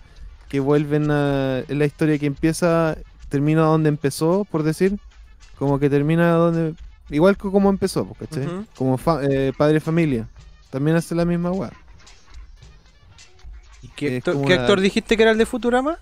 [0.49, 1.63] que vuelven a.
[1.69, 2.97] La historia que empieza,
[3.29, 4.99] termina donde empezó, por decir.
[5.59, 6.75] Como que termina donde.
[7.11, 8.47] Igual que como empezó, pues, ¿cachai?
[8.47, 8.67] Ujú.
[8.77, 10.29] Como fa- eh, padre familia.
[10.71, 11.73] También hace la misma weá.
[13.83, 15.99] ¿Y qué, actor, qué actor dijiste que era el de Futurama?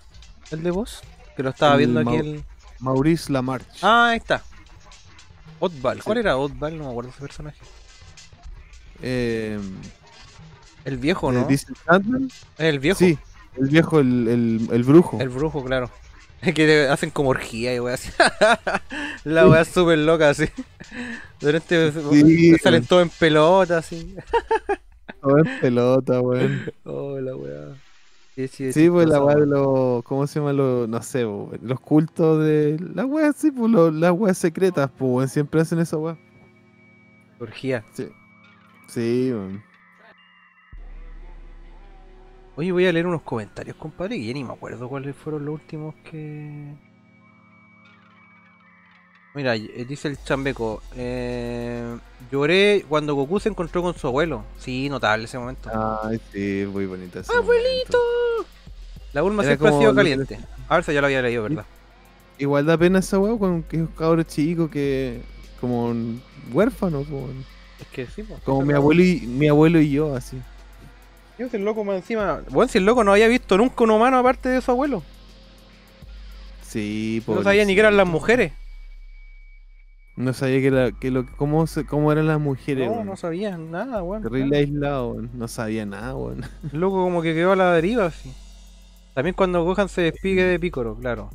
[0.51, 1.01] ¿El de voz?
[1.35, 2.43] Que lo estaba El viendo aquí el...
[2.79, 3.79] Maurice Lamarche.
[3.81, 4.43] Ah, ahí está.
[5.59, 6.03] Otval.
[6.03, 6.19] ¿Cuál Sí.
[6.19, 6.77] era Otval?
[6.77, 7.57] No me acuerdo ese personaje.
[9.01, 9.59] Eh,
[10.85, 11.47] El viejo, de ¿no?
[12.57, 12.97] El viejo.
[12.99, 13.17] Sí,
[13.59, 15.19] el viejo, el, el, el brujo.
[15.19, 15.89] El brujo, claro.
[16.55, 18.11] que hacen como orgía y wea así.
[19.23, 20.45] La wea súper loca así.
[21.41, 24.15] De repente Sí, salen todos en pelota así.
[25.21, 26.71] Todo en pelota, weón.
[26.85, 27.75] Oh, la wea.
[28.35, 30.03] Sí, sí, Sí, pues la weá de los.
[30.03, 30.53] ¿Cómo se llama?
[30.53, 32.77] Los, no sé, weón, los cultos de.
[32.93, 36.17] Las weas, sí, pues los- las weas secretas, pues, weón, siempre hacen esa weá.
[37.39, 37.83] Orgía.
[37.93, 38.07] Sí.
[38.87, 39.63] Sí, weón.
[42.55, 45.55] Oye, voy a leer unos comentarios, compadre, y ya ni me acuerdo cuáles fueron los
[45.55, 46.73] últimos que...
[49.35, 51.95] Mira, eh, dice el chambeco, eh,
[52.31, 54.43] lloré cuando Goku se encontró con su abuelo.
[54.57, 55.69] Sí, notable ese momento.
[56.03, 57.19] Ay, sí, muy bonita.
[57.19, 57.99] ese ¡Abuelito!
[57.99, 58.49] momento.
[59.13, 60.39] La Bulma Era siempre ha como sido caliente.
[60.67, 61.65] A ver si ya lo había leído, ¿verdad?
[62.39, 65.21] Igual da pena esa weá con que es un cabro chico que.
[65.61, 67.45] Como un huérfano, pues, weón.
[67.79, 68.41] Es que sí, pues.
[68.43, 70.37] Como mi abuelo y mi abuelo y yo, así.
[71.37, 72.41] Yo si el loco más encima...
[72.49, 75.03] Bueno, si el loco no había visto nunca un humano aparte de su abuelo.
[76.63, 78.53] Sí, No sabía ni que eran las mujeres.
[80.15, 83.05] No sabía que, era, que lo, cómo, se, cómo eran las mujeres, No, weón.
[83.05, 84.23] no sabía nada, weón.
[84.23, 85.29] Terrible aislado, weón.
[85.33, 86.43] No sabía nada, weón.
[86.73, 88.33] El loco como que quedó a la deriva, así.
[89.13, 91.29] También cuando Gohan se despigue de Picoro, claro.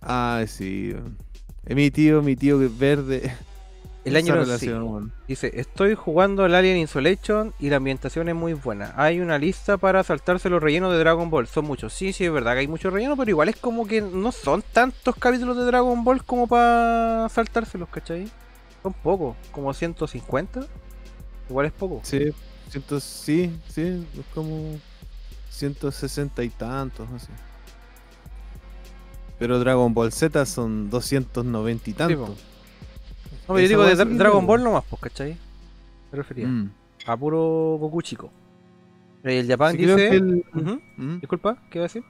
[0.00, 1.16] Ah, sí, weón.
[1.64, 3.32] Es mi tío, mi tío que es verde.
[4.04, 5.12] El año relación, weón.
[5.28, 8.94] Dice, estoy jugando el Alien Insolation y la ambientación es muy buena.
[8.96, 11.46] Hay una lista para saltarse los rellenos de Dragon Ball.
[11.46, 11.92] Son muchos.
[11.92, 14.62] Sí, sí, es verdad que hay muchos rellenos, pero igual es como que no son
[14.72, 18.28] tantos capítulos de Dragon Ball como para saltárselos, ¿cachai?
[18.82, 20.66] Son pocos, como 150.
[21.50, 22.00] Igual es poco.
[22.02, 22.32] Sí,
[22.70, 24.78] ciento, sí, sí, es como
[25.50, 27.28] 160 y tantos, no sé.
[29.38, 32.30] Pero Dragon Ball Z son 290 y tantos.
[32.30, 32.36] po.
[33.50, 34.46] No, pero yo digo de Dra- Dragon.
[34.46, 35.36] Ball nomás, pues, ¿cachai?
[36.12, 36.46] Me refería.
[36.46, 36.70] Mm.
[37.06, 38.30] A puro Goku chico.
[39.24, 39.96] Y el Japan Sí, dice...
[39.96, 40.44] que el-.
[40.96, 41.20] Mm.
[41.20, 42.02] Disculpa, ¿qué iba a decir?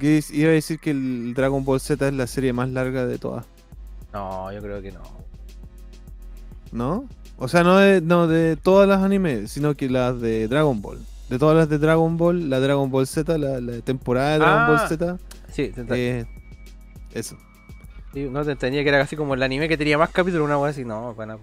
[0.00, 3.18] Que iba a decir que el Dragon Ball Z es la serie más larga de
[3.18, 3.46] todas,
[4.12, 5.02] No, yo creo que no.
[6.72, 7.08] ¿no?
[7.36, 10.98] O sea, no de, no de todas las animes, sino que las de Dragon Ball.
[11.28, 14.60] de todas las de Dragon Ball, la Dragon Ball Z, la, la temporada de Dragon
[14.60, 14.68] Ah.
[14.68, 15.18] Ball Z,
[15.52, 16.24] Sí, eh,
[17.12, 17.36] eso.
[18.14, 20.56] Sí, no te entendía que era casi como el anime que tenía más capítulos, una
[20.58, 20.84] wea así.
[20.84, 21.40] No, para nada.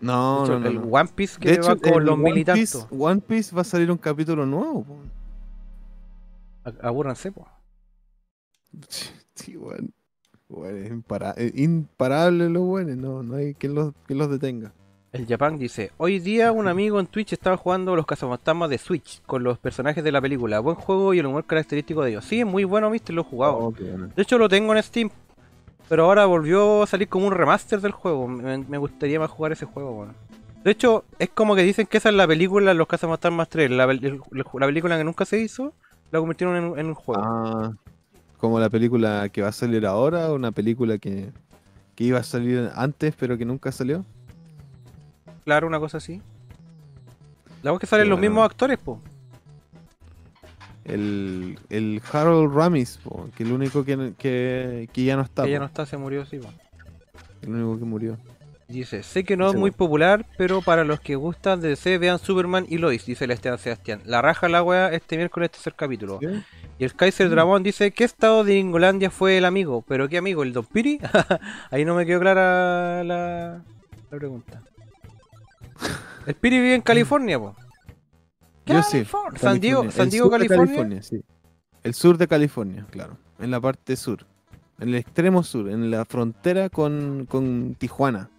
[0.00, 0.80] No, De hecho, no, no.
[0.82, 0.88] el.
[0.92, 2.86] One Piece que De hecho, va el los One Piece, tantos.
[2.98, 4.84] One Piece va a salir un capítulo nuevo.
[4.84, 4.96] po.
[6.82, 7.46] Abúrranse, po.
[9.36, 9.56] Sí,
[10.66, 14.72] es impara- es imparable los buenos, no, no hay quien los, quien los detenga.
[15.12, 19.20] El Japan dice, hoy día un amigo en Twitch estaba jugando los cazafantasmas de Switch
[19.26, 20.60] con los personajes de la película.
[20.60, 22.24] Buen juego y el humor característico de ellos.
[22.24, 23.56] Sí, es muy bueno, viste, lo he jugado.
[23.58, 24.08] Oh, bueno.
[24.14, 25.10] De hecho lo tengo en Steam.
[25.88, 28.26] Pero ahora volvió a salir como un remaster del juego.
[28.26, 30.06] Me, me gustaría más jugar ese juego.
[30.64, 33.70] De hecho, es como que dicen que esa es la película Los Cazafantasmas 3.
[33.70, 35.74] La, el- la película que nunca se hizo,
[36.10, 37.22] la convirtieron en, en un juego.
[37.22, 37.72] Ah,
[38.38, 41.30] como la película que va a salir ahora, una película que,
[41.94, 44.04] que iba a salir antes pero que nunca salió.
[45.44, 46.22] Claro, una cosa así.
[47.62, 49.00] La voz que salen los mismos actores, po.
[50.84, 55.44] El, el Harold Ramis, po, que el único que, que, que ya no está.
[55.44, 56.48] Que ya po, no está, se murió, sí, po.
[57.42, 58.18] El único que murió.
[58.68, 61.98] Dice, sé que no es Sí, muy popular, pero para los que gustan de DC
[61.98, 64.00] vean Superman y Lois, dice el Esteban Sebastián.
[64.04, 66.18] La raja la wea este miércoles tercer capítulo.
[66.20, 66.42] ¿Sí?
[66.78, 69.84] Y el Kaiser Dramón dice, ¿qué estado de Ingolandia fue el amigo?
[69.86, 70.42] ¿Pero qué amigo?
[70.42, 70.98] ¿El Don Piri?
[71.70, 73.62] Ahí no me quedó clara la,
[74.10, 74.62] la pregunta.
[76.26, 77.54] El Piri vive en California, po.
[78.66, 79.04] Yo sí.
[79.04, 79.38] California.
[79.40, 79.92] San Diego, California.
[79.92, 81.02] San El Diego, sur de California.
[81.02, 81.20] sí.
[81.82, 83.18] El sur de California, claro.
[83.38, 84.24] En la parte sur.
[84.80, 88.30] En el extremo sur, en la frontera con, con Tijuana.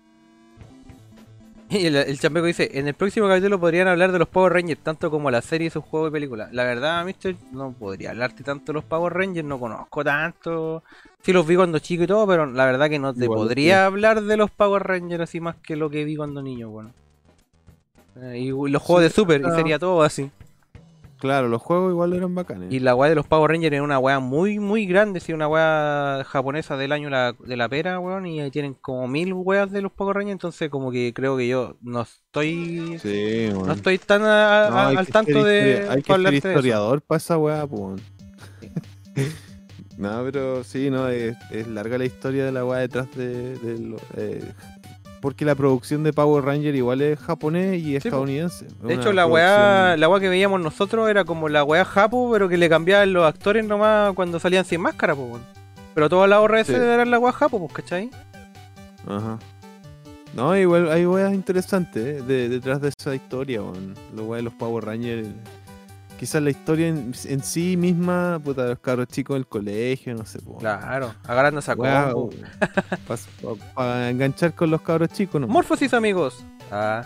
[1.70, 4.82] Y el, el chambeco dice, en el próximo capítulo podrían hablar de los Power Rangers,
[4.84, 6.54] tanto como la serie y sus juegos y películas.
[6.54, 10.84] La verdad, Mister, no podría hablarte tanto de los Power Rangers, no conozco tanto.
[11.24, 13.78] Sí los vi cuando chico y todo, pero la verdad que no te Igual, podría
[13.78, 13.86] sí.
[13.86, 16.92] hablar de los Power Rangers así más que lo que vi cuando niño, bueno.
[18.22, 20.32] Eh, y los juegos de Super, y sería todo así.
[21.18, 22.72] Claro, los juegos igual eran bacanes.
[22.72, 25.48] Y la weá de los Power Rangers es una weá muy, muy grande, sí, una
[25.48, 29.72] weá japonesa del año la- de la pera, weón, y ahí tienen como mil weas
[29.72, 33.98] de los Power Rangers, entonces como que creo que yo no estoy Sí, no estoy
[33.98, 37.38] tan a- No, a- hay al tanto ser de Hay que ser historiador para esa
[37.38, 37.82] weá, pues.
[37.82, 38.02] weón.
[39.98, 43.96] no, pero sí, no, es, es larga la historia de la weá detrás de, de
[44.18, 44.44] eh,
[45.26, 48.68] porque la producción de Power Ranger igual es japonés y estadounidense.
[48.84, 52.48] De hecho, la weá, la weá que veíamos nosotros era como la weá japo, pero
[52.48, 55.42] que le cambiaban los actores nomás cuando salían sin máscara, pues.
[55.96, 56.74] Pero todas las obras Sí.
[56.76, 58.12] eran la weá japo, pues, ¿cachai?
[59.08, 59.40] Ajá.
[60.36, 63.96] No, igual hay weas interesantes eh, de- detrás de esa historia, weón.
[64.16, 65.28] La weá de los Power Rangers.
[66.20, 70.40] Quizás la historia en, en sí misma, puta, los cabros chicos del colegio, no sé,
[70.40, 70.58] po.
[70.58, 72.30] Claro, agarrando esa Weá, combo.
[73.74, 75.48] Para enganchar con los cabros chicos, ¿no?
[75.48, 76.46] Morfosis, amigos.
[76.72, 77.04] Ah.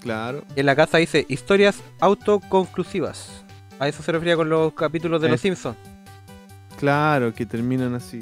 [0.00, 0.44] Claro.
[0.56, 3.42] En la casa dice historias autoconclusivas.
[3.80, 5.76] A eso se refería con los capítulos de Los Es- Simpsons.
[6.78, 8.20] Claro, que terminan así.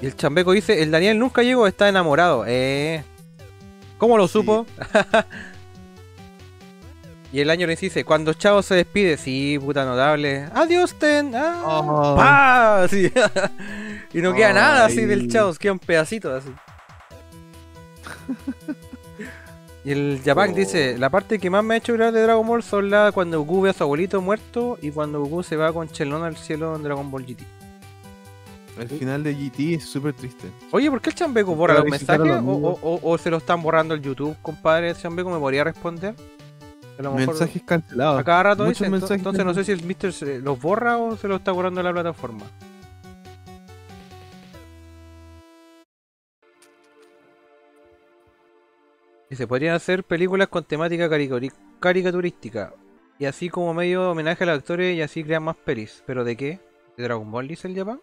[0.00, 2.44] Y el chambeco dice, el Daniel nunca llegó, está enamorado.
[2.46, 3.04] Eh.
[3.98, 4.32] ¿Cómo lo Sí.
[4.32, 4.66] supo?
[7.32, 10.48] y el año le dice, cuando Chavo se despide, sí, puta notable.
[10.54, 11.32] Adiós, Ten.
[11.34, 12.16] Ah, Oh.
[12.16, 13.10] pa, así.
[14.12, 16.52] y no queda nada así del Chavo, quedan pedacitos así.
[19.82, 20.54] Y el Japan Oh.
[20.54, 23.40] dice, la parte que más me ha hecho llorar de Dragon Ball son la cuando
[23.40, 26.76] Goku ve a su abuelito muerto y cuando Goku se va con Chelón al cielo
[26.76, 27.42] en Dragon Ball GT.
[28.78, 30.48] El final de GT es súper triste.
[30.70, 32.26] Oye, ¿por qué el Chambeco borra los mensajes?
[32.26, 32.78] los ¿O, amigos.
[32.82, 34.90] o- o- o se lo están borrando el YouTube, compadre?
[34.90, 36.14] ¿El Chambeco me podría responder?
[37.00, 38.20] A lo mejor Mensajes cancelados.
[38.20, 40.60] a cada rato Muchos dice, ento- mensajes entonces no sé si el Mister se los
[40.60, 42.44] borra o se lo está borrando la plataforma.
[49.28, 51.08] Y se podrían hacer películas con temática
[51.78, 52.74] caricaturística.
[53.18, 56.02] Y así como medio homenaje a los actores y así crean más pelis.
[56.06, 56.60] ¿Pero de qué?
[56.96, 58.00] ¿De Dragon Ball dice el Japan?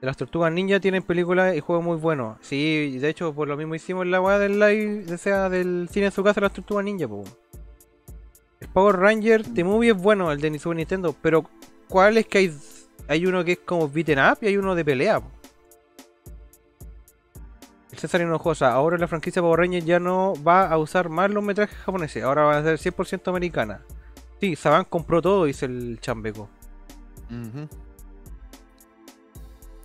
[0.00, 2.38] Las tortugas ninja tienen películas y juegos muy buenos.
[2.40, 6.06] Sí, de hecho por lo mismo hicimos la weá del live, o sea, del cine
[6.06, 7.24] en su casa las tortugas ninja, po.
[8.60, 11.44] El Power Ranger The Movie es bueno, el de Super Nintendo, pero
[11.88, 12.58] ¿cuál es que hay?
[13.08, 15.20] Hay uno que es como beaten up y hay uno de pelea.
[15.20, 15.30] po.
[17.90, 21.42] El César Hinojosa, ahora la franquicia Power Ranger ya no va a usar más los
[21.42, 23.82] metrajes japoneses, ahora va a ser 100% americana.
[24.40, 26.48] Sí, Saban compró todo, dice el chambeco.
[27.30, 27.68] Ujú.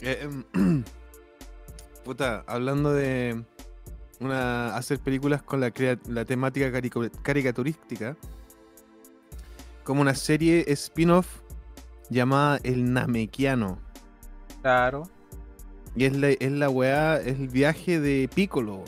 [0.03, 0.83] Eh, em,
[2.03, 3.41] puta, hablando de
[4.19, 5.71] una hacer películas con la,
[6.07, 6.71] la temática
[7.21, 8.17] caricaturística,
[9.85, 11.27] como una serie spin-off
[12.09, 13.79] llamada El Namekiano.
[14.61, 15.09] Claro.
[15.95, 18.83] Y es la, es la weá, es el viaje de Piccolo.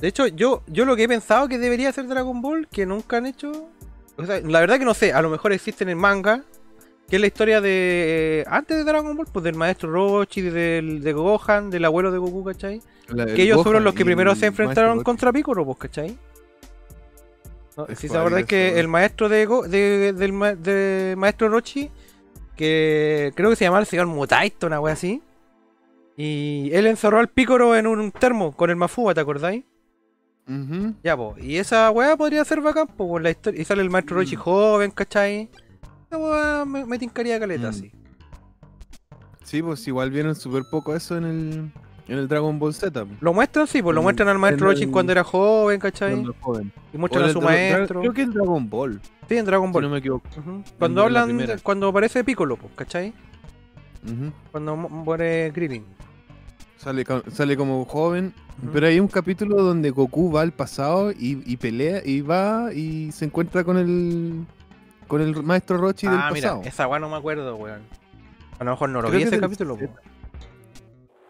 [0.00, 3.18] De hecho, yo, yo lo que he pensado que debería hacer Dragon Ball, que nunca
[3.18, 3.68] han hecho,
[4.16, 6.44] O sea, la verdad que no sé, a lo mejor existen en manga,
[7.14, 8.40] que es la historia de.
[8.40, 12.18] eh, antes de Dragon Ball, pues del maestro Rochi, del, de Gohan, del abuelo de
[12.18, 12.80] Goku, ¿cachai?
[13.36, 16.18] Que ellos fueron los que primero se enfrentaron contra Piccolo, pues, ¿cachai?
[17.76, 21.90] No, si se eso, que el maestro de, Go- de- del ma- de maestro Rochi,
[22.56, 25.22] que creo que se llamaba el señor Mutaito, una wea así.
[26.16, 29.64] Y él encerró al Piccolo en un termo con el Mafuba, ¿te acordáis?
[30.48, 30.94] Ujú.
[31.02, 31.42] Ya, pues.
[31.44, 33.60] Y esa weá podría ser bacán, pues, la historia.
[33.60, 34.40] Y sale el maestro Rochi Mm.
[34.40, 35.48] joven, ¿cachai?
[36.16, 37.74] Weá me, me tincaría caleta, Mm.
[37.74, 37.92] sí.
[39.44, 41.72] Sí, pues igual vieron súper poco eso en el,
[42.08, 43.04] en el Dragon Ball Z.
[43.04, 45.78] pues, Lo muestran, sí, pues lo En- muestran al maestro en el- cuando era joven,
[45.80, 46.12] ¿cachai?
[46.12, 46.72] cuando joven.
[46.92, 48.00] Y muestran a su maestro.
[48.00, 49.82] Creo que es Dragon Ball, Sí, en Dragon si Ball.
[49.84, 50.26] no me equivoco.
[50.78, 53.12] Cuando la hablan, de- cuando aparece Piccolo, pues, ¿cachai?
[54.50, 55.84] Cuando mu- muere Krillin.
[56.76, 58.34] Sale, sale como joven,
[58.72, 63.10] pero hay un capítulo donde Goku va al pasado y, y pelea y va y
[63.12, 64.44] se encuentra con el
[65.06, 66.62] con el maestro Rochi del ah, mira, pasado.
[66.68, 67.82] esa weá no me acuerdo, weón.
[68.58, 69.92] A lo mejor no lo Creo vi ese es del capítulo, Z.
[69.92, 70.04] pues.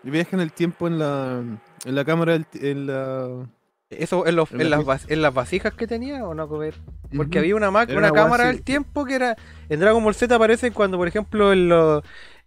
[0.05, 1.43] Y viaja en el tiempo en la
[1.85, 3.47] en la cámara del en la
[3.91, 6.49] ¿Eso en, los- En en la las, vas- en las vasijas que tenía o no
[6.49, 6.75] ver?
[7.17, 9.37] Porque había una, una una cámara del tiempo que era.
[9.69, 11.73] En Dragon Ball Z aparece cuando, por ejemplo, el,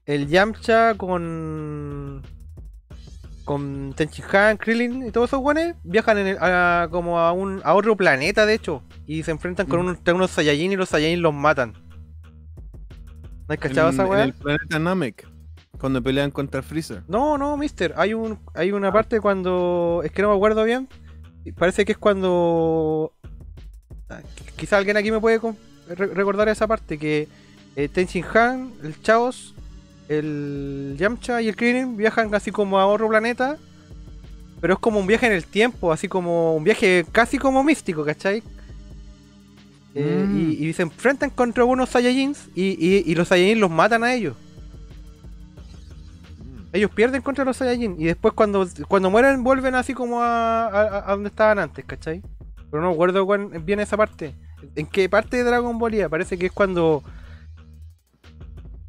[0.06, 2.22] el Yamcha con.
[3.48, 7.74] Con Tenshinhan, Krillin y todos esos guanes viajan en el- a, como a, un, a
[7.76, 9.84] otro planeta, de hecho, y se enfrentan con Mm.
[9.88, 11.72] unos, unos Saiyajin y los Saiyajin los matan.
[13.48, 14.24] ¿No has cachado en, esa en weá?
[14.26, 15.26] el planeta Namek
[15.80, 17.04] cuando pelean contra Freezer.
[17.08, 17.94] No, no, mister.
[17.96, 20.02] Hay un hay una parte cuando.
[20.04, 20.90] Es que no me acuerdo bien.
[21.58, 23.14] Parece que es cuando.
[24.10, 24.22] qu-
[24.58, 25.40] Quizá alguien aquí me puede
[25.88, 26.98] re- recordar esa parte.
[26.98, 27.30] Que
[27.78, 29.56] eh, Tenshin Han, el Chaos,
[30.10, 33.58] el Yamcha y el Krillin viajan así como a otro planeta.
[34.60, 38.04] Pero es como un viaje en el tiempo, así como un viaje casi como místico,
[38.04, 38.42] ¿cachai?
[39.96, 40.38] Eh, Mm.
[40.64, 44.14] y, y se enfrentan contra unos Saiyajins y, y, y los Saiyajins los matan a
[44.14, 44.36] ellos.
[46.74, 51.10] Ellos pierden contra los Saiyajin y después cuando, cuando mueren vuelven así como a, a-
[51.10, 52.22] a donde estaban antes, ¿cachai?
[52.70, 53.26] Pero no recuerdo
[53.64, 54.34] viene esa parte.
[54.76, 56.10] ¿En qué parte de Dragon Ball?
[56.10, 57.04] Parece que es cuando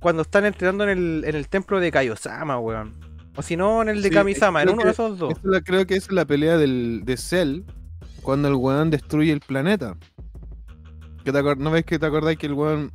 [0.00, 2.92] cuando están entrenando en el, en el templo de Kaiosama, weón.
[3.36, 5.34] O si no, en el de Sí, Kamisama, en uno que de esos dos.
[5.44, 7.60] La- creo que esa es la pelea del, de Cell
[8.22, 9.96] cuando el weón destruye el planeta.
[11.24, 12.92] ¿Que te acor- ¿No ves que te acordáis que el weón,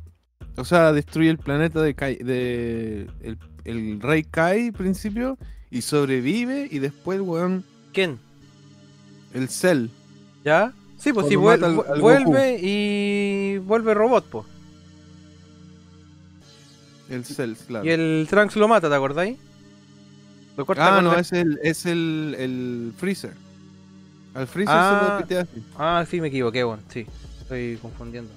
[0.56, 5.38] o sea, destruye el planeta de, Kai- de el, el rey Kai al principio
[5.70, 8.18] y sobrevive y después el weón, ¿Quién?
[9.32, 9.86] el Cell.
[10.44, 10.72] ¿Ya?
[10.98, 14.46] Sí, pues sí, al- al vuelve y vuelve robot, pues.
[17.10, 17.84] El Cell, claro.
[17.84, 19.36] Y el Trunks lo mata, ¿te acordáis?
[20.56, 23.32] Lo corta Ah, no, la- es el, es el, el Freezer.
[24.34, 25.00] Al Freezer Ah.
[25.06, 25.62] se lo pitea así.
[25.78, 27.06] Ah, sí, me equivoqué, bueno, sí.
[27.40, 28.30] Estoy confundiendo.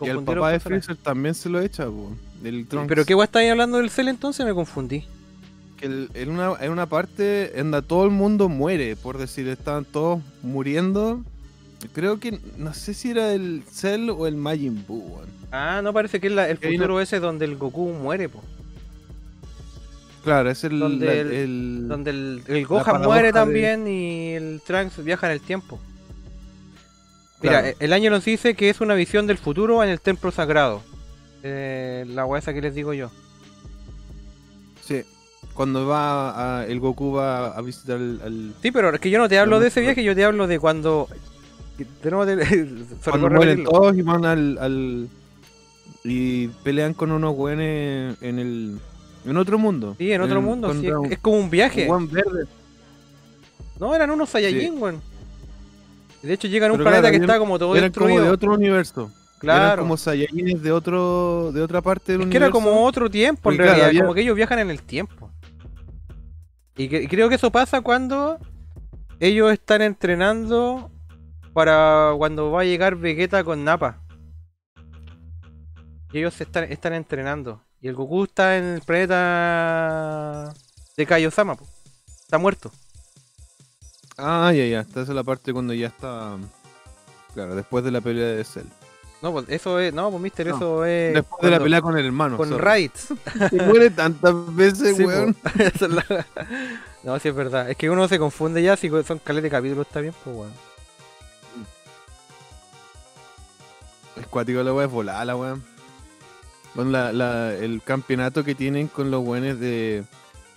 [0.00, 0.60] Y al los papá de.
[0.60, 2.12] Freezer también se lo echa, po,
[2.44, 2.88] el Trunks.
[2.88, 4.44] ¿Pero qué guay estáis hablando del Cell entonces?
[4.46, 5.04] Me confundí.
[5.78, 9.46] que el- en, una, en una parte en la todo el mundo muere, por decir,
[9.48, 11.22] estaban todos muriendo.
[11.92, 15.18] Creo que, no sé si era el Cell o el Majin Buu.
[15.52, 18.42] Ah, no parece que es la- el futuro ese donde el Goku muere, po.
[20.24, 20.78] Claro, es el...
[20.80, 25.26] Donde la- el- el- Donde el, el Gohan muere de- también y el Trunks viaja
[25.28, 25.78] en el tiempo.
[27.42, 27.76] Mira, Claro.
[27.78, 30.82] el año nos dice que es una visión del futuro en el templo sagrado.
[31.42, 33.10] Eh, la esa que les digo yo.
[34.82, 35.02] Sí,
[35.54, 38.20] cuando va a- el Goku va a visitar al...
[38.24, 40.24] al- Sí, pero es que yo no te hablo Lo de ese viaje, yo te
[40.24, 41.08] hablo de cuando.
[43.04, 45.08] Cuando mueren todos y van al, al-
[46.04, 48.78] y pelean con unos güeyes en el...
[49.24, 49.96] En otro mundo.
[49.98, 51.90] Sí, en otro mundo, sí, es, un- es como un viaje.
[51.90, 52.44] un güey verde.
[53.80, 55.02] No, eran unos Saiyajin, weón.
[56.22, 58.20] De hecho, llegan a un Pero planeta claro, que eran- está como todo Eran como
[58.20, 59.10] de otro universo.
[59.42, 59.82] Eran claro.
[59.82, 62.68] como Saiyajines de otro de otra parte del Es que era universo.
[62.70, 65.30] como otro tiempo en realidad, había- como que ellos viajan en el tiempo.
[66.76, 68.38] Y, que- y creo que eso pasa cuando
[69.20, 70.90] ellos están entrenando
[71.56, 74.02] para cuando va a llegar Vegeta con Nappa.
[76.12, 77.62] Y ellos están, están entrenando.
[77.80, 80.52] Y el Goku está en el planeta
[80.98, 81.66] de Kaiosama, po.
[82.04, 82.70] está muerto.
[84.18, 84.80] Ah, ya, ya.
[84.80, 86.36] Esta es la parte cuando ya está.
[87.32, 88.66] Claro, después de la pelea de Cell.
[89.22, 91.96] No, pues eso es, no, pues mister, No, eso es después de la pelea con
[91.96, 92.36] el hermano.
[92.36, 92.58] con.
[92.58, 93.14] Raids.
[93.50, 95.34] Se muere tantas veces, Sí, weón.
[97.02, 97.70] No, sí es verdad.
[97.70, 100.75] Es que uno se confunde ya si son cales de capítulos, está bien, pues weón.
[104.16, 105.62] El cuático la weá es volada, la weón.
[106.74, 110.04] Con la, la, el campeonato que tienen con los weones de.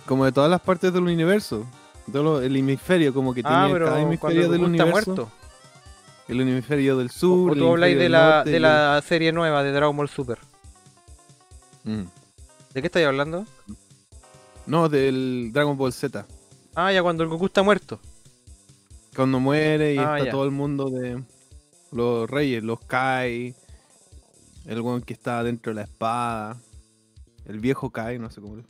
[0.05, 1.65] Como de todas las partes del universo.
[2.11, 5.11] Todo lo- el hemisferio, como que Ah, tiene cada hemisferio el del universo.
[5.11, 5.31] muerto.
[6.27, 7.51] el hemisferio del sur.
[7.51, 10.37] O el tú habláis de la, norte de la serie nueva de Dragon Ball Super.
[11.83, 12.03] Mm.
[12.73, 13.45] ¿De qué estáis hablando?
[14.65, 16.25] No, del Dragon Ball Z.
[16.75, 17.99] Ah, ya cuando el Goku está muerto.
[19.15, 20.31] Cuando muere y Ah, está ya.
[20.31, 21.21] todo el mundo de
[21.91, 23.55] los reyes, los Kai,
[24.65, 26.57] el weón que está dentro de la espada,
[27.45, 28.63] el viejo Kai, no sé cómo.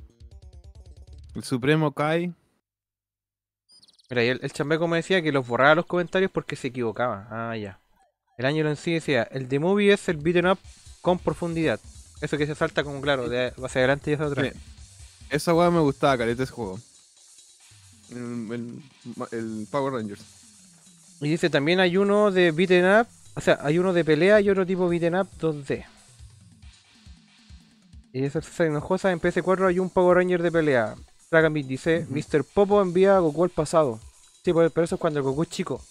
[1.35, 2.33] El supremo Kai.
[4.09, 7.27] Mira, y el, el chambeco me decía que los borraba los comentarios porque se equivocaba.
[7.29, 7.79] Ah, ya.
[8.37, 10.57] El año en sí decía, el de movie es el beaten up
[11.01, 11.79] con profundidad.
[12.21, 14.53] Eso que se salta como claro, de hacia adelante y hacia atrás.
[14.53, 14.59] Sí.
[15.29, 16.79] Esa weá me gustaba, caleta, ese juego.
[18.11, 18.83] El, el-
[19.31, 20.21] el Power Rangers.
[21.21, 24.49] Y dice también hay uno de beaten up, o sea, hay uno de pelea y
[24.49, 25.85] otro tipo beaten up 2D.
[28.13, 30.95] Y eso es enojosa, en PS4 hay un Power Ranger de pelea.
[31.29, 32.43] Dragon Beat dice, Mr.
[32.43, 33.99] Popo envía a Goku al pasado.
[34.43, 35.81] Sí, pues, pero eso es cuando el Goku es chico.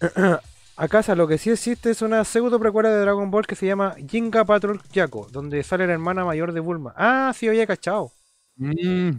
[0.76, 3.66] A casa lo que sí existe es una pseudo precuela de Dragon Ball que se
[3.66, 6.92] llama Jinga Patrol Yako, donde sale la hermana mayor de Bulma.
[6.96, 8.10] Ah, sí, había cachado.
[8.56, 9.10] Mm,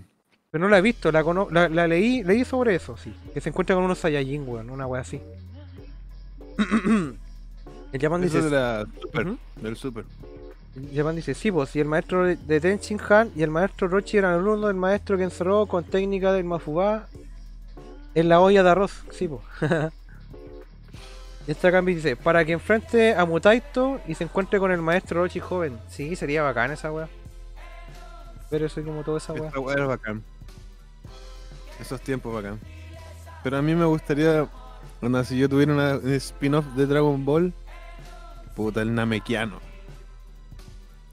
[0.56, 3.14] Pero no la he visto, la, cono- la, la leí, leí sobre eso, sí.
[3.34, 5.19] Que se encuentra con unos Saiyajin, weón, una wea así.
[7.92, 9.38] El Japan eso dice, de la Super, Ujú.
[9.58, 10.06] del Super.
[10.77, 14.16] el Japan dice, sí, pues, y el maestro de- Tenshin Han y el maestro Rochi
[14.17, 17.08] eran alumnos del maestro que encerró con técnica del Mafubá
[18.14, 19.42] en la olla de arroz, sí, pues.
[21.48, 25.22] y esta Cambi dice, para que enfrente a Mutaito y se encuentre con el maestro
[25.22, 25.77] Rochi joven.
[25.90, 27.09] Sí, sería bacán esa wea.
[28.50, 29.48] Pero soy como toda esa wea.
[29.48, 30.24] Esta weá era bacán.
[31.80, 32.60] Esos tiempos bacán.
[33.44, 34.48] Pero a mí me gustaría,
[35.02, 37.54] onda, si yo tuviera una, un spin-off de Dragon Ball,
[38.56, 39.60] puta, el Namekiano.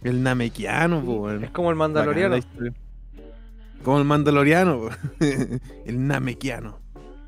[0.03, 1.31] El Namekiano, po.
[1.31, 2.37] Es como el Mandaloriano.
[3.85, 4.91] Como el Mandaloriano, po.
[5.87, 6.83] el Namekiano.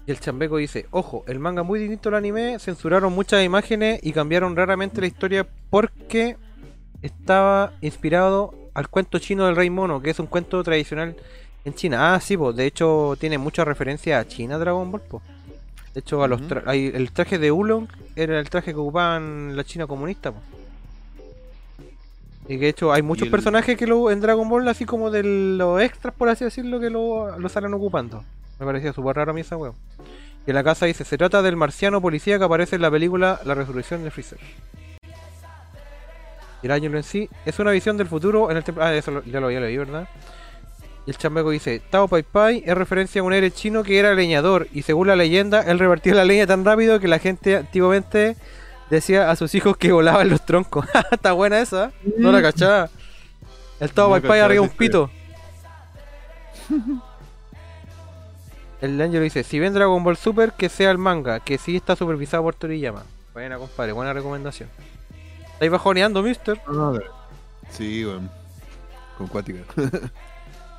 [0.06, 4.12] Y el chambeco dice, ojo, el manga muy distinto al anime, censuraron muchas imágenes y
[4.12, 6.36] cambiaron raramente la historia porque
[7.00, 11.16] estaba inspirado al cuento chino del Rey Mono, que es un cuento tradicional
[11.64, 12.14] en China.
[12.14, 15.22] Ah, sí, pues, de hecho tiene mucha referencia a China Dragon Ball, po.
[15.94, 17.86] De hecho, a los tra- hay- el traje de Oolong
[18.16, 20.38] era el traje que ocupaban la China comunista, po.
[22.46, 25.10] Y que de hecho hay muchos el- personajes que lo en Dragon Ball, así como
[25.10, 28.22] de los extras, por así decirlo, que lo, lo salen ocupando.
[28.58, 29.74] Me parecía súper raro a mí esa weón.
[30.46, 33.40] Y en la casa dice, se trata del marciano policía que aparece en la película
[33.44, 34.38] La Resurrección de Freezer.
[36.62, 38.84] Y el año en sí es una visión del futuro en el templo...
[38.84, 40.08] Ah, eso lo- ya lo había leído, ¿verdad?
[41.06, 44.14] Y el chambeco dice, Tao Pai Pai es referencia a un héroe chino que era
[44.14, 48.36] leñador y según la leyenda, él revertía la leña tan rápido que la gente antiguamente
[48.88, 50.86] decía a sus hijos que volaban los troncos.
[51.10, 52.14] Está buena esa, ¿eh?
[52.18, 52.88] no la cachaba.
[53.80, 55.10] El Tao Pai Pai arriba un pito.
[58.80, 61.96] El Angelo dice, si ven Dragon Ball Super, que sea el manga, que sí está
[61.96, 63.04] supervisado por Toriyama.
[63.32, 64.68] Buena, compadre, buena recomendación.
[65.54, 66.60] ¿Estáis bajoneando, mister?
[67.70, 68.30] Sí, weón.
[69.16, 69.60] Con cuática.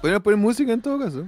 [0.05, 1.25] Podríamos poner música en todo caso.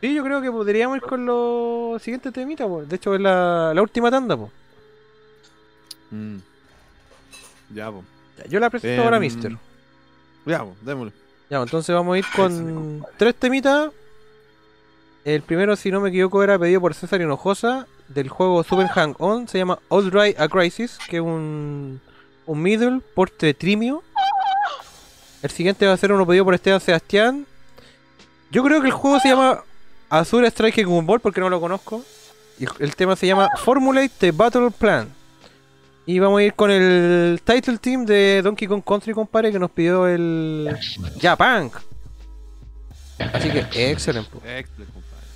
[0.00, 2.68] Sí, yo creo que podríamos ir con los siguientes temitas.
[2.88, 4.36] De hecho, es la, la última tanda.
[6.10, 6.38] Mm.
[7.72, 7.92] Ya.
[8.38, 9.56] Ya, Yo la presento ahora, Em, mister.
[10.46, 11.12] Ya, po, démosle.
[11.48, 13.92] Ya, pues, entonces vamos a ir con tres temitas.
[15.24, 19.14] El primero, si no me equivoco, era pedido por César Hinojosa del juego Super Hang
[19.20, 19.46] On.
[19.46, 22.00] Se llama Outright a Crisis, que es un,
[22.46, 24.02] un middle porte trimio.
[25.42, 27.46] El siguiente va a ser uno pedido por Esteban Sebastián.
[28.50, 29.62] Yo creo que el juego se llama
[30.08, 32.02] Azure Strike Ball porque no lo conozco.
[32.58, 35.08] Y el- tema se llama Formulate the Battle Plan.
[36.06, 39.70] Y vamos a ir con el title team de Donkey Kong Country, compadre, que nos
[39.70, 40.76] pidió el
[41.20, 41.70] Japan.
[43.32, 44.30] Así que, excelente.
[44.30, 44.38] po.
[44.38, 45.26] Excelente, compadre.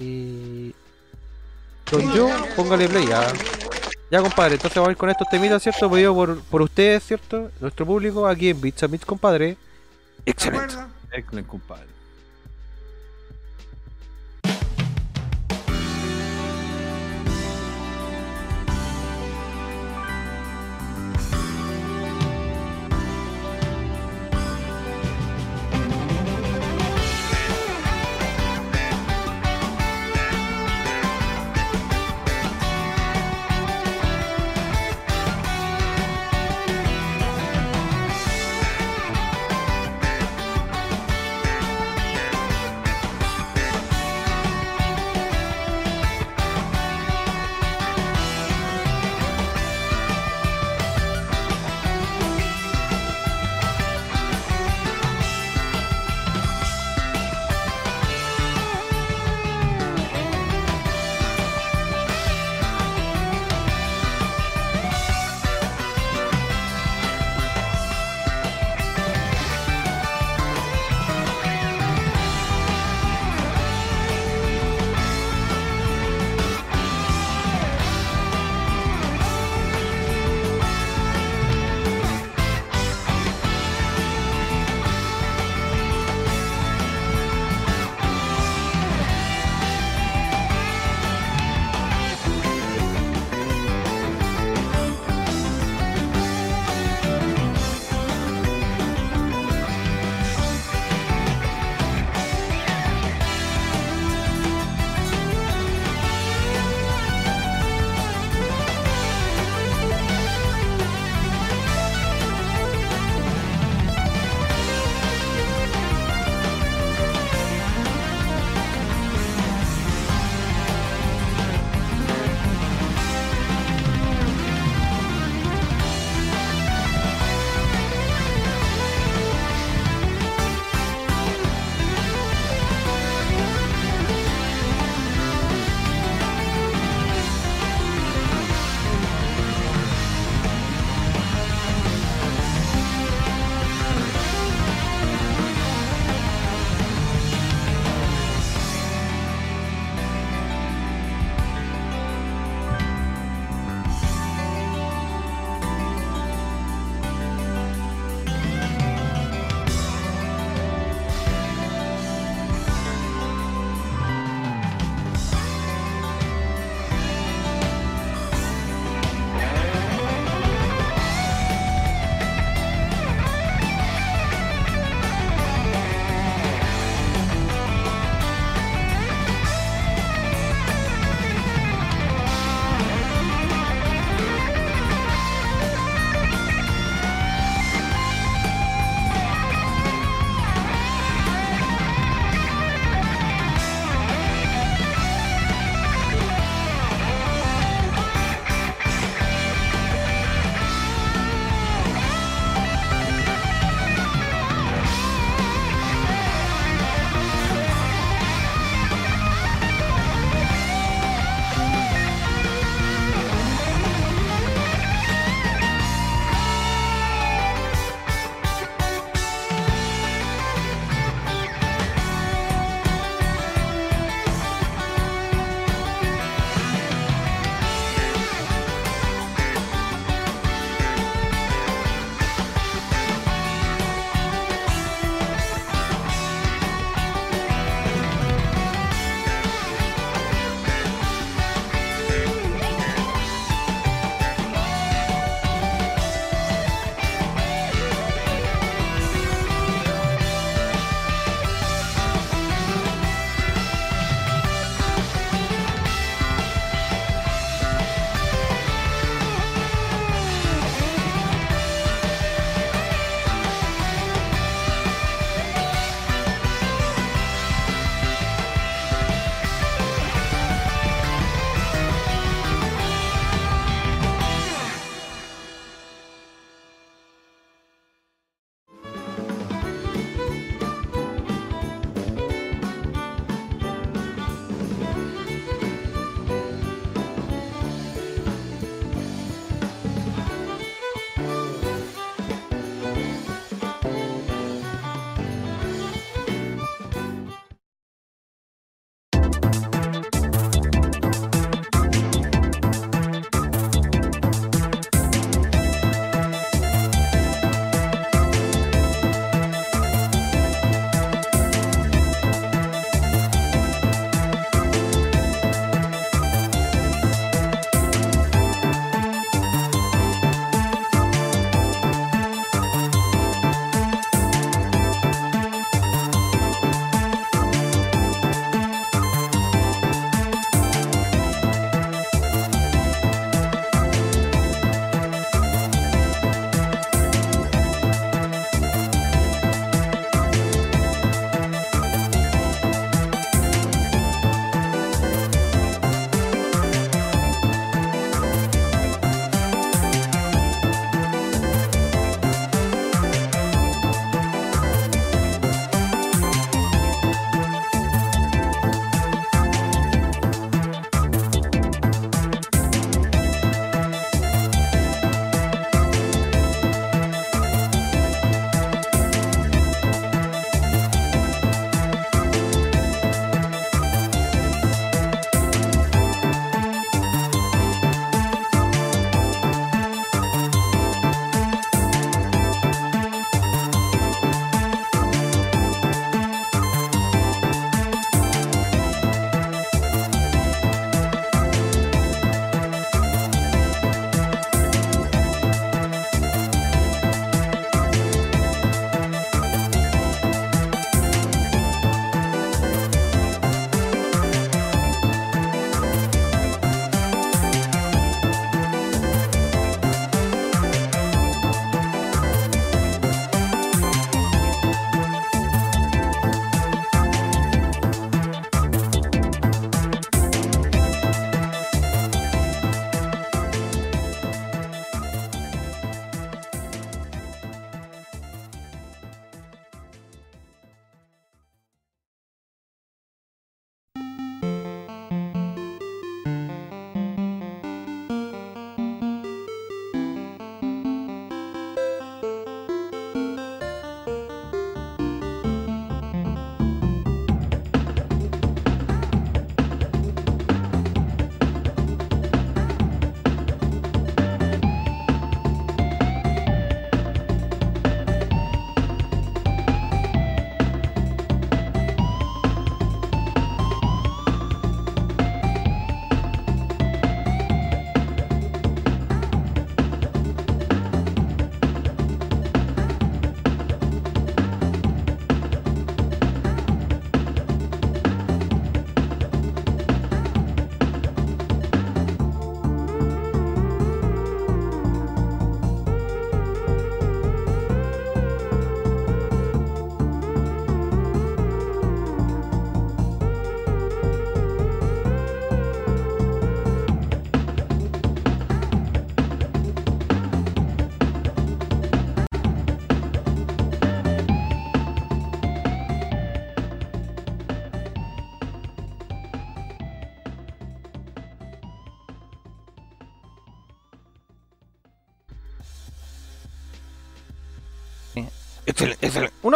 [0.00, 0.74] Y.
[1.90, 3.32] Don yo, póngale play ya.
[4.10, 5.90] Ya, compadre, entonces vamos a ir con estos temitas, ¿cierto?
[5.90, 7.50] Pedido por, por ustedes, ¿cierto?
[7.60, 9.56] Nuestro público aquí en Beats Beats, compadre.
[10.24, 10.74] Excelente.
[11.12, 11.87] Excelente, compadre.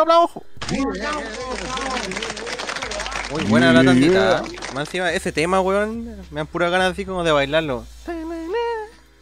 [0.02, 0.42] Aplauso.
[3.30, 4.38] Muy buena la tandita.
[4.40, 4.56] ¿eh?
[4.74, 7.84] Más encima, ese tema, weón, me dan pura ganas así como de bailarlo.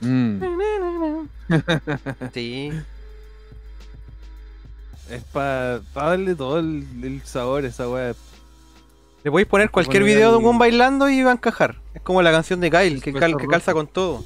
[0.00, 0.40] Mm.
[2.32, 2.70] Sí.
[5.10, 8.14] Es para darle todo el, el sabor a esa weá.
[9.24, 11.76] Le podéis poner cualquier poner video de un bailando y va a encajar.
[11.94, 14.24] Es como la canción de Kyle, que, cal- que calza con todo.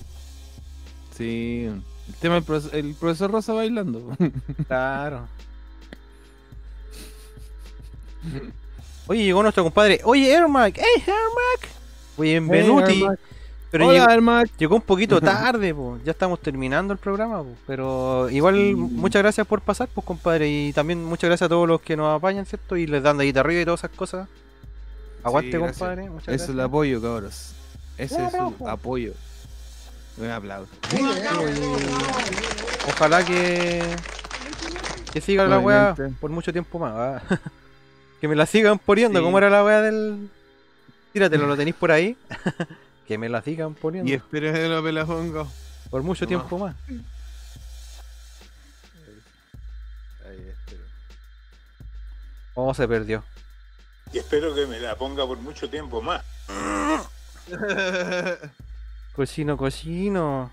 [1.17, 1.65] Sí.
[2.07, 4.15] El tema del profesor, el profesor Rosa bailando.
[4.67, 5.27] Claro.
[9.07, 10.01] Oye, llegó nuestro compadre.
[10.05, 10.77] Oye, Ermac.
[10.79, 11.69] ¡Hey, Ermac!
[12.17, 13.03] Oye, Benvenuti.
[13.03, 13.19] Ermac.
[13.71, 15.99] pero Hola, llegó, llegó un poquito tarde, po.
[16.05, 17.51] Ya estamos terminando el programa, po.
[17.67, 18.75] Pero igual, Sí.
[18.75, 20.49] muchas gracias por pasar, pues, compadre.
[20.49, 22.77] Y también muchas gracias a todos los que nos apañan, ¿cierto?
[22.77, 24.27] Y les dan de arriba y todas esas cosas.
[25.23, 26.09] Aguante, Sí, compadre.
[26.09, 27.53] Muchas Ese es el apoyo, cabros.
[27.99, 28.69] Ese Un es el aplauso.
[28.69, 29.13] apoyo.
[30.19, 30.71] Un aplauso.
[32.89, 33.83] Ojalá que.
[35.13, 36.93] Que siga la weá por mucho tiempo más.
[36.95, 37.23] ¿ah?
[38.25, 39.23] que me la sigan poniendo, Sí.
[39.23, 40.31] como era la weá del.
[41.13, 42.17] Tíratelo, lo tenéis por ahí.
[43.07, 45.47] que me la sigan poniendo Y espero que lo me la pongo.
[45.91, 46.29] por mucho no.
[46.29, 46.75] tiempo más.
[50.27, 50.85] Ahí espero.
[52.55, 53.23] Oh, se perdió.
[54.11, 56.25] Y espero que me la ponga por mucho tiempo más.
[59.15, 60.51] Cocino, cocino.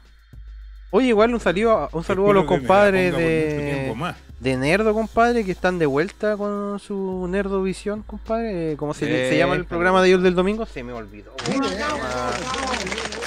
[0.90, 4.18] Oye, igual un saludo, un saludo a los compadres ponga por mucho tiempo de, más.
[4.42, 8.76] De Nerdo, compadre, que están de vuelta con su Nerdo Visión, compadre.
[8.78, 10.66] ¿Cómo se, se Eh, llama el programa de ellos del domingo?
[10.66, 11.32] Se me olvidó.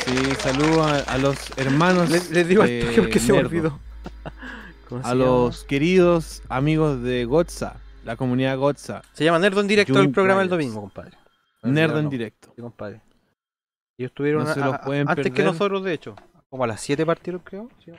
[0.06, 2.10] Sí, saludo a, a los hermanos.
[2.10, 3.78] Les, les digo al toque porque se me olvidó.
[4.88, 5.24] ¿Cómo se A llama?
[5.24, 9.02] los queridos amigos de Gotza, la comunidad Gotza.
[9.12, 11.12] Se llama Nerdo en directo el programa del domingo, compadre.
[11.62, 12.10] Nerdo en no.
[12.10, 12.52] directo.
[12.54, 13.00] Sí, compadre.
[13.96, 16.16] Ellos estuvieron No a- a- antes que nosotros, de hecho.
[16.50, 17.68] Como a las 7 partieron, creo.
[17.84, 17.92] Sí.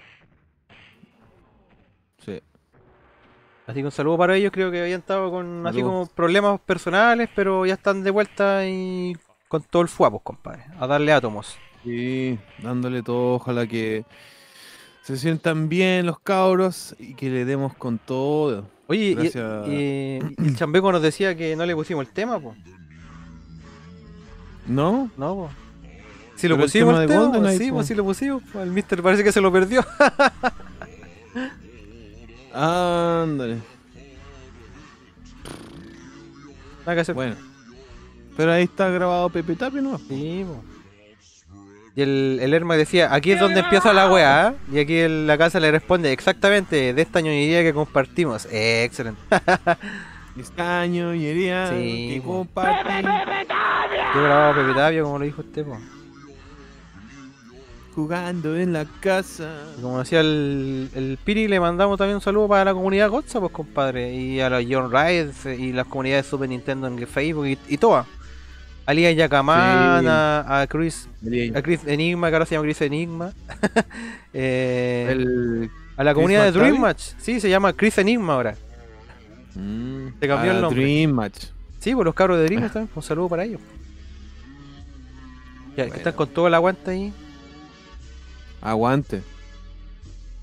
[3.67, 4.51] Así que un saludo para ellos.
[4.53, 9.15] Creo que habían estado con así como problemas personales, pero ya están de vuelta y
[9.47, 10.63] con todo el fuapos, compadre.
[10.79, 11.57] A darle átomos.
[11.83, 14.05] Sí, dándole todo, ojalá que
[15.03, 18.67] se sientan bien los cabros y que le demos con todo.
[18.87, 19.67] Oye, y- Gracias.
[19.67, 22.55] y, y el chambeco nos decía que no le pusimos el tema, pues.
[24.67, 25.09] ¿No?
[25.17, 25.49] No, po.
[26.35, 28.03] Si lo Pero el pusimos tema el de tema, Golden Eye, sí, pues sí lo
[28.03, 28.43] pusimos.
[28.55, 29.83] El mister parece que se lo perdió.
[32.55, 33.57] Ándale.
[36.81, 37.15] Nada que hacer.
[37.15, 37.35] Bueno.
[38.37, 39.97] Pero ahí está grabado Pepe Tapia, ¿no?
[39.97, 40.63] Sí, po.
[41.95, 44.53] Y el, el Herma decía, aquí es donde empieza la weá, ¿ah?
[44.69, 48.45] y aquí el- la casa le responde, exactamente, de esta ñoñería que compartimos.
[48.51, 49.21] Eh, excelente.
[50.37, 53.13] Esta ñoñería Sí, que compartimos.
[54.13, 55.77] Yo grababa Pepe Tapia, como lo dijo usted, po.
[57.95, 59.49] Jugando en la casa.
[59.77, 63.39] Y como decía el, el Piri, le mandamos también un saludo para la comunidad Gotza,
[63.39, 67.47] pues compadre, y a los John Rides y las comunidades de Super Nintendo en Facebook
[67.47, 68.05] y, y todas.
[68.85, 70.07] A Lía Yacaman, Sí.
[70.09, 71.07] a, a Chris
[71.55, 73.31] a Chris Enigma, que ahora se llama Chris Enigma.
[74.37, 75.71] Eh, El...
[75.95, 76.51] a la Chris comunidad de.
[76.59, 77.01] Dream Match.
[77.17, 78.55] Sí, se llama Chris Enigma ahora.
[79.55, 80.81] Mm, Se cambió el nombre.
[80.83, 81.45] Dream Match.
[81.79, 82.91] Sí, pues los cabros de Dream Match también.
[82.93, 83.61] Un saludo para ellos.
[85.77, 87.13] Ya, que están con todo el aguante ahí.
[88.65, 89.21] Aguante.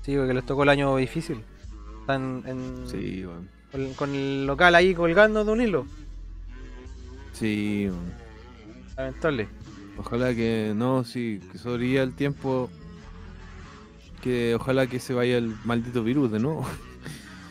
[0.03, 1.41] Sí, porque les tocó el año difícil.
[2.01, 3.49] Están en, Sí, weón.
[3.71, 5.85] con, con el local ahí colgando de un hilo.
[7.33, 8.13] Sí, weón.
[8.97, 9.47] Lamentable.
[9.97, 12.69] Ojalá que no, sí, que sobreviva el tiempo.
[14.21, 16.65] Que ojalá que se vaya el maldito virus de nuevo.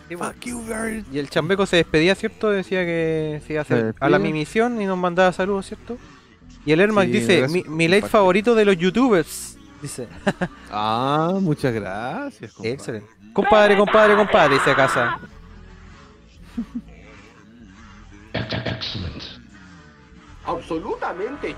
[0.09, 0.17] Sí.
[0.17, 1.02] Fuck you, girl.
[1.10, 2.51] Y el chambeco se despedía, ¿cierto?
[2.51, 5.97] Decía que se iba a hacer a la mi misión y nos mandaba saludos, ¿cierto?
[6.67, 9.51] Y el Hermac Sí, dice, mi, mi late favorito de los youtubers.
[9.83, 10.09] Dice,
[10.70, 12.52] Ah, muchas gracias.
[12.52, 12.73] compadre.
[12.75, 13.11] excelente.
[13.35, 15.19] Compadre, compadre, compadre, dice a casa.
[20.44, 21.57] Absolutamente.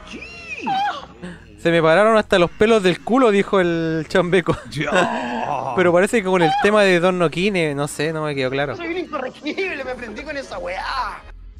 [1.58, 4.56] Se me pararon hasta los pelos del culo, dijo el chambeco.
[5.76, 8.76] Pero parece que con el tema de Don Noquine, no sé, no me quedó claro.
[8.76, 10.82] Soy un incorregible, me prendí con esa weá.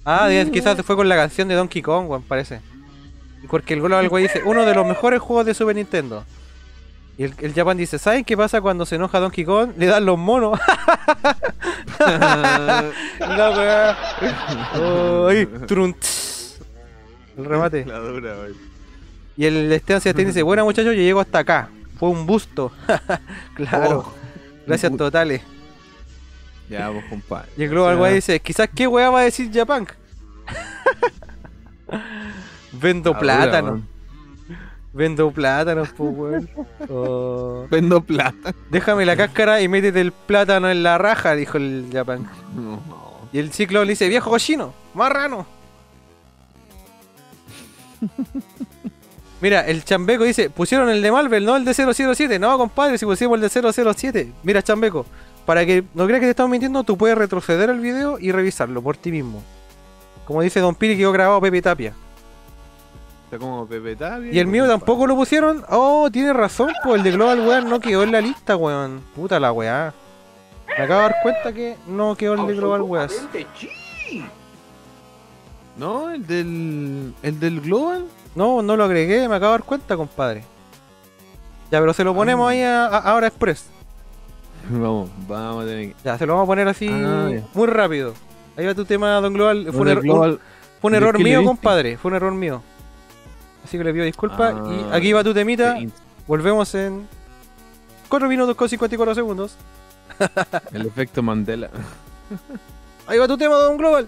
[0.04, 2.60] Ah, quizás fue con la canción de Donkey Kong, weón, parece.
[3.48, 6.24] Porque el Global güey dice, uno de los mejores juegos de Super Nintendo.
[7.16, 9.70] Y el, el Japan dice, ¿saben qué pasa cuando se enoja Donkey Kong?
[9.76, 10.58] Le dan los monos.
[11.98, 13.96] La weá.
[14.76, 15.30] Oh.
[15.30, 15.46] El
[17.36, 17.84] remate.
[17.84, 18.34] La dura.
[19.36, 21.68] Y el Esteban Sebastián dice, bueno muchachos, yo llego hasta acá.
[21.98, 22.72] Fue un busto.
[23.54, 23.98] claro.
[24.06, 24.12] Oh,
[24.66, 25.42] Gracias totales.
[26.68, 27.48] Ya, vos, compadre.
[27.56, 27.96] Y el Global.
[27.98, 29.86] Guy dice, quizás qué weá va a decir Japan.
[32.72, 33.82] Vendo La plátano.
[34.94, 36.48] Vendo plátanos, pues, weón.
[36.88, 37.66] Oh.
[37.70, 38.54] Vendo plata.
[38.70, 42.28] Déjame la cáscara y métete el plátano en la raja, dijo el Japan.
[42.54, 42.80] No.
[43.32, 45.46] Y el ciclo le dice, viejo cochino, marrano.
[49.40, 52.38] Mira, el Chambeco dice, pusieron el de Marvel, no el de 007.
[52.38, 54.32] No, compadre, si pusimos el de 007.
[54.44, 55.06] Mira, Chambeco,
[55.44, 58.80] para que no creas que te estamos mintiendo, tú puedes retroceder el video y revisarlo
[58.80, 59.42] por ti mismo.
[60.24, 61.94] Como dice Don Piri, quedó grabado Pepe Tapia.
[63.34, 64.32] Está como Pepe Tapia.
[64.32, 65.64] Y el mío tampoco lo pusieron.
[65.70, 69.00] Oh, tiene razón, pues el de Global Weón no quedó en la lista, weón.
[69.16, 69.92] Puta la weá.
[70.78, 74.24] Me acabo de dar cuenta que no quedó el de Global sí.
[75.76, 77.14] No, el del.
[77.22, 78.06] El del Global.
[78.36, 80.44] No, no lo agregué, me acabo de dar cuenta, compadre.
[81.70, 82.50] Ya, pero se lo ponemos Ah.
[82.50, 83.66] ahí a, a- ahora express.
[84.70, 85.94] Vamos, vamos a tener que.
[86.04, 88.14] Ya, se lo vamos a poner así Ah, muy rápido.
[88.56, 89.66] Ahí va tu tema, Don Global.
[89.72, 90.30] Fue un, Del er- Global.
[90.30, 90.38] un-
[90.80, 91.96] fue un ¿de error mío, compadre.
[91.98, 92.62] Fue un error mío.
[93.64, 94.54] Así que le pido disculpas.
[94.54, 95.76] Ah, y aquí va tu temita.
[96.26, 97.08] Volvemos en
[98.08, 99.56] 4 minutos con 54 segundos.
[100.72, 101.70] El efecto Mandela.
[103.06, 104.06] Ahí va tu tema, Don Global.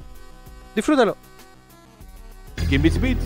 [0.75, 1.17] Disfrútalo.
[2.69, 3.25] ¿Quién beats beats?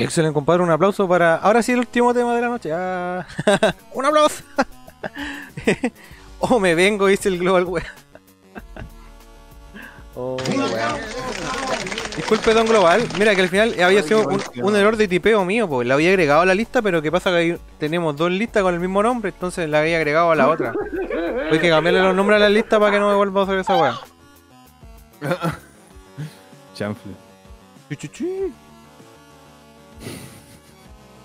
[0.00, 0.62] Excelente, compadre.
[0.62, 1.36] Un aplauso para.
[1.36, 2.70] Ahora sí, el último tema de la noche.
[2.72, 3.26] Ah.
[3.92, 4.42] un aplauso.
[6.40, 7.84] oh, me vengo, dice el Global Web.
[10.16, 10.36] oh.
[12.16, 13.02] Disculpe, don Global.
[13.18, 15.88] Mira que al final había sido un, un error de tipeo mío, pues.
[15.88, 18.74] La había agregado a la lista, pero que pasa que ahí tenemos dos listas con
[18.74, 20.72] el mismo nombre, entonces la había agregado a la otra.
[21.50, 23.58] Hay que cambiarle los nombres a la lista para que no me vuelva a hacer
[23.58, 23.98] esa weá.
[26.74, 27.12] Chanfle.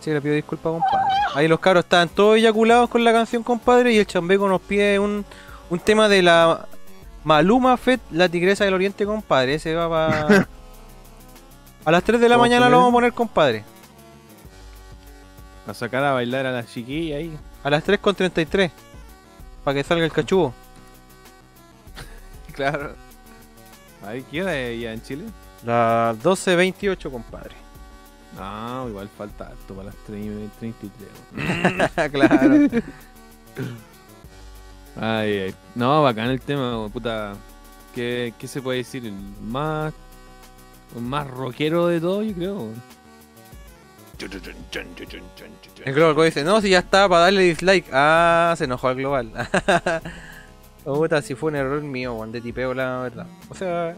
[0.07, 1.05] Sí, le pido disculpas, compadre.
[1.35, 4.97] Ahí los cabros estaban todos eyaculados con la canción, compadre, y el chambeco nos pide
[4.99, 5.25] un,
[5.69, 6.65] un tema de la
[7.25, 9.55] Maluma Fett, la tigresa del oriente, compadre.
[9.55, 10.47] Ese va para...
[11.83, 13.65] A las 3 de la ¿Vamos a mañana lo vamos a poner, compadre.
[15.67, 17.37] A sacar a bailar a la chiquilla ahí.
[17.61, 18.71] A las 3 con 33.
[19.65, 20.53] Para que salga el cachugo.
[22.53, 22.95] Claro.
[24.05, 25.25] Ahí, ¿qué hora es ya en Chile?
[25.65, 27.66] Las 12.28, compadre.
[28.37, 32.11] No, igual falta harto para las 3 y 33.
[32.11, 32.83] claro.
[34.95, 35.55] Ay, ay.
[35.75, 37.33] No, bacán el tema, puta.
[37.95, 39.05] ¿Qué, qué se puede decir?
[39.05, 39.93] El más.
[40.95, 42.69] El más rockero de todo, yo creo.
[45.85, 47.87] El Global dice, no, si ya estaba para darle dislike.
[47.91, 49.31] Ah, se enojó el Global.
[50.83, 53.27] Puta, si fue un error mío, de tipeo, la verdad.
[53.49, 53.95] O sea,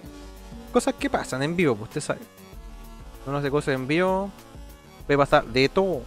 [0.73, 2.19] cosas que pasan en vivo, pues usted sabe.
[3.25, 4.29] Uno hace cosas en vivo,
[5.05, 6.01] puede pasar de todo.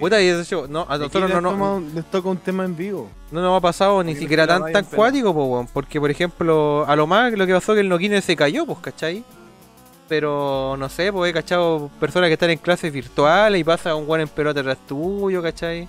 [0.00, 3.10] Puta, y hecho, no, a nosotros no, no, toma- les toca un tema en vivo.
[3.30, 5.66] no nos ha pasado ni siquiera tan, tan cuático, weón.
[5.66, 8.64] Porque, por ejemplo, a lo más lo que pasó es que el Noquine se cayó,
[8.64, 9.22] pues, ¿cachai?
[10.08, 14.08] Pero, no sé, pues he cachado personas que están en clases virtuales y pasa un
[14.08, 15.88] weón en pelota atrás tuyo, ¿cachai?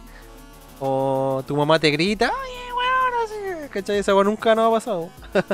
[0.80, 4.00] O tu mamá te grita, oye, weón, no sé, ¿cachai?
[4.00, 5.10] Esa weón nunca nos ha pasado.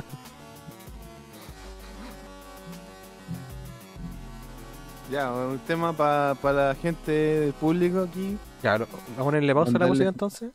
[5.12, 8.38] Ya, un tema para la gente del público aquí.
[8.62, 10.52] Claro, ¿vamos a ponerle pausa a la música entonces?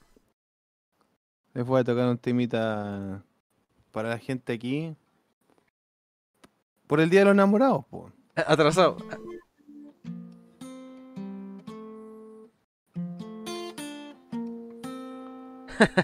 [1.54, 3.22] Les voy a tocar un temita
[3.92, 4.94] para la gente aquí.
[6.86, 8.10] Por el Día de los Enamorados, po.
[8.34, 8.96] Atrasado.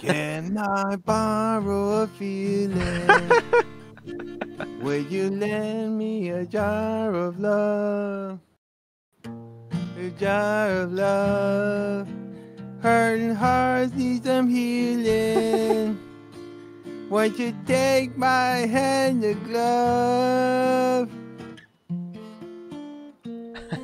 [0.00, 2.78] Can I borrow a feeling?
[4.80, 8.38] Will you lend me a jar of love?
[9.24, 12.08] A jar of love.
[12.80, 15.98] Hurting hearts need some healing.
[17.08, 21.10] Won't you take my hand, the glove?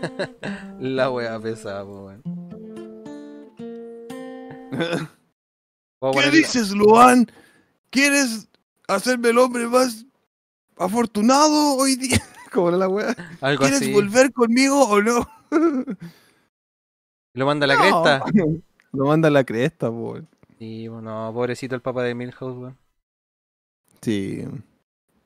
[0.80, 2.22] La wea pesada, weón.
[6.12, 7.30] ¿Qué dices, Luan?
[7.90, 8.48] ¿Quieres
[8.88, 10.06] hacerme el hombre más
[10.84, 12.18] afortunado hoy día?
[12.52, 13.14] ¿Cómo era la wea?
[13.40, 13.92] Algo ¿Quieres así.
[13.92, 15.28] volver conmigo o no?
[17.34, 17.80] Lo manda a la No.
[18.02, 18.24] cresta.
[18.92, 20.24] Lo manda a la cresta, por.
[20.58, 22.76] Sí, bueno, pobrecito el papá de Milhouse, weón.
[24.02, 24.44] Sí.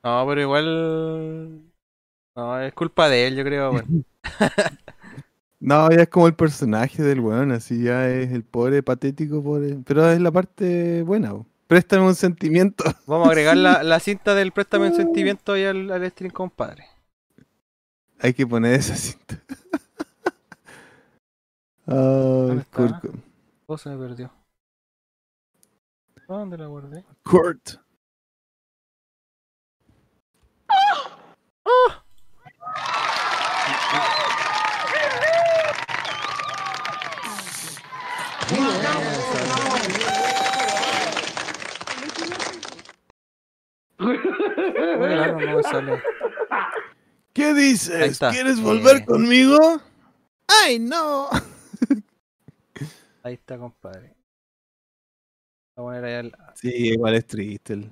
[0.03, 1.61] No, pero igual.
[2.35, 4.05] No, es culpa de él, yo creo, weón.
[5.59, 9.77] No, ya es como el personaje del weón, así ya es el pobre patético, pobre.
[9.85, 11.45] Pero es la parte buena, po.
[11.67, 12.83] Préstame un sentimiento.
[13.07, 16.85] Vamos a agregar la, la cinta del préstame un sentimiento ahí al, al stream, compadre.
[18.19, 19.41] Hay que poner esa cinta.
[21.87, 22.63] Ay?
[22.71, 23.05] Kurt.
[23.67, 24.31] Oh, se me perdió.
[26.27, 27.03] ¿Dónde la guardé?
[27.23, 27.79] Kurt.
[43.97, 46.01] Claro, no me sale.
[47.33, 48.19] ¿Qué dices?
[48.19, 49.05] ¿Quieres volver Eh.
[49.05, 49.57] conmigo?
[50.47, 51.29] ¡Ay, no!
[53.23, 54.13] Ahí está, compadre.
[55.75, 56.37] Voy a poner ahí al.
[56.53, 57.91] Sí, igual es triste el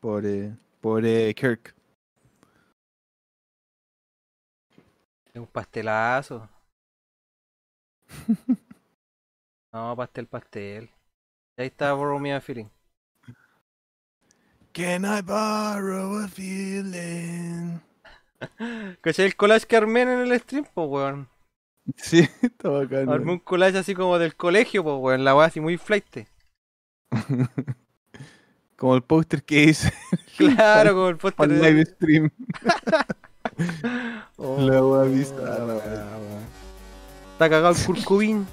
[0.00, 1.74] pobre, pobre Kirk.
[5.34, 6.48] Un pastelazo.
[9.72, 10.88] No, pastel, pastel.
[11.58, 12.68] Ahí está a Feeling.
[14.74, 17.78] Can I borrow a feeling?
[19.00, 21.28] ¿Cachai el collage que armé en el stream, pues, weón?
[21.96, 23.08] Sí, está bacán.
[23.08, 25.22] Armé un collage así como del colegio, pues, weón.
[25.24, 26.26] La weá así muy flight.
[28.76, 29.92] Como el póster que hice
[30.36, 32.28] Claro, como el póster de- live stream.
[34.36, 36.20] Oh, La weá la bizarra, weá, weón.
[36.20, 36.42] weón.
[37.34, 38.46] Está cagado el curcubín.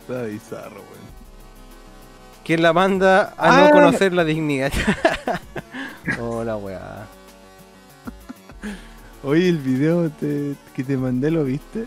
[0.00, 1.01] Está bizarro, weón.
[2.44, 3.70] ¿Quién la manda a no Ah.
[3.70, 4.72] conocer la dignidad?
[6.20, 7.06] oh, la weá.
[9.24, 11.86] Oye, el video te- que te mandé, ¿lo viste?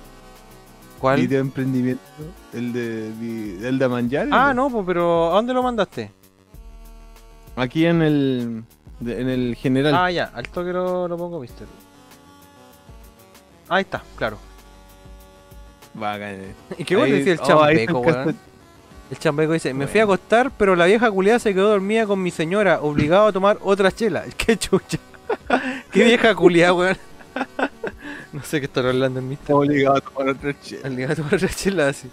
[0.99, 1.17] ¿Cuál?
[1.19, 2.01] Video de emprendimiento.
[2.53, 4.27] El de, el de Manjar.
[4.31, 6.09] Ah, no, pues, pero ¿a dónde lo mandaste?
[7.57, 8.63] Aquí en el,
[9.01, 9.93] de- en el general.
[9.93, 11.67] Ah, ya, al toque lo, lo pongo, mister.
[13.67, 14.37] Ahí está, claro.
[15.93, 16.37] Bacán.
[16.77, 18.37] ¿Y qué bueno decía el oh, chambeco, weón?
[19.11, 22.21] El chambeco dice, me fui a acostar, pero la vieja culiada se quedó dormida con
[22.21, 24.23] mi señora, obligado a tomar otra chela.
[24.37, 24.97] Qué chucha.
[25.91, 26.97] Qué vieja culiada, weón.
[28.33, 29.53] no sé qué está hablando el mister.
[29.53, 30.87] Obligado a tomar otra chela.
[30.87, 32.09] Obligado a tomar otra chela, así.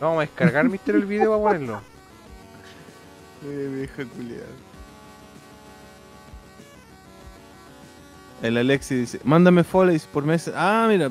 [0.00, 1.82] Vamos a descargar, mister, el video para ponerlo.
[3.44, 4.46] Eh, vieja culiada.
[8.42, 10.50] El Alexi dice, mándame follows por mes.
[10.54, 11.10] Ah, mira,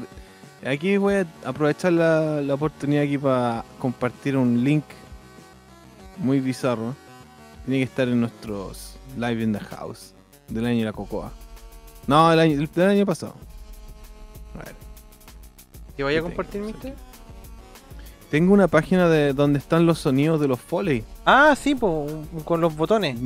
[0.66, 4.84] aquí voy a aprovechar la, la oportunidad aquí para compartir un link
[6.18, 6.96] muy bizarro.
[7.66, 10.14] Tiene que estar en nuestros live in the house
[10.48, 11.32] del año de la cocoa.
[12.08, 13.36] No, el año, del año pasado.
[14.56, 14.76] A ver.
[15.96, 16.94] ¿Que vaya a compartir, mister?
[18.32, 21.04] Tengo una página de donde están los sonidos de los foley.
[21.26, 23.18] Ah, sí, con los botones.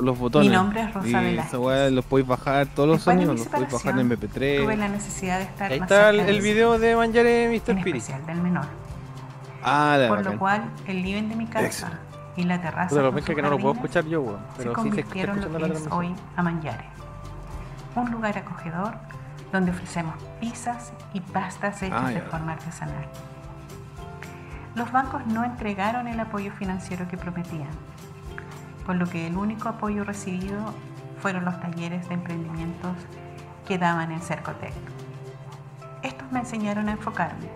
[0.00, 0.48] Los botones.
[0.48, 1.58] Mi nombre es Rosa Y Velázquez.
[1.60, 4.62] weá los podéis bajar, todos los Después de sonidos los podéis bajar en separación, MP3.
[4.64, 7.50] Tuve la necesidad de estar Ahí más está el, el de video de Manjare en
[7.52, 7.82] Mr.
[7.82, 7.98] Piri.
[7.98, 8.66] especial del menor.
[9.64, 10.32] Ah, la Por bacán.
[10.32, 11.98] lo cual, el living de mi casa
[12.36, 14.38] y la terraza Puta, lo pesca sus que no lo puedo escuchar yo, weón.
[14.56, 16.84] se Pero sí se escuchando lo que es hoy Amanyare.
[17.96, 18.94] Un lugar acogedor
[19.52, 23.06] donde ofrecemos pizzas y pastas hechas Ah, de forma artesanal.
[24.76, 27.66] Los bancos no entregaron el apoyo financiero que prometían,
[28.88, 30.72] por lo que el único apoyo recibido
[31.18, 32.96] fueron los talleres de emprendimientos
[33.66, 34.72] que daban en Cercotec.
[36.02, 37.50] Estos me enseñaron a enfocarme,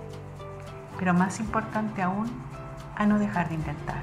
[0.99, 2.31] pero más importante aún,
[2.97, 4.02] a no dejar de intentar.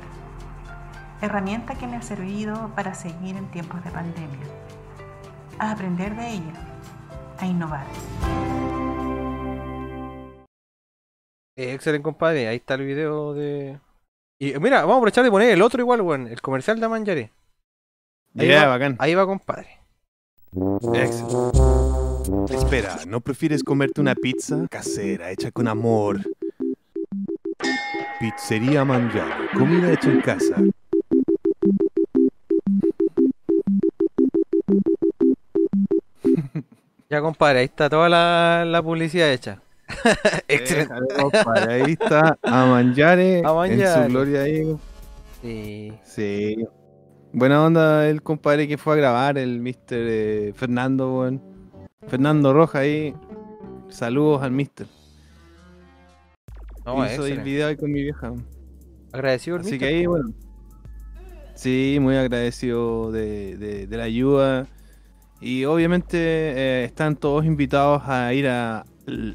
[1.22, 4.48] Herramienta que me ha servido para seguir en tiempos de pandemia,
[5.60, 6.54] a aprender de ella,
[7.38, 7.86] a innovar.
[11.56, 12.48] Eh, excelente, compadre.
[12.48, 13.80] Ahí está el video de.
[14.42, 16.28] Y eh, mira, vamos a aprovechar de poner el otro igual, weón.
[16.28, 17.32] El comercial de Manjare.
[18.38, 18.68] Ahí va.
[18.68, 18.96] bacán.
[19.00, 19.80] Ahí va, compadre.
[20.94, 21.60] Excelente.
[22.50, 26.22] Espera, ¿no prefieres comerte una pizza casera hecha con amor?
[28.20, 30.56] Pizzería Mangiare, comida hecha en casa.
[37.10, 39.60] Ya, compadre, ahí está toda la, la publicidad hecha.
[40.48, 40.94] excelente.
[41.68, 44.76] Ahí está a Mangiare, A en su gloria ahí.
[45.42, 45.94] Sí.
[46.04, 46.66] Sí.
[47.32, 49.76] Buena onda el compadre que fue a grabar, el Mr.
[49.92, 51.42] eh, Fernando, weón.
[52.08, 53.14] Fernando Roja ahí.
[53.90, 54.52] Saludos al.
[56.86, 58.34] No, Hizo el video ahí con mi vieja.
[59.12, 59.90] Agradecido el Así mister.
[59.90, 60.30] que ahí, bueno.
[61.56, 64.68] Sí, muy agradecido de, de- de la ayuda.
[65.42, 68.86] Y obviamente eh, están todos invitados a ir a,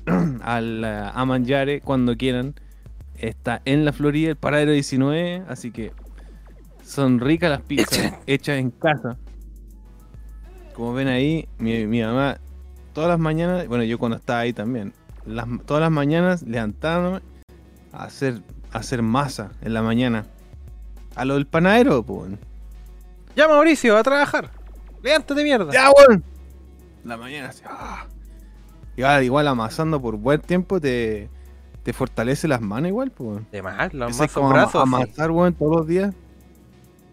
[0.43, 2.55] al eh, a Manjare cuando quieran.
[3.17, 5.93] Está en la Florida, el paradero 19, así que
[6.85, 9.17] son ricas las pizzas hechas en casa.
[10.75, 12.39] Como ven ahí, mi, mi mamá
[12.95, 14.95] todas las mañanas, bueno, yo cuando estaba ahí también,
[15.27, 17.21] las, todas las mañanas levantándome
[17.93, 18.41] a hacer,
[18.73, 20.27] a hacer masa en la mañana.
[21.15, 22.33] A lo del panadero, pues.
[23.37, 24.51] Ya, Mauricio, a trabajar.
[25.03, 25.73] Levántate, mierda.
[25.73, 26.25] ¡Ya, weón!
[27.05, 27.63] La mañana así.
[27.69, 28.07] ah.
[28.97, 31.29] Igual, igual amasando por buen tiempo te,
[31.83, 33.41] te fortalece las manos igual, pues.
[33.51, 34.73] De más, los más como brazos.
[34.73, 34.79] sí.
[34.83, 36.15] amasar, weón, todos los días.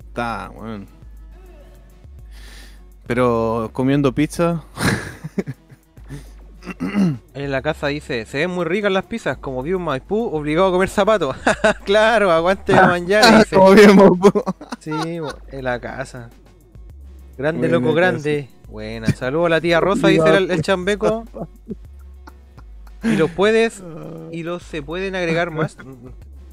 [0.07, 0.85] Está, weón.
[3.07, 4.63] Pero comiendo pizza.
[7.33, 10.67] En la casa dice, se ven muy ricas las pizzas, como vivo en Maipú, obligado
[10.67, 11.35] a comer zapatos.
[11.85, 13.55] claro, aguante Manjare, dice.
[13.55, 14.43] Como bien, po.
[14.79, 16.29] Sí, bo- en la casa.
[17.41, 18.49] Grande, Buena loco, grande.
[18.69, 19.07] Buena.
[19.07, 21.25] Saludos a la tía Rosa, dice el, el chambeco.
[23.03, 23.81] Y los puedes,
[24.31, 25.75] y los se pueden agregar más.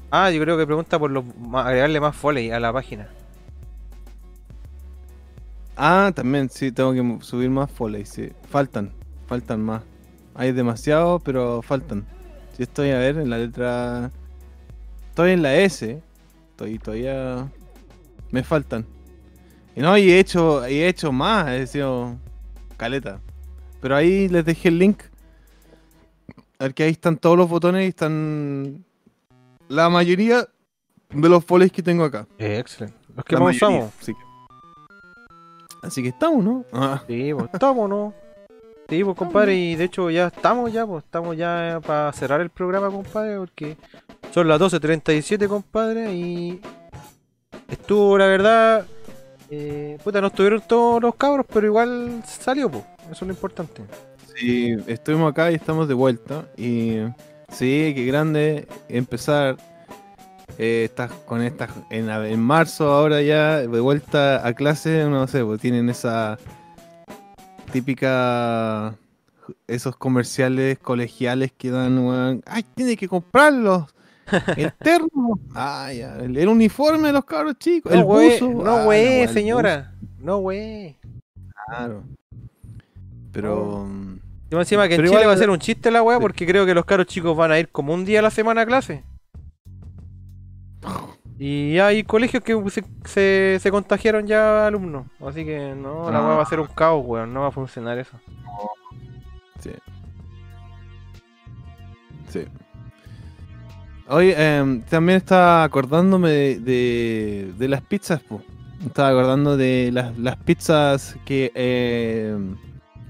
[0.09, 3.07] Ah, yo creo que pregunta por los agregarle más foley a la página.
[5.77, 8.31] Ah, también, sí, tengo que subir más foley, sí.
[8.49, 8.91] Faltan,
[9.27, 9.83] faltan más.
[10.33, 12.05] Hay demasiado, pero faltan.
[12.57, 14.11] Si estoy a ver en la letra.
[15.09, 16.01] Estoy en la S.
[16.49, 17.47] Estoy todavía.
[18.31, 18.85] Me faltan.
[19.81, 22.17] No, y he hecho, y he hecho más, he sido
[22.77, 23.19] caleta.
[23.81, 25.03] Pero ahí les dejé el link.
[26.59, 28.83] A ver que ahí están todos los botones y están
[29.69, 30.45] la mayoría
[31.09, 32.27] de los foleys que tengo acá.
[32.37, 32.97] excelente.
[33.15, 33.93] Los que más usamos.
[34.01, 34.19] Así que,
[35.81, 36.65] así que estamos, ¿no?
[36.73, 37.01] Ah.
[37.07, 38.13] Sí, pues estamos, ¿no?
[38.89, 42.49] Sí, pues compadre, y de hecho ya estamos ya, pues estamos ya para cerrar el
[42.49, 43.77] programa, compadre, porque
[44.33, 46.59] son las 12.37, compadre, y
[47.67, 48.87] estuvo, la verdad,
[49.51, 52.83] Eh, puta, no estuvieron todos los cabros, pero igual salió, pues.
[53.11, 53.81] Eso es lo importante.
[54.35, 56.45] Sí, estuvimos acá y estamos de vuelta.
[56.55, 56.97] Y
[57.51, 59.57] sí, qué grande empezar
[60.57, 65.59] eh, estas, con estas en, marzo ahora ya de vuelta a clase, no sé, pues
[65.59, 66.37] tienen esa
[67.71, 68.95] típica
[69.67, 73.85] esos comerciales colegiales que dan, ay, tiene que comprarlos.
[74.57, 78.49] El termo, ah, ya, el, el uniforme de los cabros chicos, el no, güey, buzo.
[78.63, 79.93] no, ah, güey, el señora.
[80.19, 80.95] No, güey.
[81.67, 82.03] Claro.
[83.31, 83.87] Pero
[84.49, 86.45] Yo encima que en Pero Chile igual- va a ser un chiste la weá, porque
[86.47, 88.65] creo que los caros chicos van a ir como un día a la semana a
[88.65, 89.03] clase.
[91.41, 95.05] Y hay colegios que se, se, se contagiaron ya alumnos.
[95.25, 97.33] Así que no, la weá va a ser un caos, weón.
[97.33, 98.19] No va a funcionar eso.
[99.61, 99.71] Sí.
[102.27, 102.45] Sí.
[104.09, 108.41] Hoy em, también estaba acordándome de, de, de las pizzas, po.
[108.85, 112.55] Estaba acordando de las, las pizzas que em,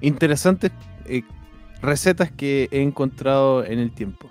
[0.01, 0.71] interesantes
[1.05, 1.23] eh,
[1.81, 4.29] recetas que he encontrado en el tiempo.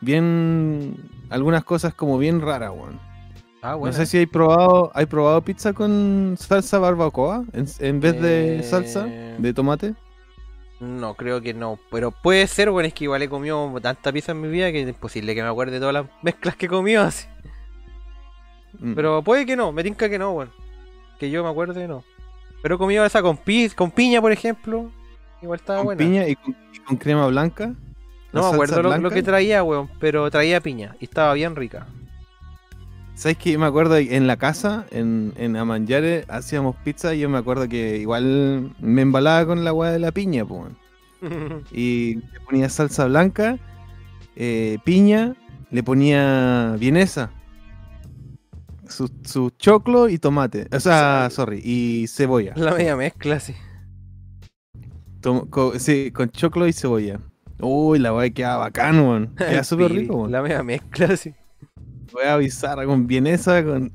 [0.00, 0.94] Bien
[1.30, 3.00] algunas cosas como bien raras, weón.
[3.62, 8.20] Ah, No sé si hay probado, hay probado pizza con salsa barbacoa en, en vez
[8.20, 9.94] de Eh, salsa de tomate.
[10.80, 11.78] No, creo que no.
[11.90, 12.86] Pero puede ser, weón.
[12.86, 15.48] Es que igual he comido tanta pizza en mi vida que es imposible que me
[15.48, 17.26] acuerde de todas las mezclas que he comido así.
[18.78, 18.94] Mm.
[18.94, 20.52] Pero puede que no, me tinca que no, weón.
[21.18, 22.04] Que yo me acuerde, no.
[22.62, 24.90] Pero he comido esa con, pi con piña, por ejemplo.
[25.42, 25.98] Igual estaba con buena.
[25.98, 27.74] piña y con, y con crema blanca.
[28.32, 29.90] No ¿La me acuerdo lo, lo que traía, weón.
[29.98, 31.86] Pero traía piña y estaba bien rica.
[33.18, 37.38] ¿Sabes que Me acuerdo en la casa, en, en Amanjare, hacíamos pizza y yo me
[37.38, 40.76] acuerdo que igual me embalaba con la hueá de la piña, weón.
[41.72, 43.58] Y le ponía salsa blanca,
[44.36, 45.34] eh, piña,
[45.72, 47.32] le ponía vienesa,
[48.88, 50.68] su, su choclo y tomate.
[50.72, 52.52] O sea, sorry, y cebolla.
[52.54, 53.52] La media mezcla, sí.
[55.20, 57.18] Tom- co- sí, con choclo y cebolla.
[57.60, 59.34] Uy, la hueá queda bacán, weón.
[59.36, 60.30] Queda súper rico, weón.
[60.30, 61.34] La media mezcla, sí.
[62.12, 63.92] Voy a avisar con vienesa, con,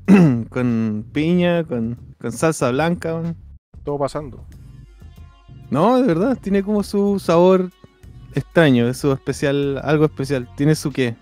[0.48, 3.34] con piña, con, con salsa blanca.
[3.84, 4.44] Todo pasando.
[5.70, 7.70] No, de verdad, tiene como su sabor
[8.34, 10.48] extraño, es su especial, algo especial.
[10.56, 11.16] Tiene su qué.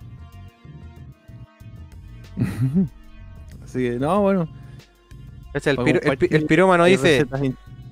[3.64, 4.48] Así que, no, bueno.
[5.54, 7.26] El, piro- el, pi- el compartir pirómano hay dice: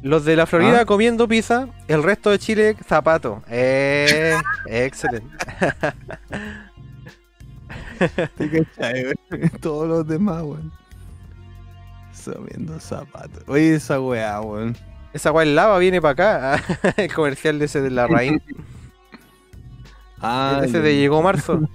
[0.02, 0.84] Los de la Florida ¿Ah?
[0.86, 3.42] comiendo pizza, el resto de Chile zapato.
[3.48, 4.34] Eh,
[4.66, 5.28] excelente.
[8.36, 9.50] ¿Te cachai, weón?
[9.60, 10.72] Todos los demás, weón.
[12.24, 13.42] Comiendo zapatos.
[13.46, 14.76] Oye, esa weá, weón.
[15.12, 16.12] Esa guay lava viene para
[16.56, 16.62] acá.
[16.96, 18.40] el comercial de ese de la raíz.
[20.22, 21.66] Ah, ese de llegó marzo.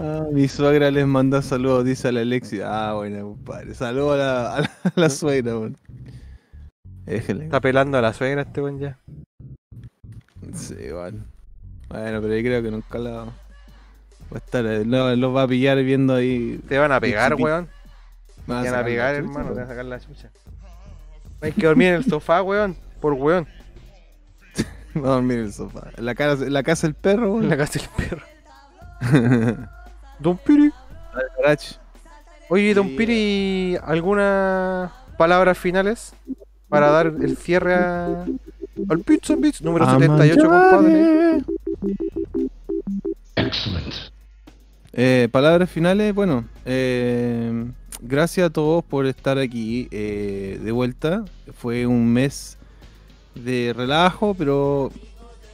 [0.00, 2.60] Ah, mi suegra les manda saludos, dice a la Alexi.
[2.60, 3.72] Ah, bueno, compadre.
[3.74, 5.76] Saludos a la, a la, a la suegra, weón.
[7.06, 8.98] Está pelando a la suegra este buen ya.
[10.54, 11.24] Sí, igual.
[11.90, 13.26] Bueno, pero yo creo que nunca la va
[14.34, 14.64] a estar.
[14.64, 16.60] eh, Lo, lo va a pillar viendo ahí.
[16.68, 17.68] Te van a pegar, weón.
[18.46, 19.48] Te van a pegar, chucha, hermano.
[19.50, 20.30] Te van a sacar la chucha.
[21.42, 22.76] Hay que dormir en el sofá, weón.
[23.00, 23.46] Por weón.
[24.96, 25.88] Va a dormir en el sofá.
[25.96, 27.48] En la, casa, en la casa del perro, En weón.
[27.48, 28.22] la casa del perro.
[30.20, 30.70] Don Piri.
[32.50, 32.96] Oye, Don Sí.
[32.96, 36.12] Piri, ¿algunas palabras finales
[36.68, 38.24] para dar el cierre a,
[38.88, 41.42] al Pizza Beats número 78, compadre?
[44.92, 51.24] Eh, palabras finales, bueno, eh, gracias a todos por estar aquí eh, de vuelta.
[51.54, 52.58] Fue un mes
[53.34, 54.90] de relajo, pero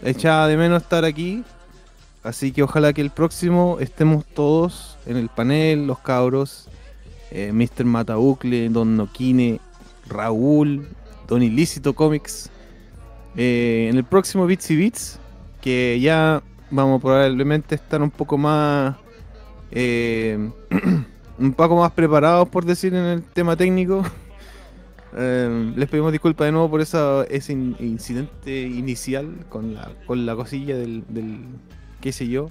[0.03, 1.45] echaba de menos estar aquí.
[2.23, 6.69] Así que ojalá que el próximo estemos todos en el panel, los cabros,
[7.31, 7.85] Mr.
[7.85, 9.61] Matabucle, Don Noquine,
[10.09, 10.89] Raúl,
[11.29, 12.51] Don Ilícito Comics.
[13.37, 15.21] En el próximo Bits y Bits,
[15.67, 18.95] que ya vamos probablemente estar un poco más
[19.73, 20.39] eh,
[21.39, 24.05] un poco más preparados por decir en el tema técnico
[25.19, 30.27] Eh, les pedimos disculpas de nuevo por esa, ese in- incidente inicial con la, con
[30.27, 31.39] la cosilla del, del
[32.03, 32.51] qué sé yo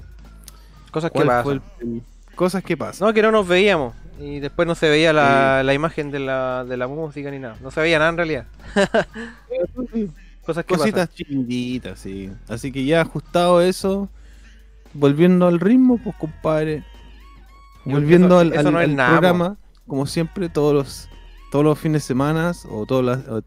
[0.89, 1.61] Cosas que ¿Cuál pasan.
[1.81, 2.01] el-
[2.33, 3.93] cosas que pasan No, que no nos veíamos.
[4.19, 7.55] Y después no se veía la, la imagen de la, de la música ni nada.
[7.61, 8.45] No se veía nada en realidad.
[10.45, 14.09] Cosas que cositas chiquititas sí así que ya ajustado eso
[14.93, 16.83] volviendo al ritmo pues compadre
[17.83, 19.57] volviendo eso- al, eso al- no es al nada, programa
[19.87, 21.09] como siempre todos los
[21.51, 23.43] todos los fines de semana o todas las o-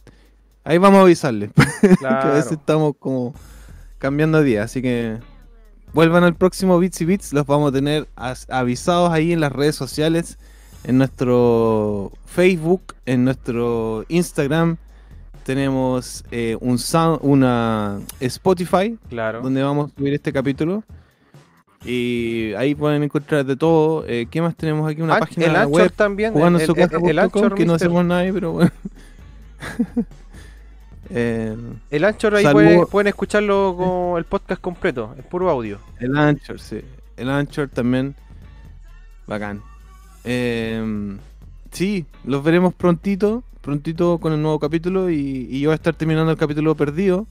[0.65, 1.97] ahí vamos a avisarles pasan.
[1.99, 2.61] que a veces Claro.
[2.61, 3.35] estamos como
[3.99, 5.19] cambiando día así que
[5.93, 8.09] vuelvan al próximo Bits y Bits los vamos a tener
[8.49, 10.39] avisados ahí en las redes sociales
[10.85, 14.77] en nuestro Facebook, en nuestro Instagram.
[15.53, 19.41] Tenemos eh, un sound- una Spotify Claro.
[19.41, 20.85] donde vamos a subir este capítulo.
[21.87, 24.05] Y ahí pueden encontrar de todo.
[24.07, 25.01] Eh, ¿Qué más tenemos aquí?
[25.01, 26.35] Una Ah, página el Anchor web también.
[26.35, 28.71] jugando el, el- el- Anchor, que no hacemos nadie, pero bueno.
[31.11, 31.57] Eh,
[31.91, 32.45] El Anchor ahí
[32.91, 35.79] pueden escucharlo con el podcast completo, es puro audio.
[36.01, 36.83] el Anchor, sí.
[37.17, 38.15] El Anchor también.
[39.27, 39.63] Bacán.
[40.25, 41.17] Eh,
[41.73, 43.43] sí, los veremos prontito.
[43.73, 45.11] Prontito con el nuevo capítulo.
[45.11, 47.27] Y, y yo voy a estar terminando el capítulo perdido.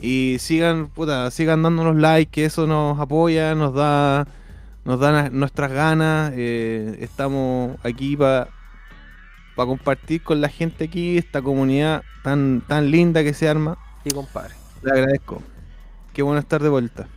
[0.00, 4.26] Y sigan, puta, sigan dándonos like, que eso nos apoya, nos da,
[4.86, 6.32] nos da nuestras ganas.
[6.34, 8.48] eh, estamos aquí para
[9.56, 13.76] compartir con la gente aquí esta comunidad tan, tan linda que se arma.
[14.04, 14.54] Sí, compadre.
[14.82, 15.42] Le agradezco.
[16.14, 17.08] Qué bueno estar de vuelta.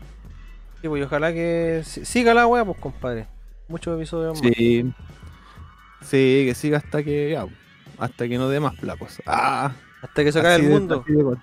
[0.82, 3.28] Sí, pues, y ojalá que si- siga la wea, pues compadre.
[3.70, 4.52] Muchos episodios más.
[4.58, 4.92] Sí.
[6.02, 7.46] Sí, que siga hasta que ya,
[8.02, 9.22] hasta que no dé más placos.
[9.26, 9.72] Ah,
[10.02, 11.04] Hasta que se acabe el mundo.
[11.08, 11.38] de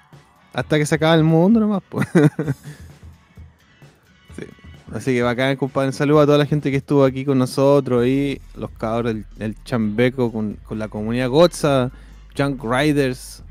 [0.52, 2.08] hasta que se acabe el mundo nomás, pues.
[4.36, 4.44] sí.
[4.92, 5.92] Así que bacán, compadre.
[5.92, 9.62] Saludos a toda la gente que estuvo aquí con nosotros y los cabros, el, el
[9.64, 11.90] chambeco con, con la comunidad Gotza,
[12.36, 13.42] Junk Riders,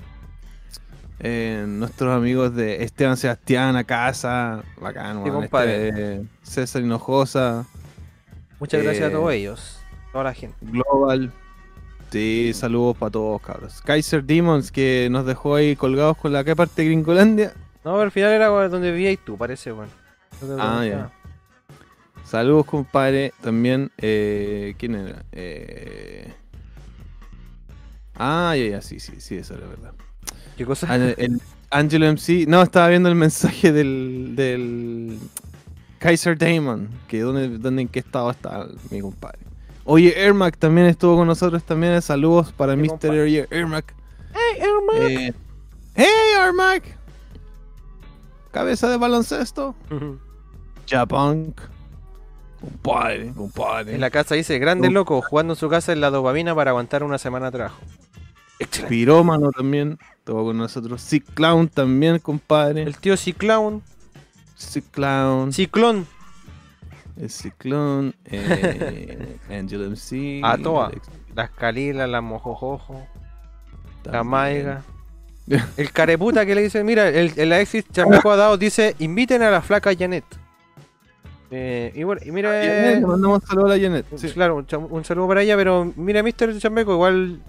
[1.19, 5.90] eh, nuestros amigos de Esteban Sebastián, a casa, bacán, Sí, compadre.
[5.90, 7.66] este, César Hinojosa,
[8.60, 9.80] Muchas gracias a Eh, todos ellos,
[10.11, 10.58] toda la gente.
[10.61, 11.32] Global.
[12.11, 13.82] Sí, saludos para todos, cabros.
[13.82, 17.53] Kaiser Demons, que nos dejó ahí colgados con la que parte de Gringolandia.
[17.84, 19.92] No, pero al final era donde vivías tú, parece, bueno.
[20.42, 21.11] No Ah, preguntaba.
[22.24, 23.34] Saludos, compadre.
[23.42, 25.24] También, eh, ¿quién era?
[25.32, 26.34] Eh...
[28.16, 29.94] Ah, ya, ya, sí, sí, sí, eso era verdad.
[30.58, 30.88] ¿Qué cosa?
[30.90, 32.45] Ah, el Angelo MC.
[32.48, 35.19] No, estaba viendo el mensaje del, del
[36.00, 36.90] Kaiser Damon.
[37.08, 39.40] Que dónde, dónde, en qué estado está mi compadre.
[39.90, 42.01] Oye, Ermac también estuvo con nosotros también.
[42.01, 42.88] Saludos para Mr.
[42.90, 43.22] compadre.
[43.22, 43.95] Oye, Ermac.
[44.33, 45.07] ¡Hey, hermano!
[45.07, 45.33] Eh,
[45.95, 46.07] ¡Hey,
[46.38, 46.98] Ermac!
[48.51, 49.75] Cabeza de baloncesto.
[50.90, 51.61] Japunk.
[52.59, 53.95] Compadre, compadre.
[53.95, 57.03] En la casa dice, grande loco, jugando en su casa en la dopamina para aguantar
[57.03, 57.80] una semana de trabajo.
[58.59, 58.90] Excelente.
[58.90, 59.98] Pirómano también.
[60.17, 61.01] Estuvo con nosotros.
[61.01, 62.83] Sick Clown también, compadre.
[62.83, 63.82] El tío Ciclown,
[64.56, 65.53] Sick Clown.
[65.53, 66.07] Ciclón,
[67.19, 70.41] El Ciclón, eh, Angel MC.
[70.43, 70.87] A toa.
[70.87, 73.07] Alex las Calilas, las Mojojojo,
[74.03, 74.23] la.
[74.23, 74.81] Maiga.
[75.77, 79.49] El careputa que le dice, mira, el, el Alexis Chameco ha dado, dice, inviten a
[79.49, 80.25] la flaca Janet.
[81.49, 84.05] Eh, y bueno, y mira, Janet, le mandamos un saludo a la Janet.
[84.17, 84.29] sí.
[84.31, 86.57] claro, un, saludo para ella, pero mira, Mr.
[86.57, 87.39] Chameco, igual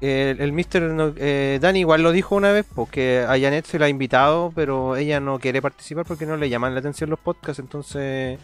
[0.00, 0.80] eh, el, el Mr.
[0.92, 4.50] no- eh, Dani igual lo dijo una vez, porque a Janet se la ha invitado,
[4.54, 8.38] pero ella no quiere participar porque no le llaman la atención los podcasts, entonces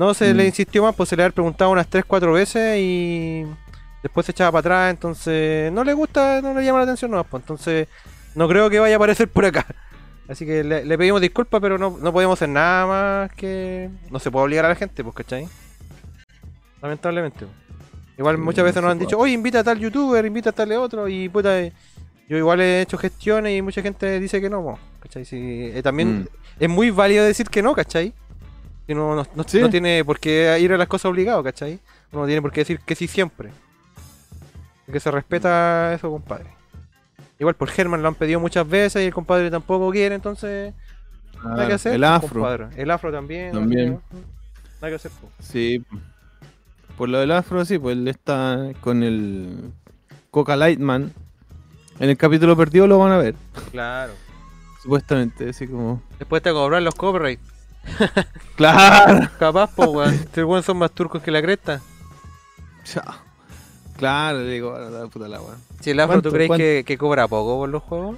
[0.00, 0.46] no se le Mm.
[0.46, 3.44] insistió más, pues se le había preguntado unas 3-4 veces y
[4.02, 7.22] después se echaba para atrás, entonces no le gusta, no le llama la atención, no,
[7.24, 7.86] pues entonces
[8.34, 9.66] no creo que vaya a aparecer por acá.
[10.28, 13.90] Así que le, le pedimos disculpas, pero no, no podemos hacer nada más que...
[14.10, 15.48] No se puede obligar a la gente, pues, ¿cachai?
[16.82, 17.40] Lamentablemente.
[17.46, 17.50] pues.
[18.18, 19.06] Igual Sí, muchas veces nos han puede.
[19.06, 21.60] dicho, oye, invita a tal youtuber, invita a tal otro, y puta,
[22.28, 25.24] yo igual he hecho gestiones y mucha gente dice que no, po, ¿cachai?
[25.24, 26.26] Sí, eh, también Mm.
[26.60, 28.12] es muy válido decir que no, ¿cachai?
[28.88, 29.60] No, no, no- Sí.
[29.60, 31.78] no tiene por qué ir a las cosas obligado, ¿cachai?
[32.12, 33.50] Uno no tiene por qué decir que sí siempre.
[34.90, 36.46] Que se respeta eso, compadre.
[37.38, 40.74] Igual por Germán lo han pedido muchas veces y el compadre tampoco quiere, entonces
[41.44, 41.94] nada que hacer.
[41.94, 42.28] el afro.
[42.40, 42.66] compadre.
[42.76, 43.52] El afro también.
[43.52, 43.90] También.
[43.90, 44.16] Nada que,
[44.80, 45.12] nada que hacer.
[45.20, 45.32] pues.
[45.48, 45.84] Sí.
[46.98, 49.70] Por lo del afro, sí, pues él está con el
[50.32, 51.12] Coca Lightman.
[52.00, 53.34] En el capítulo perdido lo van a ver,
[53.70, 54.12] Claro.
[54.82, 56.02] supuestamente, así como.
[56.18, 57.38] Después te cobrar los copyright.
[58.56, 59.28] ¡Claro!
[59.38, 60.14] Capaz, po, weón.
[60.14, 61.80] Estos weones son más turcos que la cresta.
[62.84, 63.14] Chao.
[63.96, 65.56] Claro, le digo, a la puta la weá.
[65.80, 68.16] Si el afro, ¿tú ¿Cuánto- crees que, que cobra poco por los juegos?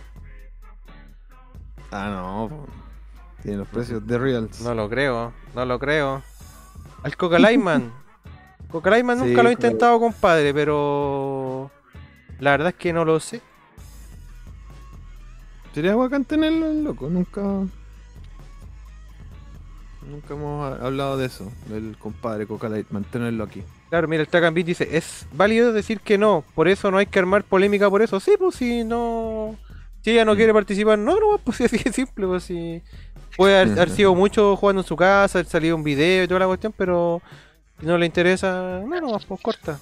[1.91, 2.67] Ah, no.
[3.43, 4.61] Tiene los precios de Reals.
[4.61, 6.23] No lo creo, no lo creo.
[7.03, 7.93] Al Coca Lightman.
[8.71, 11.71] Coca Lightman Sí, nunca lo he intentado, compadre, pero.
[12.39, 13.41] La verdad es que no lo sé.
[15.75, 17.09] Sería bacán tenerlo, loco.
[17.09, 17.43] Nunca.
[20.09, 23.63] Nunca hemos ha- hablado de eso, del compadre Coca Lightman, tenerlo aquí.
[23.89, 27.19] Claro, mira, el Beat dice: Es válido decir que no, por eso no hay que
[27.19, 28.19] armar polémica por eso.
[28.21, 29.57] Sí, pues si no.
[30.03, 32.83] Si ella no quiere participar, no, no, pues si así de simple, pues si.
[33.37, 36.41] Puede haber, haber sido mucho jugando en su casa, haber salido un video y toda
[36.41, 37.23] la cuestión, pero
[37.81, 39.79] si no le interesa, no, no, pues corta.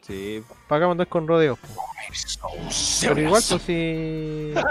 [0.00, 0.42] Sí.
[0.68, 1.58] Pagamos andar con rodeos.
[1.60, 2.38] pues.
[3.02, 4.52] Pero igual, pues si.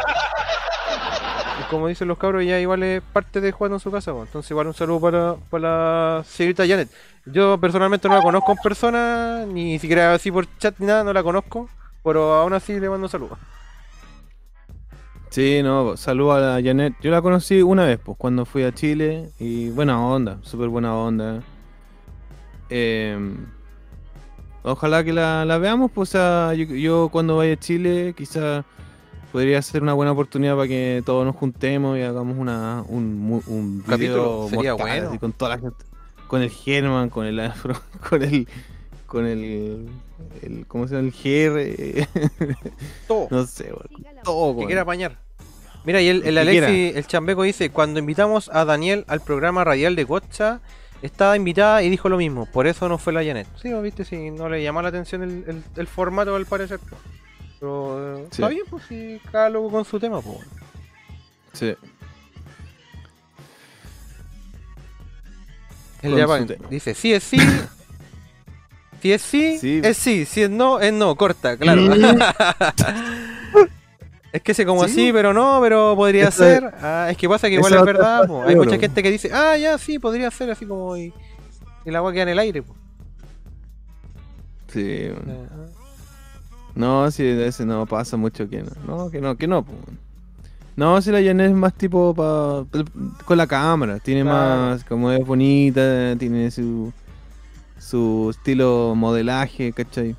[1.69, 4.11] Como dicen los cabros, ya igual es parte de jugando en su casa.
[4.11, 6.89] Entonces, igual un saludo para, para la señorita Janet.
[7.25, 11.13] Yo personalmente no la conozco en persona, ni siquiera así por chat ni nada, no
[11.13, 11.69] la conozco.
[12.03, 13.37] Pero aún así le mando saludos.
[15.29, 16.95] Sí, no, saludo a la Janet.
[17.01, 19.29] Yo la conocí una vez, pues, cuando fui a Chile.
[19.37, 21.43] Y buena onda, súper buena onda.
[22.71, 23.17] Eh,
[24.63, 28.65] ojalá que la, veamos, pues, yo, yo cuando vaya a Chile, quizá
[29.31, 34.47] podría ser una buena oportunidad para que todos nos juntemos y hagamos una, un, Capítulo,
[34.49, 35.09] sería mortal, bueno.
[35.09, 35.85] así, con toda la gente.
[36.27, 37.75] Con el German, con el Afro,
[38.09, 38.47] con el.
[39.07, 39.87] Con el.
[40.43, 41.07] el ¿Cómo se llama?
[41.07, 42.07] El GR.
[43.07, 43.27] Todo.
[43.31, 43.71] no sé,
[44.23, 45.17] todo, que quiera apañar.
[45.85, 49.95] Mira, y el, el Alexi, el Chambeco dice, cuando invitamos a Daniel al programa radial
[49.95, 50.59] de Cocha,
[51.01, 53.47] estaba invitada y dijo lo mismo, por eso no fue la Janet.
[53.59, 56.79] Sí, ¿no viste, si no le llamó la atención el, el- el formato al parecer.
[57.59, 58.41] Pero eh, Sí.
[58.41, 60.37] está bien, pues si cada loco con su tema, pues.
[60.37, 60.49] bueno.
[61.53, 61.75] Sí.
[66.01, 67.37] El Japan dice, sí es sí.
[69.01, 69.79] Si es sí, Sí.
[69.81, 70.25] es sí.
[70.25, 71.15] Si es no, es no.
[71.15, 71.81] Corta, claro.
[74.33, 76.73] es que se como Sí, así, pero no, pero podría ser.
[76.81, 78.27] Ah, es que pasa que igual esa es verdad.
[78.27, 78.43] po.
[78.43, 80.97] Hay mucha gente que dice, ah, ya, sí, podría ser así como.
[80.97, 81.13] Y,
[81.85, 82.61] y la agua queda en el aire.
[82.61, 82.75] po.
[84.73, 84.81] Sí,
[85.11, 85.78] weón.
[86.75, 88.71] No, si de ese no pasa mucho que no.
[88.87, 89.65] No, que no, que no.
[90.75, 92.65] No, si la Janet es más tipo pa,
[93.25, 93.99] con la cámara.
[93.99, 94.61] Tiene Claro.
[94.71, 96.93] más, como es bonita, tiene su,
[97.77, 100.15] su estilo modelaje, ¿cachai?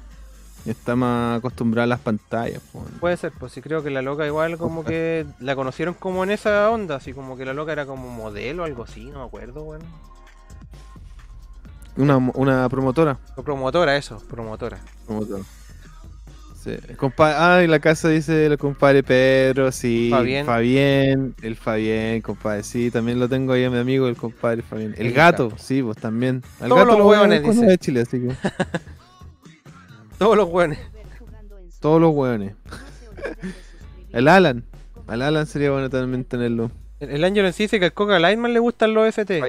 [0.67, 2.61] Está más acostumbrada a las pantallas.
[2.73, 2.85] po.
[3.01, 6.31] Puede ser, pues sí creo que la loca igual como que la conocieron como en
[6.31, 9.25] esa onda, así como que la loca era como modelo o algo así, no me
[9.25, 9.87] acuerdo, bueno.
[11.97, 13.19] Una, una promotora.
[13.37, 14.79] O promotora, eso, promotora.
[15.07, 15.43] promotora.
[16.63, 16.73] Sí.
[16.99, 20.09] Compa- ah, y la casa dice el compadre Pedro, sí.
[20.11, 20.45] Fabián.
[20.45, 24.95] Fabián, el Fabián, compadre, sí, también lo tengo ahí a mi amigo, el compadre Fabián.
[24.99, 26.43] El El gato, sí, pues también.
[26.61, 27.73] Al Todos gato los hueones, dice.
[27.73, 28.35] a Chile, así que.
[30.19, 30.77] Todos los buenos.
[31.81, 32.53] Todos los hueones.
[34.13, 34.65] El Alan.
[35.07, 36.71] Al Alan sería bueno también tenerlo.
[36.99, 39.41] El, el Ángel en sí dice que al Coca Lightman le gustan los FT.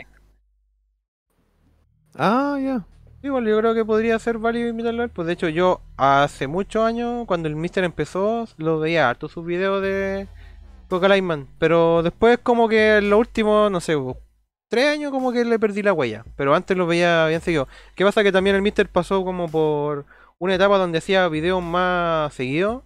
[2.16, 2.86] Ah, ya.
[3.24, 5.12] Igual yo creo que podría ser válido invitarlo a él.
[5.12, 9.46] Pues de hecho yo hace muchos años, cuando el Mister empezó, lo veía harto sus
[9.46, 10.28] videos de
[10.90, 11.48] Coca Lightman.
[11.60, 14.18] Pero después como que en los últimos, no sé, po,
[14.70, 16.26] tres años como que le perdí la huella.
[16.36, 17.68] Pero antes lo veía bien seguido.
[17.96, 18.24] ¿Qué pasa?
[18.24, 20.06] Que también el Mister pasó como por
[20.40, 22.84] una etapa donde hacía videos más seguidos.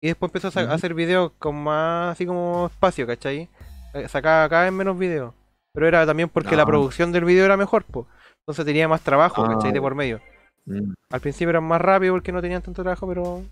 [0.00, 3.48] Y después empezó a hacer videos con más así como espacio, ¿cachai?
[3.94, 5.32] Eh, Sacaba cada vez menos videos.
[5.72, 8.06] Pero era también porque la producción del video era mejor, pues.
[8.44, 9.72] Entonces tenía más trabajo, Ah, ¿cachai?
[9.72, 10.20] De por medio.
[10.66, 10.92] Mm.
[11.10, 13.42] Al principio eran más rápido porque no tenían tanto trabajo, pero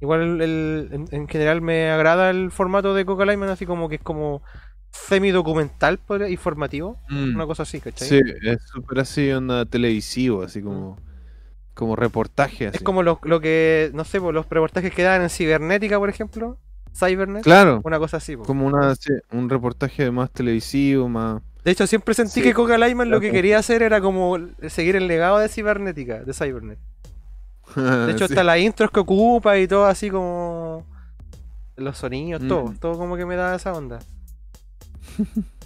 [0.00, 3.88] igual el, el- en, en general me agrada el formato de Coca Lightman, así como
[3.88, 4.42] que es como
[4.92, 7.34] semi-documental podría- informativo, Mm.
[7.34, 8.08] una cosa así, ¿cachai?
[8.08, 10.96] Sí, es súper así, onda televisivo, así como.
[11.74, 12.78] Como reportaje, así.
[12.78, 16.08] Es como lo, lo que, no sé, pues, los reportajes que daban en cibernética, por
[16.08, 16.58] ejemplo,
[16.92, 18.36] Cybernet, Claro, una cosa así.
[18.36, 18.48] pues.
[18.48, 21.40] como una, sí, un reportaje más televisivo, más.
[21.64, 24.36] De hecho, siempre sentí Sí, que Coca Lightman lo que quería hacer era como
[24.68, 26.78] seguir el legado de cibernética, de Cybernet.
[27.76, 28.32] De hecho, Sí.
[28.32, 30.86] hasta las intros que ocupa y todo así como.
[31.76, 32.66] Los sonidos, todo.
[32.68, 32.76] Mm.
[32.78, 33.98] Todo como que me da esa onda.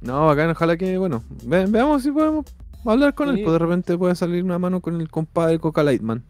[0.00, 2.44] No, bacán, ojalá que, bueno, ve- veamos si podemos
[2.84, 3.38] hablar con Sí.
[3.38, 6.22] él, pues de repente puede salir una mano con el compadre Coca Lightman.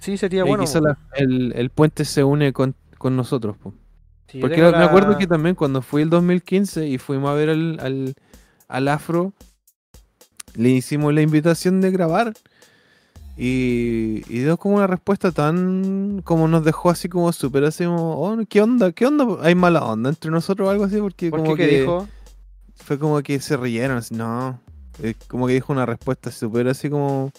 [0.00, 0.64] Sí, sería y bueno.
[0.64, 3.74] quizá la- el, el puente se une con, con nosotros, pues.
[4.32, 7.78] Sí, Porque me acuerdo que también cuando fui el 2015 y fuimos a ver al,
[7.80, 8.14] al,
[8.66, 9.34] al Afro,
[10.54, 12.32] le hicimos la invitación de grabar.
[13.36, 16.22] Y, y dio como una respuesta tan.
[16.22, 18.92] como nos dejó así como súper así como, oh, ¿qué onda?
[18.92, 19.26] ¿Qué onda?
[19.42, 20.98] ¿Hay mala onda entre nosotros o algo así?
[20.98, 21.54] Porque ¿Por como?
[21.54, 22.08] ¿Qué que dijo?
[22.74, 24.60] fue como que se rieron, así, no.
[25.02, 27.32] Eh, como que dijo una respuesta súper así como.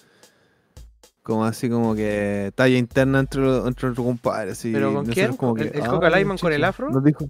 [1.24, 4.60] Como así como que talla interna entre, los- entre nuestros compadres.
[4.61, 5.35] ¿Pero con quién?
[5.38, 6.90] como ¿El- que, el Coca "Ah, Lightman con el chucha", afro?
[6.92, 7.26] Nos dijo.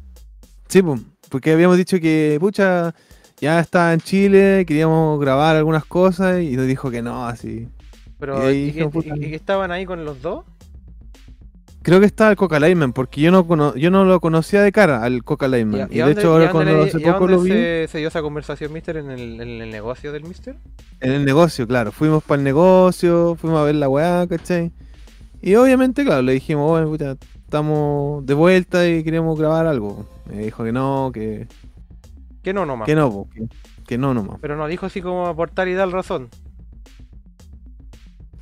[0.68, 1.00] Sí, pues,
[1.30, 2.96] porque habíamos dicho que, pucha,
[3.40, 7.68] ya estaba en Chile, queríamos grabar algunas cosas y nos dijo que no, así.
[8.20, 9.16] Pero, y ahí ¿y, dijimos, que, puta.
[9.18, 10.44] y- y que estaban ahí con los dos?
[11.84, 14.72] Creo que estaba el Coca Lightman, porque yo no, cono- yo no lo conocía de
[14.72, 15.90] cara al Coca Lightman.
[15.92, 18.22] Y, de dónde- hecho ahora cuando le- hace poco lo vi se, se dio esa
[18.22, 20.56] conversación, mister, en el, en el negocio del mister?
[21.02, 21.92] en el negocio, claro.
[21.92, 24.72] Fuimos para el negocio, fuimos a ver la weá, ¿cachai?
[25.42, 30.06] Y obviamente, claro, le dijimos, bueno, pucha, estamos de vuelta y queremos grabar algo.
[30.26, 31.48] Me dijo que no, que,
[32.42, 32.86] Que no, nomás.
[32.86, 33.44] que no, po, que,
[33.86, 34.38] que no nomás.
[34.40, 36.30] Pero no dijo así como aportar y dar razón.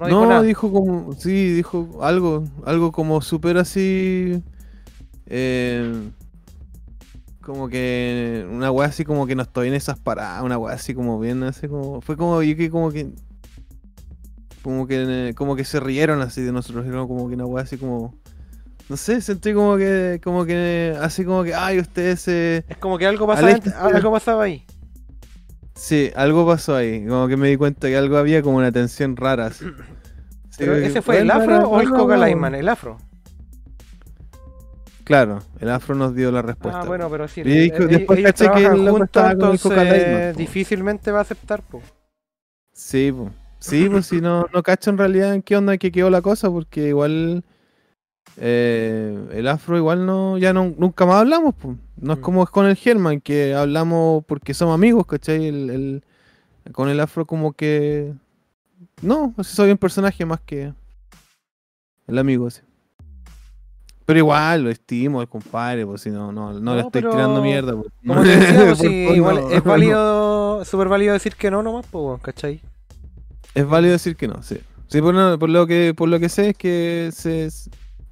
[0.07, 0.41] No, No, dijo nada.
[0.41, 4.41] dijo como, sí, dijo algo, algo como súper así,
[5.27, 6.09] eh,
[7.41, 10.93] como que una weá así como que no estoy en esas paradas, una weá así
[10.93, 12.01] como bien, así como.
[12.01, 13.09] Fue como yo que como que.
[14.61, 18.15] Como que como que se rieron así de nosotros, como que una weá así como.
[18.89, 22.65] No sé, sentí como que, como que, así como que, ay, ustedes se...
[22.67, 24.65] Es como que algo pasaba, algo pasaba ahí.
[25.81, 29.17] Sí, algo pasó ahí, como que me di cuenta que algo había como una tensión
[29.17, 29.47] rara.
[29.47, 29.65] así.
[30.51, 32.17] Sí, Pero ¿Ese fue el afro o el Coca.
[32.17, 32.53] Lightman?
[32.55, 32.97] El afro.
[35.05, 36.81] Claro, el afro nos dio la respuesta.
[36.81, 37.39] Ah, bueno, pero sí.
[37.41, 40.37] Y después ellos caché que el loco juntos, estaba con el Coca entonces Lightman, po.
[40.37, 41.81] difícilmente va a aceptar, po.
[42.73, 43.31] Sí, pues.
[43.59, 46.51] Sí, pues si no, no cacho en realidad en qué onda que quedó la cosa,
[46.51, 47.45] porque igual
[48.43, 51.77] eh, el afro igual no, ya no, nunca más hablamos, pues.
[51.97, 52.21] No es Mm.
[52.23, 55.45] como es con el German, que hablamos porque somos amigos, ¿cachai?
[55.47, 56.03] El, el-
[56.73, 58.13] con el afro como que...
[59.03, 60.73] No, así soy un personaje más que
[62.07, 62.61] el amigo, sí.
[64.05, 67.11] Pero igual, lo estimo, el compadre, pues si no, no, no, No, le estoy pero
[67.11, 67.73] tirando mierda.
[67.75, 67.87] pues.
[68.05, 72.19] Como decía, pues, sí, igual no, es válido, súper válido decir que no nomás, pues,
[72.21, 72.61] ¿cachai?
[73.53, 74.57] Es válido decir que no, sí.
[74.87, 77.49] Sí, por, lo- por lo que por lo que sé es que se,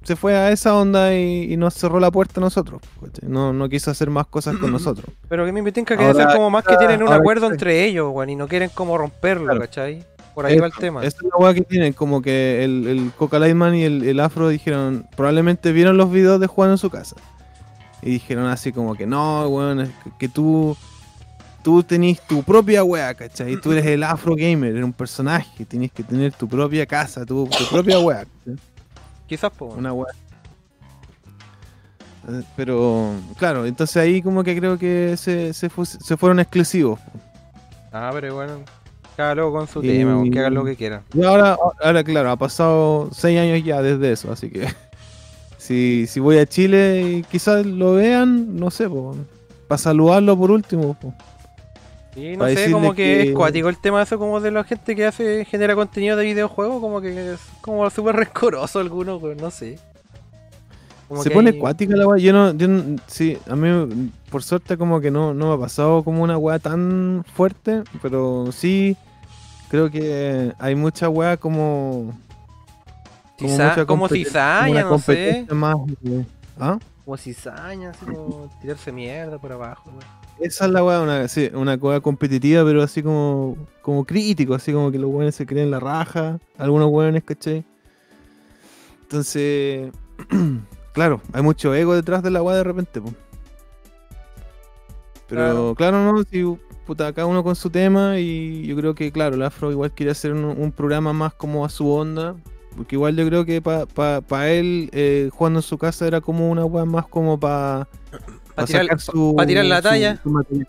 [0.02, 2.80] se fue a esa onda y, y nos cerró la puerta a nosotros.
[3.00, 3.28] ¿cachai?
[3.28, 5.06] No, no quiso hacer más cosas con nosotros.
[5.28, 8.10] Pero que me inviten que Ahora ser como más que tienen un acuerdo entre ellos,
[8.12, 9.60] weón, y no quieren como romperlo, Claro.
[9.60, 10.04] ¿cachai?
[10.34, 11.04] Por ahí va el tema.
[11.04, 14.20] Esa es la weá que tienen, como que el, el Coca Lightman y el, el
[14.20, 17.16] Afro dijeron, probablemente vieron los videos de Juan en su casa.
[18.00, 20.76] Y dijeron así como que no, weón, es que, que tú,
[21.62, 23.56] tú tenés tu propia weá, ¿cachai?
[23.56, 27.46] Tú eres el Afro Gamer, eres un personaje, tienes que tener tu propia casa, tu,
[27.46, 28.24] tu propia weá.
[28.24, 28.56] ¿cachai?
[29.30, 29.72] Quizás, pues.
[29.76, 30.12] Una weá.
[32.28, 37.00] Eh, Pero, claro, entonces ahí como que creo que se, se, fu- se fueron exclusivos.
[37.92, 38.60] Ah, pero bueno,
[39.16, 41.02] cada loco con su Y- tema, que hagan lo que quieran.
[41.14, 44.68] Y ahora, ahora, claro, ha pasado seis años ya desde eso, así que
[45.58, 48.88] si, si voy a Chile y quizás lo vean, no sé,
[49.66, 50.94] para saludarlo por último.
[50.94, 51.14] po.
[52.16, 54.96] Y no sé, como que, que- es cuático el tema eso como de la gente
[54.96, 59.50] que hace, genera contenido de videojuegos, como que es como súper rencoroso alguno, pues no
[59.50, 59.78] sé.
[61.08, 62.18] Como Se pone hay- cuática la weá.
[62.22, 65.58] Yo no, yo no- sí, a mí por suerte como que no, no me ha
[65.58, 68.96] pasado como una weá tan fuerte, pero sí
[69.68, 72.12] creo que hay mucha weá como...
[73.38, 75.46] como Ciza- mucha como competen- cizaña, no sé.
[75.50, 76.26] más de-
[76.58, 76.78] ¿Ah?
[77.04, 80.19] Como cizaña, así como tirarse mierda por abajo, weón.
[80.40, 84.72] Esa es la weá, una, sí, una weá competitiva, pero así como, como crítico, así
[84.72, 87.64] como que los weones se creen la raja, algunos weones, ¿cachai?
[89.02, 89.92] Entonces,
[90.92, 93.12] claro, hay mucho ego detrás de la weá de repente, po.
[95.28, 96.42] Pero claro, no, si
[96.86, 100.10] puta, cada uno con su tema y yo creo que, claro, el Afro igual quiere
[100.10, 102.34] hacer un, un programa más como a su onda,
[102.76, 106.20] porque igual yo creo que para pa, pa él, eh, jugando en su casa era
[106.20, 107.88] como una weá más como para
[108.60, 108.88] Pa' tirar-
[109.36, 110.20] pa- tirar la talla.
[110.24, 110.68] material.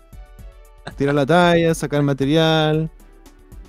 [0.96, 2.90] tirar la talla, sacar material.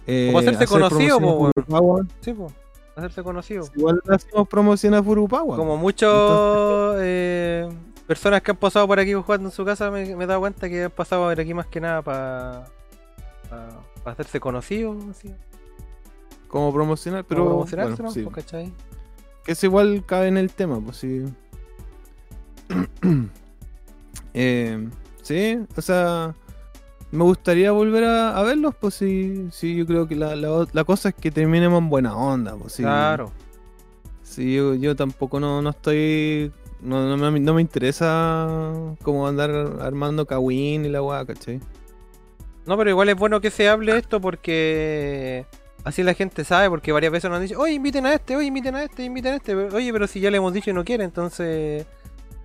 [0.08, 2.02] Eh, Como hacerse hacer conocido, po, Furukawa.
[2.22, 2.54] Sí, pues,
[2.96, 3.66] hacerse conocido.
[3.76, 5.56] Igual hacemos promoción a Furupawa.
[5.56, 7.70] Como muchos eh,
[8.08, 10.68] personas que han pasado por aquí jugando en su casa, me, me he dado cuenta
[10.68, 12.66] que han pasado por aquí más que nada para
[14.06, 15.34] hacerse conocidos, así,
[16.50, 18.12] Como promocionar, pero promocionarse, bueno, ¿no?
[18.14, 18.24] sí.
[18.24, 18.74] Pues, ¿cachai?
[19.46, 21.24] Que eso igual cabe en el tema, pues sí.
[24.34, 24.88] Eh,
[25.22, 26.34] sí, o sea,
[27.12, 30.84] me gustaría volver a, a verlos, pues sí, sí, yo creo que la, la, la
[30.84, 32.84] cosa es que terminemos en buena onda, pues sí.
[32.84, 33.32] Claro.
[34.24, 36.52] Sí, yo, yo tampoco no, no estoy.
[36.82, 41.60] No, no me, no me interesa como andar armando Kawin y la weá, ¿cachai?
[42.66, 45.46] No, pero igual es bueno que se hable esto porque
[45.84, 48.48] así la gente sabe, porque varias veces nos han dicho, oye, inviten a este, oye,
[48.48, 49.54] inviten a este, inviten a este.
[49.54, 51.86] Oye, pero si ya le hemos dicho y no quiere, entonces...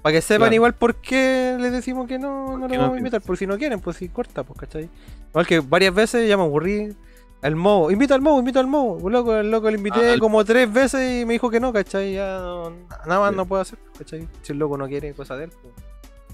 [0.08, 0.54] Para que sepan Claro.
[0.54, 3.58] igual por qué les decimos que no, no no vamos a invitar, por si no
[3.58, 4.88] quieren, pues si corta, pues, ¿cachai?
[5.30, 6.96] Igual que varias veces ya me aburrí.
[7.42, 8.94] El Mo, invita al Mo, invita al Mo.
[8.94, 11.72] Un Loco, el loco le invité Ah, como tres veces y me dijo que no,
[11.72, 12.14] ¿cachai?
[12.14, 12.70] Ya no-
[13.06, 13.36] nada más Sí.
[13.36, 14.26] no puedo hacer, ¿cachai?
[14.42, 15.50] Si el loco no quiere, cosa de él.
[15.60, 15.74] pues.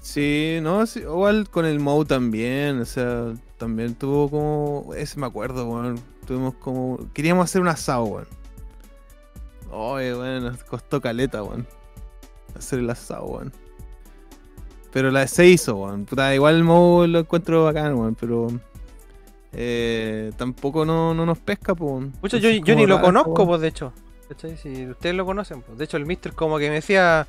[0.01, 4.93] Sí, no, sí, igual con el Mou también, o sea, también tuvo como.
[4.95, 5.99] Ese me acuerdo, weón.
[6.25, 6.97] Tuvimos como.
[7.13, 8.27] Queríamos hacer un asado, weón.
[9.71, 11.67] Oye, weón, nos costó caleta, weón.
[12.55, 13.51] Hacer el asado, weón.
[14.95, 16.05] Pero la se hizo, weón.
[16.05, 18.47] Puta, igual el Mou lo encuentro bacán, weón, pero.
[19.51, 21.91] Eh, tampoco no, no nos pesca, pues.
[21.91, 22.11] weón.
[22.21, 23.91] Pucha, yo, yo ni lo raro, conozco, pues, de hecho.
[24.29, 24.55] ¿Cachai?
[24.55, 25.77] Si ustedes lo conocen, pues.
[25.77, 27.27] De hecho, el Mister como que me decía,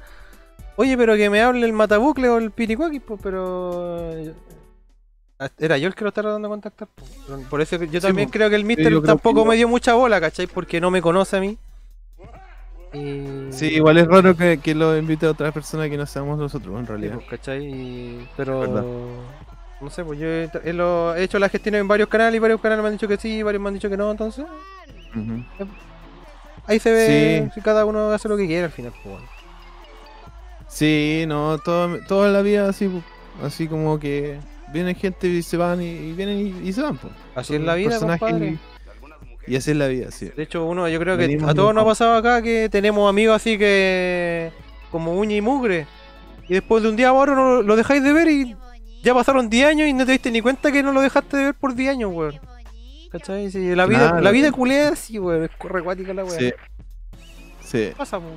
[0.76, 4.12] oye, pero que me hable el Matabucle o el Piricuaki, pues, pero...
[4.12, 4.32] eh,
[5.58, 7.10] Era yo el que lo estaba dando a contactar, pues.
[7.50, 8.34] Por eso yo también pues.
[8.38, 10.46] creo que el Mister tampoco que- me dio mucha bola, ¿cachai?
[10.46, 11.58] Porque no me conoce a mí.
[12.96, 13.52] Y...
[13.52, 16.74] Sí, igual es raro que, que lo invite a otras personas que no seamos nosotros,
[16.78, 17.14] en Sí, realidad.
[17.16, 17.64] pues, ¿cachai?
[17.66, 19.24] Y- Pero.
[19.80, 22.38] No sé, pues yo he, he lo- he hecho la gestión en varios canales y
[22.38, 24.46] varios canales me han dicho que sí, varios me han dicho que no, entonces.
[26.66, 27.50] Ahí se ve Sí.
[27.54, 29.26] si cada uno hace lo que quiere al final, pues bueno.
[30.68, 33.02] Sí, no, todo, toda la vida así, po.
[33.44, 34.38] así como que
[34.72, 36.96] viene gente y se van y, y vienen y, y se van.
[36.98, 37.08] po.
[37.34, 38.58] Así es la vida, personajes compadre.
[39.46, 40.30] Y, así es la vida, sí.
[40.36, 43.08] De hecho, uno, yo creo que Venimos a todos nos ha pasado acá que tenemos
[43.08, 44.50] amigos así que.
[44.90, 45.86] como uña y mugre.
[46.48, 48.56] Y después de un día a otro no- lo dejáis de ver y
[49.02, 51.44] ya pasaron 10 años y no te diste ni cuenta que no lo dejaste de
[51.46, 52.38] ver por 10 años, weón.
[53.10, 53.50] ¿Cachai?
[53.50, 54.20] Sí, la vida, Claro.
[54.20, 55.44] la vida culea así, weón.
[55.44, 56.38] Es corre acuática la weón.
[56.38, 56.52] Sí.
[57.64, 57.92] Sí.
[57.96, 58.34] Pasa, weón.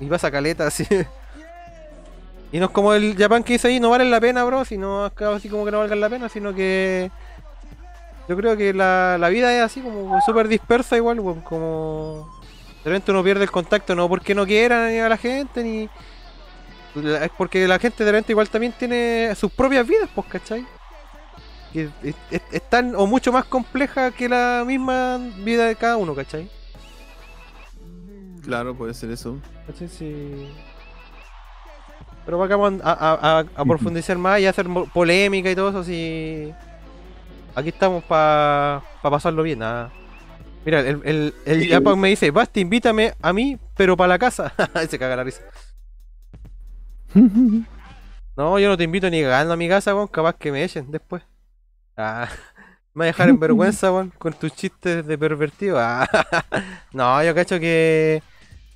[0.00, 0.84] Y pasa caleta así.
[2.52, 5.04] Y no es como el Japan que dice ahí, no valen la pena, bro, sino
[5.04, 7.10] acá así como que no valgan la pena, sino que
[8.28, 12.28] yo creo que la, la vida es así como súper dispersa igual, como
[12.84, 15.88] de repente uno pierde el contacto, no porque no quiera ni a la gente, ni
[16.94, 20.66] es porque la gente de repente igual también tiene sus propias vidas, pues, ¿cachai?
[21.72, 25.96] Que es, es- es tan o mucho más compleja que la misma vida de cada
[25.96, 26.50] uno, ¿cachai?
[28.44, 29.38] Claro, puede ser eso.
[29.66, 29.88] ¿Cachai?
[29.88, 30.48] Sí.
[32.24, 35.84] Pero vamos a, a, a- a profundizar más y hacer polémica y todo eso.
[35.84, 36.52] Si
[37.54, 39.62] aquí estamos para pasarlo bien.
[39.62, 39.90] ah.
[40.64, 44.54] Mira, el, el, el Japan me dice: Basti, invítame a mí, pero para la casa.
[44.90, 45.42] Se caga la risa.
[48.36, 50.08] No, yo no te invito ni cagando a mi casa, weón.
[50.08, 51.22] Capaz que me echen después.
[51.96, 52.28] Ah,
[52.94, 55.78] me va a dejar en vergüenza, weón, con tus chistes de pervertido.
[55.80, 56.08] Ah,
[56.92, 58.22] no, yo cacho que,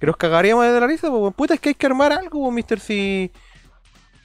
[0.01, 1.33] que nos cagaríamos de la risa, pues, weón.
[1.35, 2.81] Puta, es que hay que armar algo, weón, mister.
[2.81, 3.33] Si,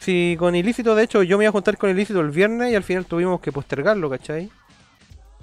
[0.02, 2.76] si con ilícito, de hecho, yo me iba a juntar con ilícito el viernes y
[2.76, 4.50] al final tuvimos que postergarlo, ¿cachai?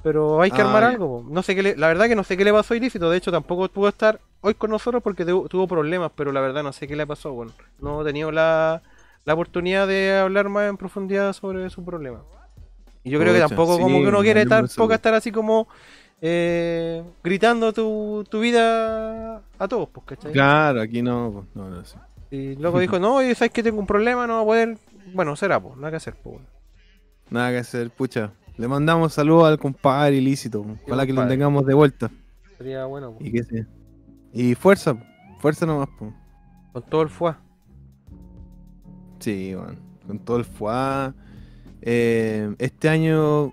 [0.02, 0.88] Pero hay que Ah, armar ya.
[0.90, 3.10] algo, no sé qué le- la verdad que no sé qué le pasó a ilícito,
[3.10, 6.62] de hecho tampoco pudo estar hoy con nosotros porque tu- tuvo problemas, pero la verdad
[6.62, 8.82] no sé qué le pasó, bueno, no he tenido la,
[9.24, 12.20] la oportunidad de hablar más en profundidad sobre su problema.
[13.04, 15.68] Y yo creo que tampoco como sí, que uno quiere tampoco estar así como
[16.20, 20.32] eh, gritando tu, tu vida a todos, pues, ¿cachai?
[20.32, 21.82] Claro, aquí no, pues, no, no.
[22.30, 24.78] Y luego dijo, no, oye, sabes que tengo un problema, no voy a poder.
[25.14, 26.38] Bueno, será, pues, nada que hacer, pues.
[27.30, 28.32] Nada que hacer, pucha.
[28.56, 30.64] Le mandamos saludos al compadre ilícito.
[30.86, 32.10] Ojalá que lo tengamos de vuelta.
[32.56, 33.28] Sería bueno, pues.
[33.28, 33.66] Y que sea.
[34.32, 35.04] Y fuerza, po.
[35.38, 36.12] fuerza nomás, po.
[36.72, 37.40] con todo el fuá.
[39.20, 39.76] Sí, bueno,
[40.06, 41.14] con todo el FUA.
[41.82, 43.52] Eh, este año,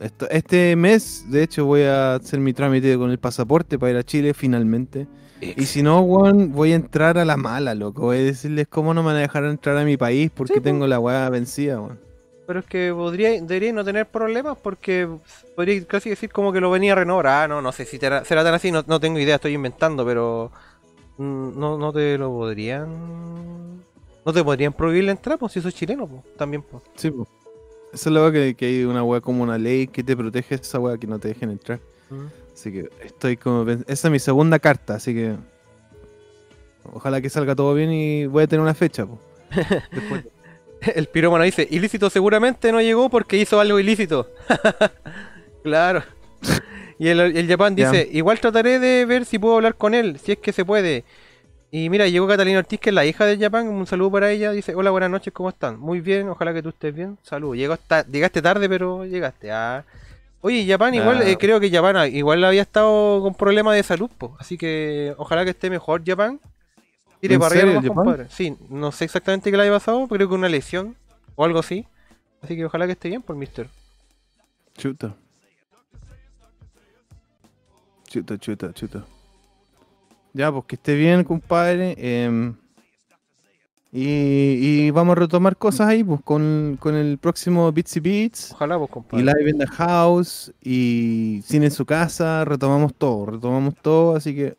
[0.00, 3.98] esto- este mes, de hecho, voy a hacer mi trámite con el pasaporte para ir
[3.98, 5.06] a Chile finalmente.
[5.40, 8.02] Y si no, weón, voy a entrar a la mala, loco.
[8.02, 10.60] Voy a decirles cómo no me van a dejar entrar a mi país porque Sí,
[10.60, 11.98] tengo la weá vencida, weón.
[12.46, 15.08] Pero es que podría, debería no tener problemas porque
[15.56, 17.26] podría casi decir como que lo venía a renovar.
[17.26, 20.52] Ah, no, no sé si será, tan así, no, no tengo idea, estoy inventando, pero
[21.18, 22.86] mm, no, no te lo podrían.
[24.24, 26.82] No te podrían prohibir la entrada, pues si sos chileno, pues también, pues.
[26.94, 27.26] Sí, po.
[27.92, 30.56] Esa es la weá que, que hay una weá como una ley que te protege
[30.56, 31.80] esa weá que no te dejen entrar.
[32.10, 32.45] Mm.
[32.56, 33.70] Así que estoy como...
[33.70, 35.36] Esa es mi segunda carta, así que...
[36.90, 39.06] Ojalá que salga todo bien y voy a tener una fecha.
[39.92, 40.24] Después-
[40.94, 44.30] El pirómano dice, ilícito seguramente no llegó porque hizo algo ilícito.
[45.62, 46.02] claro.
[46.98, 50.32] Y el, el Japan dice, igual trataré de ver si puedo hablar con él, si
[50.32, 51.04] es que se puede.
[51.70, 54.52] Y mira, llegó Catalina Ortiz, que es la hija de Japan, un saludo para ella,
[54.52, 55.78] dice, hola, buenas noches, ¿cómo están?
[55.78, 57.56] Muy bien, ojalá que tú estés bien, saludos.
[57.58, 59.50] Llegó hasta, llegaste tarde, pero llegaste.
[59.52, 59.84] Ah.
[60.42, 61.28] Oye, Japan igual, Ah.
[61.28, 65.14] eh, creo que Japan ah, igual había estado con problemas de salud, po, así que
[65.18, 66.40] ojalá que esté mejor Japan.
[67.20, 68.26] Tire ¿En para arriba compadre.
[68.30, 70.94] Sí, no sé exactamente qué le haya pasado, pero creo que una lesión
[71.34, 71.86] o algo así.
[72.42, 73.68] Así que ojalá que esté bien por Mister.
[74.76, 75.14] Chuta.
[78.08, 79.04] Chuta, chuta, chuta.
[80.32, 81.94] Ya, pues que esté bien, compadre.
[81.98, 82.54] em,
[83.98, 84.02] y,
[84.60, 88.52] y vamos a retomar cosas ahí, pues, con, con el próximo Bitsy Beats.
[88.52, 89.24] Ojalá vos, Y compadre.
[89.24, 90.52] Live in the House.
[90.62, 92.44] Y Cine en su casa.
[92.44, 94.14] Retomamos todo, retomamos todo.
[94.14, 94.54] Así que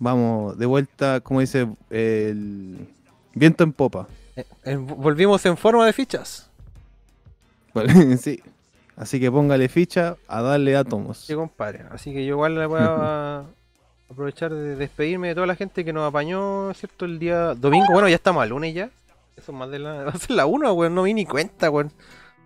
[0.00, 2.88] vamos de vuelta, como dice el
[3.32, 4.08] viento en popa.
[4.34, 6.50] Eh, eh, volvimos en forma de fichas.
[7.72, 8.42] Vale, sí.
[8.96, 11.18] Así que póngale ficha a darle átomos.
[11.18, 11.84] Sí, compadre.
[11.92, 13.44] Así que yo igual le voy a
[14.10, 17.04] aprovechar de despedirme de toda la gente que nos apañó, ¿cierto?
[17.04, 17.86] El día domingo.
[17.92, 18.90] Bueno, ya estamos al lunes ya.
[19.36, 19.92] Eso es más de la.
[20.04, 20.94] Va a ser la una, weón.
[20.94, 21.90] No vi ni cuenta, weón.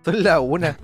[0.03, 0.77] Son la una.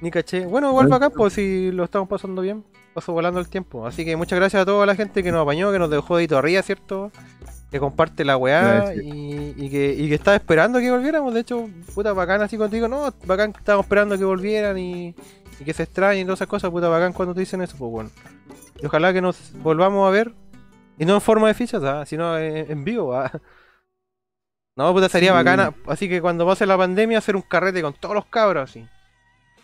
[0.00, 0.46] Ni caché.
[0.46, 2.64] Bueno, igual acá, pues si lo estamos pasando bien.
[2.92, 3.86] Paso volando el tiempo.
[3.86, 6.38] Así que muchas gracias a toda la gente que nos apañó, que nos dejó dedito
[6.38, 7.10] arriba, ¿cierto?
[7.68, 11.34] Que comparte la weá y, y que, y que estaba esperando que volviéramos.
[11.34, 12.86] De hecho, puta bacán así contigo.
[12.86, 15.16] No, bacán que estábamos esperando que volvieran y,
[15.60, 16.70] y que se extrañen y todas esas cosas.
[16.70, 18.10] Puta bacán cuando te dicen eso, pues bueno.
[18.82, 20.32] Y ojalá que nos volvamos a ver
[20.98, 23.14] Y no en forma de fichas, ah, sino en, en vivo.
[23.14, 23.30] ah.
[24.76, 25.34] No, puta, sería Sí.
[25.34, 25.72] bacana.
[25.86, 28.84] Así que cuando pase la pandemia, hacer un carrete con todos los cabros, así.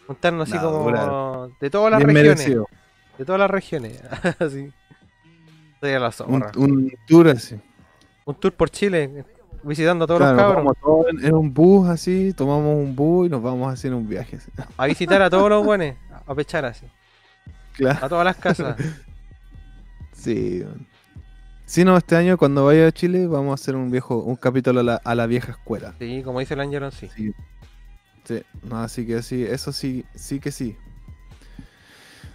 [0.06, 1.50] Juntarnos así como claro.
[1.60, 2.38] de todas las Bien regiones.
[2.38, 2.66] merecido.
[3.18, 4.00] De todas las regiones.
[4.38, 4.72] así.
[5.80, 6.52] Sería la Un, zorra.
[6.56, 7.60] un tour así.
[8.24, 9.24] Un tour por Chile,
[9.62, 10.76] visitando a todos Claro, los cabros.
[10.82, 14.08] todos en, en un bus así, tomamos un bus y nos vamos a hacer un
[14.08, 14.36] viaje.
[14.36, 14.50] así.
[14.76, 15.94] A visitar a todos los buenos.
[16.26, 16.86] A pechar así.
[17.74, 18.76] Claro, A todas las casas.
[20.12, 20.64] sí.
[21.66, 24.80] Si no, este año cuando vaya a Chile vamos a hacer un viejo, un capítulo
[24.80, 25.94] a la, a la vieja escuela.
[25.98, 27.08] Sí, como dice el Angelo, sí.
[27.16, 27.32] Sí.
[28.24, 30.76] Sí, no, así que sí, eso sí, sí que sí.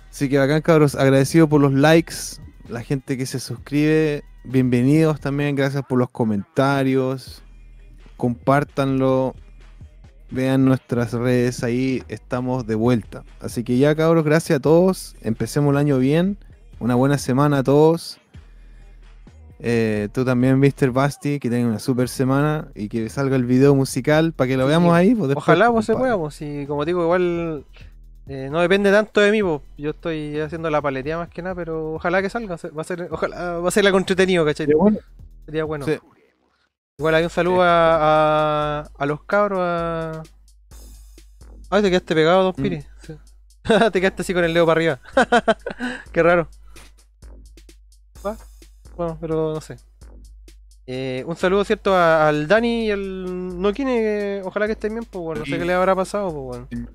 [0.10, 0.96] Así que bacán, cabros.
[0.96, 2.16] Agradecido por los likes,
[2.70, 4.24] la gente que se suscribe.
[4.48, 7.42] Bienvenidos también, gracias por los comentarios.
[8.18, 9.36] Compártanlo.
[10.32, 13.24] Vean nuestras redes ahí, estamos de vuelta.
[13.40, 15.16] Así que ya, cabros, gracias a todos.
[15.22, 16.38] Empecemos el año bien.
[16.80, 18.18] Una buena semana a todos.
[19.60, 20.92] Eh, tú también, Mr.
[20.92, 24.64] Basti, que tenga una super semana y que salga el video musical para que lo
[24.64, 24.70] Sí.
[24.70, 25.16] veamos ahí.
[25.16, 27.66] pues, Ojalá pues, se pueda, pues, si como digo, igual
[28.28, 29.62] eh, no depende tanto de mí, pues.
[29.78, 33.08] Yo estoy haciendo la paleteada más que nada, pero ojalá que salga, va a ser,
[33.12, 34.68] ojalá va a ser algo entretenido, ¿cachai?
[34.74, 34.98] Bueno,
[35.46, 35.86] Sería bueno.
[35.86, 35.98] sí.
[36.98, 40.24] Igual hay un saludo a, a, a los cabros, a...
[41.70, 42.62] Ay, te quedaste pegado, Don Mm.
[42.64, 42.82] Piri.
[43.02, 43.14] Sí.
[43.92, 45.00] te quedaste así con el dedo para arriba.
[46.14, 46.48] Qué raro.
[48.26, 48.38] Va,
[48.96, 49.76] Bueno, pero no sé.
[50.88, 51.94] Eh, un saludo, ¿cierto?
[51.96, 55.58] a- al Dani y al Nokine, que ojalá que estén bien, pues bueno, no sé
[55.58, 56.88] qué le habrá pasado, pues bueno.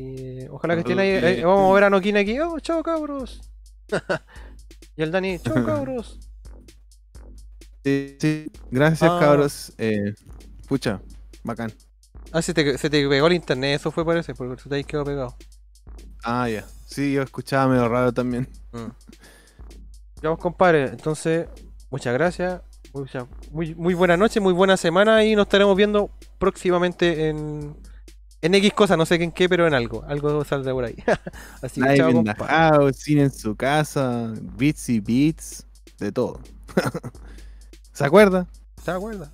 [0.00, 1.08] Y, ojalá que estén ahí.
[1.10, 2.38] eh, vamos a ver a Nokine aquí.
[2.40, 3.40] Oh, chao cabros.
[4.96, 6.18] y el Dani, chao cabros.
[7.84, 8.46] Sí, sí.
[8.70, 9.18] Gracias, Ah.
[9.20, 9.72] cabros.
[9.78, 10.14] Eh,
[10.68, 11.00] pucha,
[11.42, 11.72] bacán.
[12.32, 14.76] Ah, se te, se te pegó el internet, eso fue por eso, porque se te
[14.76, 15.36] ahí quedó pegado.
[16.22, 16.64] Ah, ya.
[16.86, 18.48] Sí, yo escuchaba medio raro también.
[18.72, 18.90] Mm.
[20.22, 21.46] Ya vos, compadre, entonces,
[21.90, 22.60] muchas gracias.
[22.92, 27.76] Mucha- muy, muy buena noche, muy buena semana y nos estaremos viendo próximamente en,
[28.42, 30.04] en X cosas, no sé en qué, pero en algo.
[30.08, 30.96] Algo saldrá por ahí.
[31.62, 35.66] Así que chao, house, cine en su casa, beats y beats,
[35.98, 36.40] de todo.
[37.92, 38.46] ¿Se acuerda?
[38.84, 39.30] ¿Te acuerdas?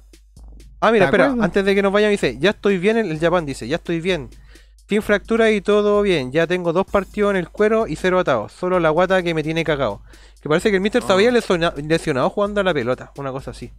[0.80, 3.46] Ah, mira, ¿Te espera, antes de que nos vayan, dice, ya estoy bien, el Japan
[3.46, 4.28] dice, ya estoy bien.
[4.88, 8.52] Sin fractura y todo bien, ya tengo dos partidos en el cuero y cero atados,
[8.52, 10.02] solo la guata que me tiene cagado.
[10.40, 11.06] Que parece que el Mister Ah.
[11.06, 13.72] se había lesionado jugando a la pelota, una cosa así.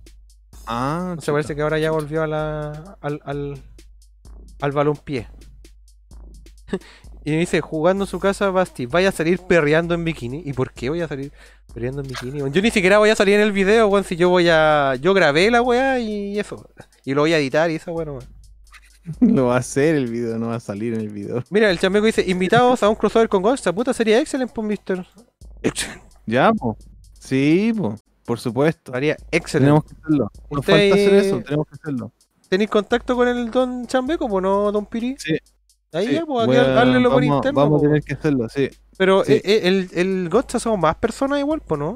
[0.66, 3.64] Ah, O sea, parece que ahora ya volvió a la, al, al,
[4.62, 5.28] al balompié.
[7.26, 10.44] y me dice, jugando en su casa, Basti, vaya a salir perreando en bikini.
[10.46, 11.32] ¿Y por qué voy a salir
[11.74, 12.40] perreando en bikini?
[12.52, 14.96] Yo ni siquiera voy a salir en el video, weón, si yo voy a...
[14.96, 16.70] Yo grabé la weá y eso.
[17.06, 18.38] Y lo voy a editar y eso, bueno, weón.
[19.22, 21.44] Lo va a hacer el video, no va a salir en el video.
[21.50, 24.68] Mira, el chameco dice, invitados a un crossover con Ghost, esa puta sería excelente, pues,
[24.68, 25.06] mister.
[26.26, 26.78] Ya, po.
[27.18, 27.96] Sí, po.
[28.26, 28.94] Por supuesto.
[28.94, 29.70] Haría excelente.
[29.70, 30.32] Tenemos que hacerlo.
[30.52, 32.12] Nos Usted falta hacer eso, tenemos que hacerlo.
[32.50, 35.16] ¿Tenéis contacto con el don Chambeco, pues no, don Piri?
[35.20, 35.38] Sí.
[35.94, 37.60] Ahí Sí, ya, pues, a- háblelo por interno.
[37.62, 38.70] Vamos a tener que hacerlo, sí.
[38.98, 39.34] Pero Sí.
[39.34, 41.96] eh, eh, el, el Gotcha somos más personas igual, pues, ¿no?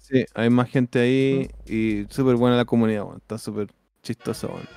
[0.00, 3.16] Sí, hay más gente ahí y súper buena la comunidad, weón.
[3.18, 3.68] Está súper
[4.02, 4.68] chistoso, weón.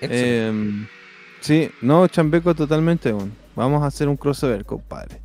[0.00, 0.46] Excelente.
[0.48, 0.86] Em,
[1.40, 3.32] sí, no, Chambeco totalmente, weón.
[3.56, 5.20] Vamos a hacer un crossover, compadre.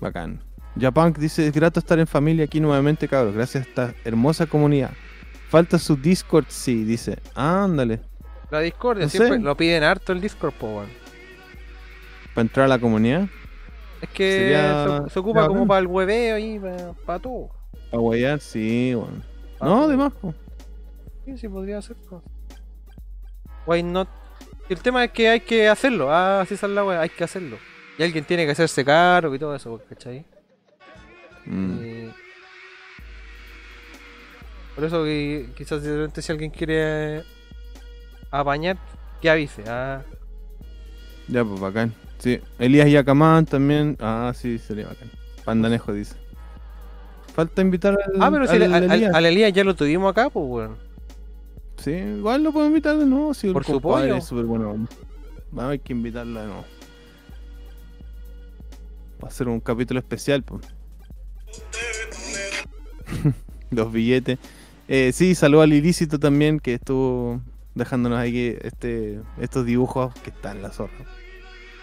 [0.00, 0.40] Bacán.
[0.80, 3.34] Japunk dice, es grato estar en familia aquí nuevamente, cabros.
[3.34, 4.90] Gracias a esta hermosa comunidad.
[5.50, 7.18] Falta su Discord, sí, dice.
[7.34, 8.00] Ándale.
[8.50, 9.42] la discordia, no siempre sé.
[9.42, 10.88] lo piden harto el Discord, pues, weón.
[12.34, 13.28] Para entrar a la comunidad.
[14.00, 16.60] Es que Sería- se, se ocupa como para el hueveo y
[17.04, 17.50] para todo.
[17.90, 19.22] Para guayar, sí, weón.
[19.58, 19.88] Pa' No, todo.
[19.88, 20.34] de más, po.
[21.24, 21.96] Sí, sí, podría ser.
[22.08, 22.22] pues.
[23.66, 24.08] Why not?
[24.68, 26.12] El tema es que hay que hacerlo.
[26.12, 27.58] Ah, así es la wea, hay que hacerlo.
[27.98, 30.24] Y alguien tiene que hacerse cargo y todo eso, ¿cachai?
[31.44, 31.78] Mm.
[31.82, 32.10] Eh,
[34.74, 37.22] por eso que quizás de repente si alguien quiere
[38.30, 38.76] apañar,
[39.20, 39.64] que avise.
[39.66, 40.02] Ah,
[41.28, 41.94] Ya, pues bacán.
[42.18, 43.96] Sí, Elías Yacamán también.
[44.00, 45.10] Ah, sí, sería bacán.
[45.44, 46.16] Pandanejo dice.
[47.34, 48.22] Falta invitar al.
[48.22, 49.14] Ah, pero si al al, al- Elías.
[49.14, 50.76] al Elías ya lo tuvimos acá, pues weón.
[51.76, 53.32] Sí, igual lo puedo invitar de nuevo.
[53.32, 54.86] Si Por su es súper bueno.
[55.52, 56.64] Vamos a hay que invitarlo de nuevo.
[59.22, 60.62] Va a ser un capítulo especial, pues.
[63.70, 64.38] Los billetes.
[64.92, 67.40] Eh, sí, saludo al ilícito también que estuvo
[67.76, 71.06] dejándonos ahí este, estos dibujos que están en la zorra.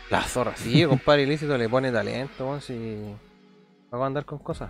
[0.09, 3.15] La zorra, sí, compadre ilícito le pone talento, si.
[3.93, 4.69] Va a andar con cosas.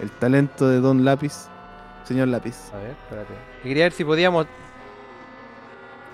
[0.00, 1.48] El talento de Don Lápiz.
[2.04, 2.54] Señor Lápiz.
[2.72, 3.34] A ver, espérate.
[3.64, 4.46] Que Quería ver si podíamos.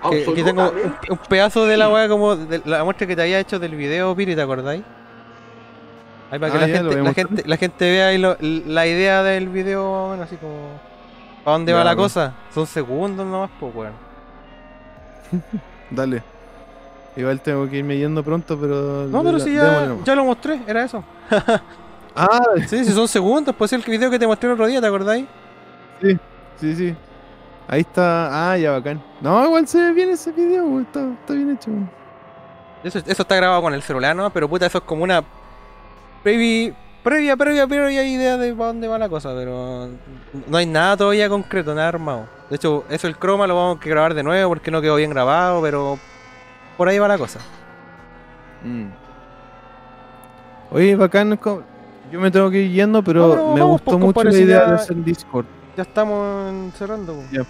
[0.09, 3.21] Que, que tengo un, un pedazo de la weá como de la muestra que te
[3.21, 4.83] había hecho del video, Piri, ¿te acordáis?
[6.33, 7.27] Ahí para que Ah, la, gente, voy a la, mostrar.
[7.27, 10.53] gente, la gente vea ahí lo- la idea del video, bueno, así como...
[11.43, 12.05] ¿Para dónde Ya, va la pues.
[12.13, 12.33] cosa?
[12.53, 13.93] Son segundos nomás, pues, weón.
[15.91, 16.23] Dale.
[17.15, 19.05] Igual tengo que irme yendo pronto, pero.
[19.07, 21.03] No, pero la- si ya, lo mostré, era eso.
[22.15, 24.87] Ah, Sí, si son segundos, pues el video que te mostré el otro día, ¿te
[24.87, 25.25] acordáis?
[26.59, 26.95] sí, sí.
[27.67, 28.51] Ahí está.
[28.51, 29.01] Ah, ya bacán.
[29.21, 31.71] No, igual se ve bien ese video, está, está bien hecho.
[32.83, 34.29] Eso, eso está grabado con el celular, ¿no?
[34.29, 35.23] Pero puta, eso es como una
[36.23, 39.89] previa, previa, previa, previa idea de para dónde va la cosa, pero
[40.47, 42.27] no hay nada todavía concreto, nada armado.
[42.49, 45.09] De hecho, eso el croma lo vamos a grabar de nuevo porque no quedó bien
[45.11, 45.99] grabado, pero
[46.77, 47.39] por ahí va la cosa.
[48.63, 48.87] Mm.
[50.71, 51.39] Oye, bacán.
[52.11, 54.31] Yo me tengo que ir yendo, pero, No, pero me vamos, gustó pues, mucho compadre,
[54.37, 55.45] la idea ya- de hacer Discord.
[55.75, 57.13] Ya estamos cerrando.
[57.13, 57.23] po.
[57.31, 57.41] Ya.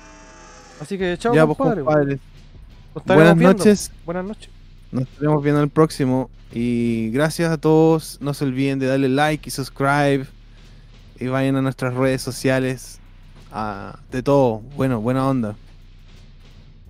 [0.82, 1.84] Así que chao, ya, pues, compadre.
[1.84, 3.58] Nos estaremos Buenas viendo.
[3.58, 3.92] noches.
[4.06, 4.50] Buenas noches.
[4.94, 6.30] Nos estaremos viendo en el próximo.
[6.52, 8.20] Y gracias a todos.
[8.22, 10.26] No se olviden de darle like y subscribe.
[11.20, 13.00] Y vayan a nuestras redes sociales.
[14.12, 14.60] de todo.
[14.76, 15.56] Bueno, buena onda.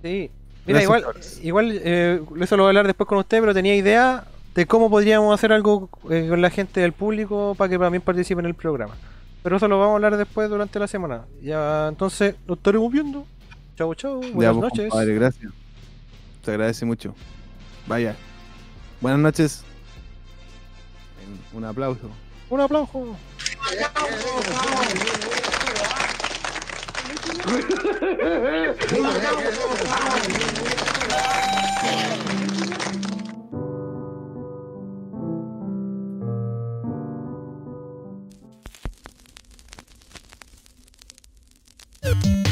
[0.02, 0.30] Sí.
[0.66, 3.76] Mira, Gracias, igual, igual eh, eso lo voy a hablar después con usted, pero tenía
[3.76, 4.24] idea
[4.54, 8.40] de cómo podríamos hacer algo eh, con la gente del público para que también participe
[8.40, 8.94] en el programa.
[9.42, 11.26] Pero eso lo vamos a hablar después durante la semana.
[11.42, 13.26] Ya, entonces, nos estaremos viendo.
[13.76, 14.22] Chau, chau.
[14.22, 14.90] Ya, Buenas pues, noches.
[14.90, 15.52] compadre, gracias.
[16.42, 17.14] Se agradece mucho.
[17.86, 18.16] Vaya.
[19.00, 19.62] Buenas noches.
[21.52, 22.10] Un aplauso.
[22.50, 23.16] Un aplauso.